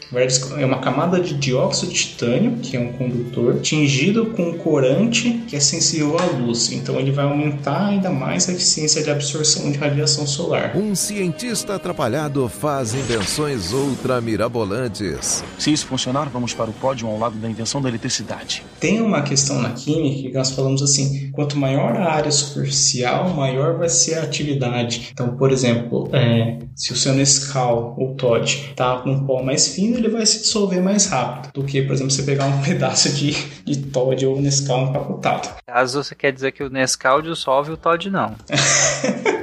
é 0.59 0.65
uma 0.65 0.79
camada 0.79 1.21
de 1.21 1.35
dióxido 1.35 1.93
de 1.93 1.95
titânio, 1.95 2.57
que 2.63 2.77
é 2.77 2.81
um 2.81 2.93
condutor, 2.93 3.61
tingido 3.61 4.27
com 4.27 4.55
corante 4.55 5.43
que 5.47 5.57
é 5.57 5.61
sensível 5.61 6.19
à 6.19 6.25
luz. 6.25 6.73
Então 6.73 6.99
ele 6.99 7.11
vai 7.11 7.25
aumentar 7.25 7.89
ainda 7.89 8.11
mais 8.11 8.49
a 8.49 8.53
eficiência 8.53 9.03
de 9.03 9.11
absorção 9.11 9.71
de 9.71 9.79
radiação 9.79 10.27
solar. 10.27 10.77
Um 10.77 10.95
cientista 10.95 11.75
atrapalhado 11.75 12.49
faz 12.49 12.95
invenções 12.95 13.73
ultramirabolantes. 13.73 15.45
Se 15.59 15.73
isso 15.73 15.87
funcionar, 15.87 16.29
vamos 16.29 16.55
para 16.55 16.71
o 16.71 16.73
pódio 16.73 17.07
ao 17.07 17.19
lado 17.19 17.37
da 17.37 17.49
invenção 17.49 17.83
da 17.83 17.89
eletricidade. 17.89 18.63
Tem 18.81 19.01
uma 19.01 19.23
questão 19.23 19.61
na 19.61 19.71
química 19.71 20.29
que 20.29 20.35
nós 20.35 20.51
falamos 20.51 20.83
assim: 20.83 21.31
quanto 21.33 21.59
maior 21.59 21.97
a 21.97 22.13
área 22.13 22.31
superficial, 22.31 23.31
maior 23.35 23.77
vai 23.77 23.89
ser 23.89 24.15
a 24.15 24.23
atividade. 24.23 25.11
Então, 25.13 25.37
por 25.37 25.53
exemplo, 25.53 26.09
é, 26.13 26.59
se 26.75 26.93
o 26.93 26.97
seu 26.97 27.13
Nescau 27.15 27.95
ou 27.99 28.15
Todd 28.15 28.69
está 28.71 28.99
com 28.99 29.11
um 29.11 29.27
pó 29.27 29.43
mais 29.43 29.69
fino, 29.69 29.98
ele 29.99 30.09
vai 30.09 30.25
se 30.25 30.41
dissolver 30.41 30.83
mais 30.83 31.07
rápido 31.07 31.53
do 31.53 31.65
que, 31.65 31.83
por 31.83 31.93
exemplo, 31.93 32.11
você 32.11 32.23
pegar 32.23 32.47
um 32.47 32.61
pedaço 32.63 33.11
de, 33.11 33.33
de 33.65 33.77
Todd 33.87 34.27
ou 34.27 34.41
Nescau 34.41 34.89
empacotado. 34.89 35.49
Caso 35.67 36.03
você 36.03 36.15
quer 36.15 36.33
dizer 36.33 36.53
que 36.53 36.63
o 36.63 36.71
Nescau 36.71 37.23
dissolve 37.23 37.73
o 37.73 37.77
Todd, 37.77 38.11
não. 38.11 38.35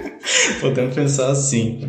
Podemos 0.62 0.94
pensar 0.94 1.30
assim. 1.30 1.80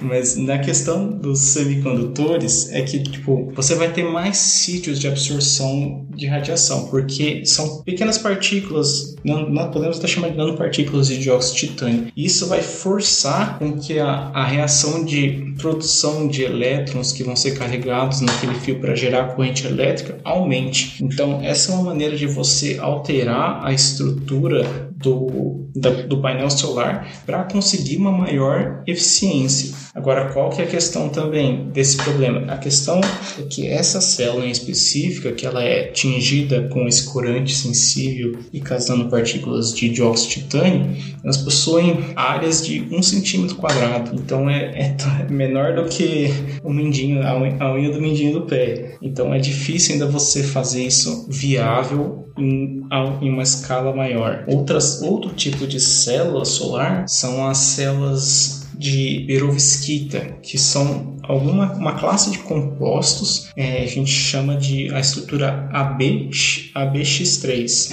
Mas 0.00 0.36
na 0.36 0.58
questão 0.58 1.10
dos 1.10 1.40
semicondutores 1.40 2.70
é 2.72 2.82
que 2.82 3.02
tipo, 3.02 3.52
você 3.54 3.74
vai 3.74 3.92
ter 3.92 4.04
mais 4.04 4.36
sítios 4.36 4.98
de 4.98 5.08
absorção 5.08 6.06
de 6.10 6.26
radiação, 6.26 6.86
porque 6.88 7.44
são 7.44 7.82
pequenas 7.82 8.18
partículas, 8.18 9.16
não, 9.24 9.48
não 9.48 9.70
podemos 9.70 9.98
até 9.98 10.06
chamar 10.06 10.30
de 10.30 10.36
nanopartículas 10.36 11.08
de 11.08 11.18
dióxido 11.18 11.54
de 11.54 11.68
titânio. 11.68 12.12
Isso 12.16 12.46
vai 12.46 12.62
forçar 12.62 13.58
com 13.58 13.78
que 13.78 13.98
a, 13.98 14.30
a 14.34 14.44
reação 14.44 15.04
de 15.04 15.54
produção 15.58 16.28
de 16.28 16.42
elétrons 16.42 17.12
que 17.12 17.22
vão 17.22 17.36
ser 17.36 17.52
carregados 17.52 18.20
naquele 18.20 18.54
fio 18.54 18.80
para 18.80 18.94
gerar 18.94 19.34
corrente 19.34 19.66
elétrica 19.66 20.18
aumente. 20.24 21.02
Então, 21.02 21.40
essa 21.42 21.72
é 21.72 21.74
uma 21.74 21.84
maneira 21.84 22.16
de 22.16 22.26
você 22.26 22.78
alterar 22.80 23.64
a 23.64 23.72
estrutura 23.72 24.89
do, 25.00 25.70
da, 25.74 25.90
do 25.90 26.20
painel 26.20 26.50
solar 26.50 27.08
para 27.24 27.44
conseguir 27.44 27.96
uma 27.96 28.12
maior 28.12 28.82
eficiência. 28.86 29.74
Agora, 29.94 30.32
qual 30.32 30.50
que 30.50 30.60
é 30.60 30.64
a 30.64 30.68
questão 30.68 31.08
também 31.08 31.70
desse 31.70 31.96
problema? 31.96 32.52
A 32.52 32.58
questão 32.58 33.00
é 33.38 33.42
que 33.42 33.66
essa 33.66 34.00
célula 34.00 34.46
em 34.46 34.50
específica, 34.50 35.32
que 35.32 35.46
ela 35.46 35.62
é 35.62 35.84
tingida 35.86 36.68
com 36.68 36.86
esse 36.86 37.04
corante 37.12 37.54
sensível 37.54 38.38
e 38.52 38.60
causando 38.60 39.08
partículas 39.08 39.74
de 39.74 39.88
dióxido 39.88 40.28
de 40.28 40.34
titânio, 40.42 40.96
elas 41.24 41.38
possuem 41.38 41.98
áreas 42.14 42.64
de 42.64 42.86
um 42.92 43.02
centímetro 43.02 43.56
quadrado. 43.56 44.14
Então, 44.14 44.48
é, 44.48 44.94
é 45.26 45.32
menor 45.32 45.74
do 45.74 45.88
que 45.88 46.28
o 46.62 46.72
mindinho, 46.72 47.22
a 47.26 47.72
unha 47.74 47.90
do 47.90 48.00
mindinho 48.00 48.34
do 48.34 48.42
pé. 48.42 48.96
Então, 49.02 49.34
é 49.34 49.38
difícil 49.38 49.94
ainda 49.94 50.06
você 50.06 50.42
fazer 50.42 50.84
isso 50.84 51.26
viável 51.28 52.29
em, 52.38 52.86
uma 53.22 53.42
escala 53.42 53.94
maior. 53.94 54.44
Outras, 54.46 55.02
outro 55.02 55.30
tipo 55.30 55.66
de 55.66 55.80
célula 55.80 56.44
solar 56.44 57.08
são 57.08 57.46
as 57.46 57.58
células 57.58 58.68
de 58.74 59.24
perovskita, 59.26 60.20
que 60.42 60.56
são 60.56 61.16
alguma 61.22 61.72
uma 61.74 61.98
classe 61.98 62.30
de 62.30 62.38
compostos, 62.38 63.50
é, 63.54 63.82
a 63.82 63.86
gente 63.86 64.10
chama 64.10 64.56
de 64.56 64.92
a 64.94 65.00
estrutura 65.00 65.68
AB, 65.72 66.30
ABX3. 66.74 67.92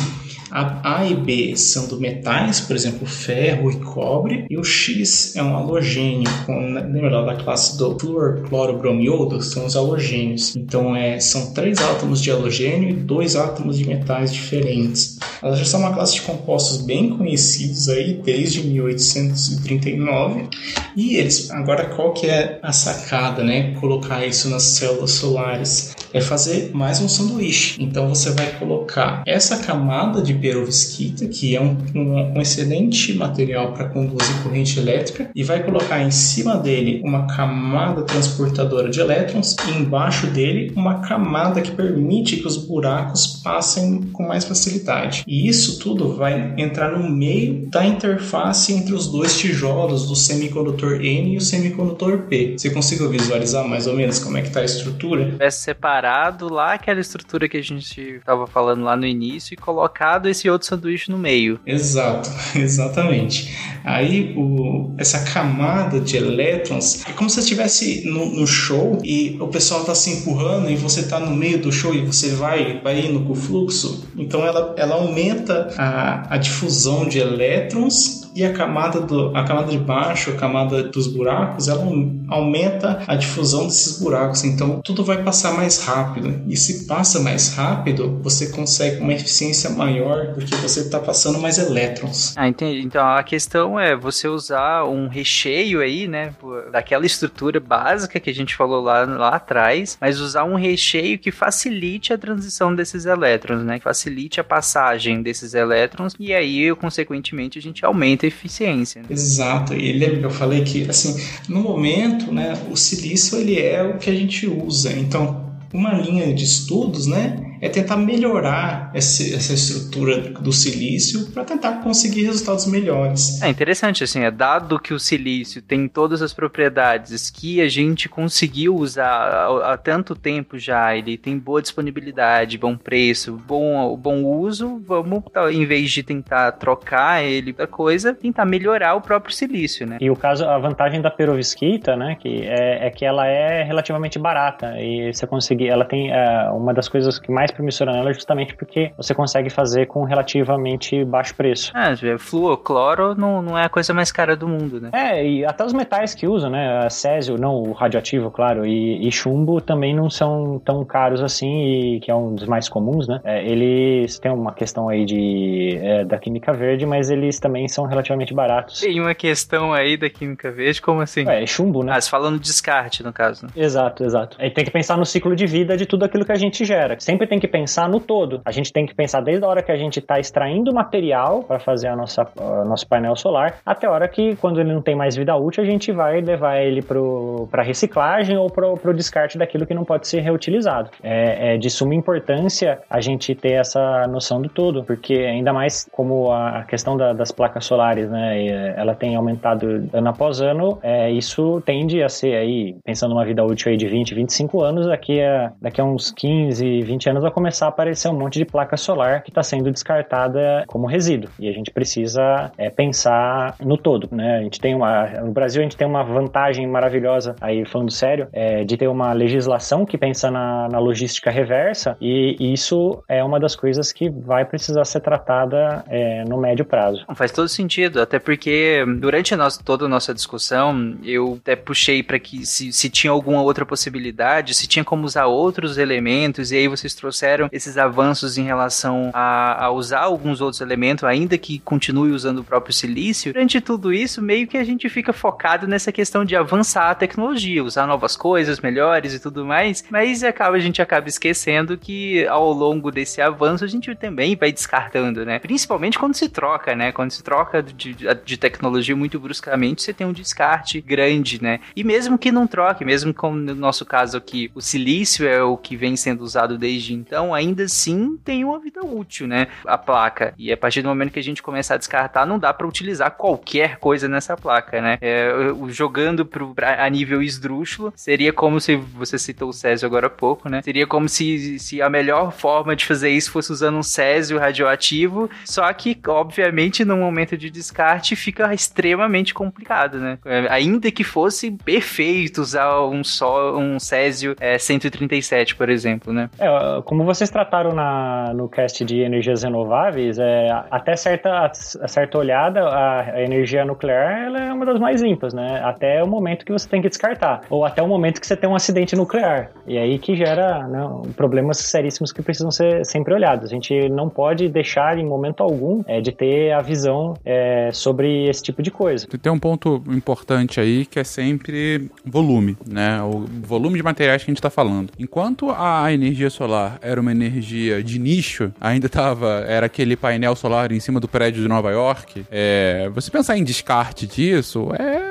A, 0.52 1.00
A 1.00 1.06
e 1.06 1.16
B 1.16 1.56
são 1.56 1.88
do 1.88 2.00
metais, 2.00 2.60
por 2.62 2.76
exemplo, 2.76 3.06
ferro 3.06 3.72
e 3.72 3.80
cobre, 3.80 4.46
e 4.50 4.58
o 4.58 4.64
X 4.64 5.36
é 5.36 5.44
um 5.44 5.56
halogênio, 5.56 6.30
com, 6.46 6.74
lembra 6.74 7.24
da 7.24 7.36
classe 7.36 7.78
do 7.78 7.98
fluorclorobromiodo, 8.00 9.42
são 9.42 9.66
os 9.66 9.76
halogênios. 9.76 10.56
Então 10.56 10.96
é, 10.96 11.20
são 11.20 11.54
três 11.54 11.80
átomos 11.80 12.22
de 12.22 12.32
halogênio 12.32 12.90
e 12.90 12.94
dois 12.94 13.36
átomos 13.36 13.78
de 13.78 13.88
metais 13.88 14.34
diferentes. 14.34 15.20
Elas 15.42 15.60
já 15.60 15.66
são 15.66 15.80
uma 15.80 15.94
classe 15.94 16.16
de 16.16 16.22
compostos 16.22 16.82
bem 16.82 17.10
conhecidos 17.18 17.90
aí 17.90 18.20
desde 18.24 18.64
1839. 18.64 20.48
E 20.96 21.16
eles, 21.16 21.52
agora 21.52 21.86
qual 21.86 22.14
que 22.14 22.28
é 22.28 22.60
a 22.62 22.72
sacada, 22.72 23.44
né? 23.44 23.74
Colocar 23.80 24.26
isso 24.26 24.50
nas 24.50 24.64
células 24.64 25.12
solares 25.12 25.96
é 26.14 26.22
fazer 26.22 26.72
mais 26.74 27.00
um 27.02 27.08
sanduíche. 27.08 27.82
Então 27.82 28.08
você 28.08 28.32
vai 28.32 28.52
colocar 28.58 29.24
essa 29.26 29.58
camada 29.58 30.22
de 30.22 30.34
perovskita, 30.34 31.28
que 31.28 31.56
é 31.56 31.62
um, 31.62 31.78
um, 31.94 32.38
um 32.38 32.42
excelente 32.42 33.14
material 33.14 33.74
para 33.74 33.90
conduzir 33.90 34.42
corrente 34.44 34.80
elétrica, 34.80 35.30
e 35.36 35.44
vai 35.44 35.64
colocar 35.64 36.02
em 36.02 36.12
cima 36.12 36.58
dele 36.58 37.02
uma 37.04 37.28
camada 37.28 38.04
transportadora 38.04 38.90
de 38.90 39.00
elétrons 39.00 39.56
e 39.68 39.72
embaixo 39.78 40.28
dele 40.28 40.72
uma 40.76 41.00
camada 41.02 41.62
que 41.62 41.72
permite 41.72 42.38
que 42.38 42.48
os 42.48 42.58
buracos 42.58 43.42
passem 43.44 44.02
com 44.14 44.28
mais 44.28 44.46
facilidade. 44.46 45.24
E 45.28 45.50
isso 45.50 45.80
tudo 45.80 46.14
vai 46.14 46.54
entrar 46.58 46.98
no 46.98 47.10
meio 47.10 47.68
da 47.68 47.86
interface 47.86 48.72
entre 48.72 48.94
os 48.94 49.08
dois 49.08 49.38
tijolos 49.38 50.08
do 50.08 50.16
semicondutor 50.16 51.02
N 51.02 51.34
e 51.34 51.38
o 51.38 51.42
semicondutor 51.42 52.20
P. 52.30 52.56
Você 52.58 52.70
conseguiu 52.70 53.10
visualizar 53.10 53.68
mais 53.68 53.88
ou 53.88 53.94
menos 53.94 54.20
como 54.20 54.38
é 54.38 54.42
que 54.42 54.48
está 54.48 54.62
a 54.62 54.66
estrutura? 54.66 55.36
É 55.40 55.52
separado 55.52 56.52
lá 56.52 56.74
aquela 56.74 57.02
estrutura 57.02 57.50
que 57.50 57.58
a 57.58 57.62
gente 57.62 58.00
estava 58.00 58.48
falando 58.48 58.84
lá 58.84 58.96
no 58.96 59.06
início 59.06 59.54
e 59.54 59.58
colocado 59.58 60.30
esse 60.30 60.50
outro 60.50 60.66
sanduíche 60.66 61.12
no 61.12 61.18
meio. 61.18 61.60
Exato, 61.66 62.30
exatamente. 62.56 63.54
Aí 63.84 64.34
o, 64.38 64.94
essa 64.98 65.20
camada 65.32 66.00
de 66.00 66.18
elétrons 66.18 67.06
é 67.08 67.12
como 67.12 67.30
se 67.30 67.40
estivesse 67.40 68.06
no, 68.06 68.26
no, 68.34 68.48
show 68.48 69.00
e 69.04 69.38
o 69.40 69.48
pessoal 69.48 69.82
está 69.82 69.96
se 69.96 70.10
empurrando 70.10 70.70
e 70.70 70.76
você 70.76 71.02
está 71.02 71.20
no 71.20 71.36
meio 71.36 71.60
do 71.60 71.72
show 71.72 71.94
e 71.94 72.02
você 72.02 72.30
vai, 72.30 72.82
vai 72.82 73.00
indo 73.00 73.22
com 73.22 73.34
o 73.34 73.36
fluxo. 73.36 74.08
Então 74.18 74.46
ela, 74.46 74.74
ela 74.78 74.98
aumenta 75.18 75.74
a, 75.78 76.36
a 76.36 76.38
difusão 76.38 77.08
de 77.08 77.20
elétrons 77.20 78.27
e 78.38 78.46
a 78.46 78.54
camada, 78.54 79.02
do, 79.02 79.36
a 79.36 79.44
camada 79.44 79.72
de 79.72 79.80
baixo, 79.80 80.30
a 80.30 80.36
camada 80.36 80.84
dos 80.84 81.08
buracos, 81.08 81.68
ela 81.68 81.84
aumenta 82.28 83.02
a 83.08 83.16
difusão 83.16 83.64
desses 83.66 84.00
buracos. 84.00 84.44
Então 84.44 84.80
tudo 84.84 85.04
vai 85.04 85.24
passar 85.24 85.56
mais 85.56 85.84
rápido. 85.84 86.44
E 86.48 86.56
se 86.56 86.86
passa 86.86 87.20
mais 87.20 87.56
rápido, 87.56 88.20
você 88.22 88.50
consegue 88.50 89.02
uma 89.02 89.12
eficiência 89.12 89.72
maior 89.72 90.34
porque 90.36 90.56
você 90.58 90.82
está 90.82 91.00
passando 91.00 91.40
mais 91.40 91.58
elétrons. 91.58 92.36
Ah, 92.38 92.48
entendi. 92.48 92.82
Então 92.82 93.04
a 93.08 93.24
questão 93.24 93.80
é 93.80 93.96
você 93.96 94.28
usar 94.28 94.86
um 94.86 95.08
recheio 95.08 95.82
aí, 95.82 96.08
né, 96.08 96.36
daquela 96.72 97.08
estrutura 97.08 97.60
básica 97.60 98.20
que 98.20 98.30
a 98.30 98.36
gente 98.36 98.56
falou 98.56 98.84
lá, 98.84 99.04
lá 99.04 99.30
atrás, 99.30 99.98
mas 100.00 100.20
usar 100.20 100.44
um 100.44 100.56
recheio 100.56 101.18
que 101.18 101.32
facilite 101.32 102.14
a 102.14 102.18
transição 102.20 102.76
desses 102.76 103.08
elétrons, 103.08 103.64
né, 103.64 103.80
que 103.80 103.84
facilite 103.84 104.40
a 104.40 104.44
passagem 104.44 105.24
desses 105.24 105.56
elétrons 105.56 106.14
e 106.20 106.36
aí, 106.36 106.76
consequentemente, 106.76 107.58
a 107.58 107.62
gente 107.62 107.84
aumenta 107.84 108.27
eficiência. 108.28 109.02
Né? 109.02 109.08
Exato. 109.10 109.74
E 109.74 109.92
que 110.20 110.26
eu 110.26 110.32
falei 110.32 110.64
que, 110.64 110.90
assim, 110.90 111.16
no 111.48 111.62
momento, 111.62 112.32
né, 112.32 112.54
o 112.72 112.76
silício 112.76 113.38
ele 113.38 113.60
é 113.60 113.84
o 113.84 113.98
que 113.98 114.10
a 114.10 114.14
gente 114.14 114.48
usa. 114.48 114.92
Então, 114.94 115.46
uma 115.74 115.94
linha 115.94 116.34
de 116.34 116.44
estudos, 116.44 117.08
né, 117.08 117.47
é 117.62 117.70
tentar 117.70 117.98
melhorar 117.98 118.92
esse, 118.94 119.34
essa 119.34 119.54
estrutura 119.54 120.30
do 120.40 120.52
silício 120.52 121.32
para 121.32 121.44
tentar 121.44 121.84
conseguir 121.84 122.24
resultados 122.26 122.66
melhores. 122.66 123.42
É 123.42 123.50
interessante, 123.50 124.04
assim, 124.04 124.22
é 124.22 124.32
dado 124.32 124.80
que 124.80 124.94
o 124.94 125.00
silício 125.00 125.62
tem 125.62 125.88
todas 125.88 126.22
as 126.22 126.34
propriedades 126.34 127.30
que 127.30 127.62
a 127.62 127.68
gente 127.68 128.08
conseguiu 128.10 128.76
usar 128.76 129.06
há, 129.06 129.74
há 129.74 129.78
tanto 129.78 130.16
tempo 130.16 130.58
já, 130.58 130.96
ele 130.96 131.18
tem 131.18 131.38
boa 131.38 131.62
disponibilidade, 131.62 132.58
bom 132.58 132.78
preço, 132.78 133.42
bom, 133.48 133.96
bom 133.98 134.24
uso, 134.24 134.82
vamos, 134.86 135.24
em 135.52 135.66
vez 135.66 135.92
de 135.92 136.04
tentar 136.04 136.52
trocar 136.54 137.24
ele 137.24 137.54
da 137.54 137.68
coisa, 137.68 138.14
tentar 138.14 138.46
melhorar 138.46 138.96
o 138.96 139.02
próprio 139.02 139.34
silício, 139.34 139.86
né? 139.86 139.98
E 140.00 140.10
o 140.10 140.16
caso, 140.16 140.46
a 140.46 140.58
vantagem 140.58 141.02
da 141.02 141.10
perovskita, 141.10 141.96
né, 141.96 142.16
que 142.20 142.44
é, 142.44 142.88
é 142.88 142.90
que 142.90 143.06
ela 143.06 143.26
é 143.28 143.64
relativamente 143.64 144.20
barata 144.20 144.80
e 144.80 145.14
você 145.14 145.26
conseguir, 145.26 145.68
ela 145.68 145.86
tem 145.86 146.12
é, 146.12 146.50
uma 146.52 146.74
das 146.74 146.88
coisas 146.88 147.20
que 147.20 147.32
mais 147.32 147.47
mais 147.48 147.52
promissora 147.52 147.94
nela 147.94 148.14
justamente 148.14 148.56
porque 148.56 148.92
você 148.98 149.14
consegue 149.14 149.50
fazer 149.50 149.88
com 149.88 150.04
relativamente 150.04 151.04
baixo 151.06 151.36
preço. 151.36 151.72
É, 151.76 152.18
fluor, 152.18 152.58
cloro 152.58 153.16
não, 153.16 153.42
não 153.42 153.58
é 153.58 153.66
a 153.66 153.70
coisa 153.70 153.94
mais 153.94 154.12
cara 154.12 154.36
do 154.36 154.48
mundo, 154.48 154.82
né? 154.82 154.90
É, 154.94 155.26
e 155.26 155.46
até 155.46 155.64
os 155.64 155.74
metais 155.74 156.14
que 156.14 156.28
usam, 156.28 156.50
né? 156.50 156.90
Césio, 156.90 157.38
não 157.38 157.56
o 157.56 157.72
radioativo, 157.72 158.30
claro, 158.30 158.66
e, 158.66 159.08
e 159.08 159.12
chumbo 159.12 159.62
também 159.62 159.96
não 159.96 160.10
são 160.10 160.62
tão 160.64 160.84
caros 160.84 161.22
assim, 161.22 161.96
e 161.96 162.00
que 162.00 162.12
é 162.12 162.16
um 162.16 162.36
dos 162.36 162.48
mais 162.48 162.68
comuns, 162.68 163.08
né? 163.08 163.20
É, 163.24 163.46
eles 163.46 164.20
têm 164.20 164.32
uma 164.32 164.54
questão 164.54 164.90
aí 164.90 165.06
de, 165.06 165.80
é, 165.82 166.04
da 166.04 166.18
química 166.18 166.52
verde, 166.54 166.86
mas 166.86 167.10
eles 167.10 167.40
também 167.40 167.68
são 167.68 167.86
relativamente 167.86 168.34
baratos. 168.34 168.80
Tem 168.80 169.00
uma 169.00 169.16
questão 169.16 169.74
aí 169.74 169.96
da 169.98 170.10
química 170.10 170.52
verde, 170.52 170.82
como 170.82 171.02
assim? 171.02 171.28
É, 171.28 171.46
chumbo, 171.46 171.84
né? 171.84 171.94
Ah, 171.96 172.02
falando 172.02 172.40
de 172.40 172.46
descarte, 172.46 173.04
no 173.04 173.14
caso. 173.14 173.46
Né? 173.46 173.52
Exato, 173.56 174.04
exato. 174.04 174.38
Aí 174.40 174.50
tem 174.50 174.64
que 174.64 174.72
pensar 174.72 174.98
no 174.98 175.06
ciclo 175.06 175.36
de 175.36 175.46
vida 175.46 175.78
de 175.78 175.86
tudo 175.86 176.04
aquilo 176.04 176.26
que 176.26 176.32
a 176.32 176.36
gente 176.36 176.66
gera. 176.66 177.00
Sempre 177.00 177.28
tem 177.28 177.37
tem 177.38 177.40
que 177.40 177.48
pensar 177.48 177.88
no 177.88 178.00
todo. 178.00 178.42
A 178.44 178.52
gente 178.52 178.74
tem 178.74 178.86
que 178.86 178.96
pensar 178.96 179.22
desde 179.22 179.46
a 179.46 179.48
hora 179.48 179.62
que 179.62 179.72
a 179.72 179.78
gente 179.78 180.00
está 180.00 180.20
extraindo 180.20 180.74
material 180.74 181.44
para 181.44 181.60
fazer 181.60 181.88
a 181.88 181.96
nossa, 181.96 182.28
a 182.38 182.66
nosso 182.66 182.88
painel 182.88 183.16
solar, 183.16 183.60
até 183.66 183.86
a 183.86 183.92
hora 183.92 184.08
que, 184.08 184.36
quando 184.38 184.60
ele 184.60 184.74
não 184.74 184.82
tem 184.82 184.96
mais 184.96 185.16
vida 185.16 185.36
útil, 185.36 185.64
a 185.64 185.66
gente 185.66 185.92
vai 185.92 186.20
levar 186.20 186.60
ele 186.60 186.82
para 186.82 187.62
reciclagem 187.62 188.38
ou 188.38 188.50
para 188.50 188.68
o 188.68 188.94
descarte 188.94 189.38
daquilo 189.38 189.66
que 189.66 189.74
não 189.74 189.86
pode 189.86 190.08
ser 190.08 190.22
reutilizado. 190.22 190.90
É, 191.04 191.54
é, 191.54 191.58
de 191.58 191.70
suma 191.70 191.94
importância 191.94 192.80
a 192.90 193.00
gente 193.00 193.36
ter 193.36 193.54
essa 193.54 194.08
noção 194.08 194.42
do 194.42 194.50
todo, 194.50 194.84
porque 194.84 195.14
ainda 195.14 195.54
mais 195.54 195.88
como 195.92 196.32
a 196.32 196.64
questão 196.64 196.98
da, 196.98 197.14
das 197.14 197.32
placas 197.32 197.66
solares, 197.66 198.10
né, 198.10 198.74
ela 198.76 198.96
tem 198.96 199.16
aumentado 199.16 199.88
ano 199.94 200.10
após 200.10 200.42
ano, 200.42 200.80
é, 200.82 201.12
isso 201.12 201.62
tende 201.66 202.02
a 202.02 202.10
ser 202.10 202.36
aí, 202.36 202.76
pensando 202.84 203.14
numa 203.14 203.26
vida 203.26 203.44
útil 203.44 203.72
aí 203.72 203.78
de 203.78 203.88
20, 203.88 204.16
25 204.16 204.62
anos, 204.64 204.88
daqui 204.88 205.22
a, 205.22 205.52
daqui 205.62 205.80
a 205.80 205.84
uns 205.84 206.12
15, 206.12 206.82
20 206.82 207.10
anos 207.10 207.26
vai 207.28 207.34
começar 207.34 207.66
a 207.66 207.70
aparecer 207.70 208.08
um 208.08 208.18
monte 208.18 208.40
de 208.40 208.46
placa 208.46 208.78
solar 208.78 209.22
que 209.22 209.30
está 209.30 209.44
sendo 209.44 209.70
descartada 209.72 210.64
como 210.68 210.88
resíduo. 210.88 211.30
E 211.40 211.48
a 211.48 211.52
gente 211.52 211.72
precisa 211.72 212.52
é, 212.58 212.70
pensar 212.70 213.56
no 213.60 213.78
todo, 213.78 214.08
né? 214.12 214.38
A 214.38 214.42
gente 214.42 214.60
tem 214.60 214.74
uma, 214.74 215.08
no 215.22 215.32
Brasil 215.32 215.62
a 215.62 215.64
gente 215.64 215.78
tem 215.78 215.88
uma 215.88 216.04
vantagem 216.04 216.66
maravilhosa, 216.68 217.36
aí 217.42 217.66
falando 217.66 217.92
sério, 217.92 218.28
é, 218.32 218.64
de 218.64 218.78
ter 218.78 218.88
uma 218.88 219.14
legislação 219.14 219.86
que 219.86 219.98
pensa 219.98 220.32
na, 220.32 220.68
na 220.70 220.80
logística 220.80 221.30
reversa 221.30 221.98
e 222.00 222.36
isso 222.40 223.04
é 223.08 223.24
uma 223.24 223.40
das 223.40 223.56
coisas 223.56 223.92
que 223.92 224.10
vai 224.10 224.46
precisar 224.46 224.86
ser 224.86 225.02
tratada 225.02 225.84
é, 225.88 226.24
no 226.26 226.38
médio 226.38 226.66
prazo. 226.66 227.06
Faz 227.16 227.32
todo 227.32 227.48
sentido, 227.48 228.02
até 228.02 228.20
porque 228.20 228.86
durante 229.00 229.34
a 229.34 229.38
nossa, 229.38 229.62
toda 229.64 229.86
a 229.86 229.90
nossa 229.90 230.14
discussão 230.14 230.98
eu 231.04 231.38
até 231.42 231.56
puxei 231.56 232.02
para 232.02 232.20
que 232.20 232.46
se, 232.46 232.72
se 232.72 232.90
tinha 232.90 233.12
alguma 233.12 233.42
outra 233.42 233.66
possibilidade, 233.66 234.54
se 234.54 234.68
tinha 234.68 234.86
como 234.86 235.06
usar 235.06 235.26
outros 235.26 235.78
elementos, 235.78 236.52
e 236.52 236.58
aí 236.58 236.68
vocês 236.68 236.94
trouxeram 236.94 237.17
esses 237.52 237.78
avanços 237.78 238.38
em 238.38 238.44
relação 238.44 239.12
a, 239.14 239.66
a 239.66 239.72
usar 239.72 240.02
alguns 240.02 240.42
outros 240.42 240.62
elementos, 240.62 241.04
ainda 241.04 241.38
que 241.38 241.60
continue 241.60 242.12
usando 242.12 242.40
o 242.40 242.44
próprio 242.44 242.74
silício. 242.74 243.34
Durante 243.34 243.62
tudo 243.62 243.94
isso, 243.94 244.22
meio 244.22 244.48
que 244.48 244.58
a 244.58 244.64
gente 244.64 244.90
fica 244.90 245.14
focado 245.14 245.68
nessa 245.68 245.92
questão 245.92 246.24
de 246.24 246.36
avançar 246.36 246.92
a 246.92 246.96
tecnologia, 246.96 247.64
usar 247.64 247.88
novas 247.88 248.16
coisas, 248.16 248.60
melhores 248.60 249.14
e 249.14 249.20
tudo 249.20 249.46
mais, 249.46 249.84
mas 249.90 250.24
acaba, 250.24 250.56
a 250.56 250.60
gente 250.60 250.82
acaba 250.82 251.08
esquecendo 251.08 251.78
que 251.78 252.26
ao 252.28 252.52
longo 252.52 252.92
desse 252.92 253.22
avanço 253.22 253.64
a 253.64 253.68
gente 253.68 253.94
também 253.96 254.36
vai 254.36 254.52
descartando, 254.52 255.26
né? 255.26 255.40
Principalmente 255.40 255.98
quando 255.98 256.16
se 256.16 256.30
troca, 256.30 256.76
né? 256.76 256.92
Quando 256.92 257.12
se 257.12 257.24
troca 257.24 257.62
de, 257.62 257.96
de 258.26 258.38
tecnologia 258.38 258.96
muito 258.96 259.20
bruscamente, 259.20 259.82
você 259.82 259.94
tem 259.94 260.06
um 260.06 260.14
descarte 260.14 260.82
grande, 260.82 261.42
né? 261.42 261.60
E 261.76 261.84
mesmo 261.84 262.18
que 262.18 262.32
não 262.32 262.48
troque, 262.48 262.86
mesmo 262.86 263.14
como 263.14 263.38
no 263.38 263.56
nosso 263.56 263.86
caso 263.86 264.18
aqui, 264.18 264.52
o 264.54 264.62
silício 264.62 265.28
é 265.28 265.42
o 265.42 265.58
que 265.58 265.76
vem 265.76 265.96
sendo 265.96 266.24
usado 266.24 266.58
desde 266.58 266.94
então, 267.08 267.34
ainda 267.34 267.64
assim 267.64 268.18
tem 268.24 268.44
uma 268.44 268.60
vida 268.60 268.86
útil, 268.86 269.28
né? 269.28 269.48
A 269.66 269.78
placa. 269.78 270.34
E 270.38 270.52
a 270.52 270.58
partir 270.58 270.82
do 270.82 270.90
momento 270.90 271.12
que 271.12 271.20
a 271.20 271.24
gente 271.24 271.42
começar 271.42 271.76
a 271.76 271.78
descartar, 271.78 272.26
não 272.26 272.38
dá 272.38 272.54
para 272.54 272.68
utilizar 272.68 273.12
qualquer 273.12 273.78
coisa 273.78 274.08
nessa 274.10 274.36
placa, 274.36 274.82
né? 274.82 274.98
É, 275.02 275.30
jogando 275.70 276.26
pro, 276.26 276.54
pra, 276.54 276.84
a 276.84 276.90
nível 276.90 277.22
esdrúxulo, 277.22 277.94
seria 277.96 278.34
como 278.34 278.60
se 278.60 278.76
você 278.76 279.18
citou 279.18 279.50
o 279.50 279.54
Césio 279.54 279.86
agora 279.86 280.08
há 280.08 280.10
pouco, 280.10 280.50
né? 280.50 280.62
Seria 280.62 280.86
como 280.86 281.08
se, 281.08 281.58
se 281.60 281.82
a 281.82 281.90
melhor 281.90 282.34
forma 282.34 282.76
de 282.76 282.86
fazer 282.86 283.10
isso 283.10 283.32
fosse 283.32 283.52
usando 283.52 283.78
um 283.78 283.84
Césio 283.84 284.38
radioativo, 284.38 285.30
só 285.46 285.72
que, 285.72 285.98
obviamente, 286.08 286.84
no 286.84 286.98
momento 286.98 287.38
de 287.38 287.50
descarte 287.50 288.16
fica 288.16 288.54
extremamente 288.54 289.34
complicado, 289.34 289.98
né? 289.98 290.18
É, 290.26 290.48
ainda 290.50 290.92
que 290.92 291.04
fosse 291.04 291.52
perfeito 291.52 292.42
usar 292.42 292.82
um 292.82 293.04
só 293.04 293.58
um 293.58 293.80
Césio 293.80 294.36
é, 294.40 294.58
137, 294.58 295.56
por 295.56 295.70
exemplo, 295.70 296.12
né? 296.12 296.30
É, 296.38 296.48
como 296.84 296.97
vocês 297.04 297.30
trataram 297.30 297.74
na, 297.74 298.34
no 298.34 298.48
cast 298.48 298.84
de 298.86 299.02
energias 299.02 299.44
renováveis, 299.44 300.18
é, 300.20 300.50
até 300.72 300.96
certa, 300.96 301.52
certa 301.54 302.18
olhada, 302.18 302.62
a, 302.62 303.02
a, 303.02 303.22
energia 303.22 303.66
nuclear 303.66 304.26
ela 304.26 304.40
é 304.40 304.54
uma 304.54 304.66
das 304.66 304.80
mais 304.80 305.02
limpas, 305.02 305.34
né? 305.34 305.62
Até 305.64 306.04
o 306.04 306.08
momento 306.08 306.46
que 306.46 306.52
você 306.52 306.68
tem 306.68 306.82
que 306.82 306.90
descartar, 306.90 307.42
ou 307.50 307.66
até 307.66 307.82
o 307.82 307.88
momento 307.88 308.20
que 308.20 308.28
você 308.28 308.36
tem 308.36 308.50
um 308.50 308.56
acidente 308.56 308.96
nuclear. 308.96 309.52
E 309.66 309.78
aí 309.78 310.00
que 310.00 310.16
gera 310.16 310.68
né, 310.68 310.80
problemas 311.16 311.58
seríssimos 311.58 312.12
que 312.12 312.22
precisam 312.22 312.52
ser 312.52 312.86
sempre 312.86 313.14
olhados. 313.14 313.46
A 313.46 313.54
gente 313.54 313.90
não 313.90 314.10
pode 314.10 314.48
deixar 314.50 314.98
em 314.98 315.06
momento 315.06 315.42
algum 315.42 315.84
é, 315.88 316.00
de 316.00 316.12
ter 316.12 316.52
a 316.52 316.62
visão 316.62 317.16
é, 317.26 317.70
sobre 317.72 318.28
esse 318.30 318.44
tipo 318.44 318.62
de 318.62 318.72
coisa. 318.72 319.08
Tem 319.22 319.32
um 319.32 319.40
ponto 319.40 319.84
importante 319.90 320.60
aí 320.60 320.86
que 320.86 321.00
é 321.00 321.04
sempre 321.04 321.90
volume, 322.06 322.58
né? 322.68 323.02
O 323.02 323.26
volume 323.46 323.78
de 323.78 323.84
materiais 323.84 324.24
que 324.24 324.30
a 324.30 324.32
gente 324.32 324.40
está 324.40 324.50
falando. 324.50 324.92
Enquanto 324.98 325.50
a 325.52 325.92
energia 325.92 326.30
solar 326.30 326.80
era 326.88 327.02
uma 327.02 327.12
energia 327.12 327.84
de 327.84 328.00
nicho, 328.00 328.52
ainda 328.60 328.88
tava, 328.88 329.44
era 329.48 329.66
aquele 329.66 329.96
painel 329.96 330.36
solar 330.36 330.72
em 330.72 330.80
cima 330.80 331.00
do 331.00 331.08
prédio 331.08 331.42
de 331.42 331.48
Nova 331.48 331.72
York, 331.72 332.26
é, 332.32 332.90
você 332.94 333.12
pensar 333.12 333.38
em 333.38 333.44
descarte 333.44 334.08
disso 334.08 334.70
é 334.78 335.07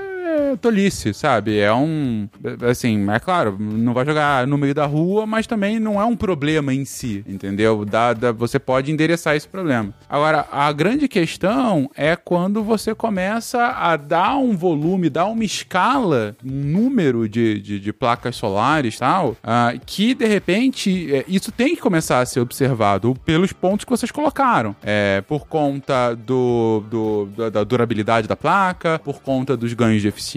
tolice, 0.55 1.15
sabe? 1.15 1.59
É 1.59 1.73
um. 1.73 2.29
Assim, 2.69 3.11
é 3.11 3.19
claro, 3.19 3.57
não 3.59 3.93
vai 3.93 4.05
jogar 4.05 4.47
no 4.47 4.59
meio 4.59 4.75
da 4.75 4.87
rua, 4.87 5.27
mas 5.27 5.47
também 5.47 5.81
não 5.81 6.01
é 6.01 6.05
um 6.05 6.15
problema 6.15 6.73
em 6.73 6.85
si, 6.85 7.25
entendeu? 7.27 7.85
Dá, 7.85 8.15
você 8.33 8.59
pode 8.59 8.93
endereçar 8.93 9.35
esse 9.35 9.49
problema. 9.49 9.95
Agora, 10.09 10.47
a 10.53 10.71
grande 10.73 11.09
questão 11.09 11.91
é 11.97 12.15
quando 12.15 12.63
você 12.63 12.95
começa 12.95 13.67
a 13.67 13.97
dar 13.97 14.37
um 14.37 14.57
volume, 14.57 15.11
dar 15.11 15.27
uma 15.27 15.45
escala, 15.45 16.37
um 16.45 16.51
número 16.51 17.29
de, 17.29 17.61
de, 17.61 17.81
de 17.81 17.93
placas 17.93 18.37
solares 18.37 18.99
tal, 18.99 19.31
uh, 19.31 19.81
que 19.85 20.15
de 20.15 20.27
repente 20.27 21.15
é, 21.15 21.25
isso 21.27 21.51
tem 21.51 21.75
que 21.75 21.81
começar 21.81 22.21
a 22.21 22.27
ser 22.27 22.41
observado 22.41 23.15
pelos 23.25 23.53
pontos 23.53 23.85
que 23.85 23.91
vocês 23.91 24.11
colocaram. 24.11 24.77
É, 24.83 25.23
por 25.27 25.47
conta 25.47 26.15
do, 26.15 26.85
do, 26.91 27.51
da 27.51 27.65
durabilidade 27.65 28.29
da 28.29 28.37
placa, 28.37 29.01
por 29.03 29.21
conta 29.21 29.57
dos 29.57 29.73
ganhos 29.73 30.03
de 30.03 30.09
eficiência 30.09 30.37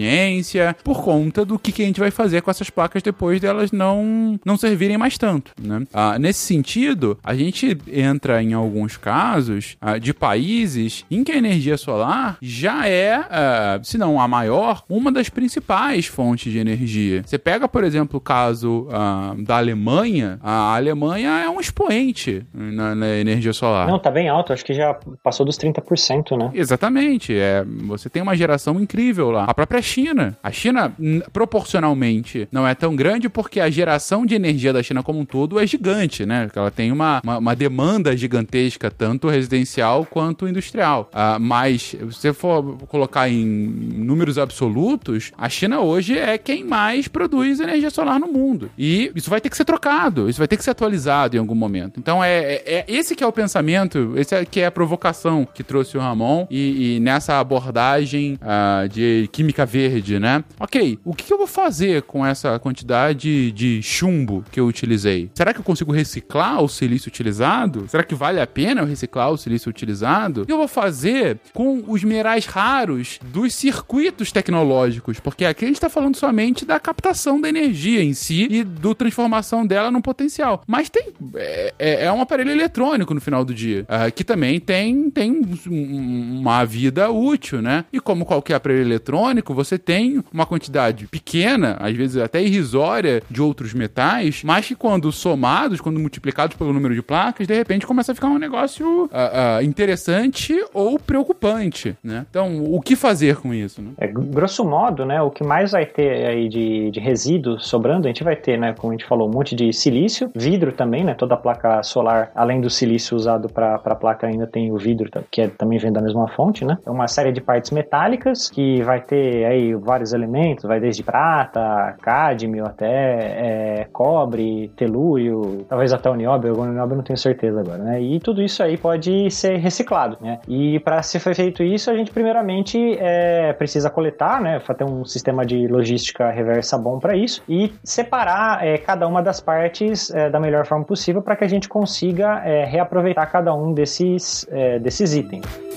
por 0.82 1.02
conta 1.02 1.44
do 1.44 1.58
que, 1.58 1.72
que 1.72 1.82
a 1.82 1.86
gente 1.86 2.00
vai 2.00 2.10
fazer 2.10 2.42
com 2.42 2.50
essas 2.50 2.70
placas 2.70 3.02
depois 3.02 3.40
delas 3.40 3.72
não, 3.72 4.38
não 4.44 4.56
servirem 4.56 4.98
mais 4.98 5.16
tanto. 5.16 5.52
Né? 5.60 5.82
Ah, 5.92 6.18
nesse 6.18 6.40
sentido, 6.40 7.18
a 7.22 7.34
gente 7.34 7.76
entra 7.90 8.42
em 8.42 8.52
alguns 8.52 8.96
casos 8.96 9.76
ah, 9.80 9.98
de 9.98 10.12
países 10.12 11.04
em 11.10 11.24
que 11.24 11.32
a 11.32 11.36
energia 11.36 11.76
solar 11.76 12.36
já 12.40 12.88
é, 12.88 13.14
ah, 13.14 13.80
se 13.82 13.98
não 13.98 14.20
a 14.20 14.26
maior, 14.26 14.82
uma 14.88 15.10
das 15.12 15.28
principais 15.28 16.06
fontes 16.06 16.52
de 16.52 16.58
energia. 16.58 17.22
Você 17.24 17.38
pega, 17.38 17.68
por 17.68 17.84
exemplo, 17.84 18.18
o 18.18 18.20
caso 18.20 18.88
ah, 18.90 19.34
da 19.38 19.56
Alemanha, 19.56 20.38
a 20.42 20.74
Alemanha 20.74 21.30
é 21.44 21.48
um 21.48 21.60
expoente 21.60 22.44
na, 22.52 22.94
na, 22.94 23.08
energia 23.16 23.52
solar. 23.52 23.88
Não, 23.88 23.98
tá 23.98 24.10
bem 24.10 24.28
alto, 24.28 24.52
acho 24.52 24.64
que 24.64 24.74
já 24.74 24.96
passou 25.22 25.44
dos 25.44 25.58
30%, 25.58 26.36
né? 26.36 26.50
Exatamente, 26.54 27.34
é, 27.34 27.64
você 27.86 28.08
tem 28.08 28.22
uma 28.22 28.36
geração 28.36 28.80
incrível 28.80 29.30
lá. 29.30 29.44
A 29.44 29.54
própria 29.54 29.82
China. 29.90 30.36
A 30.42 30.52
China, 30.52 30.92
proporcionalmente, 31.32 32.48
não 32.52 32.66
é 32.66 32.74
tão 32.74 32.94
grande 32.94 33.28
porque 33.28 33.58
a 33.58 33.68
geração 33.68 34.24
de 34.24 34.34
energia 34.34 34.72
da 34.72 34.82
China 34.82 35.02
como 35.02 35.18
um 35.18 35.24
todo 35.24 35.58
é 35.58 35.66
gigante, 35.66 36.24
né? 36.24 36.48
Ela 36.54 36.70
tem 36.70 36.92
uma, 36.92 37.20
uma, 37.24 37.38
uma 37.38 37.56
demanda 37.56 38.16
gigantesca, 38.16 38.90
tanto 38.90 39.28
residencial 39.28 40.06
quanto 40.06 40.46
industrial. 40.46 41.10
Uh, 41.12 41.40
mas, 41.40 41.82
se 41.82 41.96
você 41.96 42.32
for 42.32 42.76
colocar 42.86 43.28
em 43.28 43.44
números 43.44 44.38
absolutos, 44.38 45.32
a 45.36 45.48
China 45.48 45.80
hoje 45.80 46.16
é 46.16 46.38
quem 46.38 46.64
mais 46.64 47.08
produz 47.08 47.58
energia 47.58 47.90
solar 47.90 48.20
no 48.20 48.28
mundo. 48.28 48.70
E 48.78 49.10
isso 49.14 49.28
vai 49.28 49.40
ter 49.40 49.50
que 49.50 49.56
ser 49.56 49.64
trocado, 49.64 50.28
isso 50.28 50.38
vai 50.38 50.46
ter 50.46 50.56
que 50.56 50.62
ser 50.62 50.70
atualizado 50.70 51.36
em 51.36 51.40
algum 51.40 51.54
momento. 51.54 51.98
Então, 51.98 52.22
é, 52.22 52.38
é, 52.42 52.62
é 52.66 52.84
esse 52.86 53.16
que 53.16 53.24
é 53.24 53.26
o 53.26 53.32
pensamento, 53.32 54.14
esse 54.16 54.34
é 54.34 54.44
que 54.44 54.60
é 54.60 54.66
a 54.66 54.70
provocação 54.70 55.46
que 55.52 55.64
trouxe 55.64 55.96
o 55.96 56.00
Ramon 56.00 56.46
e, 56.48 56.96
e 56.96 57.00
nessa 57.00 57.40
abordagem 57.40 58.34
uh, 58.34 58.88
de 58.88 59.28
química 59.32 59.66
verde 59.66 59.79
verde, 59.80 60.18
né? 60.18 60.44
Ok, 60.58 60.98
o 61.04 61.14
que 61.14 61.32
eu 61.32 61.38
vou 61.38 61.46
fazer 61.46 62.02
com 62.02 62.24
essa 62.24 62.58
quantidade 62.58 63.50
de 63.52 63.82
chumbo 63.82 64.44
que 64.50 64.60
eu 64.60 64.66
utilizei? 64.66 65.30
Será 65.34 65.54
que 65.54 65.60
eu 65.60 65.64
consigo 65.64 65.92
reciclar 65.92 66.62
o 66.62 66.68
silício 66.68 67.08
utilizado? 67.08 67.88
Será 67.88 68.02
que 68.02 68.14
vale 68.14 68.40
a 68.40 68.46
pena 68.46 68.82
eu 68.82 68.86
reciclar 68.86 69.30
o 69.30 69.38
silício 69.38 69.70
utilizado? 69.70 70.42
O 70.42 70.46
que 70.46 70.52
eu 70.52 70.58
vou 70.58 70.68
fazer 70.68 71.38
com 71.54 71.82
os 71.86 72.04
minerais 72.04 72.44
raros 72.44 73.18
dos 73.24 73.54
circuitos 73.54 74.30
tecnológicos? 74.30 75.18
Porque 75.18 75.44
aqui 75.44 75.64
a 75.64 75.68
gente 75.68 75.76
está 75.76 75.88
falando 75.88 76.16
somente 76.16 76.66
da 76.66 76.78
captação 76.78 77.40
da 77.40 77.48
energia 77.48 78.02
em 78.02 78.12
si 78.12 78.46
e 78.50 78.62
do 78.62 78.94
transformação 78.94 79.66
dela 79.66 79.90
no 79.90 80.02
potencial. 80.02 80.62
Mas 80.66 80.90
tem 80.90 81.08
é, 81.36 81.74
é, 81.78 82.04
é 82.04 82.12
um 82.12 82.20
aparelho 82.20 82.50
eletrônico 82.50 83.14
no 83.14 83.20
final 83.20 83.44
do 83.44 83.54
dia, 83.54 83.86
uh, 83.88 84.12
que 84.12 84.24
também 84.24 84.60
tem, 84.60 85.10
tem 85.10 85.40
uma 85.66 86.64
vida 86.64 87.10
útil, 87.10 87.62
né? 87.62 87.84
E 87.92 87.98
como 88.00 88.24
qualquer 88.24 88.54
aparelho 88.54 88.82
eletrônico, 88.82 89.54
você 89.54 89.69
você 89.70 89.78
tem 89.78 90.22
uma 90.32 90.44
quantidade 90.44 91.06
pequena, 91.06 91.76
às 91.78 91.94
vezes 91.94 92.16
até 92.16 92.42
irrisória, 92.42 93.22
de 93.30 93.40
outros 93.40 93.72
metais, 93.72 94.42
mas 94.44 94.66
que 94.66 94.74
quando 94.74 95.12
somados, 95.12 95.80
quando 95.80 96.00
multiplicados 96.00 96.56
pelo 96.56 96.72
número 96.72 96.94
de 96.94 97.02
placas, 97.02 97.46
de 97.46 97.54
repente 97.54 97.86
começa 97.86 98.10
a 98.10 98.14
ficar 98.14 98.26
um 98.26 98.38
negócio 98.38 99.08
ah, 99.12 99.58
ah, 99.58 99.62
interessante 99.62 100.54
ou 100.74 100.98
preocupante, 100.98 101.96
né? 102.02 102.26
Então, 102.28 102.64
o 102.64 102.80
que 102.80 102.96
fazer 102.96 103.36
com 103.36 103.54
isso? 103.54 103.80
Né? 103.80 103.90
É, 103.98 104.08
grosso 104.08 104.64
modo, 104.64 105.04
né, 105.04 105.22
o 105.22 105.30
que 105.30 105.44
mais 105.44 105.70
vai 105.70 105.86
ter 105.86 106.26
aí 106.26 106.48
de, 106.48 106.90
de 106.90 106.98
resíduo 106.98 107.60
sobrando, 107.60 108.06
a 108.06 108.08
gente 108.08 108.24
vai 108.24 108.34
ter, 108.34 108.58
né, 108.58 108.74
como 108.76 108.92
a 108.92 108.96
gente 108.96 109.06
falou, 109.06 109.28
um 109.28 109.32
monte 109.32 109.54
de 109.54 109.72
silício, 109.72 110.30
vidro 110.34 110.72
também, 110.72 111.04
né, 111.04 111.14
toda 111.14 111.34
a 111.34 111.36
placa 111.36 111.82
solar, 111.82 112.32
além 112.34 112.60
do 112.60 112.68
silício 112.68 113.16
usado 113.16 113.48
para 113.48 113.76
a 113.76 113.94
placa, 113.94 114.26
ainda 114.26 114.46
tem 114.46 114.72
o 114.72 114.76
vidro, 114.76 115.08
que 115.30 115.42
é, 115.42 115.48
também 115.48 115.78
vem 115.78 115.92
da 115.92 116.00
mesma 116.00 116.26
fonte, 116.28 116.64
né? 116.64 116.76
É 116.84 116.90
uma 116.90 117.06
série 117.06 117.30
de 117.30 117.40
partes 117.40 117.70
metálicas 117.70 118.50
que 118.50 118.82
vai 118.82 119.00
ter 119.00 119.44
aí 119.44 119.59
vários 119.74 120.12
elementos, 120.12 120.64
vai 120.64 120.80
desde 120.80 121.02
prata, 121.02 121.96
cádmio 122.02 122.64
até 122.66 122.86
é, 122.86 123.88
cobre, 123.92 124.72
telúrio, 124.76 125.64
talvez 125.68 125.92
até 125.92 126.10
o 126.10 126.14
nióbio, 126.14 126.58
o 126.58 126.66
nióbio 126.66 126.96
não 126.96 127.04
tenho 127.04 127.16
certeza 127.16 127.60
agora, 127.60 127.82
né? 127.82 128.00
E 128.00 128.18
tudo 128.20 128.42
isso 128.42 128.62
aí 128.62 128.76
pode 128.76 129.30
ser 129.30 129.56
reciclado, 129.56 130.16
né? 130.20 130.40
E 130.48 130.80
para 130.80 131.02
ser 131.02 131.20
feito 131.20 131.62
isso, 131.62 131.90
a 131.90 131.96
gente 131.96 132.10
primeiramente 132.10 132.96
é, 132.98 133.52
precisa 133.52 133.90
coletar, 133.90 134.40
né? 134.40 134.60
Ter 134.76 134.84
um 134.84 135.04
sistema 135.04 135.44
de 135.44 135.66
logística 135.66 136.30
reversa 136.30 136.78
bom 136.78 136.98
para 136.98 137.16
isso 137.16 137.42
e 137.48 137.72
separar 137.82 138.64
é, 138.66 138.78
cada 138.78 139.06
uma 139.06 139.22
das 139.22 139.40
partes 139.40 140.10
é, 140.14 140.30
da 140.30 140.40
melhor 140.40 140.64
forma 140.64 140.84
possível 140.84 141.22
para 141.22 141.36
que 141.36 141.44
a 141.44 141.48
gente 141.48 141.68
consiga 141.68 142.42
é, 142.44 142.64
reaproveitar 142.64 143.26
cada 143.26 143.54
um 143.54 143.72
desses, 143.72 144.46
é, 144.50 144.78
desses 144.78 145.14
itens. 145.14 145.69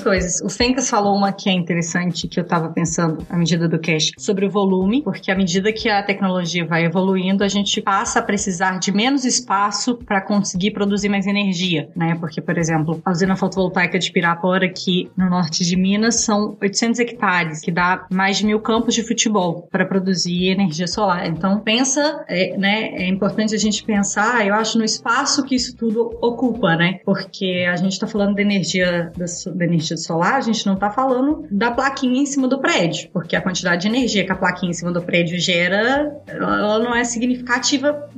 Coisas. 0.00 0.40
O 0.40 0.48
Fencas 0.48 0.88
falou 0.88 1.14
uma 1.14 1.32
que 1.32 1.48
é 1.48 1.52
interessante, 1.52 2.28
que 2.28 2.38
eu 2.38 2.44
tava 2.44 2.68
pensando 2.70 3.24
à 3.28 3.36
medida 3.36 3.68
do 3.68 3.78
cache, 3.78 4.12
sobre 4.18 4.46
o 4.46 4.50
volume, 4.50 5.02
porque 5.02 5.30
à 5.30 5.36
medida 5.36 5.72
que 5.72 5.88
a 5.88 6.02
tecnologia 6.02 6.64
vai 6.64 6.84
evoluindo, 6.84 7.44
a 7.44 7.48
gente 7.48 7.80
passa 7.80 8.18
a 8.18 8.22
precisar 8.22 8.78
de 8.78 8.92
menos 8.92 9.24
espaço 9.24 9.96
para 9.96 10.20
conseguir 10.20 10.72
produzir 10.72 11.08
mais 11.08 11.26
energia, 11.26 11.88
né? 11.94 12.16
Porque, 12.18 12.40
por 12.40 12.56
exemplo, 12.58 13.00
a 13.04 13.10
usina 13.10 13.36
fotovoltaica 13.36 13.98
de 13.98 14.10
Pirapora, 14.12 14.66
aqui 14.66 15.10
no 15.16 15.28
norte 15.28 15.64
de 15.64 15.76
Minas, 15.76 16.16
são 16.20 16.56
800 16.60 17.00
hectares, 17.00 17.60
que 17.60 17.70
dá 17.70 18.06
mais 18.10 18.38
de 18.38 18.46
mil 18.46 18.60
campos 18.60 18.94
de 18.94 19.02
futebol 19.02 19.68
para 19.70 19.84
produzir 19.84 20.48
energia 20.48 20.86
solar. 20.86 21.26
Então, 21.26 21.60
pensa, 21.60 22.24
é, 22.28 22.56
né? 22.56 22.90
É 22.94 23.08
importante 23.08 23.54
a 23.54 23.58
gente 23.58 23.84
pensar, 23.84 24.46
eu 24.46 24.54
acho, 24.54 24.78
no 24.78 24.84
espaço 24.84 25.44
que 25.44 25.54
isso 25.54 25.76
tudo 25.76 26.18
ocupa, 26.20 26.76
né? 26.76 27.00
Porque 27.04 27.66
a 27.70 27.76
gente 27.76 27.92
está 27.92 28.06
falando 28.06 28.34
da 28.34 28.42
energia 28.42 29.12
das 29.16 29.44
da 29.54 29.64
energia 29.64 29.89
solar, 29.96 30.34
a 30.34 30.40
gente 30.40 30.64
não 30.66 30.74
está 30.74 30.90
falando 30.90 31.46
da 31.50 31.70
plaquinha 31.70 32.22
em 32.22 32.26
cima 32.26 32.46
do 32.46 32.60
prédio, 32.60 33.10
porque 33.12 33.34
a 33.34 33.40
quantidade 33.40 33.82
de 33.82 33.88
energia 33.88 34.24
que 34.24 34.32
a 34.32 34.36
plaquinha 34.36 34.70
em 34.70 34.74
cima 34.74 34.92
do 34.92 35.02
prédio 35.02 35.38
gera, 35.38 36.14
ela 36.26 36.78
não 36.78 36.94
é 36.94 37.04
significativa 37.04 38.08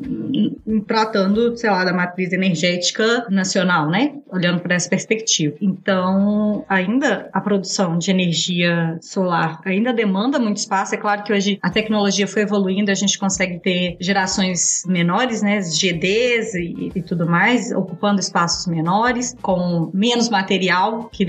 em 0.67 0.81
tratando, 0.81 1.57
sei 1.57 1.71
lá, 1.71 1.85
da 1.85 1.93
matriz 1.93 2.33
energética 2.33 3.27
nacional, 3.31 3.89
né? 3.89 4.15
Olhando 4.31 4.61
por 4.61 4.71
essa 4.71 4.89
perspectiva. 4.89 5.57
Então, 5.61 6.65
ainda 6.69 7.29
a 7.33 7.41
produção 7.41 7.99
de 7.99 8.11
energia 8.11 8.99
solar 9.01 9.61
ainda 9.65 9.93
demanda 9.93 10.39
muito 10.39 10.59
espaço. 10.59 10.95
É 10.95 10.99
claro 10.99 11.23
que 11.23 11.33
hoje 11.33 11.59
a 11.63 11.71
tecnologia 11.71 12.27
foi 12.27 12.43
evoluindo, 12.43 12.91
a 12.91 12.95
gente 12.95 13.19
consegue 13.19 13.59
ter 13.61 13.97
gerações 14.01 14.83
menores, 14.87 15.43
né? 15.43 15.61
GDs 15.61 16.55
e, 16.55 16.93
e 16.95 17.03
tudo 17.03 17.27
mais, 17.27 17.73
ocupando 17.73 18.21
espaços 18.21 18.67
menores, 18.67 19.35
com 19.41 19.91
menos 19.95 20.29
material 20.29 21.09
que 21.11 21.23
que 21.23 21.27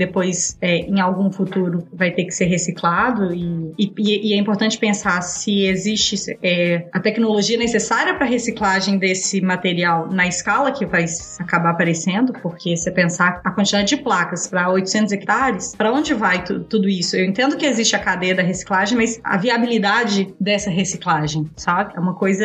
é, 0.60 0.78
em 0.78 1.00
algum 1.00 1.30
futuro, 1.30 1.86
vai 1.92 2.10
ter 2.10 2.24
que 2.24 2.32
ser 2.32 2.46
reciclado. 2.46 3.32
E, 3.34 3.74
e, 3.78 4.30
e 4.30 4.34
é 4.34 4.36
importante 4.36 4.78
pensar 4.78 5.20
se 5.22 5.66
existe 5.66 6.16
é, 6.42 6.86
a 6.92 7.00
tecnologia 7.00 7.58
necessária 7.58 8.14
para 8.14 8.26
reciclagem 8.26 8.98
desse 8.98 9.40
material 9.40 10.10
na 10.10 10.26
escala 10.26 10.72
que 10.72 10.86
vai 10.86 11.04
acabar 11.38 11.70
aparecendo, 11.70 12.32
porque 12.42 12.76
se 12.76 12.90
pensar 12.90 13.40
a 13.44 13.50
quantidade 13.50 13.88
de 13.88 13.96
placas 13.96 14.46
para 14.46 14.70
800 14.70 15.12
hectares, 15.12 15.74
para 15.76 15.92
onde 15.92 16.14
vai 16.14 16.44
tudo 16.44 16.88
isso? 16.88 17.16
Eu 17.16 17.24
entendo 17.24 17.56
que 17.56 17.66
existe 17.66 17.96
a 17.96 17.98
cadeia 17.98 18.34
da 18.34 18.42
reciclagem, 18.42 18.96
mas 18.96 19.20
a 19.22 19.36
viabilidade 19.36 20.34
dessa 20.40 20.70
reciclagem, 20.70 21.50
sabe? 21.56 21.94
É 21.96 22.00
uma 22.00 22.14
coisa 22.14 22.44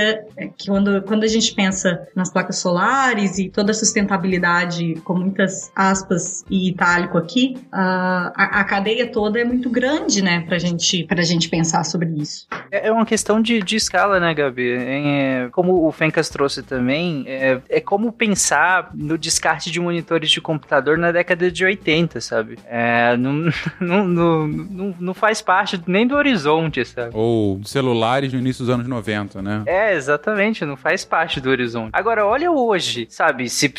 que 0.58 0.68
quando, 0.68 1.02
quando 1.04 1.24
a 1.24 1.28
gente 1.28 1.54
pensa 1.54 2.08
nas 2.16 2.32
placas 2.32 2.58
solares 2.58 3.38
e 3.38 3.50
toda 3.50 3.72
a 3.72 3.74
sustentabilidade, 3.74 4.96
com 5.04 5.16
muitas 5.16 5.72
aspas 5.76 6.44
e 6.50 6.70
itálico 6.70 7.18
aqui, 7.18 7.56
a, 7.82 8.60
a, 8.60 8.64
cadeia 8.64 9.08
toda 9.08 9.40
é 9.40 9.46
muito 9.46 9.70
grande, 9.70 10.22
né, 10.22 10.44
pra 10.48 10.60
gente, 10.60 11.04
pra 11.06 11.22
gente 11.22 11.48
pensar 11.48 11.84
sobre 11.84 12.10
isso. 12.10 12.48
É, 12.72 12.88
é 12.88 12.92
uma 12.92 13.06
questão 13.06 13.42
de, 13.42 13.62
de 13.62 13.76
escala, 13.76 14.20
né, 14.20 14.34
Gabi? 14.34 14.72
É, 14.72 15.50
como 15.52 15.88
o 15.88 15.92
Fencas 15.92 16.30
trouxe 16.30 16.62
também, 16.62 17.24
é, 17.26 17.60
é, 17.70 17.80
como 17.80 18.12
pensar 18.12 18.92
no 18.94 19.18
descarte 19.18 19.72
de 19.72 19.80
monitores 19.80 20.30
de 20.30 20.42
computador 20.42 20.98
na 20.98 21.12
década 21.12 21.50
de 21.50 21.64
80, 21.64 22.20
sabe? 22.20 22.60
É, 22.66 23.16
não, 23.16 23.50
não, 23.80 24.08
não, 24.08 24.48
não, 24.48 24.96
não 25.00 25.14
faz 25.14 25.42
parte 25.42 25.82
nem 25.88 26.06
do 26.06 26.16
horizonte, 26.16 26.84
sabe? 26.84 27.12
Ou 27.14 27.62
celulares 27.64 28.34
no 28.34 28.40
início 28.40 28.66
dos 28.66 28.74
anos 28.74 28.88
90, 28.88 29.42
né? 29.42 29.64
É, 29.66 29.96
exatamente, 29.96 30.66
não 30.66 30.76
faz 30.76 31.06
parte 31.06 31.40
do 31.40 31.50
horizonte. 31.50 31.92
Agora, 31.94 32.26
olha 32.26 32.52
hoje, 32.52 33.08
sabe? 33.10 33.50
Se, 33.50 33.74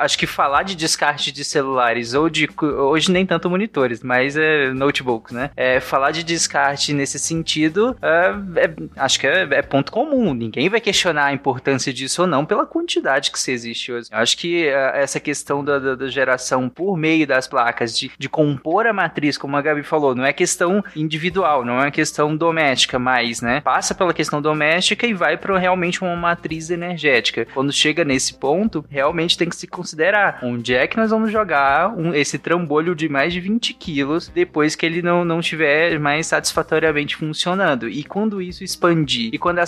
acho 0.00 0.18
que 0.18 0.26
falar 0.26 0.62
de 0.62 0.74
descarte 0.74 1.30
de 1.30 1.44
celulares 1.44 2.14
ou 2.14 2.30
de 2.30 2.48
hoje 2.58 3.12
nem 3.12 3.26
tanto 3.26 3.33
monitores, 3.50 4.02
mas 4.02 4.36
é, 4.36 4.72
notebooks, 4.72 5.32
né? 5.32 5.50
É, 5.56 5.80
falar 5.80 6.10
de 6.10 6.22
descarte 6.22 6.92
nesse 6.92 7.18
sentido, 7.18 7.96
é, 8.00 8.34
é, 8.64 8.74
acho 8.96 9.18
que 9.18 9.26
é, 9.26 9.42
é, 9.50 9.62
ponto 9.62 9.92
comum. 9.92 10.34
Ninguém 10.34 10.68
vai 10.68 10.80
questionar 10.80 11.26
a 11.26 11.32
importância 11.32 11.92
disso 11.92 12.22
ou 12.22 12.28
não 12.28 12.44
pela 12.44 12.66
quantidade 12.66 13.30
que 13.30 13.38
se 13.38 13.52
existe 13.52 13.92
hoje. 13.92 14.08
acho 14.10 14.36
que 14.36 14.66
é, 14.66 15.02
essa 15.02 15.20
questão 15.20 15.64
da, 15.64 15.78
da, 15.78 15.94
da, 15.94 16.08
geração 16.08 16.68
por 16.68 16.96
meio 16.96 17.26
das 17.26 17.48
placas, 17.48 17.98
de, 17.98 18.10
de 18.18 18.28
compor 18.28 18.86
a 18.86 18.92
matriz, 18.92 19.36
como 19.36 19.56
a 19.56 19.62
Gabi 19.62 19.82
falou, 19.82 20.14
não 20.14 20.24
é 20.24 20.32
questão 20.32 20.84
individual, 20.94 21.64
não 21.64 21.80
é 21.82 21.90
questão 21.90 22.36
doméstica 22.36 22.98
mais, 22.98 23.40
né? 23.40 23.60
Passa 23.60 23.94
pela 23.94 24.14
questão 24.14 24.40
doméstica 24.40 25.06
e 25.06 25.14
vai 25.14 25.36
para 25.36 25.58
realmente 25.58 26.02
uma 26.02 26.16
matriz 26.16 26.70
energética. 26.70 27.46
Quando 27.54 27.72
chega 27.72 28.04
nesse 28.04 28.34
ponto, 28.34 28.84
realmente 28.88 29.38
tem 29.38 29.48
que 29.48 29.56
se 29.56 29.66
considerar 29.66 30.38
onde 30.42 30.74
é 30.74 30.86
que 30.86 30.96
nós 30.96 31.10
vamos 31.10 31.30
jogar 31.30 31.94
um, 31.96 32.14
esse 32.14 32.38
trambolho 32.38 32.94
de 32.94 33.08
mais 33.08 33.23
de 33.32 33.40
20 33.40 33.74
quilos 33.74 34.28
depois 34.28 34.74
que 34.74 34.84
ele 34.84 35.02
não, 35.02 35.24
não 35.24 35.40
estiver 35.40 35.98
mais 35.98 36.26
satisfatoriamente 36.26 37.16
funcionando. 37.16 37.88
E 37.88 38.02
quando 38.04 38.40
isso 38.40 38.64
expandir, 38.64 39.30
e 39.32 39.38
quando 39.38 39.60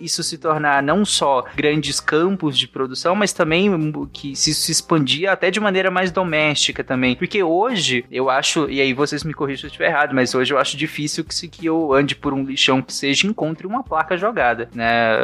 isso 0.00 0.22
se 0.22 0.38
tornar 0.38 0.82
não 0.82 1.04
só 1.04 1.44
grandes 1.56 2.00
campos 2.00 2.58
de 2.58 2.68
produção, 2.68 3.14
mas 3.14 3.32
também 3.32 3.70
que 4.12 4.34
se, 4.36 4.54
se 4.54 4.72
expandir 4.72 5.28
até 5.28 5.50
de 5.50 5.60
maneira 5.60 5.90
mais 5.90 6.10
doméstica 6.10 6.82
também. 6.84 7.16
Porque 7.16 7.42
hoje, 7.42 8.04
eu 8.10 8.30
acho, 8.30 8.68
e 8.70 8.80
aí 8.80 8.92
vocês 8.92 9.24
me 9.24 9.34
corrijam 9.34 9.60
se 9.60 9.66
eu 9.66 9.68
estiver 9.68 9.88
errado, 9.88 10.14
mas 10.14 10.34
hoje 10.34 10.52
eu 10.52 10.58
acho 10.58 10.76
difícil 10.76 11.24
que, 11.24 11.34
se, 11.34 11.48
que 11.48 11.66
eu 11.66 11.92
ande 11.92 12.14
por 12.14 12.32
um 12.32 12.44
lixão 12.44 12.80
que 12.80 12.92
seja 12.92 13.26
encontre 13.26 13.66
uma 13.66 13.82
placa 13.82 14.16
jogada, 14.16 14.68
né? 14.74 15.16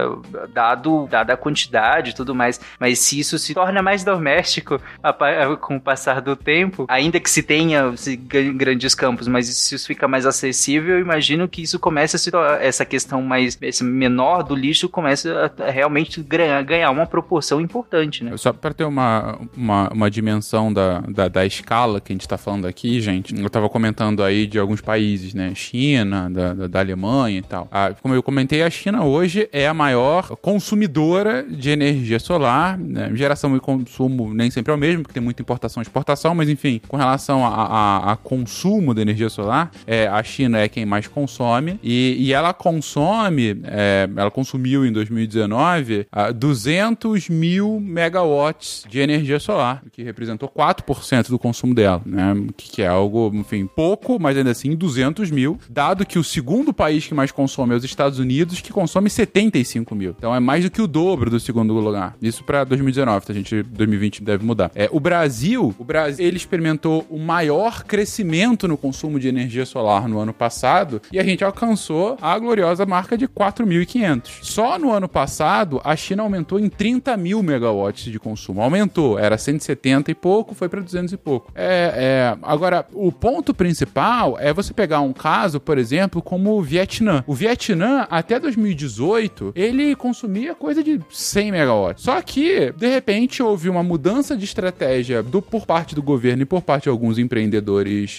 Dado, 0.53 1.07
dada 1.11 1.35
a 1.35 1.37
quantidade 1.37 2.11
e 2.11 2.15
tudo 2.15 2.35
mais. 2.35 2.61
Mas 2.79 2.99
se 2.99 3.19
isso 3.19 3.39
se 3.39 3.55
torna 3.55 3.83
mais 3.83 4.05
doméstico 4.05 4.81
a, 5.03 5.11
a, 5.11 5.57
com 5.57 5.77
o 5.77 5.81
passar 5.81 6.21
do 6.21 6.37
tempo, 6.37 6.87
ainda 6.89 7.21
que 7.21 7.31
se 7.31 7.43
tenha 7.43 7.70
se, 7.97 8.17
grandes 8.17 8.95
campos, 8.95 9.29
mas 9.29 9.47
se 9.47 9.75
isso 9.75 9.87
fica 9.87 10.07
mais 10.09 10.27
acessível, 10.27 10.97
eu 10.97 11.01
imagino 11.01 11.49
que 11.49 11.63
isso 11.63 11.79
começa 11.79 12.17
a 12.17 12.21
se 12.21 12.31
essa 12.61 12.85
questão 12.85 13.23
mais 13.23 13.59
menor 13.83 14.43
do 14.43 14.55
lixo 14.55 14.89
começa 14.89 15.53
a, 15.59 15.65
a 15.65 15.71
realmente 15.71 16.23
ganhar, 16.23 16.91
uma 16.91 17.07
proporção 17.07 17.61
importante, 17.61 18.25
né? 18.25 18.37
Só 18.37 18.53
para 18.53 18.75
ter 18.75 18.85
uma, 18.85 19.39
uma, 19.57 19.89
uma 19.91 20.11
dimensão 20.11 20.73
da, 20.73 21.01
da, 21.01 21.29
da, 21.29 21.47
escala 21.47 22.01
que 22.01 22.13
a 22.13 22.15
gente 22.15 22.23
está 22.23 22.37
falando 22.37 22.67
aqui, 22.67 23.01
gente, 23.01 23.39
eu 23.39 23.47
estava 23.47 23.69
comentando 23.69 24.23
aí 24.23 24.47
de 24.47 24.59
alguns 24.59 24.81
países, 24.81 25.35
né? 25.35 25.53
China, 25.55 26.29
da, 26.31 26.55
da, 26.55 26.67
da 26.67 26.81
Alemanha 26.81 27.39
e 27.39 27.43
tal. 27.43 27.69
Ah, 27.71 27.95
como 28.01 28.15
eu 28.15 28.23
comentei, 28.23 28.63
a 28.63 28.71
China 28.71 29.05
hoje 29.05 29.49
é 29.53 29.67
a 29.67 29.75
maior 29.75 30.37
consumidora 30.37 31.45
de 31.49 31.71
energia 31.71 32.19
solar, 32.19 32.79
né? 32.79 33.11
geração 33.15 33.57
e 33.57 33.61
consumo 33.61 34.33
nem 34.33 34.51
sempre 34.51 34.73
é 34.73 34.75
o 34.75 34.79
mesmo, 34.79 35.03
porque 35.03 35.15
tem 35.15 35.23
muita 35.23 35.43
importação 35.43 35.81
e 35.81 35.85
exportação, 35.85 36.35
mas 36.35 36.49
enfim, 36.49 36.81
com 36.89 36.97
relação 36.97 37.11
relação 37.11 37.45
a, 37.63 38.13
a 38.13 38.17
consumo 38.17 38.95
de 38.95 39.03
energia 39.03 39.29
solar, 39.29 39.71
é, 39.87 40.07
a 40.07 40.23
China 40.23 40.59
é 40.59 40.69
quem 40.69 40.85
mais 40.87 41.07
consome 41.07 41.79
e, 41.83 42.17
e 42.19 42.33
ela 42.33 42.53
consome, 42.53 43.61
é, 43.65 44.09
ela 44.17 44.31
consumiu 44.31 44.85
em 44.85 44.93
2019 44.93 46.07
uh, 46.13 46.33
200 46.33 47.29
mil 47.29 47.81
megawatts 47.81 48.85
de 48.89 49.01
energia 49.01 49.39
solar, 49.39 49.83
o 49.87 49.91
que 49.91 50.03
representou 50.03 50.49
4% 50.49 51.29
do 51.29 51.39
consumo 51.39 51.75
dela, 51.75 52.03
né? 52.05 52.35
Que, 52.57 52.83
é 52.83 52.87
algo, 52.87 53.31
enfim, 53.35 53.67
pouco, 53.67 54.19
mas 54.19 54.37
ainda 54.37 54.51
assim 54.51 54.75
200 54.75 55.31
mil, 55.31 55.59
dado 55.69 56.07
que 56.07 56.19
o 56.19 56.25
segundo 56.25 56.73
país 56.73 57.07
que 57.07 57.15
mais 57.15 57.31
consome 57.31 57.75
é 57.75 57.77
os 57.77 57.85
Estados 57.85 58.19
Unidos, 58.19 58.61
que 58.61 58.73
consome 58.73 59.11
75 59.11 59.95
mil. 59.95 60.15
Então 60.17 60.35
é 60.35 60.41
mais 60.41 60.65
do 60.65 60.71
que 60.71 60.81
o 60.81 60.87
dobro 60.87 61.31
do 61.31 61.41
segundo 61.41 61.75
lugar. 61.75 62.17
Isso 62.23 62.45
para 62.45 62.65
2019, 62.65 63.27
tá? 63.27 63.33
A 63.33 63.37
gente 63.37 63.63
2020 63.63 64.23
deve 64.23 64.45
mudar. 64.45 64.71
É, 64.75 64.89
o 64.93 65.01
Brasil, 65.01 65.75
o 65.79 65.85
Brasil, 65.85 66.25
ele 66.27 66.37
experimentou 66.37 67.07
o 67.11 67.19
maior 67.19 67.50
crescimento 67.87 68.69
no 68.69 68.77
consumo 68.77 69.19
de 69.19 69.29
energia 69.29 69.67
solar 69.67 70.09
no 70.09 70.19
ano 70.19 70.33
passado 70.33 71.03
e 71.11 71.19
a 71.19 71.25
gente 71.25 71.43
alcançou 71.43 72.17
a 72.23 72.39
gloriosa 72.39 72.87
marca 72.87 73.19
de 73.19 73.27
4.500. 73.27 74.39
Só 74.43 74.79
no 74.79 74.93
ano 74.93 75.09
passado, 75.09 75.81
a 75.85 75.97
China 75.97 76.23
aumentou 76.23 76.61
em 76.61 76.69
30 76.69 77.17
mil 77.17 77.43
megawatts 77.43 78.05
de 78.05 78.19
consumo. 78.21 78.63
Aumentou, 78.63 79.19
era 79.19 79.37
170 79.37 80.11
e 80.11 80.15
pouco, 80.15 80.55
foi 80.55 80.69
para 80.69 80.81
200 80.81 81.13
e 81.13 81.17
pouco. 81.17 81.51
É, 81.55 81.93
é, 81.97 82.39
agora, 82.43 82.87
o 82.93 83.11
ponto 83.11 83.53
principal 83.53 84.37
é 84.39 84.53
você 84.53 84.73
pegar 84.73 85.01
um 85.01 85.13
caso, 85.13 85.59
por 85.59 85.77
exemplo, 85.77 86.23
como 86.23 86.57
o 86.57 86.63
Vietnã. 86.63 87.25
O 87.27 87.35
Vietnã, 87.35 88.07
até 88.11 88.39
2018, 88.39 89.53
ele 89.57 89.97
consumia 89.97 90.55
coisa 90.55 90.83
de 90.83 91.01
100 91.11 91.53
megawatts. 91.53 92.05
Só 92.05 92.21
que, 92.23 92.73
de 92.77 92.89
repente, 92.89 93.43
houve 93.43 93.69
uma 93.69 93.83
mudança 93.83 94.37
de 94.37 94.45
estratégia 94.45 95.23
do, 95.23 95.43
por 95.43 95.67
parte 95.67 95.95
do 95.95 96.03
governo 96.03 96.43
e 96.43 96.47
por 96.47 96.63
parte 96.63 96.85
de 96.85 96.89
alguns 96.89 97.19
empreendedores 97.19 97.40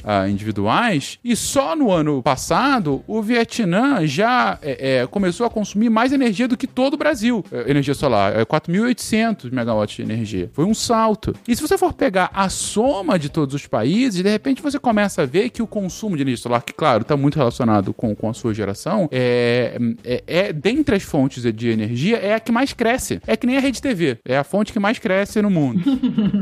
ah, 0.03 0.27
individuais, 0.27 1.19
e 1.23 1.35
só 1.35 1.75
no 1.75 1.91
ano 1.91 2.21
passado 2.21 3.03
o 3.07 3.21
Vietnã 3.21 4.05
já 4.05 4.57
é, 4.61 5.01
é, 5.01 5.07
começou 5.07 5.45
a 5.45 5.49
consumir 5.49 5.89
mais 5.89 6.11
energia 6.11 6.47
do 6.47 6.57
que 6.57 6.67
todo 6.67 6.93
o 6.93 6.97
Brasil. 6.97 7.43
É, 7.51 7.69
energia 7.69 7.93
solar, 7.93 8.37
é 8.37 8.45
4.800 8.45 9.51
megawatts 9.51 9.95
de 9.95 10.01
energia. 10.01 10.49
Foi 10.53 10.65
um 10.65 10.73
salto. 10.73 11.33
E 11.47 11.55
se 11.55 11.61
você 11.61 11.77
for 11.77 11.93
pegar 11.93 12.29
a 12.33 12.49
soma 12.49 13.17
de 13.17 13.29
todos 13.29 13.55
os 13.55 13.67
países, 13.67 14.23
de 14.23 14.29
repente 14.29 14.61
você 14.61 14.79
começa 14.79 15.23
a 15.23 15.25
ver 15.25 15.49
que 15.49 15.61
o 15.61 15.67
consumo 15.67 16.15
de 16.15 16.23
energia 16.23 16.43
solar, 16.43 16.61
que 16.63 16.73
claro, 16.73 17.01
está 17.01 17.17
muito 17.17 17.37
relacionado 17.37 17.93
com, 17.93 18.15
com 18.15 18.29
a 18.29 18.33
sua 18.33 18.53
geração, 18.53 19.07
é, 19.11 19.77
é, 20.03 20.23
é 20.27 20.53
dentre 20.53 20.95
as 20.95 21.03
fontes 21.03 21.43
de 21.43 21.69
energia, 21.69 22.17
é 22.17 22.33
a 22.33 22.39
que 22.39 22.51
mais 22.51 22.73
cresce. 22.73 23.21
É 23.27 23.35
que 23.35 23.47
nem 23.47 23.57
a 23.57 23.59
rede 23.59 23.81
TV. 23.81 24.17
É 24.25 24.37
a 24.37 24.43
fonte 24.43 24.73
que 24.73 24.79
mais 24.79 24.99
cresce 24.99 25.41
no 25.41 25.49
mundo. 25.49 25.81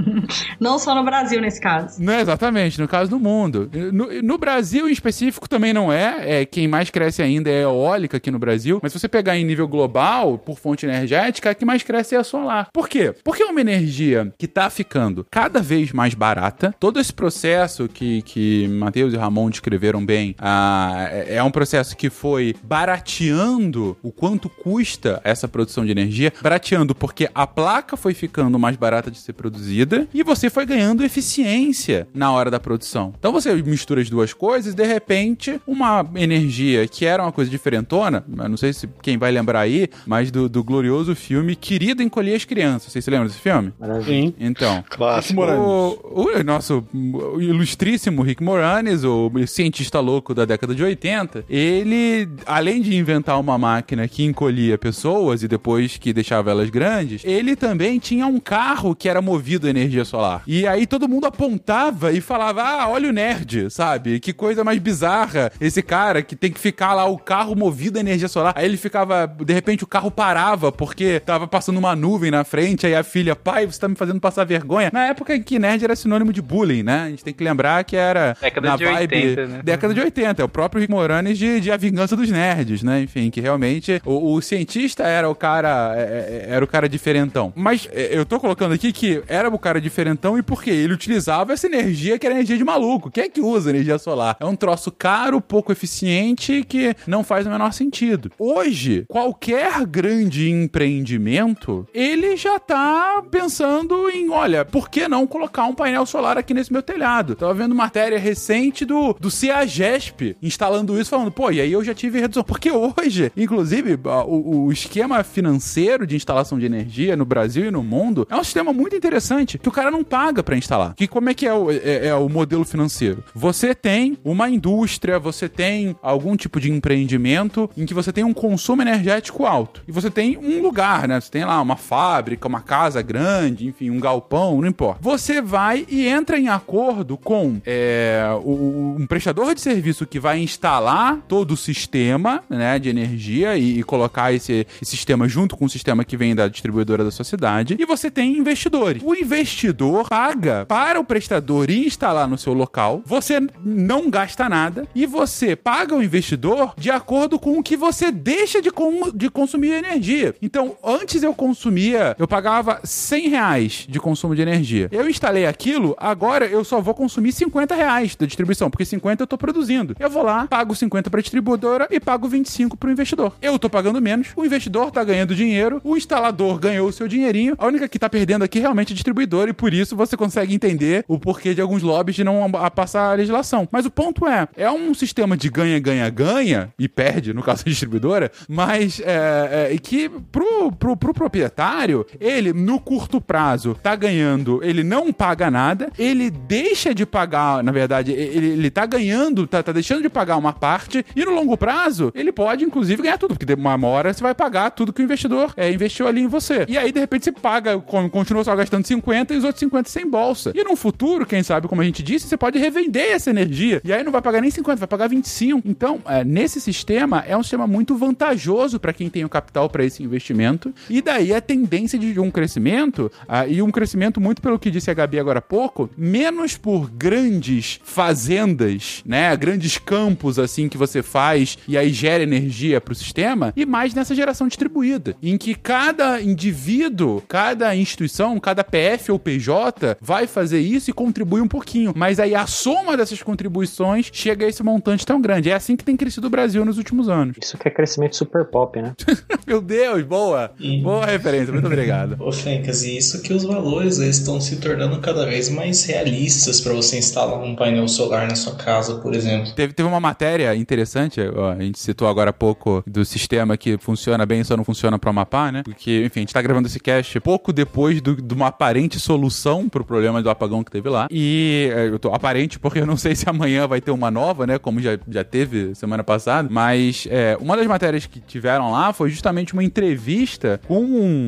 Não 0.60 0.78
só 0.78 0.94
no 0.96 1.04
Brasil, 1.04 1.42
nesse 1.42 1.60
caso. 1.60 2.02
Não, 2.02 2.20
exatamente, 2.20 2.59
no 2.78 2.88
caso 2.88 3.10
do 3.10 3.20
mundo. 3.20 3.70
No, 3.92 4.22
no, 4.22 4.38
Brasil, 4.38 4.88
em 4.88 4.92
específico, 4.92 5.48
também 5.48 5.74
não 5.74 5.92
é. 5.92 6.42
é. 6.42 6.46
Quem 6.46 6.68
mais 6.68 6.90
cresce 6.90 7.22
ainda 7.22 7.50
é 7.50 7.64
eólica 7.64 8.18
aqui 8.18 8.32
no 8.32 8.40
Brasil. 8.40 8.80
Mas 8.82 8.92
se 8.92 9.00
você 9.00 9.08
pegar 9.08 9.38
em 9.38 9.44
nível 9.44 9.68
global, 9.68 10.38
por 10.38 10.60
fonte 10.60 10.86
energética, 10.86 11.50
a 11.50 11.56
que 11.56 11.66
mais 11.66 11.84
cresce 11.84 12.16
é 12.16 12.18
a 12.18 12.24
solar. 12.24 12.70
Por 12.74 12.88
quê? 12.88 13.14
Porque 13.24 13.44
é 13.44 13.46
uma 13.46 13.62
energia 13.62 14.34
que 14.38 14.46
está 14.46 14.70
ficando 14.70 15.26
cada 15.30 15.62
vez 15.62 15.92
mais 15.92 16.14
barata. 16.14 16.74
Todo 16.80 17.00
esse 17.00 17.14
processo 17.14 17.88
que, 17.88 18.22
que 18.24 18.68
Matheus 18.68 19.14
e 19.14 19.18
Ramon 19.18 19.50
descreveram 19.50 20.06
bem 20.06 20.36
ah, 20.40 21.08
é, 21.12 21.36
é 21.36 21.44
um 21.44 21.52
processo 21.52 21.96
que 21.96 22.10
foi 22.10 22.56
barateando 22.64 23.98
o 24.02 24.12
quanto 24.12 24.50
custa 24.50 25.22
essa 25.24 25.48
produção 25.48 25.86
de 25.86 25.92
energia. 25.92 26.34
Barateando 26.42 26.96
porque 26.96 27.30
a 27.34 27.48
placa 27.48 27.98
foi 27.98 28.14
ficando 28.14 28.58
mais 28.60 28.76
barata 28.76 29.12
de 29.12 29.18
ser 29.18 29.34
produzida 29.34 30.08
e 30.14 30.24
você 30.24 30.50
foi 30.50 30.66
ganhando 30.66 31.04
eficiência 31.04 32.08
na 32.14 32.32
hora 32.32 32.49
da 32.50 32.60
produção. 32.60 33.14
Então 33.18 33.32
você 33.32 33.54
mistura 33.56 34.02
as 34.02 34.10
duas 34.10 34.34
coisas 34.34 34.74
e 34.74 34.76
de 34.76 34.86
repente 34.86 35.60
uma 35.68 36.06
energia 36.16 36.88
que 36.88 37.06
era 37.06 37.24
uma 37.24 37.32
coisa 37.32 37.50
diferentona, 37.50 38.24
não 38.28 38.58
sei 38.58 38.74
se 38.74 38.90
quem 39.02 39.18
vai 39.18 39.32
lembrar 39.32 39.62
aí, 39.62 39.90
mas 40.06 40.32
do, 40.32 40.48
do 40.50 40.64
glorioso 40.64 41.16
filme 41.16 41.56
Querido 41.56 42.02
Encolher 42.02 42.36
as 42.36 42.46
Crianças. 42.46 42.92
Vocês 42.92 43.04
se 43.04 43.12
lembram 43.12 43.28
desse 43.28 43.40
filme? 43.40 43.74
Sim. 44.06 44.34
Então. 44.40 44.84
Clássico. 44.90 45.42
O, 45.42 46.24
o, 46.24 46.44
nosso 46.44 46.84
o 46.94 47.42
ilustríssimo 47.42 48.22
Rick 48.22 48.44
Moranis, 48.44 49.04
o 49.04 49.32
cientista 49.48 50.00
louco 50.00 50.34
da 50.34 50.46
década 50.46 50.74
de 50.74 50.84
80, 50.84 51.46
ele, 51.50 52.28
além 52.46 52.82
de 52.82 52.96
inventar 52.96 53.40
uma 53.40 53.58
máquina 53.58 54.08
que 54.08 54.24
encolhia 54.24 54.78
pessoas 54.78 55.44
e 55.44 55.48
depois 55.48 55.98
que 55.98 56.14
deixava 56.14 56.52
elas 56.52 56.70
grandes, 56.70 57.24
ele 57.24 57.56
também 57.56 58.00
tinha 58.00 58.26
um 58.26 58.40
carro 58.40 58.96
que 58.96 59.10
era 59.10 59.22
movido 59.22 59.68
a 59.68 59.70
energia 59.70 60.06
solar. 60.06 60.44
E 60.48 60.66
aí 60.66 60.88
todo 60.88 61.08
mundo 61.08 61.26
apontava 61.26 62.12
e 62.12 62.22
falava: 62.22 62.39
Ah, 62.42 62.88
olha 62.90 63.10
o 63.10 63.14
nerd, 63.14 63.70
sabe? 63.70 64.20
Que 64.20 64.34
coisa 64.34 64.64
mais 64.64 64.80
bizarra. 64.80 65.52
Esse 65.60 65.82
cara 65.82 66.22
que 66.22 66.36
tem 66.36 66.52
que 66.52 66.60
ficar 66.60 66.94
lá, 66.94 67.06
o 67.06 67.18
carro 67.18 67.56
movido 67.56 67.98
a 67.98 68.02
energia 68.02 68.28
solar. 68.28 68.54
Aí 68.56 68.66
ele 68.66 68.78
ficava, 68.78 69.28
de 69.28 69.54
repente 69.54 69.84
o 69.84 69.88
carro 69.88 70.10
parava 70.12 70.72
porque 70.72 71.20
tava 71.20 71.48
passando 71.48 71.78
uma 71.78 71.96
nuvem 71.96 72.32
na 72.32 72.44
frente. 72.44 72.86
Aí 72.86 72.96
a 72.96 73.04
filha, 73.04 73.36
pai, 73.36 73.66
você 73.66 73.80
tá 73.80 73.88
me 73.88 73.96
fazendo 73.96 74.20
passar 74.20 74.44
vergonha. 74.44 74.90
Na 74.94 75.06
época 75.08 75.36
em 75.36 75.44
que 75.44 75.60
nerd 75.60 75.84
era 75.84 75.96
sinônimo 75.96 76.32
de 76.34 76.42
bullying, 76.42 76.84
né? 76.84 77.04
A 77.04 77.10
gente 77.10 77.24
tem 77.24 77.34
que 77.34 77.44
lembrar 77.44 77.84
que 77.84 77.96
era. 77.96 78.36
Década 78.42 78.70
na 78.70 78.76
de 78.76 78.86
vibe, 78.86 79.16
80, 79.16 79.48
né? 79.48 79.62
Década 79.64 79.94
de 79.94 80.00
80. 80.02 80.42
É 80.42 80.46
o 80.46 80.50
próprio 80.50 80.80
Rick 80.82 80.92
Moranis 80.92 81.38
de, 81.38 81.60
de 81.60 81.72
A 81.72 81.78
Vingança 81.78 82.16
dos 82.16 82.30
Nerds, 82.30 82.84
né? 82.84 83.02
Enfim, 83.02 83.30
que 83.30 83.42
realmente 83.42 84.02
o, 84.06 84.34
o 84.34 84.42
cientista 84.42 85.04
era 85.04 85.30
o 85.30 85.36
cara. 85.36 85.94
é, 85.96 86.48
é, 86.50 86.56
Era 86.56 86.64
o 86.64 86.68
cara 86.68 86.88
diferentão. 86.90 87.54
Mas 87.56 87.88
é, 87.92 88.10
eu 88.18 88.26
tô 88.26 88.40
colocando 88.40 88.74
aqui 88.74 88.92
que 88.92 89.22
era 89.28 89.50
o 89.50 89.60
cara 89.60 89.80
diferentão 89.82 90.38
e 90.38 90.44
por 90.44 90.64
quê? 90.64 90.72
Ele 90.72 90.94
utilizava 90.94 91.54
essa 91.54 91.68
energia 91.68 92.18
que 92.18 92.26
energia 92.32 92.58
de 92.58 92.64
maluco. 92.64 93.12
Quem 93.12 93.24
é 93.26 93.30
que 93.30 93.42
usa 93.42 93.70
energia 93.70 93.98
solar? 93.98 94.38
É 94.40 94.46
um 94.46 94.56
troço 94.56 94.92
caro, 94.92 95.42
pouco 95.42 95.72
eficiente 95.72 96.64
que 96.64 96.96
não 97.08 97.24
faz 97.24 97.46
o 97.46 97.50
menor 97.50 97.74
sentido. 97.74 98.32
Hoje, 98.38 99.06
qualquer 99.08 99.86
grande 99.86 100.50
empreendimento, 100.50 101.88
ele 101.94 102.36
já 102.36 102.60
tá 102.60 103.24
pensando 103.30 104.10
em, 104.10 104.30
olha, 104.30 104.66
por 104.66 104.90
que 104.90 105.08
não 105.08 105.28
colocar 105.28 105.66
um 105.66 105.74
painel 105.74 106.06
solar 106.06 106.38
aqui 106.38 106.54
nesse 106.54 106.72
meu 106.72 106.82
telhado? 106.82 107.36
Tava 107.36 107.54
vendo 107.54 107.76
matéria 107.76 108.20
recente 108.20 108.86
do, 108.86 109.14
do 109.20 109.32
CEAGESP 109.32 110.36
instalando 110.42 111.00
isso, 111.00 111.10
falando, 111.10 111.32
pô, 111.32 111.52
e 111.52 111.62
aí 111.62 111.72
eu 111.72 111.84
já 111.84 111.94
tive 111.94 112.20
redução. 112.20 112.44
Porque 112.44 112.72
hoje, 112.72 113.32
inclusive, 113.36 114.00
o, 114.28 114.66
o 114.66 114.72
esquema 114.72 115.24
financeiro 115.24 116.06
de 116.06 116.16
instalação 116.16 116.58
de 116.58 116.66
energia 116.66 117.16
no 117.16 117.26
Brasil 117.26 117.66
e 117.66 117.72
no 117.72 117.84
mundo 117.84 118.28
é 118.30 118.36
um 118.36 118.44
sistema 118.44 118.74
muito 118.74 118.96
interessante 118.96 119.58
que 119.58 119.70
o 119.70 119.72
cara 119.72 119.92
não 119.92 120.04
paga 120.04 120.44
pra 120.44 120.58
instalar. 120.58 120.94
Que 120.96 121.08
como 121.08 121.30
é 121.30 121.34
que 121.34 121.46
é 121.46 121.54
o, 121.54 121.72
é, 121.72 122.08
é 122.08 122.16
o 122.20 122.30
modelo 122.30 122.66
financeiro? 122.66 123.24
Você 123.34 123.74
tem 123.74 124.18
uma 124.24 124.50
indústria, 124.50 125.20
você 125.20 125.50
tem 125.50 125.96
algum 126.02 126.36
tipo 126.36 126.60
de 126.60 126.72
empreendimento 126.72 127.70
em 127.76 127.86
que 127.86 127.94
você 127.94 128.12
tem 128.12 128.24
um 128.24 128.34
consumo 128.34 128.82
energético 128.82 129.46
alto. 129.46 129.82
E 129.88 129.92
você 129.92 130.10
tem 130.10 130.38
um 130.38 130.62
lugar, 130.62 131.08
né? 131.08 131.20
Você 131.20 131.32
tem 131.32 131.46
lá 131.46 131.62
uma 131.62 131.76
fábrica, 131.76 132.48
uma 132.48 132.62
casa 132.62 133.02
grande, 133.02 133.68
enfim, 133.68 133.90
um 133.90 134.00
galpão, 134.00 134.62
não 134.62 134.68
importa. 134.68 135.00
Você 135.02 135.42
vai 135.42 135.86
e 135.90 136.08
entra 136.08 136.38
em 136.38 136.48
acordo 136.48 137.18
com 137.18 137.62
é, 137.66 138.26
o, 138.44 138.96
um 139.00 139.08
prestador 139.08 139.54
de 139.54 139.62
serviço 139.62 140.06
que 140.06 140.20
vai 140.20 140.40
instalar 140.40 141.18
todo 141.28 141.52
o 141.52 141.58
sistema 141.58 142.44
né, 142.50 142.80
de 142.80 142.90
energia 142.90 143.58
e, 143.58 143.80
e 143.80 143.84
colocar 143.84 144.34
esse, 144.34 144.68
esse 144.82 144.92
sistema 144.92 145.28
junto 145.28 145.56
com 145.56 145.66
o 145.66 145.70
sistema 145.70 146.04
que 146.04 146.18
vem 146.18 146.36
da 146.36 146.48
distribuidora 146.48 147.04
da 147.04 147.12
sua 147.12 147.26
cidade. 147.26 147.76
E 147.80 147.86
você 147.86 148.12
tem 148.12 148.38
investidores. 148.38 149.02
O 149.04 149.16
investidor 149.16 150.08
paga 150.10 150.66
para 150.66 151.00
o 151.00 151.04
prestador 151.04 151.70
ir 152.10 152.20
instalar 152.20 152.28
no 152.28 152.38
seu 152.38 152.54
local. 152.54 153.02
Você 153.06 153.40
não 153.64 154.10
gasta 154.10 154.50
nada 154.50 154.88
e 154.96 155.06
você 155.06 155.56
paga 155.56 155.96
o 155.96 156.02
investidor 156.04 156.74
de 156.78 156.90
acordo 156.90 157.38
com 157.38 157.58
o 157.60 157.64
que 157.64 157.78
você 157.78 158.12
deixa 158.12 158.62
de, 158.62 158.72
com- 158.72 159.12
de 159.14 159.30
consumir 159.30 159.72
energia. 159.74 160.34
Então, 160.42 160.76
antes 160.84 161.22
eu 161.22 161.34
consumia, 161.34 162.16
eu 162.18 162.28
pagava 162.28 162.80
100 162.84 163.30
reais 163.30 163.86
de 163.88 164.00
consumo 164.00 164.36
de 164.36 164.42
energia. 164.42 164.88
Eu 164.92 165.08
instalei 165.10 165.46
aquilo, 165.46 165.96
agora 166.00 166.46
eu 166.46 166.64
só 166.64 166.82
vou 166.82 166.94
consumir 166.94 167.32
50 167.32 167.76
reais 167.76 168.16
da 168.16 168.26
distribuição, 168.26 168.70
porque 168.70 168.86
50 168.86 169.24
eu 169.24 169.28
tô 169.28 169.38
produzindo. 169.38 169.96
Eu 170.00 170.10
vou 170.10 170.24
lá, 170.24 170.48
pago 170.48 170.74
50 170.76 171.10
para 171.10 171.20
a 171.20 171.24
distribuidora 171.24 171.88
e 171.92 172.00
pago 172.00 172.28
25 172.28 172.76
para 172.78 172.90
o 172.90 172.92
investidor. 172.92 173.34
Eu 173.42 173.60
tô 173.60 173.70
pagando 173.70 174.02
menos, 174.02 174.30
o 174.36 174.44
investidor 174.46 174.90
tá 174.92 175.04
ganhando 175.04 175.36
dinheiro, 175.36 175.80
o 175.84 175.96
instalador 175.96 176.58
ganhou 176.60 176.88
o 176.88 176.94
seu 176.94 177.08
dinheirinho. 177.08 177.56
A 177.58 177.68
única 177.68 177.88
que 177.88 178.00
tá 178.00 178.10
perdendo 178.10 178.44
aqui 178.44 178.60
realmente 178.60 178.90
é 178.92 178.94
a 178.94 178.96
distribuidora 178.96 179.50
e 179.52 179.54
por 179.54 179.74
isso 179.74 179.96
você 179.96 180.18
consegue 180.18 180.54
entender 180.56 181.04
o 181.08 181.20
porquê 181.20 181.54
de 181.54 181.62
alguns 181.62 181.84
lobbies 181.84 181.99
de 182.16 182.24
não 182.24 182.46
a- 182.56 182.72
passar 182.72 183.12
a 183.12 183.14
legislação. 183.16 183.68
Mas 183.72 183.86
o 183.86 183.92
ponto 183.92 184.28
é, 184.28 184.48
é 184.56 184.70
um 184.72 184.94
sistema 184.94 185.36
de 185.38 185.50
ganha, 185.50 185.80
ganha, 185.80 186.10
ganha 186.10 186.74
e 186.78 186.88
perde, 186.88 187.34
no 187.34 187.42
caso 187.44 187.64
da 187.66 187.70
distribuidora, 187.70 188.32
mas 188.48 189.00
é, 189.02 189.70
é, 189.74 189.78
que 189.78 190.10
pro, 190.32 190.72
pro, 190.72 190.96
pro 190.98 191.14
proprietário, 191.14 192.06
ele 192.20 192.54
no 192.54 192.80
curto 192.80 193.20
prazo 193.22 193.78
tá 193.82 193.96
ganhando, 193.96 194.60
ele 194.64 194.84
não 194.84 195.12
paga 195.14 195.50
nada, 195.50 195.90
ele 195.98 196.30
deixa 196.30 196.94
de 196.94 197.06
pagar, 197.06 197.64
na 197.64 197.72
verdade, 197.72 198.12
ele, 198.12 198.48
ele 198.48 198.70
tá 198.70 198.86
ganhando, 198.86 199.48
tá, 199.48 199.62
tá 199.64 199.72
deixando 199.72 200.02
de 200.02 200.10
pagar 200.10 200.38
uma 200.38 200.54
parte 200.54 201.06
e 201.16 201.24
no 201.26 201.32
longo 201.32 201.58
prazo 201.58 202.12
ele 202.16 202.32
pode 202.32 202.64
inclusive 202.64 203.02
ganhar 203.02 203.18
tudo, 203.18 203.36
porque 203.36 203.54
uma 203.54 203.88
hora 203.88 204.14
você 204.14 204.22
vai 204.22 204.34
pagar 204.36 204.72
tudo 204.72 204.92
que 204.94 205.02
o 205.02 205.04
investidor 205.06 205.54
é, 205.56 205.72
investiu 205.72 206.08
ali 206.08 206.22
em 206.22 206.28
você. 206.28 206.66
E 206.68 206.78
aí 206.78 206.92
de 206.92 207.00
repente 207.00 207.26
você 207.26 207.32
paga, 207.32 207.80
con- 207.80 208.10
continua 208.10 208.44
só 208.44 208.56
gastando 208.56 208.86
50 208.86 209.34
e 209.34 209.38
os 209.38 209.44
outros 209.44 209.60
50 209.60 209.90
sem 209.90 210.06
bolsa. 210.10 210.52
E 210.56 210.64
no 210.64 210.76
futuro, 210.76 211.26
quem 211.26 211.42
sabe, 211.44 211.68
como 211.68 211.82
a 211.82 211.86
gente 211.90 212.04
disse, 212.04 212.28
você 212.28 212.38
pode 212.38 212.58
revender 212.58 213.12
essa 213.12 213.30
energia. 213.30 213.82
E 213.84 213.92
aí 213.92 214.04
não 214.04 214.12
vai 214.12 214.22
pagar 214.22 214.42
nem 214.42 214.50
50, 214.50 214.78
vai 214.78 214.88
pagar 214.88 215.08
25. 215.08 215.68
Então, 215.68 216.00
é, 216.06 216.24
nesse 216.24 216.62
sistema, 216.62 217.24
é 217.28 217.36
um 217.36 217.44
sistema 217.44 217.68
muito 217.68 217.96
vantajoso 217.96 218.80
para 218.80 218.94
quem 218.94 219.10
tem 219.10 219.26
o 219.26 219.30
capital 219.30 219.70
para 219.70 219.84
esse 219.84 220.04
investimento. 220.04 220.74
E 220.90 221.02
daí 221.02 221.34
a 221.34 221.42
tendência 221.42 221.98
de 221.98 222.20
um 222.20 222.32
crescimento, 222.32 223.12
ah, 223.28 223.48
e 223.48 223.62
um 223.62 223.72
crescimento 223.72 224.22
muito 224.22 224.42
pelo 224.42 224.60
que 224.60 224.72
disse 224.72 224.90
a 224.90 224.94
Gabi 224.94 225.20
agora 225.20 225.40
há 225.40 225.42
pouco, 225.42 225.90
menos 225.98 226.58
por 226.58 226.90
grandes 226.90 227.80
fazendas, 227.84 229.02
né? 229.06 229.36
Grandes 229.36 229.78
campos 229.78 230.40
assim 230.40 230.70
que 230.70 230.78
você 230.78 231.02
faz 231.02 231.58
e 231.68 231.78
aí 231.78 231.90
gera 231.92 232.24
energia 232.24 232.80
para 232.80 232.92
o 232.92 232.96
sistema, 232.96 233.54
e 233.56 233.66
mais 233.66 233.94
nessa 233.94 234.16
geração 234.16 234.48
distribuída, 234.48 235.16
em 235.22 235.38
que 235.38 235.56
cada 235.56 236.22
indivíduo, 236.22 237.22
cada 237.28 237.76
instituição, 237.76 238.40
cada 238.40 238.64
PF 238.64 239.12
ou 239.12 239.20
PJ 239.20 239.98
vai 240.02 240.28
fazer 240.28 240.60
isso 240.60 240.90
e 240.90 240.94
contribui 240.94 241.42
um 241.42 241.48
pouquinho. 241.48 241.69
Mas 241.96 242.20
aí 242.20 242.36
a 242.36 242.48
soma 242.48 242.98
dessas 242.98 243.22
contribuições 243.22 244.10
chega 244.12 244.46
a 244.46 244.50
esse 244.50 244.64
montante 244.64 245.06
tão 245.06 245.22
grande. 245.22 245.50
É 245.50 245.54
assim 245.54 245.76
que 245.76 245.84
tem 245.84 245.96
crescido 245.96 246.28
o 246.28 246.30
Brasil 246.30 246.64
nos 246.66 246.78
últimos 246.78 247.10
anos. 247.10 247.38
Isso 247.42 247.58
que 247.58 247.68
é 247.68 247.72
crescimento 247.72 248.16
super 248.16 248.46
pop, 248.46 248.82
né? 248.82 248.94
Meu 249.46 249.62
Deus, 249.62 250.04
boa! 250.04 250.52
Boa 250.82 251.06
referência, 251.06 251.52
muito 251.52 251.66
obrigado. 251.66 252.16
Ô 252.20 252.32
Fencas, 252.32 252.84
e 252.84 252.98
isso 252.98 253.22
que 253.22 253.34
os 253.34 253.44
valores 253.44 254.00
eles 254.00 254.18
estão 254.18 254.40
se 254.40 254.58
tornando 254.58 255.00
cada 255.00 255.26
vez 255.26 255.50
mais 255.50 255.86
realistas 255.86 256.62
para 256.62 256.74
você 256.74 256.98
instalar 256.98 257.40
um 257.40 257.56
painel 257.56 257.88
solar 257.88 258.28
na 258.28 258.36
sua 258.36 258.56
casa, 258.56 258.96
por 258.96 259.14
exemplo. 259.14 259.54
Teve, 259.56 259.74
teve 259.74 259.88
uma 259.88 260.00
matéria 260.00 260.56
interessante, 260.56 261.20
ó, 261.36 261.52
a 261.52 261.60
gente 261.60 261.80
citou 261.80 262.08
agora 262.08 262.30
há 262.30 262.34
pouco 262.34 262.84
do 262.86 263.04
sistema 263.04 263.58
que 263.58 263.78
funciona 263.78 264.26
bem, 264.26 264.44
só 264.44 264.56
não 264.56 264.64
funciona 264.64 264.98
para 264.98 265.08
o 265.08 265.12
Amapá, 265.12 265.52
né? 265.52 265.64
Porque, 265.64 266.04
enfim, 266.06 266.20
a 266.20 266.22
gente 266.22 266.34
tá 266.34 266.42
gravando 266.42 266.68
esse 266.68 266.80
cast 266.80 267.20
pouco 267.20 267.52
depois 267.52 268.02
do, 268.02 268.16
de 268.16 268.34
uma 268.34 268.48
aparente 268.48 269.00
solução 269.00 269.68
pro 269.68 269.84
problema 269.84 270.22
do 270.22 270.30
apagão 270.30 270.64
que 270.64 270.72
teve 270.72 270.90
lá. 270.90 271.08
E 271.12 271.59
é, 271.66 271.88
eu 271.88 272.00
tô 272.00 272.14
aparente 272.14 272.60
porque 272.60 272.80
eu 272.80 272.86
não 272.86 272.98
sei 272.98 273.16
se 273.16 273.30
amanhã 273.30 273.68
vai 273.68 273.82
ter 273.82 273.92
uma 273.92 274.12
nova, 274.12 274.46
né? 274.46 274.58
Como 274.58 274.80
já, 274.80 274.98
já 275.08 275.24
teve 275.24 275.74
semana 275.76 276.04
passada. 276.04 276.48
Mas 276.52 277.08
é, 277.10 277.38
uma 277.40 277.56
das 277.58 277.68
matérias 277.68 278.06
que 278.06 278.20
tiveram 278.20 278.72
lá 278.72 278.94
foi 278.94 279.10
justamente 279.10 279.54
uma 279.54 279.64
entrevista 279.64 280.60
com 280.68 280.84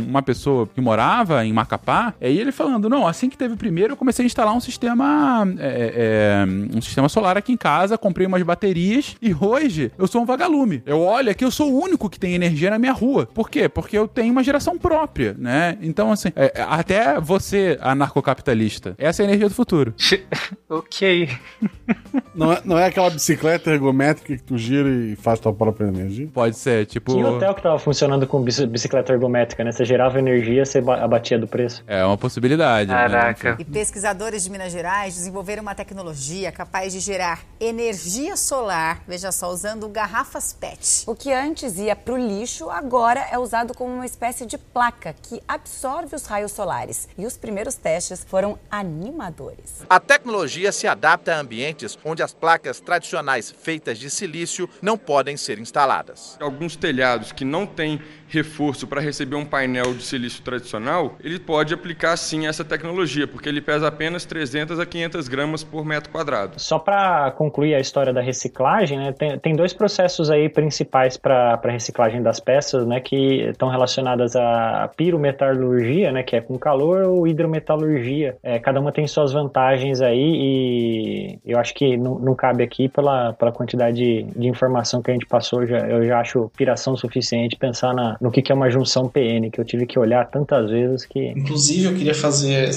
uma 0.08 0.22
pessoa 0.22 0.68
que 0.68 0.82
morava 0.82 1.46
em 1.46 1.54
Macapá. 1.54 2.14
E 2.22 2.40
ele 2.40 2.52
falando: 2.52 2.90
não, 2.90 3.08
assim 3.08 3.30
que 3.30 3.38
teve 3.38 3.54
o 3.54 3.58
primeiro, 3.58 3.94
eu 3.94 3.98
comecei 3.98 4.24
a 4.24 4.28
instalar 4.28 4.56
um 4.56 4.60
sistema. 4.60 5.48
É, 5.60 5.94
é, 5.96 6.76
um 6.76 6.82
sistema 6.82 7.10
solar 7.10 7.38
aqui 7.38 7.52
em 7.52 7.58
casa, 7.58 7.98
comprei 7.98 8.28
umas 8.28 8.42
baterias 8.44 9.16
e 9.22 9.34
hoje 9.34 9.92
eu 9.98 10.08
sou 10.08 10.22
um 10.22 10.26
vagalume. 10.26 10.82
Eu 10.86 11.00
olho 11.00 11.32
aqui, 11.32 11.44
eu 11.44 11.52
sou 11.52 11.72
o 11.72 11.82
único 11.82 12.10
que 12.10 12.20
tem 12.20 12.34
energia 12.34 12.70
na 12.70 12.80
minha 12.80 12.94
rua. 12.94 13.26
Por 13.26 13.50
quê? 13.50 13.68
Porque 13.68 13.98
eu 13.98 14.08
tenho 14.08 14.32
uma 14.32 14.44
geração 14.44 14.78
própria, 14.78 15.36
né? 15.38 15.78
Então, 15.82 16.12
assim, 16.12 16.30
é, 16.36 16.66
até 16.68 17.20
você, 17.20 17.78
anarcocapitalista, 17.82 18.96
essa 18.98 19.22
é 19.22 19.26
a 19.26 19.28
energia 19.28 19.50
do 19.50 19.56
futuro. 19.56 19.94
ok. 20.70 21.30
Não 22.34 22.54
é, 22.54 22.62
não 22.64 22.78
é 22.80 22.86
aquela 22.86 23.10
bicicleta 23.10 23.72
ergométrica 23.72 24.36
que 24.38 24.44
tu 24.44 24.58
gira 24.58 24.88
e 24.90 25.16
faz 25.16 25.40
tua 25.40 25.54
própria 25.54 25.88
energia? 25.88 26.28
Pode 26.34 26.58
ser, 26.58 26.86
tipo. 26.86 27.12
Tinha 27.14 27.28
hotel 27.28 27.54
que 27.54 27.62
tava 27.62 27.78
funcionando 27.80 28.26
com 28.26 28.42
bici- 28.42 28.66
bicicleta 28.66 29.12
ergométrica, 29.12 29.64
né? 29.64 29.72
Você 29.72 29.84
gerava 29.86 30.18
energia, 30.20 30.66
você 30.66 30.80
ba- 30.82 31.04
abatia 31.04 31.38
do 31.38 31.48
preço. 31.48 31.84
É 31.88 32.04
uma 32.06 32.18
possibilidade. 32.18 32.90
né? 32.90 32.96
E 33.60 33.66
pesquisadores 33.66 34.44
de 34.44 34.50
Minas 34.50 34.72
Gerais 34.72 35.16
desenvolveram 35.16 35.62
uma 35.62 35.76
tecnologia 35.76 36.52
capaz 36.52 36.94
de 36.94 37.00
gerar 37.00 37.42
energia 37.60 38.38
solar, 38.38 39.02
veja 39.08 39.32
só, 39.32 39.50
usando 39.50 39.88
garrafas 39.90 40.54
PET. 40.54 41.04
O 41.08 41.16
que 41.16 41.32
antes 41.34 41.78
ia 41.78 41.96
para 41.96 42.14
o 42.14 42.18
lixo, 42.18 42.70
agora 42.70 43.20
é 43.32 43.38
usado 43.38 43.74
como 43.74 43.94
uma 43.94 44.06
espécie 44.06 44.46
de 44.46 44.58
placa 44.58 45.14
que 45.22 45.42
absorve 45.48 46.16
os 46.16 46.26
raios 46.26 46.52
solares. 46.52 47.10
E 47.18 47.26
os 47.26 47.36
primeiros 47.38 47.76
testes 47.76 48.24
foram 48.24 48.58
animadores. 48.70 49.84
A 49.90 50.00
tecnologia 50.12 50.74
se 50.74 50.88
adapta 50.88 51.34
a 51.34 51.40
ambientes 51.40 51.98
onde 52.04 52.22
as 52.22 52.34
placas 52.34 52.82
tradicionais 52.82 53.50
feitas 53.50 53.98
de 53.98 54.10
silício 54.10 54.70
não 54.82 54.98
podem 54.98 55.38
ser 55.38 55.58
instaladas. 55.58 56.36
Alguns 56.42 56.76
telhados 56.76 57.32
que 57.32 57.46
não 57.46 57.66
têm 57.66 58.02
reforço 58.32 58.88
para 58.88 59.02
receber 59.02 59.36
um 59.36 59.46
painel 59.46 59.94
de 59.94 60.04
silício 60.04 60.42
tradicional, 60.42 61.18
ele 61.24 61.38
pode 61.38 61.74
aplicar 61.74 62.16
sim 62.16 62.48
essa 62.48 62.64
tecnologia, 62.64 63.28
porque 63.28 63.50
ele 63.50 63.62
pesa 63.62 63.88
apenas 63.88 64.24
300 64.26 64.80
a 64.80 64.86
500 64.86 65.28
gramas 65.28 65.64
por 65.64 65.86
metro 65.86 66.12
quadrado. 66.12 66.54
Só 66.58 66.80
para 66.80 67.32
concluir 67.32 67.76
a 67.76 67.80
história 67.80 68.14
da 68.14 68.22
reciclagem, 68.22 68.98
né, 68.98 69.12
tem, 69.12 69.38
tem 69.38 69.56
dois 69.56 69.74
processos 69.74 70.32
aí 70.32 70.48
principais 70.48 71.18
para 71.18 71.60
reciclagem 71.66 72.22
das 72.22 72.40
peças, 72.40 72.86
né, 72.88 73.00
que 73.02 73.50
estão 73.50 73.70
relacionadas 73.70 74.36
à 74.36 74.90
pirometalurgia, 74.96 76.12
né, 76.12 76.24
que 76.24 76.36
é 76.36 76.42
com 76.42 76.58
calor, 76.58 77.04
ou 77.08 77.28
hidrometalurgia. 77.28 78.38
É, 78.42 78.60
cada 78.60 78.80
uma 78.80 78.92
tem 78.92 79.06
suas 79.08 79.34
vantagens 79.34 80.02
aí 80.02 80.20
e 80.22 81.40
eu 81.46 81.60
acho 81.60 81.74
que 81.74 81.98
não, 81.98 82.18
não 82.18 82.36
cabe 82.36 82.64
aqui 82.64 82.88
pela, 82.88 83.34
pela 83.34 83.52
quantidade 83.52 83.98
de, 83.98 84.24
de 84.24 84.48
informação 84.48 85.02
que 85.02 85.12
a 85.12 85.14
gente 85.14 85.26
passou, 85.26 85.66
já, 85.66 85.80
eu 85.80 86.06
já 86.06 86.20
acho 86.20 86.50
piração 86.56 86.96
suficiente 86.96 87.58
pensar 87.58 87.94
na, 87.94 88.18
no 88.22 88.30
que, 88.32 88.42
que 88.42 88.52
é 88.52 88.56
uma 88.56 88.70
junção 88.70 89.10
PN, 89.10 89.50
que 89.52 89.60
eu 89.60 89.66
tive 89.66 89.88
que 89.88 89.98
olhar 89.98 90.30
tantas 90.30 90.70
vezes 90.70 91.06
que... 91.06 91.30
Inclusive, 91.32 91.86
eu 91.86 91.94
queria 91.96 92.14
fazer 92.14 92.70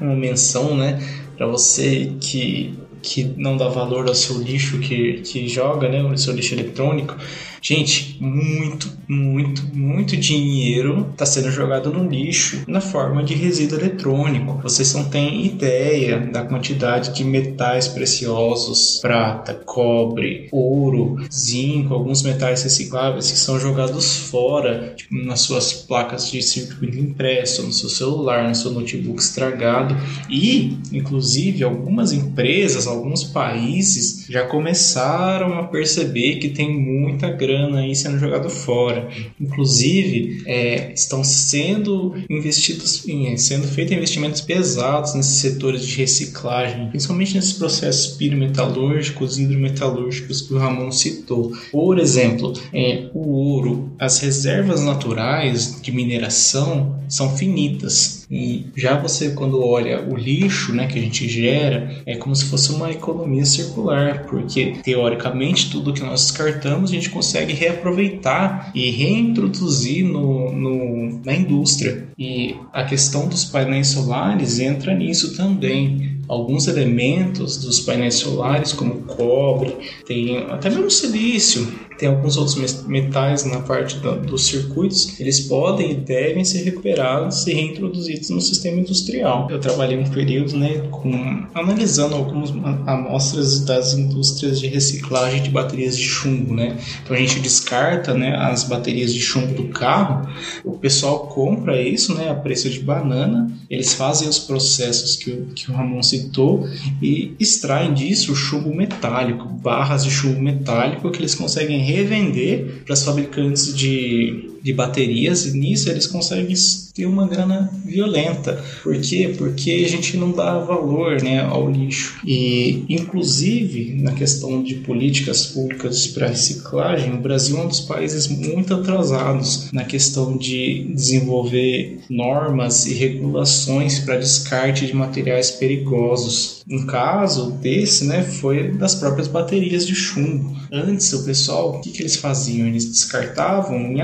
uma 0.00 0.16
menção, 0.16 0.76
né, 0.76 0.98
para 1.36 1.46
você 1.46 2.12
que, 2.20 2.76
que 3.00 3.22
não 3.36 3.56
dá 3.56 3.68
valor 3.68 4.08
ao 4.08 4.14
seu 4.14 4.36
lixo 4.38 4.80
que, 4.80 5.20
que 5.20 5.46
joga, 5.48 5.88
né, 5.88 6.02
o 6.02 6.18
seu 6.18 6.34
lixo 6.34 6.54
eletrônico. 6.54 7.16
Gente, 7.62 8.16
muito, 8.20 8.90
muito, 9.06 9.62
muito 9.74 10.16
dinheiro 10.16 11.08
está 11.12 11.26
sendo 11.26 11.50
jogado 11.50 11.92
no 11.92 12.08
lixo 12.08 12.64
na 12.66 12.80
forma 12.80 13.22
de 13.22 13.34
resíduo 13.34 13.78
eletrônico. 13.78 14.58
Vocês 14.62 14.94
não 14.94 15.04
têm 15.04 15.44
ideia 15.44 16.18
da 16.18 16.42
quantidade 16.42 17.14
de 17.14 17.22
metais 17.22 17.86
preciosos, 17.86 18.98
prata, 19.02 19.52
cobre, 19.54 20.48
ouro, 20.50 21.16
zinco, 21.30 21.92
alguns 21.92 22.22
metais 22.22 22.62
recicláveis 22.62 23.30
que 23.30 23.38
são 23.38 23.60
jogados 23.60 24.16
fora, 24.30 24.94
tipo, 24.96 25.14
nas 25.14 25.40
suas 25.40 25.72
placas 25.72 26.30
de 26.30 26.40
circuito 26.40 26.98
impresso, 26.98 27.62
no 27.62 27.72
seu 27.72 27.90
celular, 27.90 28.48
no 28.48 28.54
seu 28.54 28.70
notebook 28.70 29.20
estragado. 29.20 29.94
E, 30.30 30.78
inclusive, 30.92 31.62
algumas 31.62 32.12
empresas, 32.12 32.86
alguns 32.86 33.22
países 33.22 34.26
já 34.30 34.46
começaram 34.46 35.58
a 35.58 35.64
perceber 35.64 36.36
que 36.36 36.48
tem 36.48 36.74
muita 36.74 37.28
grana 37.28 37.49
aí 37.76 37.94
sendo 37.94 38.18
jogado 38.18 38.48
fora. 38.48 39.08
Inclusive, 39.40 40.42
é, 40.46 40.92
estão 40.92 41.22
sendo 41.24 42.14
investidos, 42.28 43.06
em, 43.08 43.36
sendo 43.36 43.66
feitos 43.66 43.96
investimentos 43.96 44.40
pesados 44.40 45.14
nesses 45.14 45.36
setores 45.36 45.86
de 45.86 45.96
reciclagem, 45.96 46.88
principalmente 46.88 47.34
nesses 47.34 47.52
processos 47.54 48.16
pirometalúrgicos 48.16 49.38
e 49.38 49.42
hidrometalúrgicos 49.42 50.42
que 50.42 50.54
o 50.54 50.58
Ramon 50.58 50.90
citou. 50.90 51.52
Por 51.70 51.98
exemplo, 51.98 52.52
é, 52.72 53.08
o 53.14 53.30
ouro, 53.30 53.90
as 53.98 54.18
reservas 54.18 54.82
naturais 54.82 55.80
de 55.80 55.92
mineração 55.92 57.00
são 57.08 57.36
finitas. 57.36 58.19
E 58.30 58.66
já 58.76 58.96
você, 58.96 59.30
quando 59.30 59.60
olha 59.64 60.06
o 60.08 60.16
lixo 60.16 60.72
né, 60.72 60.86
que 60.86 60.98
a 60.98 61.02
gente 61.02 61.28
gera, 61.28 62.00
é 62.06 62.14
como 62.16 62.36
se 62.36 62.44
fosse 62.44 62.70
uma 62.70 62.90
economia 62.90 63.44
circular, 63.44 64.26
porque 64.26 64.76
teoricamente 64.84 65.68
tudo 65.70 65.92
que 65.92 66.02
nós 66.02 66.22
descartamos 66.22 66.90
a 66.90 66.94
gente 66.94 67.10
consegue 67.10 67.52
reaproveitar 67.52 68.70
e 68.74 68.90
reintroduzir 68.90 70.04
no, 70.04 70.52
no, 70.52 71.20
na 71.24 71.34
indústria. 71.34 72.08
E 72.16 72.54
a 72.72 72.84
questão 72.84 73.26
dos 73.26 73.44
painéis 73.44 73.88
solares 73.88 74.60
entra 74.60 74.94
nisso 74.94 75.36
também. 75.36 76.20
Alguns 76.28 76.68
elementos 76.68 77.56
dos 77.56 77.80
painéis 77.80 78.14
solares, 78.14 78.72
como 78.72 79.00
cobre, 79.02 79.74
tem 80.06 80.38
até 80.48 80.70
mesmo 80.70 80.88
silício, 80.88 81.66
tem 82.00 82.08
alguns 82.08 82.38
outros 82.38 82.86
metais 82.86 83.44
na 83.44 83.60
parte 83.60 83.98
da, 83.98 84.12
dos 84.12 84.46
circuitos, 84.46 85.20
eles 85.20 85.40
podem 85.40 85.90
e 85.90 85.94
devem 85.94 86.42
ser 86.42 86.62
recuperados 86.62 87.46
e 87.46 87.52
reintroduzidos 87.52 88.30
no 88.30 88.40
sistema 88.40 88.80
industrial. 88.80 89.48
Eu 89.50 89.60
trabalhei 89.60 89.98
um 89.98 90.08
período 90.08 90.56
né, 90.56 90.78
com, 90.90 91.12
analisando 91.54 92.16
algumas 92.16 92.50
amostras 92.86 93.60
das 93.60 93.92
indústrias 93.92 94.58
de 94.58 94.66
reciclagem 94.66 95.42
de 95.42 95.50
baterias 95.50 95.94
de 95.94 96.04
chumbo. 96.04 96.54
Né? 96.54 96.78
Então 97.04 97.14
a 97.14 97.20
gente 97.20 97.38
descarta 97.38 98.14
né, 98.14 98.34
as 98.34 98.64
baterias 98.64 99.12
de 99.12 99.20
chumbo 99.20 99.52
do 99.52 99.68
carro, 99.68 100.26
o 100.64 100.78
pessoal 100.78 101.26
compra 101.26 101.82
isso 101.82 102.14
né, 102.14 102.30
a 102.30 102.34
preço 102.34 102.70
de 102.70 102.80
banana, 102.80 103.52
eles 103.68 103.92
fazem 103.92 104.26
os 104.26 104.38
processos 104.38 105.16
que 105.16 105.30
o, 105.30 105.46
que 105.54 105.70
o 105.70 105.74
Ramon 105.74 106.02
citou 106.02 106.66
e 107.02 107.34
extraem 107.38 107.92
disso 107.92 108.34
chumbo 108.34 108.74
metálico, 108.74 109.46
barras 109.46 110.02
de 110.02 110.10
chumbo 110.10 110.40
metálico 110.40 111.10
que 111.10 111.18
eles 111.18 111.34
conseguem 111.34 111.89
revender 111.90 112.82
para 112.84 112.94
as 112.94 113.04
fabricantes 113.04 113.74
de, 113.74 114.49
de 114.62 114.72
baterias 114.72 115.46
e 115.46 115.58
nisso 115.58 115.90
eles 115.90 116.06
conseguem 116.06 116.54
ter 116.94 117.06
uma 117.06 117.26
grana 117.26 117.70
violenta. 117.84 118.62
Por 118.82 118.98
quê? 119.00 119.34
Porque 119.36 119.82
a 119.84 119.88
gente 119.88 120.16
não 120.16 120.32
dá 120.32 120.58
valor 120.58 121.22
né, 121.22 121.40
ao 121.40 121.70
lixo. 121.70 122.18
E, 122.26 122.84
inclusive, 122.88 124.00
na 124.02 124.12
questão 124.12 124.62
de 124.62 124.76
políticas 124.76 125.46
públicas 125.46 126.06
para 126.08 126.28
reciclagem, 126.28 127.14
o 127.14 127.20
Brasil 127.20 127.58
é 127.58 127.62
um 127.62 127.68
dos 127.68 127.80
países 127.80 128.28
muito 128.28 128.74
atrasados 128.74 129.70
na 129.72 129.84
questão 129.84 130.36
de 130.36 130.90
desenvolver 130.92 132.00
normas 132.08 132.86
e 132.86 132.94
regulações 132.94 133.98
para 134.00 134.16
descarte 134.16 134.86
de 134.86 134.94
materiais 134.94 135.50
perigosos. 135.50 136.62
Um 136.70 136.86
caso 136.86 137.52
desse 137.52 138.04
né, 138.04 138.22
foi 138.22 138.72
das 138.72 138.94
próprias 138.94 139.28
baterias 139.28 139.86
de 139.86 139.94
chumbo. 139.94 140.56
Antes, 140.72 141.12
o 141.12 141.24
pessoal, 141.24 141.76
o 141.76 141.80
que, 141.80 141.90
que 141.90 142.02
eles 142.02 142.16
faziam? 142.16 142.66
Eles 142.66 142.84
descartavam 142.84 143.78
em 143.78 144.00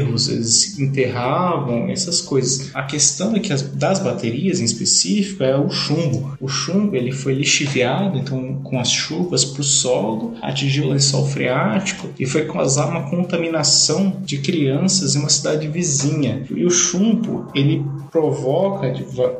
aterros, 0.00 0.28
eles 0.28 0.78
enterravam, 0.78 1.88
essas 1.88 2.20
coisas. 2.20 2.70
A 2.74 2.82
questão 2.82 3.36
é 3.36 3.40
que 3.40 3.52
as, 3.52 3.62
das 3.62 3.98
baterias 3.98 4.60
em 4.60 4.64
específico 4.64 5.42
é 5.42 5.56
o 5.56 5.70
chumbo. 5.70 6.36
O 6.40 6.48
chumbo 6.48 6.96
ele 6.96 7.12
foi 7.12 7.34
lixiviado, 7.34 8.18
então 8.18 8.60
com 8.62 8.78
as 8.80 8.90
chuvas 8.90 9.44
para 9.44 9.60
o 9.60 9.64
solo, 9.64 10.34
atingiu 10.42 10.84
o 10.86 10.90
lençol 10.90 11.26
freático 11.26 12.08
e 12.18 12.26
foi 12.26 12.46
causar 12.46 12.86
uma 12.86 13.08
contaminação 13.08 14.16
de 14.24 14.38
crianças 14.38 15.14
em 15.14 15.20
uma 15.20 15.28
cidade 15.28 15.68
vizinha. 15.68 16.44
E 16.50 16.64
o 16.64 16.70
chumbo 16.70 17.50
ele 17.54 17.84
provoca, 18.10 18.92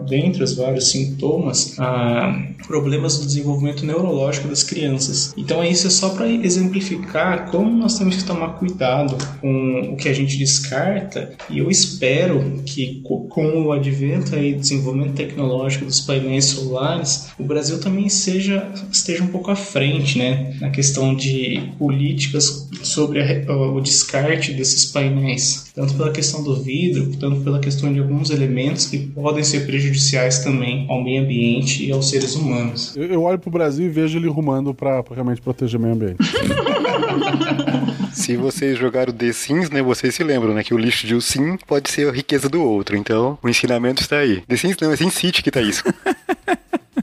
dentre 0.08 0.42
os 0.42 0.54
vários 0.54 0.90
sintomas, 0.90 1.74
ah, 1.78 2.40
problemas 2.66 3.18
do 3.18 3.26
desenvolvimento 3.26 3.84
neurológico 3.84 4.48
das 4.48 4.62
crianças. 4.62 5.34
Então 5.36 5.64
isso 5.64 5.86
é 5.86 5.90
só 5.90 6.10
para 6.10 6.28
exemplificar 6.28 7.50
como 7.50 7.70
nós 7.70 7.98
temos 7.98 8.16
que 8.16 8.24
tomar 8.24 8.58
cuidado 8.58 9.16
com 9.40 9.92
o 9.92 9.96
que 9.96 10.08
a 10.08 10.12
gente 10.12 10.38
descarta 10.38 11.32
e 11.48 11.58
eu 11.58 11.70
espero 11.70 12.62
que 12.64 13.02
com 13.28 13.64
o 13.64 13.72
advento 13.72 14.36
e 14.36 14.54
desenvolvimento 14.54 15.14
tecnológico 15.14 15.84
dos 15.84 16.00
painéis 16.00 16.46
solares, 16.46 17.30
o 17.38 17.44
Brasil 17.44 17.80
também 17.80 18.08
seja 18.08 18.70
esteja 18.92 19.24
um 19.24 19.28
pouco 19.28 19.50
à 19.50 19.56
frente, 19.56 20.18
né, 20.18 20.56
na 20.60 20.70
questão 20.70 21.14
de 21.14 21.72
políticas 21.78 22.68
sobre 22.82 23.20
a, 23.20 23.52
o 23.52 23.80
descarte 23.80 24.52
desses 24.52 24.86
painéis, 24.86 25.70
tanto 25.74 25.94
pela 25.94 26.12
questão 26.12 26.42
do 26.42 26.62
vidro, 26.62 27.10
tanto 27.18 27.40
pela 27.40 27.58
questão 27.58 27.92
de 27.92 27.98
alguns 27.98 28.30
elementos 28.30 28.59
que 28.68 28.98
podem 28.98 29.42
ser 29.42 29.66
prejudiciais 29.66 30.40
também 30.40 30.86
ao 30.88 31.02
meio 31.02 31.22
ambiente 31.22 31.84
e 31.84 31.92
aos 31.92 32.10
seres 32.10 32.34
humanos. 32.34 32.96
Eu, 32.96 33.04
eu 33.04 33.22
olho 33.22 33.38
pro 33.38 33.50
Brasil 33.50 33.86
e 33.86 33.88
vejo 33.88 34.18
ele 34.18 34.28
rumando 34.28 34.74
para 34.74 35.02
realmente 35.12 35.40
proteger 35.40 35.78
o 35.78 35.82
meio 35.82 35.94
ambiente. 35.94 36.18
Se 38.12 38.36
vocês 38.36 38.78
jogaram 38.78 39.12
The 39.12 39.32
Sims, 39.32 39.70
né, 39.70 39.82
vocês 39.82 40.14
se 40.14 40.22
lembram, 40.22 40.52
né, 40.52 40.62
que 40.62 40.74
o 40.74 40.78
lixo 40.78 41.06
de 41.06 41.14
um 41.14 41.20
sim 41.20 41.56
pode 41.66 41.90
ser 41.90 42.08
a 42.08 42.12
riqueza 42.12 42.48
do 42.48 42.62
outro. 42.62 42.96
Então, 42.96 43.38
o 43.42 43.48
ensinamento 43.48 44.02
está 44.02 44.18
aí. 44.18 44.42
The 44.42 44.56
Sims 44.56 44.76
não, 44.80 44.92
é 44.92 44.96
Sin 44.96 45.10
City 45.10 45.42
que 45.42 45.50
tá 45.50 45.60
isso. 45.60 45.82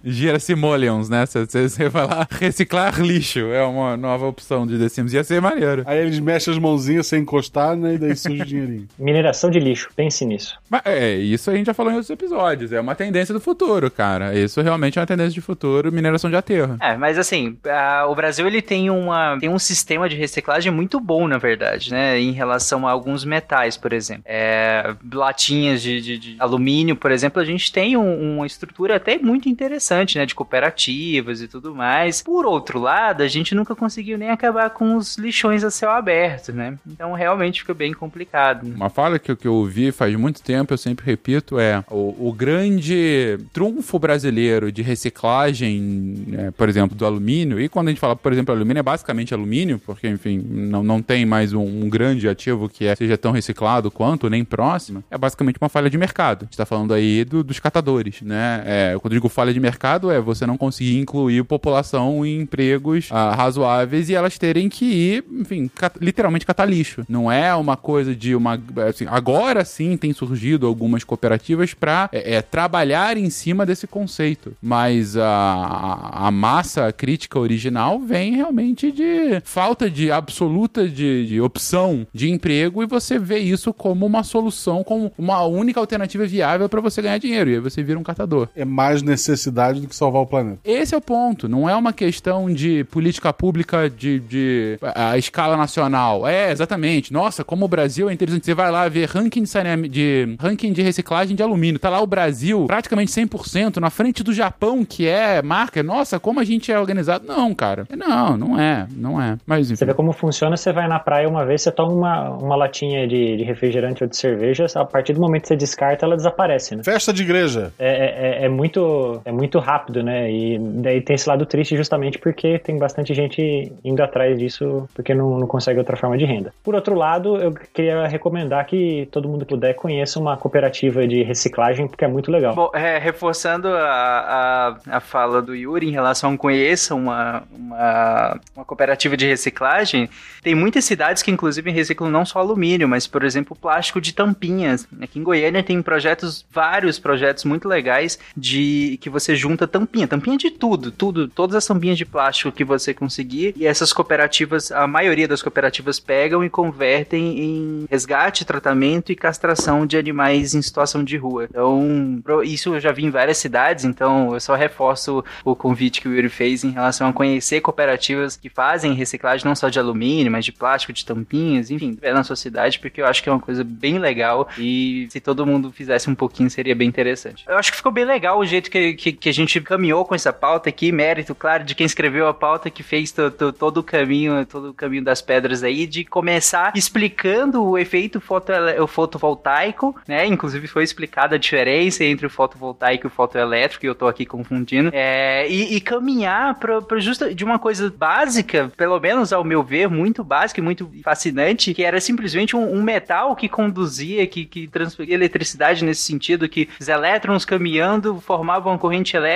Gira 0.10 0.40
Simoleons, 0.40 1.10
né? 1.10 1.26
Você 1.26 1.90
vai 1.90 2.08
lá 2.08 2.26
reciclar 2.32 3.00
lixo. 3.02 3.40
É 3.40 3.64
uma 3.64 3.98
nova 3.98 4.26
opção 4.26 4.66
de 4.66 4.80
The 4.80 4.88
Sims. 4.88 5.14
Ia 5.14 5.24
ser 5.24 5.42
maneiro. 5.42 5.84
Aí 5.86 6.00
eles 6.00 6.20
mexem 6.20 6.54
as 6.54 6.60
mãozinhas 6.60 7.08
sem 7.08 7.22
encostar, 7.22 7.76
né? 7.76 7.96
E 7.96 7.98
daí 7.98 8.16
surge 8.16 8.42
o 8.42 8.46
dinheirinho. 8.46 8.88
Mineração 8.98 9.50
de 9.50 9.60
lixo, 9.60 9.90
pense 9.96 10.26
nisso. 10.26 10.58
Mas, 10.70 10.82
é, 10.86 11.16
isso 11.16 11.52
a 11.52 11.56
gente 11.56 11.66
já 11.66 11.74
falou 11.74 11.92
em 11.92 11.96
outros 11.96 12.10
episódios. 12.10 12.72
É 12.72 12.80
uma 12.80 12.96
tendência 12.96 13.34
do 13.34 13.42
futuro, 13.42 13.92
cara. 13.92 14.34
Isso 14.34 14.62
realmente 14.62 14.98
é 14.98 15.02
uma 15.02 15.08
tendência 15.08 15.34
de 15.34 15.42
futuro, 15.42 15.92
mineração 15.92 16.30
de 16.30 16.36
aterro. 16.38 16.78
É, 16.80 16.96
mas 16.96 17.18
assim, 17.18 17.58
a, 17.66 18.08
o 18.08 18.16
Brasil 18.16 18.48
ele 18.48 18.62
tem, 18.62 18.90
uma, 18.90 19.38
tem 19.40 19.50
um 19.50 19.60
sistema 19.60 20.08
de 20.08 20.16
reciclagem 20.16 20.72
muito 20.72 21.00
bom, 21.02 21.28
na 21.28 21.38
verdade, 21.38 21.92
né? 21.92 22.20
Em 22.20 22.32
relação 22.32 22.88
a 22.88 22.92
alguns 22.92 23.26
metais, 23.26 23.76
por 23.76 23.92
exemplo. 23.92 24.24
É, 24.26 24.96
latinhas 25.14 25.82
de, 25.82 26.02
de, 26.02 26.18
de 26.18 26.36
alumínio, 26.40 26.96
por 26.96 27.12
exemplo, 27.12 27.42
a 27.42 27.46
gente 27.46 27.72
tem 27.72 27.98
um, 27.98 28.38
uma 28.38 28.46
estrutura 28.46 28.96
até 28.96 29.18
muito 29.18 29.50
interessante 29.50 29.97
né, 29.98 30.26
de 30.26 30.36
cooperativas 30.36 31.42
e 31.42 31.48
tudo 31.48 31.74
mais. 31.74 32.22
Por 32.22 32.46
outro 32.46 32.80
lado, 32.80 33.24
a 33.24 33.28
gente 33.28 33.56
nunca 33.56 33.76
conseguiu 33.76 34.18
nem 34.18 34.30
acabar 34.30 34.70
com 34.70 34.96
os 34.96 35.18
lixões 35.18 35.64
a 35.64 35.72
céu 35.72 35.92
aberto, 35.92 36.52
né? 36.52 36.78
Então 36.86 37.14
realmente 37.14 37.62
fica 37.62 37.74
bem 37.74 37.94
complicado. 37.94 38.68
Né? 38.68 38.76
Uma 38.76 38.90
fala 38.90 39.20
que, 39.20 39.36
que 39.36 39.48
eu 39.48 39.54
ouvi 39.54 39.92
faz 39.92 40.16
muito 40.16 40.42
tempo, 40.42 40.74
eu 40.74 40.78
sempre 40.78 41.06
repito, 41.06 41.60
é 41.60 41.84
o, 41.90 42.30
o 42.30 42.34
grande 42.34 43.38
trunfo 43.54 43.98
brasileiro 44.00 44.72
de 44.72 44.82
reciclagem, 44.82 45.80
né, 46.28 46.52
por 46.52 46.70
exemplo, 46.70 46.96
do 46.96 47.06
alumínio, 47.06 47.60
e 47.60 47.70
quando 47.70 47.88
a 47.88 47.92
gente 47.92 48.00
fala, 48.00 48.16
por 48.16 48.32
exemplo, 48.32 48.54
alumínio, 48.54 48.80
é 48.80 48.84
basicamente 48.84 49.34
alumínio, 49.34 49.80
porque, 49.86 50.08
enfim, 50.08 50.38
não, 50.38 50.84
não 50.84 51.02
tem 51.02 51.26
mais 51.26 51.54
um, 51.54 51.64
um 51.64 51.90
grande 51.90 52.28
ativo 52.28 52.70
que 52.70 52.86
é, 52.86 52.96
seja 52.96 53.18
tão 53.18 53.32
reciclado 53.32 53.90
quanto, 53.90 54.30
nem 54.30 54.44
próximo, 54.44 55.04
é 55.10 55.18
basicamente 55.18 55.58
uma 55.60 55.70
falha 55.70 55.90
de 55.90 55.98
mercado. 55.98 56.44
A 56.44 56.46
gente 56.46 56.58
tá 56.58 56.66
falando 56.66 56.94
aí 56.94 57.24
do, 57.24 57.44
dos 57.44 57.60
catadores, 57.60 58.22
né? 58.22 58.64
É, 58.66 58.98
quando 59.00 59.14
eu 59.14 59.20
digo 59.20 59.30
falha 59.30 59.54
de 59.54 59.60
mercado, 59.60 59.78
mercado 59.88 60.12
é 60.12 60.20
você 60.20 60.46
não 60.46 60.58
conseguir 60.58 60.98
incluir 60.98 61.44
população 61.44 62.26
em 62.26 62.42
empregos 62.42 63.08
ah, 63.10 63.34
razoáveis 63.34 64.10
e 64.10 64.16
elas 64.16 64.38
terem 64.38 64.68
que 64.68 64.86
ir, 64.86 65.24
enfim, 65.32 65.70
cat 65.74 65.98
literalmente 66.02 66.46
catar 66.46 66.66
lixo. 66.66 67.06
Não 67.08 67.32
é 67.32 67.56
uma 67.56 67.78
coisa 67.78 68.14
de 68.14 68.36
uma. 68.36 68.62
Assim, 68.90 69.06
agora 69.08 69.64
sim 69.64 69.96
tem 69.96 70.12
surgido 70.12 70.68
algumas 70.68 71.04
cooperativas 71.04 71.74
para 71.74 72.10
é, 72.12 72.36
é, 72.36 72.42
trabalhar 72.42 73.16
em 73.18 73.30
cima 73.30 73.66
desse 73.66 73.88
conceito. 73.88 74.54
Mas 74.62 75.16
a, 75.16 76.10
a 76.14 76.32
massa 76.32 76.92
crítica 76.92 77.40
original 77.40 78.00
vem 78.00 78.36
realmente 78.36 78.92
de 78.92 79.42
falta 79.46 79.90
de 79.90 80.12
absoluta 80.12 80.88
de, 80.88 81.28
de 81.28 81.42
opção 81.42 82.06
de 82.14 82.30
emprego 82.30 82.84
e 82.84 82.86
você 82.86 83.18
vê 83.18 83.40
isso 83.40 83.74
como 83.74 84.06
uma 84.06 84.24
solução, 84.24 84.84
como 84.84 85.12
uma 85.18 85.44
única 85.44 85.80
alternativa 85.80 86.26
viável 86.26 86.68
para 86.68 86.82
você 86.82 87.02
ganhar 87.02 87.18
dinheiro. 87.18 87.50
E 87.50 87.54
aí 87.54 87.60
você 87.60 87.82
vira 87.82 87.98
um 87.98 88.04
catador. 88.04 88.50
É 88.56 88.66
mais 88.66 89.02
necessidade 89.02 89.77
do 89.80 89.88
que 89.88 89.96
salvar 89.96 90.22
o 90.22 90.26
planeta. 90.26 90.60
Esse 90.64 90.94
é 90.94 90.98
o 90.98 91.02
ponto. 91.02 91.48
Não 91.48 91.70
é 91.70 91.76
uma 91.76 91.94
questão 91.94 92.52
de 92.52 92.84
política 92.86 93.32
pública 93.34 93.90
de, 93.90 94.20
de 94.20 94.80
a, 94.82 95.18
escala 95.18 95.58
nacional. 95.58 96.28
É, 96.28 96.52
exatamente. 96.52 97.12
Nossa, 97.14 97.44
como 97.44 97.66
o 97.66 97.68
Brasil 97.68 98.10
é 98.10 98.14
interessante. 98.14 98.46
Você 98.46 98.54
vai 98.54 98.72
lá 98.72 98.88
ver 98.88 99.08
ranking 99.08 99.44
de, 99.44 99.90
de, 99.90 100.36
ranking 100.40 100.74
de 100.74 100.82
reciclagem 100.82 101.36
de 101.36 101.44
alumínio. 101.44 101.80
Tá 101.80 101.90
lá 101.90 102.02
o 102.02 102.08
Brasil 102.08 102.66
praticamente 102.68 103.12
100% 103.12 103.78
na 103.78 103.90
frente 103.90 104.24
do 104.24 104.34
Japão, 104.34 104.84
que 104.84 105.08
é 105.08 105.42
marca. 105.42 105.82
Nossa, 105.84 106.20
como 106.20 106.40
a 106.40 106.44
gente 106.44 106.72
é 106.72 106.80
organizado. 106.80 107.26
Não, 107.26 107.54
cara. 107.54 107.88
Não, 107.96 108.38
não 108.38 108.60
é. 108.60 108.88
Não 108.96 109.22
é. 109.22 109.38
Mas, 109.46 109.68
enfim. 109.68 109.78
Você 109.78 109.86
vê 109.86 109.94
como 109.94 110.12
funciona. 110.12 110.58
Você 110.58 110.72
vai 110.72 110.88
na 110.88 111.00
praia 111.00 111.28
uma 111.28 111.46
vez, 111.46 111.62
você 111.62 111.72
toma 111.72 111.94
uma, 111.94 112.30
uma 112.30 112.56
latinha 112.56 113.08
de, 113.08 113.38
de 113.38 113.44
refrigerante 113.44 114.04
ou 114.04 114.10
de 114.10 114.18
cerveja. 114.18 114.66
A 114.76 114.86
partir 114.86 115.14
do 115.14 115.22
momento 115.22 115.44
que 115.44 115.48
você 115.50 115.56
descarta, 115.56 116.06
ela 116.06 116.16
desaparece, 116.16 116.76
né? 116.76 116.84
Festa 116.84 117.14
de 117.14 117.24
igreja. 117.24 117.74
É, 117.80 118.42
é, 118.42 118.46
é 118.46 118.50
muito, 118.50 119.22
é 119.26 119.32
muito 119.32 119.60
rápido, 119.68 120.02
né? 120.02 120.32
E 120.32 120.58
daí 120.58 121.02
tem 121.02 121.16
esse 121.16 121.28
lado 121.28 121.46
triste 121.46 121.76
justamente 121.76 122.18
porque 122.18 122.58
tem 122.58 122.78
bastante 122.78 123.14
gente 123.14 123.74
indo 123.84 124.02
atrás 124.02 124.40
disso 124.40 124.88
porque 124.94 125.14
não, 125.14 125.38
não 125.38 125.48
consegue 125.48 125.78
outra 125.78 125.98
forma 125.98 126.18
de 126.18 126.24
renda. 126.24 126.54
Por 126.64 126.74
outro 126.74 126.96
lado, 126.96 127.36
eu 127.36 127.54
queria 127.74 128.08
recomendar 128.08 128.66
que 128.66 129.10
todo 129.12 129.28
mundo 129.28 129.46
puder 129.46 129.74
conheça 129.74 130.20
uma 130.20 130.38
cooperativa 130.38 131.06
de 131.06 131.22
reciclagem 131.22 131.88
porque 131.88 132.06
é 132.06 132.08
muito 132.08 132.32
legal. 132.32 132.56
Bom, 132.56 132.72
é, 132.74 132.98
reforçando 132.98 133.68
a, 133.68 134.78
a, 134.90 134.98
a, 134.98 135.00
fala 135.02 135.42
do 135.42 135.54
Yuri 135.54 135.90
em 135.90 135.92
relação 135.92 136.34
a 136.34 136.38
conheça 136.38 136.96
uma, 136.96 137.44
uma, 137.52 138.40
uma 138.56 138.64
cooperativa 138.66 139.18
de 139.18 139.28
reciclagem, 139.28 140.10
tem 140.42 140.56
muitas 140.56 140.86
cidades 140.86 141.22
que 141.22 141.32
inclusive 141.32 141.70
reciclam 141.72 142.10
não 142.10 142.26
só 142.26 142.40
alumínio, 142.40 142.88
mas 142.88 143.06
por 143.06 143.24
exemplo 143.24 143.56
plástico 143.56 144.00
de 144.00 144.14
tampinhas. 144.14 144.88
Aqui 145.02 145.20
em 145.20 145.24
Goiânia 145.24 145.62
tem 145.62 145.82
projetos, 145.82 146.46
vários 146.50 146.98
projetos 147.00 147.44
muito 147.44 147.68
legais 147.68 148.18
de 148.36 148.98
que 149.02 149.10
você 149.10 149.36
junta 149.36 149.57
junta 149.58 149.68
tampinha, 149.68 150.08
tampinha 150.08 150.38
de 150.38 150.52
tudo, 150.52 150.92
tudo, 150.92 151.28
todas 151.28 151.56
as 151.56 151.66
tampinhas 151.66 151.98
de 151.98 152.06
plástico 152.06 152.52
que 152.52 152.64
você 152.64 152.94
conseguir. 152.94 153.54
E 153.58 153.66
essas 153.66 153.92
cooperativas, 153.92 154.72
a 154.72 154.86
maioria 154.86 155.28
das 155.28 155.42
cooperativas 155.42 156.00
pegam 156.00 156.44
e 156.44 156.50
convertem 156.50 157.40
em 157.40 157.86
resgate, 157.90 158.46
tratamento 158.46 159.12
e 159.12 159.16
castração 159.16 159.86
de 159.86 159.98
animais 159.98 160.54
em 160.54 160.62
situação 160.62 161.04
de 161.04 161.18
rua. 161.18 161.46
Então, 161.50 162.22
isso 162.44 162.76
eu 162.76 162.80
já 162.80 162.92
vi 162.92 163.06
em 163.06 163.10
várias 163.10 163.38
cidades, 163.38 163.84
então 163.84 164.34
eu 164.34 164.40
só 164.40 164.54
reforço 164.54 165.24
o 165.44 165.56
convite 165.56 166.02
que 166.02 166.08
o 166.08 166.14
Yuri 166.14 166.30
fez 166.30 166.64
em 166.64 166.70
relação 166.70 167.10
a 167.10 167.14
conhecer 167.14 167.62
cooperativas 167.62 168.36
que 168.36 168.50
fazem 168.50 168.94
reciclagem 168.94 169.46
não 169.46 169.56
só 169.56 169.70
de 169.70 169.80
alumínio, 169.80 170.32
mas 170.32 170.46
de 170.46 170.52
plástico, 170.52 170.94
de 170.94 171.04
tampinhas, 171.04 171.72
enfim, 171.72 171.98
na 172.02 172.24
sua 172.24 172.36
cidade, 172.36 172.80
porque 172.80 173.02
eu 173.02 173.08
acho 173.08 173.24
que 173.24 173.30
é 173.30 173.32
uma 173.32 173.40
coisa 173.40 173.64
bem 173.64 173.98
legal 173.98 174.48
e 174.58 175.08
se 175.10 175.20
todo 175.20 175.46
mundo 175.46 175.72
fizesse 175.72 176.10
um 176.10 176.16
pouquinho 176.16 176.50
seria 176.50 176.76
bem 176.76 176.88
interessante. 176.88 177.44
Eu 177.48 177.58
acho 177.58 177.72
que 177.72 177.78
ficou 177.78 177.92
bem 177.92 178.06
legal 178.06 178.38
o 178.38 178.46
jeito 178.46 178.70
que, 178.70 178.94
que, 178.94 179.12
que 179.14 179.30
a 179.30 179.34
gente 179.38 179.62
caminhou 179.62 180.06
com 180.06 180.16
essa 180.16 180.34
pauta 180.34 180.70
aqui, 180.70 180.92
mérito, 180.92 181.34
claro, 181.34 181.64
de 181.64 181.76
quem 181.76 181.86
escreveu 181.86 182.28
a 182.28 182.34
pauta, 182.34 182.70
que 182.70 182.84
fez 182.84 183.12
to, 183.12 183.32
to, 183.32 183.52
todo 183.52 183.78
o 183.78 183.84
caminho, 183.84 184.46
todo 184.46 184.70
o 184.70 184.74
caminho 184.74 185.04
das 185.04 185.22
pedras 185.22 185.64
aí, 185.64 185.86
de 185.86 186.04
começar 186.04 186.72
explicando 186.76 187.64
o 187.64 187.78
efeito 187.78 188.20
foto, 188.20 188.52
o 188.82 188.88
fotovoltaico, 188.88 189.96
né? 190.08 190.26
Inclusive 190.26 190.68
foi 190.68 190.84
explicada 190.84 191.36
a 191.36 191.40
diferença 191.40 192.04
entre 192.04 192.26
o 192.26 192.30
fotovoltaico 192.30 193.06
e 193.06 193.10
o 193.10 193.12
fotoelétrico, 193.12 193.82
que 193.82 193.88
eu 193.88 193.96
tô 193.96 194.08
aqui 194.08 194.26
confundindo, 194.26 194.90
é, 194.94 195.48
e, 195.50 195.76
e 195.76 195.82
caminhar 195.82 196.56
para 196.56 197.00
justa 197.00 197.34
de 197.34 197.44
uma 197.44 197.60
coisa 197.60 197.94
básica, 197.96 198.72
pelo 198.76 199.00
menos 199.00 199.32
ao 199.32 199.44
meu 199.44 199.64
ver, 199.64 199.90
muito 199.90 200.24
básica 200.24 200.60
e 200.60 200.64
muito 200.64 200.90
fascinante, 201.04 201.74
que 201.74 201.84
era 201.84 202.00
simplesmente 202.00 202.56
um, 202.56 202.74
um 202.74 202.82
metal 202.82 203.36
que 203.36 203.48
conduzia, 203.48 204.26
que, 204.28 204.46
que 204.46 204.68
transferia 204.68 205.16
eletricidade 205.16 205.84
nesse 205.84 206.02
sentido, 206.02 206.50
que 206.50 206.68
os 206.80 206.88
elétrons 206.88 207.46
caminhando 207.46 208.20
formavam 208.22 208.72
uma 208.72 208.78
corrente 208.78 209.16
elétrica, 209.16 209.27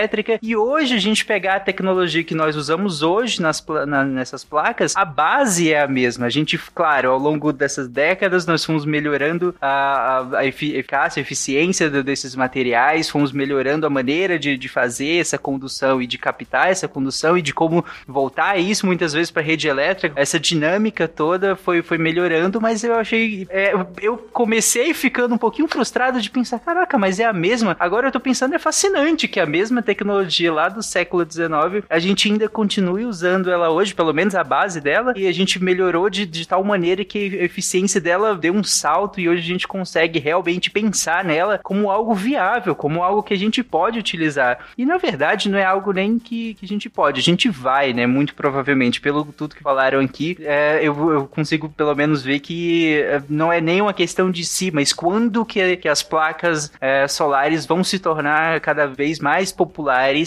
e 0.41 0.55
hoje 0.55 0.95
a 0.95 0.99
gente 0.99 1.25
pegar 1.25 1.55
a 1.55 1.59
tecnologia 1.59 2.23
que 2.23 2.33
nós 2.33 2.55
usamos 2.55 3.01
hoje 3.01 3.41
nas, 3.41 3.63
na, 3.87 4.03
nessas 4.03 4.43
placas, 4.43 4.95
a 4.95 5.03
base 5.03 5.71
é 5.71 5.81
a 5.81 5.87
mesma. 5.87 6.25
A 6.25 6.29
gente, 6.29 6.57
claro, 6.73 7.11
ao 7.11 7.17
longo 7.17 7.51
dessas 7.51 7.87
décadas, 7.87 8.45
nós 8.45 8.63
fomos 8.63 8.85
melhorando 8.85 9.53
a, 9.61 9.67
a, 9.67 10.37
a 10.39 10.45
eficácia, 10.45 11.19
a 11.19 11.23
eficiência 11.23 11.89
desses 11.89 12.35
materiais, 12.35 13.09
fomos 13.09 13.31
melhorando 13.31 13.85
a 13.85 13.89
maneira 13.89 14.39
de, 14.39 14.57
de 14.57 14.69
fazer 14.69 15.19
essa 15.19 15.37
condução 15.37 16.01
e 16.01 16.07
de 16.07 16.17
captar 16.17 16.69
essa 16.69 16.87
condução 16.87 17.37
e 17.37 17.41
de 17.41 17.53
como 17.53 17.83
voltar 18.07 18.57
isso 18.57 18.85
muitas 18.85 19.13
vezes 19.13 19.31
para 19.31 19.41
a 19.41 19.45
rede 19.45 19.67
elétrica. 19.67 20.19
Essa 20.19 20.39
dinâmica 20.39 21.07
toda 21.07 21.55
foi, 21.55 21.81
foi 21.81 21.97
melhorando, 21.97 22.61
mas 22.61 22.83
eu 22.83 22.95
achei. 22.95 23.47
É, 23.49 23.73
eu 24.01 24.17
comecei 24.31 24.93
ficando 24.93 25.35
um 25.35 25.37
pouquinho 25.37 25.67
frustrado 25.67 26.21
de 26.21 26.29
pensar: 26.29 26.59
caraca, 26.59 26.97
mas 26.97 27.19
é 27.19 27.25
a 27.25 27.33
mesma. 27.33 27.75
Agora 27.79 28.07
eu 28.07 28.11
tô 28.11 28.19
pensando, 28.19 28.55
é 28.55 28.59
fascinante 28.59 29.27
que 29.27 29.39
a 29.39 29.45
mesma 29.45 29.80
tecnologia 29.81 30.51
lá 30.51 30.69
do 30.69 30.81
século 30.81 31.25
XIX, 31.29 31.85
a 31.89 31.99
gente 31.99 32.31
ainda 32.31 32.47
continue 32.47 33.05
usando 33.05 33.49
ela 33.49 33.69
hoje, 33.69 33.93
pelo 33.93 34.13
menos 34.13 34.35
a 34.35 34.43
base 34.43 34.81
dela, 34.81 35.13
e 35.15 35.27
a 35.27 35.31
gente 35.31 35.61
melhorou 35.61 36.09
de, 36.09 36.25
de 36.25 36.47
tal 36.47 36.63
maneira 36.63 37.03
que 37.03 37.39
a 37.39 37.43
eficiência 37.43 37.99
dela 37.99 38.35
deu 38.35 38.53
um 38.53 38.63
salto 38.63 39.19
e 39.19 39.29
hoje 39.29 39.41
a 39.41 39.53
gente 39.53 39.67
consegue 39.67 40.19
realmente 40.19 40.69
pensar 40.69 41.23
nela 41.23 41.59
como 41.63 41.89
algo 41.89 42.13
viável, 42.13 42.75
como 42.75 43.03
algo 43.03 43.23
que 43.23 43.33
a 43.33 43.37
gente 43.37 43.63
pode 43.63 43.99
utilizar. 43.99 44.59
E 44.77 44.85
na 44.85 44.97
verdade 44.97 45.49
não 45.49 45.57
é 45.57 45.65
algo 45.65 45.91
nem 45.91 46.19
que, 46.19 46.53
que 46.55 46.65
a 46.65 46.67
gente 46.67 46.89
pode, 46.89 47.19
a 47.19 47.23
gente 47.23 47.49
vai, 47.49 47.93
né? 47.93 48.05
Muito 48.05 48.33
provavelmente, 48.35 49.01
pelo 49.01 49.25
tudo 49.25 49.55
que 49.55 49.63
falaram 49.63 49.99
aqui, 49.99 50.37
é, 50.41 50.79
eu, 50.81 51.11
eu, 51.11 51.27
consigo 51.27 51.69
pelo 51.69 51.95
menos 51.95 52.23
ver 52.23 52.39
que 52.39 53.01
é, 53.01 53.21
não 53.29 53.51
é 53.51 53.61
nem 53.61 53.81
uma 53.81 53.93
questão 53.93 54.31
de 54.31 54.43
si, 54.43 54.71
mas 54.71 54.93
quando 54.93 55.45
que, 55.45 55.77
que 55.77 55.87
as 55.87 56.03
placas 56.03 56.71
é, 56.79 57.07
solares 57.07 57.65
vão 57.65 57.83
se 57.83 57.99
tornar 57.99 58.59
cada 58.59 58.87
vez 58.87 59.19
mais 59.19 59.51
populares. 59.51 59.70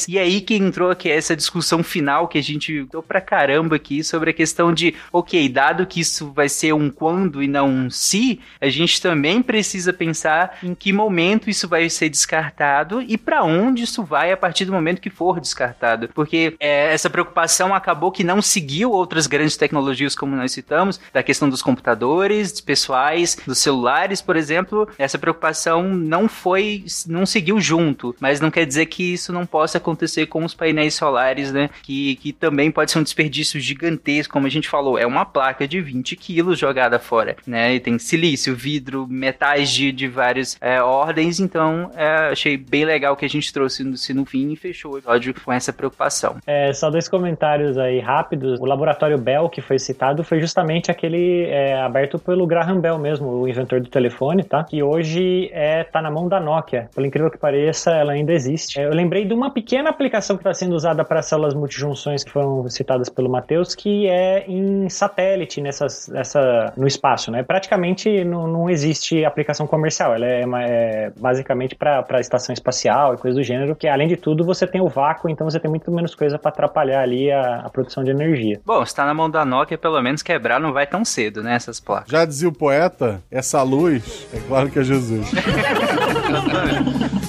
E 0.09 0.19
aí 0.19 0.41
que 0.41 0.55
entrou 0.55 0.91
aqui 0.91 1.11
essa 1.11 1.37
discussão 1.37 1.83
final 1.83 2.27
que 2.29 2.39
a 2.39 2.43
gente 2.43 2.85
deu 2.91 3.03
pra 3.03 3.21
caramba 3.21 3.77
aqui 3.77 4.03
sobre 4.03 4.31
a 4.31 4.35
questão 4.35 4.73
de, 4.73 4.95
ok, 5.13 5.49
dado 5.49 5.87
que 5.87 6.01
isso 6.01 6.33
vai 6.33 6.49
ser 6.49 6.73
um 6.73 6.91
quando 6.91 7.43
e 7.43 7.49
não 7.49 7.69
um 7.69 7.91
se, 7.91 8.41
a 8.61 8.69
gente 8.69 9.01
também 9.01 9.43
precisa 9.43 9.93
pensar 9.93 10.59
em 10.63 10.75
que 10.75 10.93
momento 10.93 11.51
isso 11.51 11.69
vai 11.69 11.89
ser 11.89 12.09
descartado 12.09 13.03
e 13.03 13.17
para 13.17 13.43
onde 13.43 13.85
isso 13.85 14.03
vai 14.03 14.33
a 14.33 14.37
partir 14.37 14.65
do 14.65 14.73
momento 14.73 15.01
que 15.01 15.11
for 15.11 15.41
descartado. 15.41 16.09
Porque 16.15 16.55
é, 16.59 16.93
essa 16.93 17.11
preocupação 17.11 17.75
acabou 17.75 18.11
que 18.11 18.25
não 18.25 18.41
seguiu 18.41 18.91
outras 18.91 19.27
grandes 19.27 19.57
tecnologias, 19.57 20.15
como 20.15 20.37
nós 20.37 20.53
citamos, 20.53 21.01
da 21.13 21.23
questão 21.23 21.49
dos 21.49 21.63
computadores 21.63 22.61
pessoais, 22.61 23.37
dos 23.47 23.59
celulares, 23.59 24.21
por 24.21 24.37
exemplo. 24.37 24.89
Essa 24.99 25.19
preocupação 25.19 25.83
não 25.95 26.29
foi, 26.29 26.85
não 27.07 27.27
seguiu 27.27 27.61
junto, 27.61 28.15
mas 28.21 28.41
não 28.41 28.51
quer 28.51 28.65
dizer 28.65 28.87
que 28.87 29.15
isso 29.15 29.33
não 29.35 29.45
possa 29.45 29.79
acontecer 29.79 30.27
com 30.27 30.45
os 30.45 30.55
painéis 30.55 30.95
solares, 30.95 31.53
né? 31.53 31.69
Que, 31.83 32.17
que 32.17 32.33
também 32.33 32.71
pode 32.71 32.91
ser 32.91 32.99
um 32.99 33.03
desperdício 33.03 33.61
gigantesco, 33.61 34.33
como 34.33 34.47
a 34.47 34.51
gente 34.51 34.69
falou, 34.69 34.99
é 34.99 35.07
uma 35.07 35.25
placa 35.25 35.69
de 35.69 35.81
20 35.81 36.17
quilos 36.17 36.59
jogada 36.59 36.99
fora, 36.99 37.37
né? 37.47 37.75
E 37.75 37.81
tem 37.81 37.99
silício, 37.99 38.55
vidro, 38.55 39.07
metais 39.09 39.71
de, 39.71 39.93
de 39.93 40.09
várias 40.09 40.57
é, 40.61 40.81
ordens, 40.81 41.41
então 41.41 41.91
é, 41.95 42.31
achei 42.33 42.57
bem 42.57 42.85
legal 42.85 43.17
que 43.17 43.25
a 43.25 43.29
gente 43.29 43.53
trouxe 43.53 43.85
no, 43.85 43.97
no 44.15 44.25
fim 44.25 44.53
e 44.53 44.57
fechou 44.57 44.95
o 44.95 44.99
episódio 44.99 45.35
com 45.45 45.53
essa 45.53 45.73
preocupação. 45.73 46.37
É, 46.47 46.73
só 46.73 46.91
dois 46.91 47.09
comentários 47.09 47.77
aí 47.77 48.01
rápidos. 48.01 48.61
O 48.61 48.65
laboratório 48.65 49.19
Bell 49.19 49.49
que 49.49 49.61
foi 49.61 49.79
citado 49.79 50.23
foi 50.23 50.41
justamente 50.41 50.91
aquele 50.91 51.45
é, 51.47 51.81
aberto 51.81 52.19
pelo 52.19 52.47
Graham 52.47 52.81
Bell 52.81 52.99
mesmo, 52.99 53.29
o 53.29 53.49
inventor 53.49 53.81
do 53.81 53.89
telefone, 53.89 54.43
tá? 54.45 54.65
Que 54.65 54.83
hoje 54.83 55.51
é, 55.53 55.85
tá 55.85 56.01
na 56.01 56.11
mão 56.11 56.29
da 56.29 56.41
Nokia. 56.41 56.89
Por 56.95 57.05
incrível 57.05 57.31
que 57.31 57.39
pareça, 57.39 57.91
ela 57.91 58.13
ainda 58.13 58.33
existe. 58.33 58.79
É, 58.79 58.87
eu 58.87 58.95
lembrei 58.95 59.24
de 59.25 59.35
uma 59.35 59.51
pequena 59.51 59.91
aplicação 59.91 60.37
que 60.37 60.41
está 60.43 60.53
sendo 60.53 60.75
usada 60.75 61.05
para 61.05 61.23
células 61.23 61.55
multijunções 61.55 62.23
que 62.23 62.31
foram 62.31 62.69
citadas 62.69 63.09
pelo 63.09 63.31
Matheus, 63.31 63.75
que 63.75 64.07
é 64.09 64.45
em 64.47 64.89
satélite 64.89 65.61
nessas, 65.61 66.09
nessa, 66.09 66.73
no 66.77 66.87
espaço, 66.87 67.31
né? 67.31 67.43
Praticamente 67.43 68.25
não, 68.25 68.47
não 68.47 68.71
existe 68.71 69.25
aplicação 69.25 69.67
comercial. 69.67 70.15
Ela 70.15 70.27
é, 70.27 70.43
é 70.43 71.13
basicamente 71.19 71.75
para 71.75 72.21
estação 72.21 72.53
espacial 72.53 73.15
e 73.15 73.19
coisa 73.19 73.37
do 73.37 73.43
gênero, 73.43 73.75
que 73.75 73.89
além 73.89 74.09
de 74.09 74.17
tudo 74.17 74.45
você 74.45 74.67
tem 74.67 74.81
o 74.81 74.89
vácuo, 74.89 75.29
então 75.29 75.49
você 75.49 75.59
tem 75.59 75.71
muito 75.71 75.91
menos 75.91 76.15
coisa 76.15 76.39
para 76.39 76.51
atrapalhar 76.51 77.03
ali 77.03 77.31
a, 77.31 77.61
a, 77.61 77.71
produção 77.71 78.05
de 78.05 78.11
energia. 78.11 78.61
Bom, 78.65 78.83
está 78.83 79.05
na 79.05 79.15
mão 79.15 79.31
da 79.31 79.45
Nokia, 79.45 79.79
pelo 79.79 80.01
menos 80.03 80.23
quebrar 80.23 80.61
não 80.61 80.73
vai 80.73 80.87
tão 80.87 81.05
cedo, 81.05 81.43
né? 81.43 81.55
Essas 81.55 81.81
placas. 81.81 82.11
Já 82.11 82.25
dizia 82.25 82.49
o 82.49 82.53
poeta, 82.53 83.23
essa 83.31 83.63
luz, 83.63 84.27
é 84.33 84.39
claro 84.47 84.71
que 84.71 84.79
é 84.79 84.85
Jesus. 84.85 85.31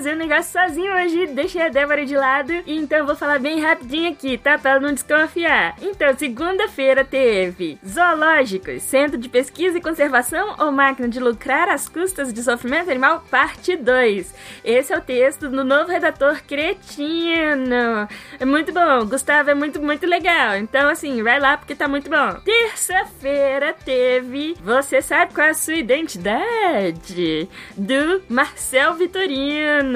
fazer 0.00 0.14
um 0.14 0.18
negócio 0.18 0.58
sozinho 0.58 0.94
hoje, 0.94 1.26
deixei 1.26 1.60
a 1.60 1.68
Débora 1.68 2.06
de 2.06 2.16
lado, 2.16 2.54
então 2.66 3.04
vou 3.04 3.14
falar 3.14 3.38
bem 3.38 3.60
rapidinho 3.60 4.10
aqui, 4.10 4.38
tá? 4.38 4.56
Pra 4.56 4.70
ela 4.70 4.80
não 4.80 4.94
desconfiar. 4.94 5.76
Então, 5.82 6.16
segunda-feira 6.16 7.04
teve 7.04 7.78
Zoológicos, 7.86 8.82
Centro 8.82 9.18
de 9.18 9.28
Pesquisa 9.28 9.76
e 9.76 9.82
Conservação 9.82 10.54
ou 10.58 10.72
Máquina 10.72 11.06
de 11.06 11.20
Lucrar 11.20 11.68
às 11.68 11.86
Custas 11.86 12.32
de 12.32 12.42
Sofrimento 12.42 12.90
Animal, 12.90 13.22
parte 13.30 13.76
2. 13.76 14.34
Esse 14.64 14.90
é 14.90 14.96
o 14.96 15.02
texto 15.02 15.50
do 15.50 15.62
novo 15.62 15.90
redator 15.90 16.40
cretino. 16.48 18.08
É 18.38 18.44
muito 18.46 18.72
bom, 18.72 19.04
Gustavo 19.04 19.50
é 19.50 19.54
muito, 19.54 19.82
muito 19.82 20.06
legal. 20.06 20.56
Então, 20.56 20.88
assim, 20.88 21.22
vai 21.22 21.38
lá 21.38 21.58
porque 21.58 21.74
tá 21.74 21.86
muito 21.86 22.08
bom. 22.08 22.40
Terça-feira 22.42 23.74
teve 23.84 24.56
Você 24.64 25.02
Sabe 25.02 25.34
Qual 25.34 25.46
é 25.46 25.50
a 25.50 25.54
Sua 25.54 25.74
Identidade? 25.74 27.50
Do 27.76 28.22
Marcel 28.30 28.94
Vitorino. 28.94 29.89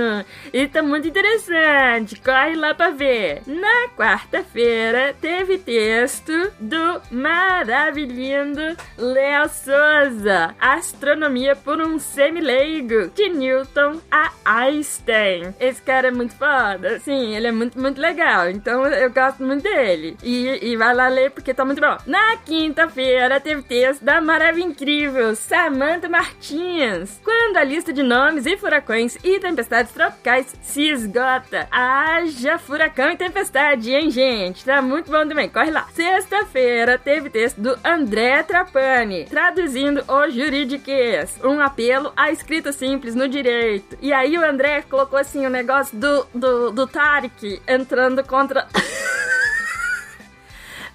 E 0.53 0.67
tá 0.69 0.83
muito 0.83 1.09
interessante. 1.09 2.21
Corre 2.21 2.57
lá 2.57 2.75
pra 2.75 2.91
ver. 2.91 3.43
Na 3.47 3.89
quarta-feira 3.97 5.15
teve 5.21 5.59
texto 5.59 6.33
do 6.61 7.01
maravilhoso 7.11 8.77
Léo 8.97 9.49
Souza. 9.49 10.55
Astronomia 10.61 11.55
por 11.55 11.81
um 11.81 11.99
semileigo. 11.99 13.11
De 13.15 13.29
Newton 13.29 14.01
a 14.11 14.33
Einstein. 14.45 15.55
Esse 15.61 15.81
cara 15.83 16.09
é 16.09 16.11
muito 16.11 16.35
foda. 16.35 16.99
Sim, 17.01 17.35
ele 17.37 17.47
é 17.47 17.53
muito, 17.53 17.81
muito 17.81 18.01
legal. 18.01 18.51
Então 18.51 18.87
eu 18.87 19.11
gosto 19.11 19.43
muito 19.43 19.63
dele. 19.63 20.17
E, 20.23 20.71
e 20.71 20.77
vai 20.77 20.95
lá 20.95 21.09
ler 21.09 21.31
porque 21.31 21.55
tá 21.55 21.65
muito 21.65 21.81
bom. 21.81 21.97
Na 22.07 22.37
quinta-feira 22.39 23.41
teve 23.41 23.63
texto 23.63 24.03
da 24.03 24.21
maravilha 24.21 24.65
incrível 24.65 25.35
Samantha 25.37 26.09
Martins. 26.09 27.21
Quando 27.23 27.57
a 27.57 27.65
lista 27.65 27.93
de 27.93 28.03
nomes 28.03 28.47
e 28.47 28.57
furacões 28.57 29.17
e 29.23 29.39
tempestades 29.39 29.74
tropicais 29.83 30.55
se 30.63 30.89
esgota. 30.89 31.67
Haja 31.71 32.59
furacão 32.59 33.11
e 33.11 33.17
tempestade, 33.17 33.93
hein, 33.93 34.11
gente? 34.11 34.65
Tá 34.65 34.81
muito 34.81 35.11
bom 35.11 35.27
também. 35.27 35.49
Corre 35.49 35.71
lá. 35.71 35.89
Sexta-feira 35.93 36.99
teve 36.99 37.31
texto 37.31 37.61
do 37.61 37.77
André 37.85 38.43
Trapani, 38.43 39.25
traduzindo 39.25 40.05
o 40.07 40.31
juridiquês. 40.31 41.39
Um 41.43 41.61
apelo 41.61 42.13
à 42.17 42.31
escrita 42.31 42.73
simples 42.73 43.15
no 43.15 43.29
direito. 43.29 43.99
E 44.01 44.13
aí 44.13 44.39
o 44.39 44.45
André 44.45 44.83
colocou 44.83 45.19
assim 45.19 45.47
o 45.47 45.51
negócio 45.51 45.99
do, 45.99 46.27
do, 46.35 46.71
do 46.71 46.87
Tarek 46.87 47.61
entrando 47.67 48.23
contra. 48.25 48.69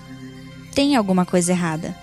tem 0.73 0.95
alguma 0.95 1.25
coisa 1.25 1.51
errada. 1.51 2.02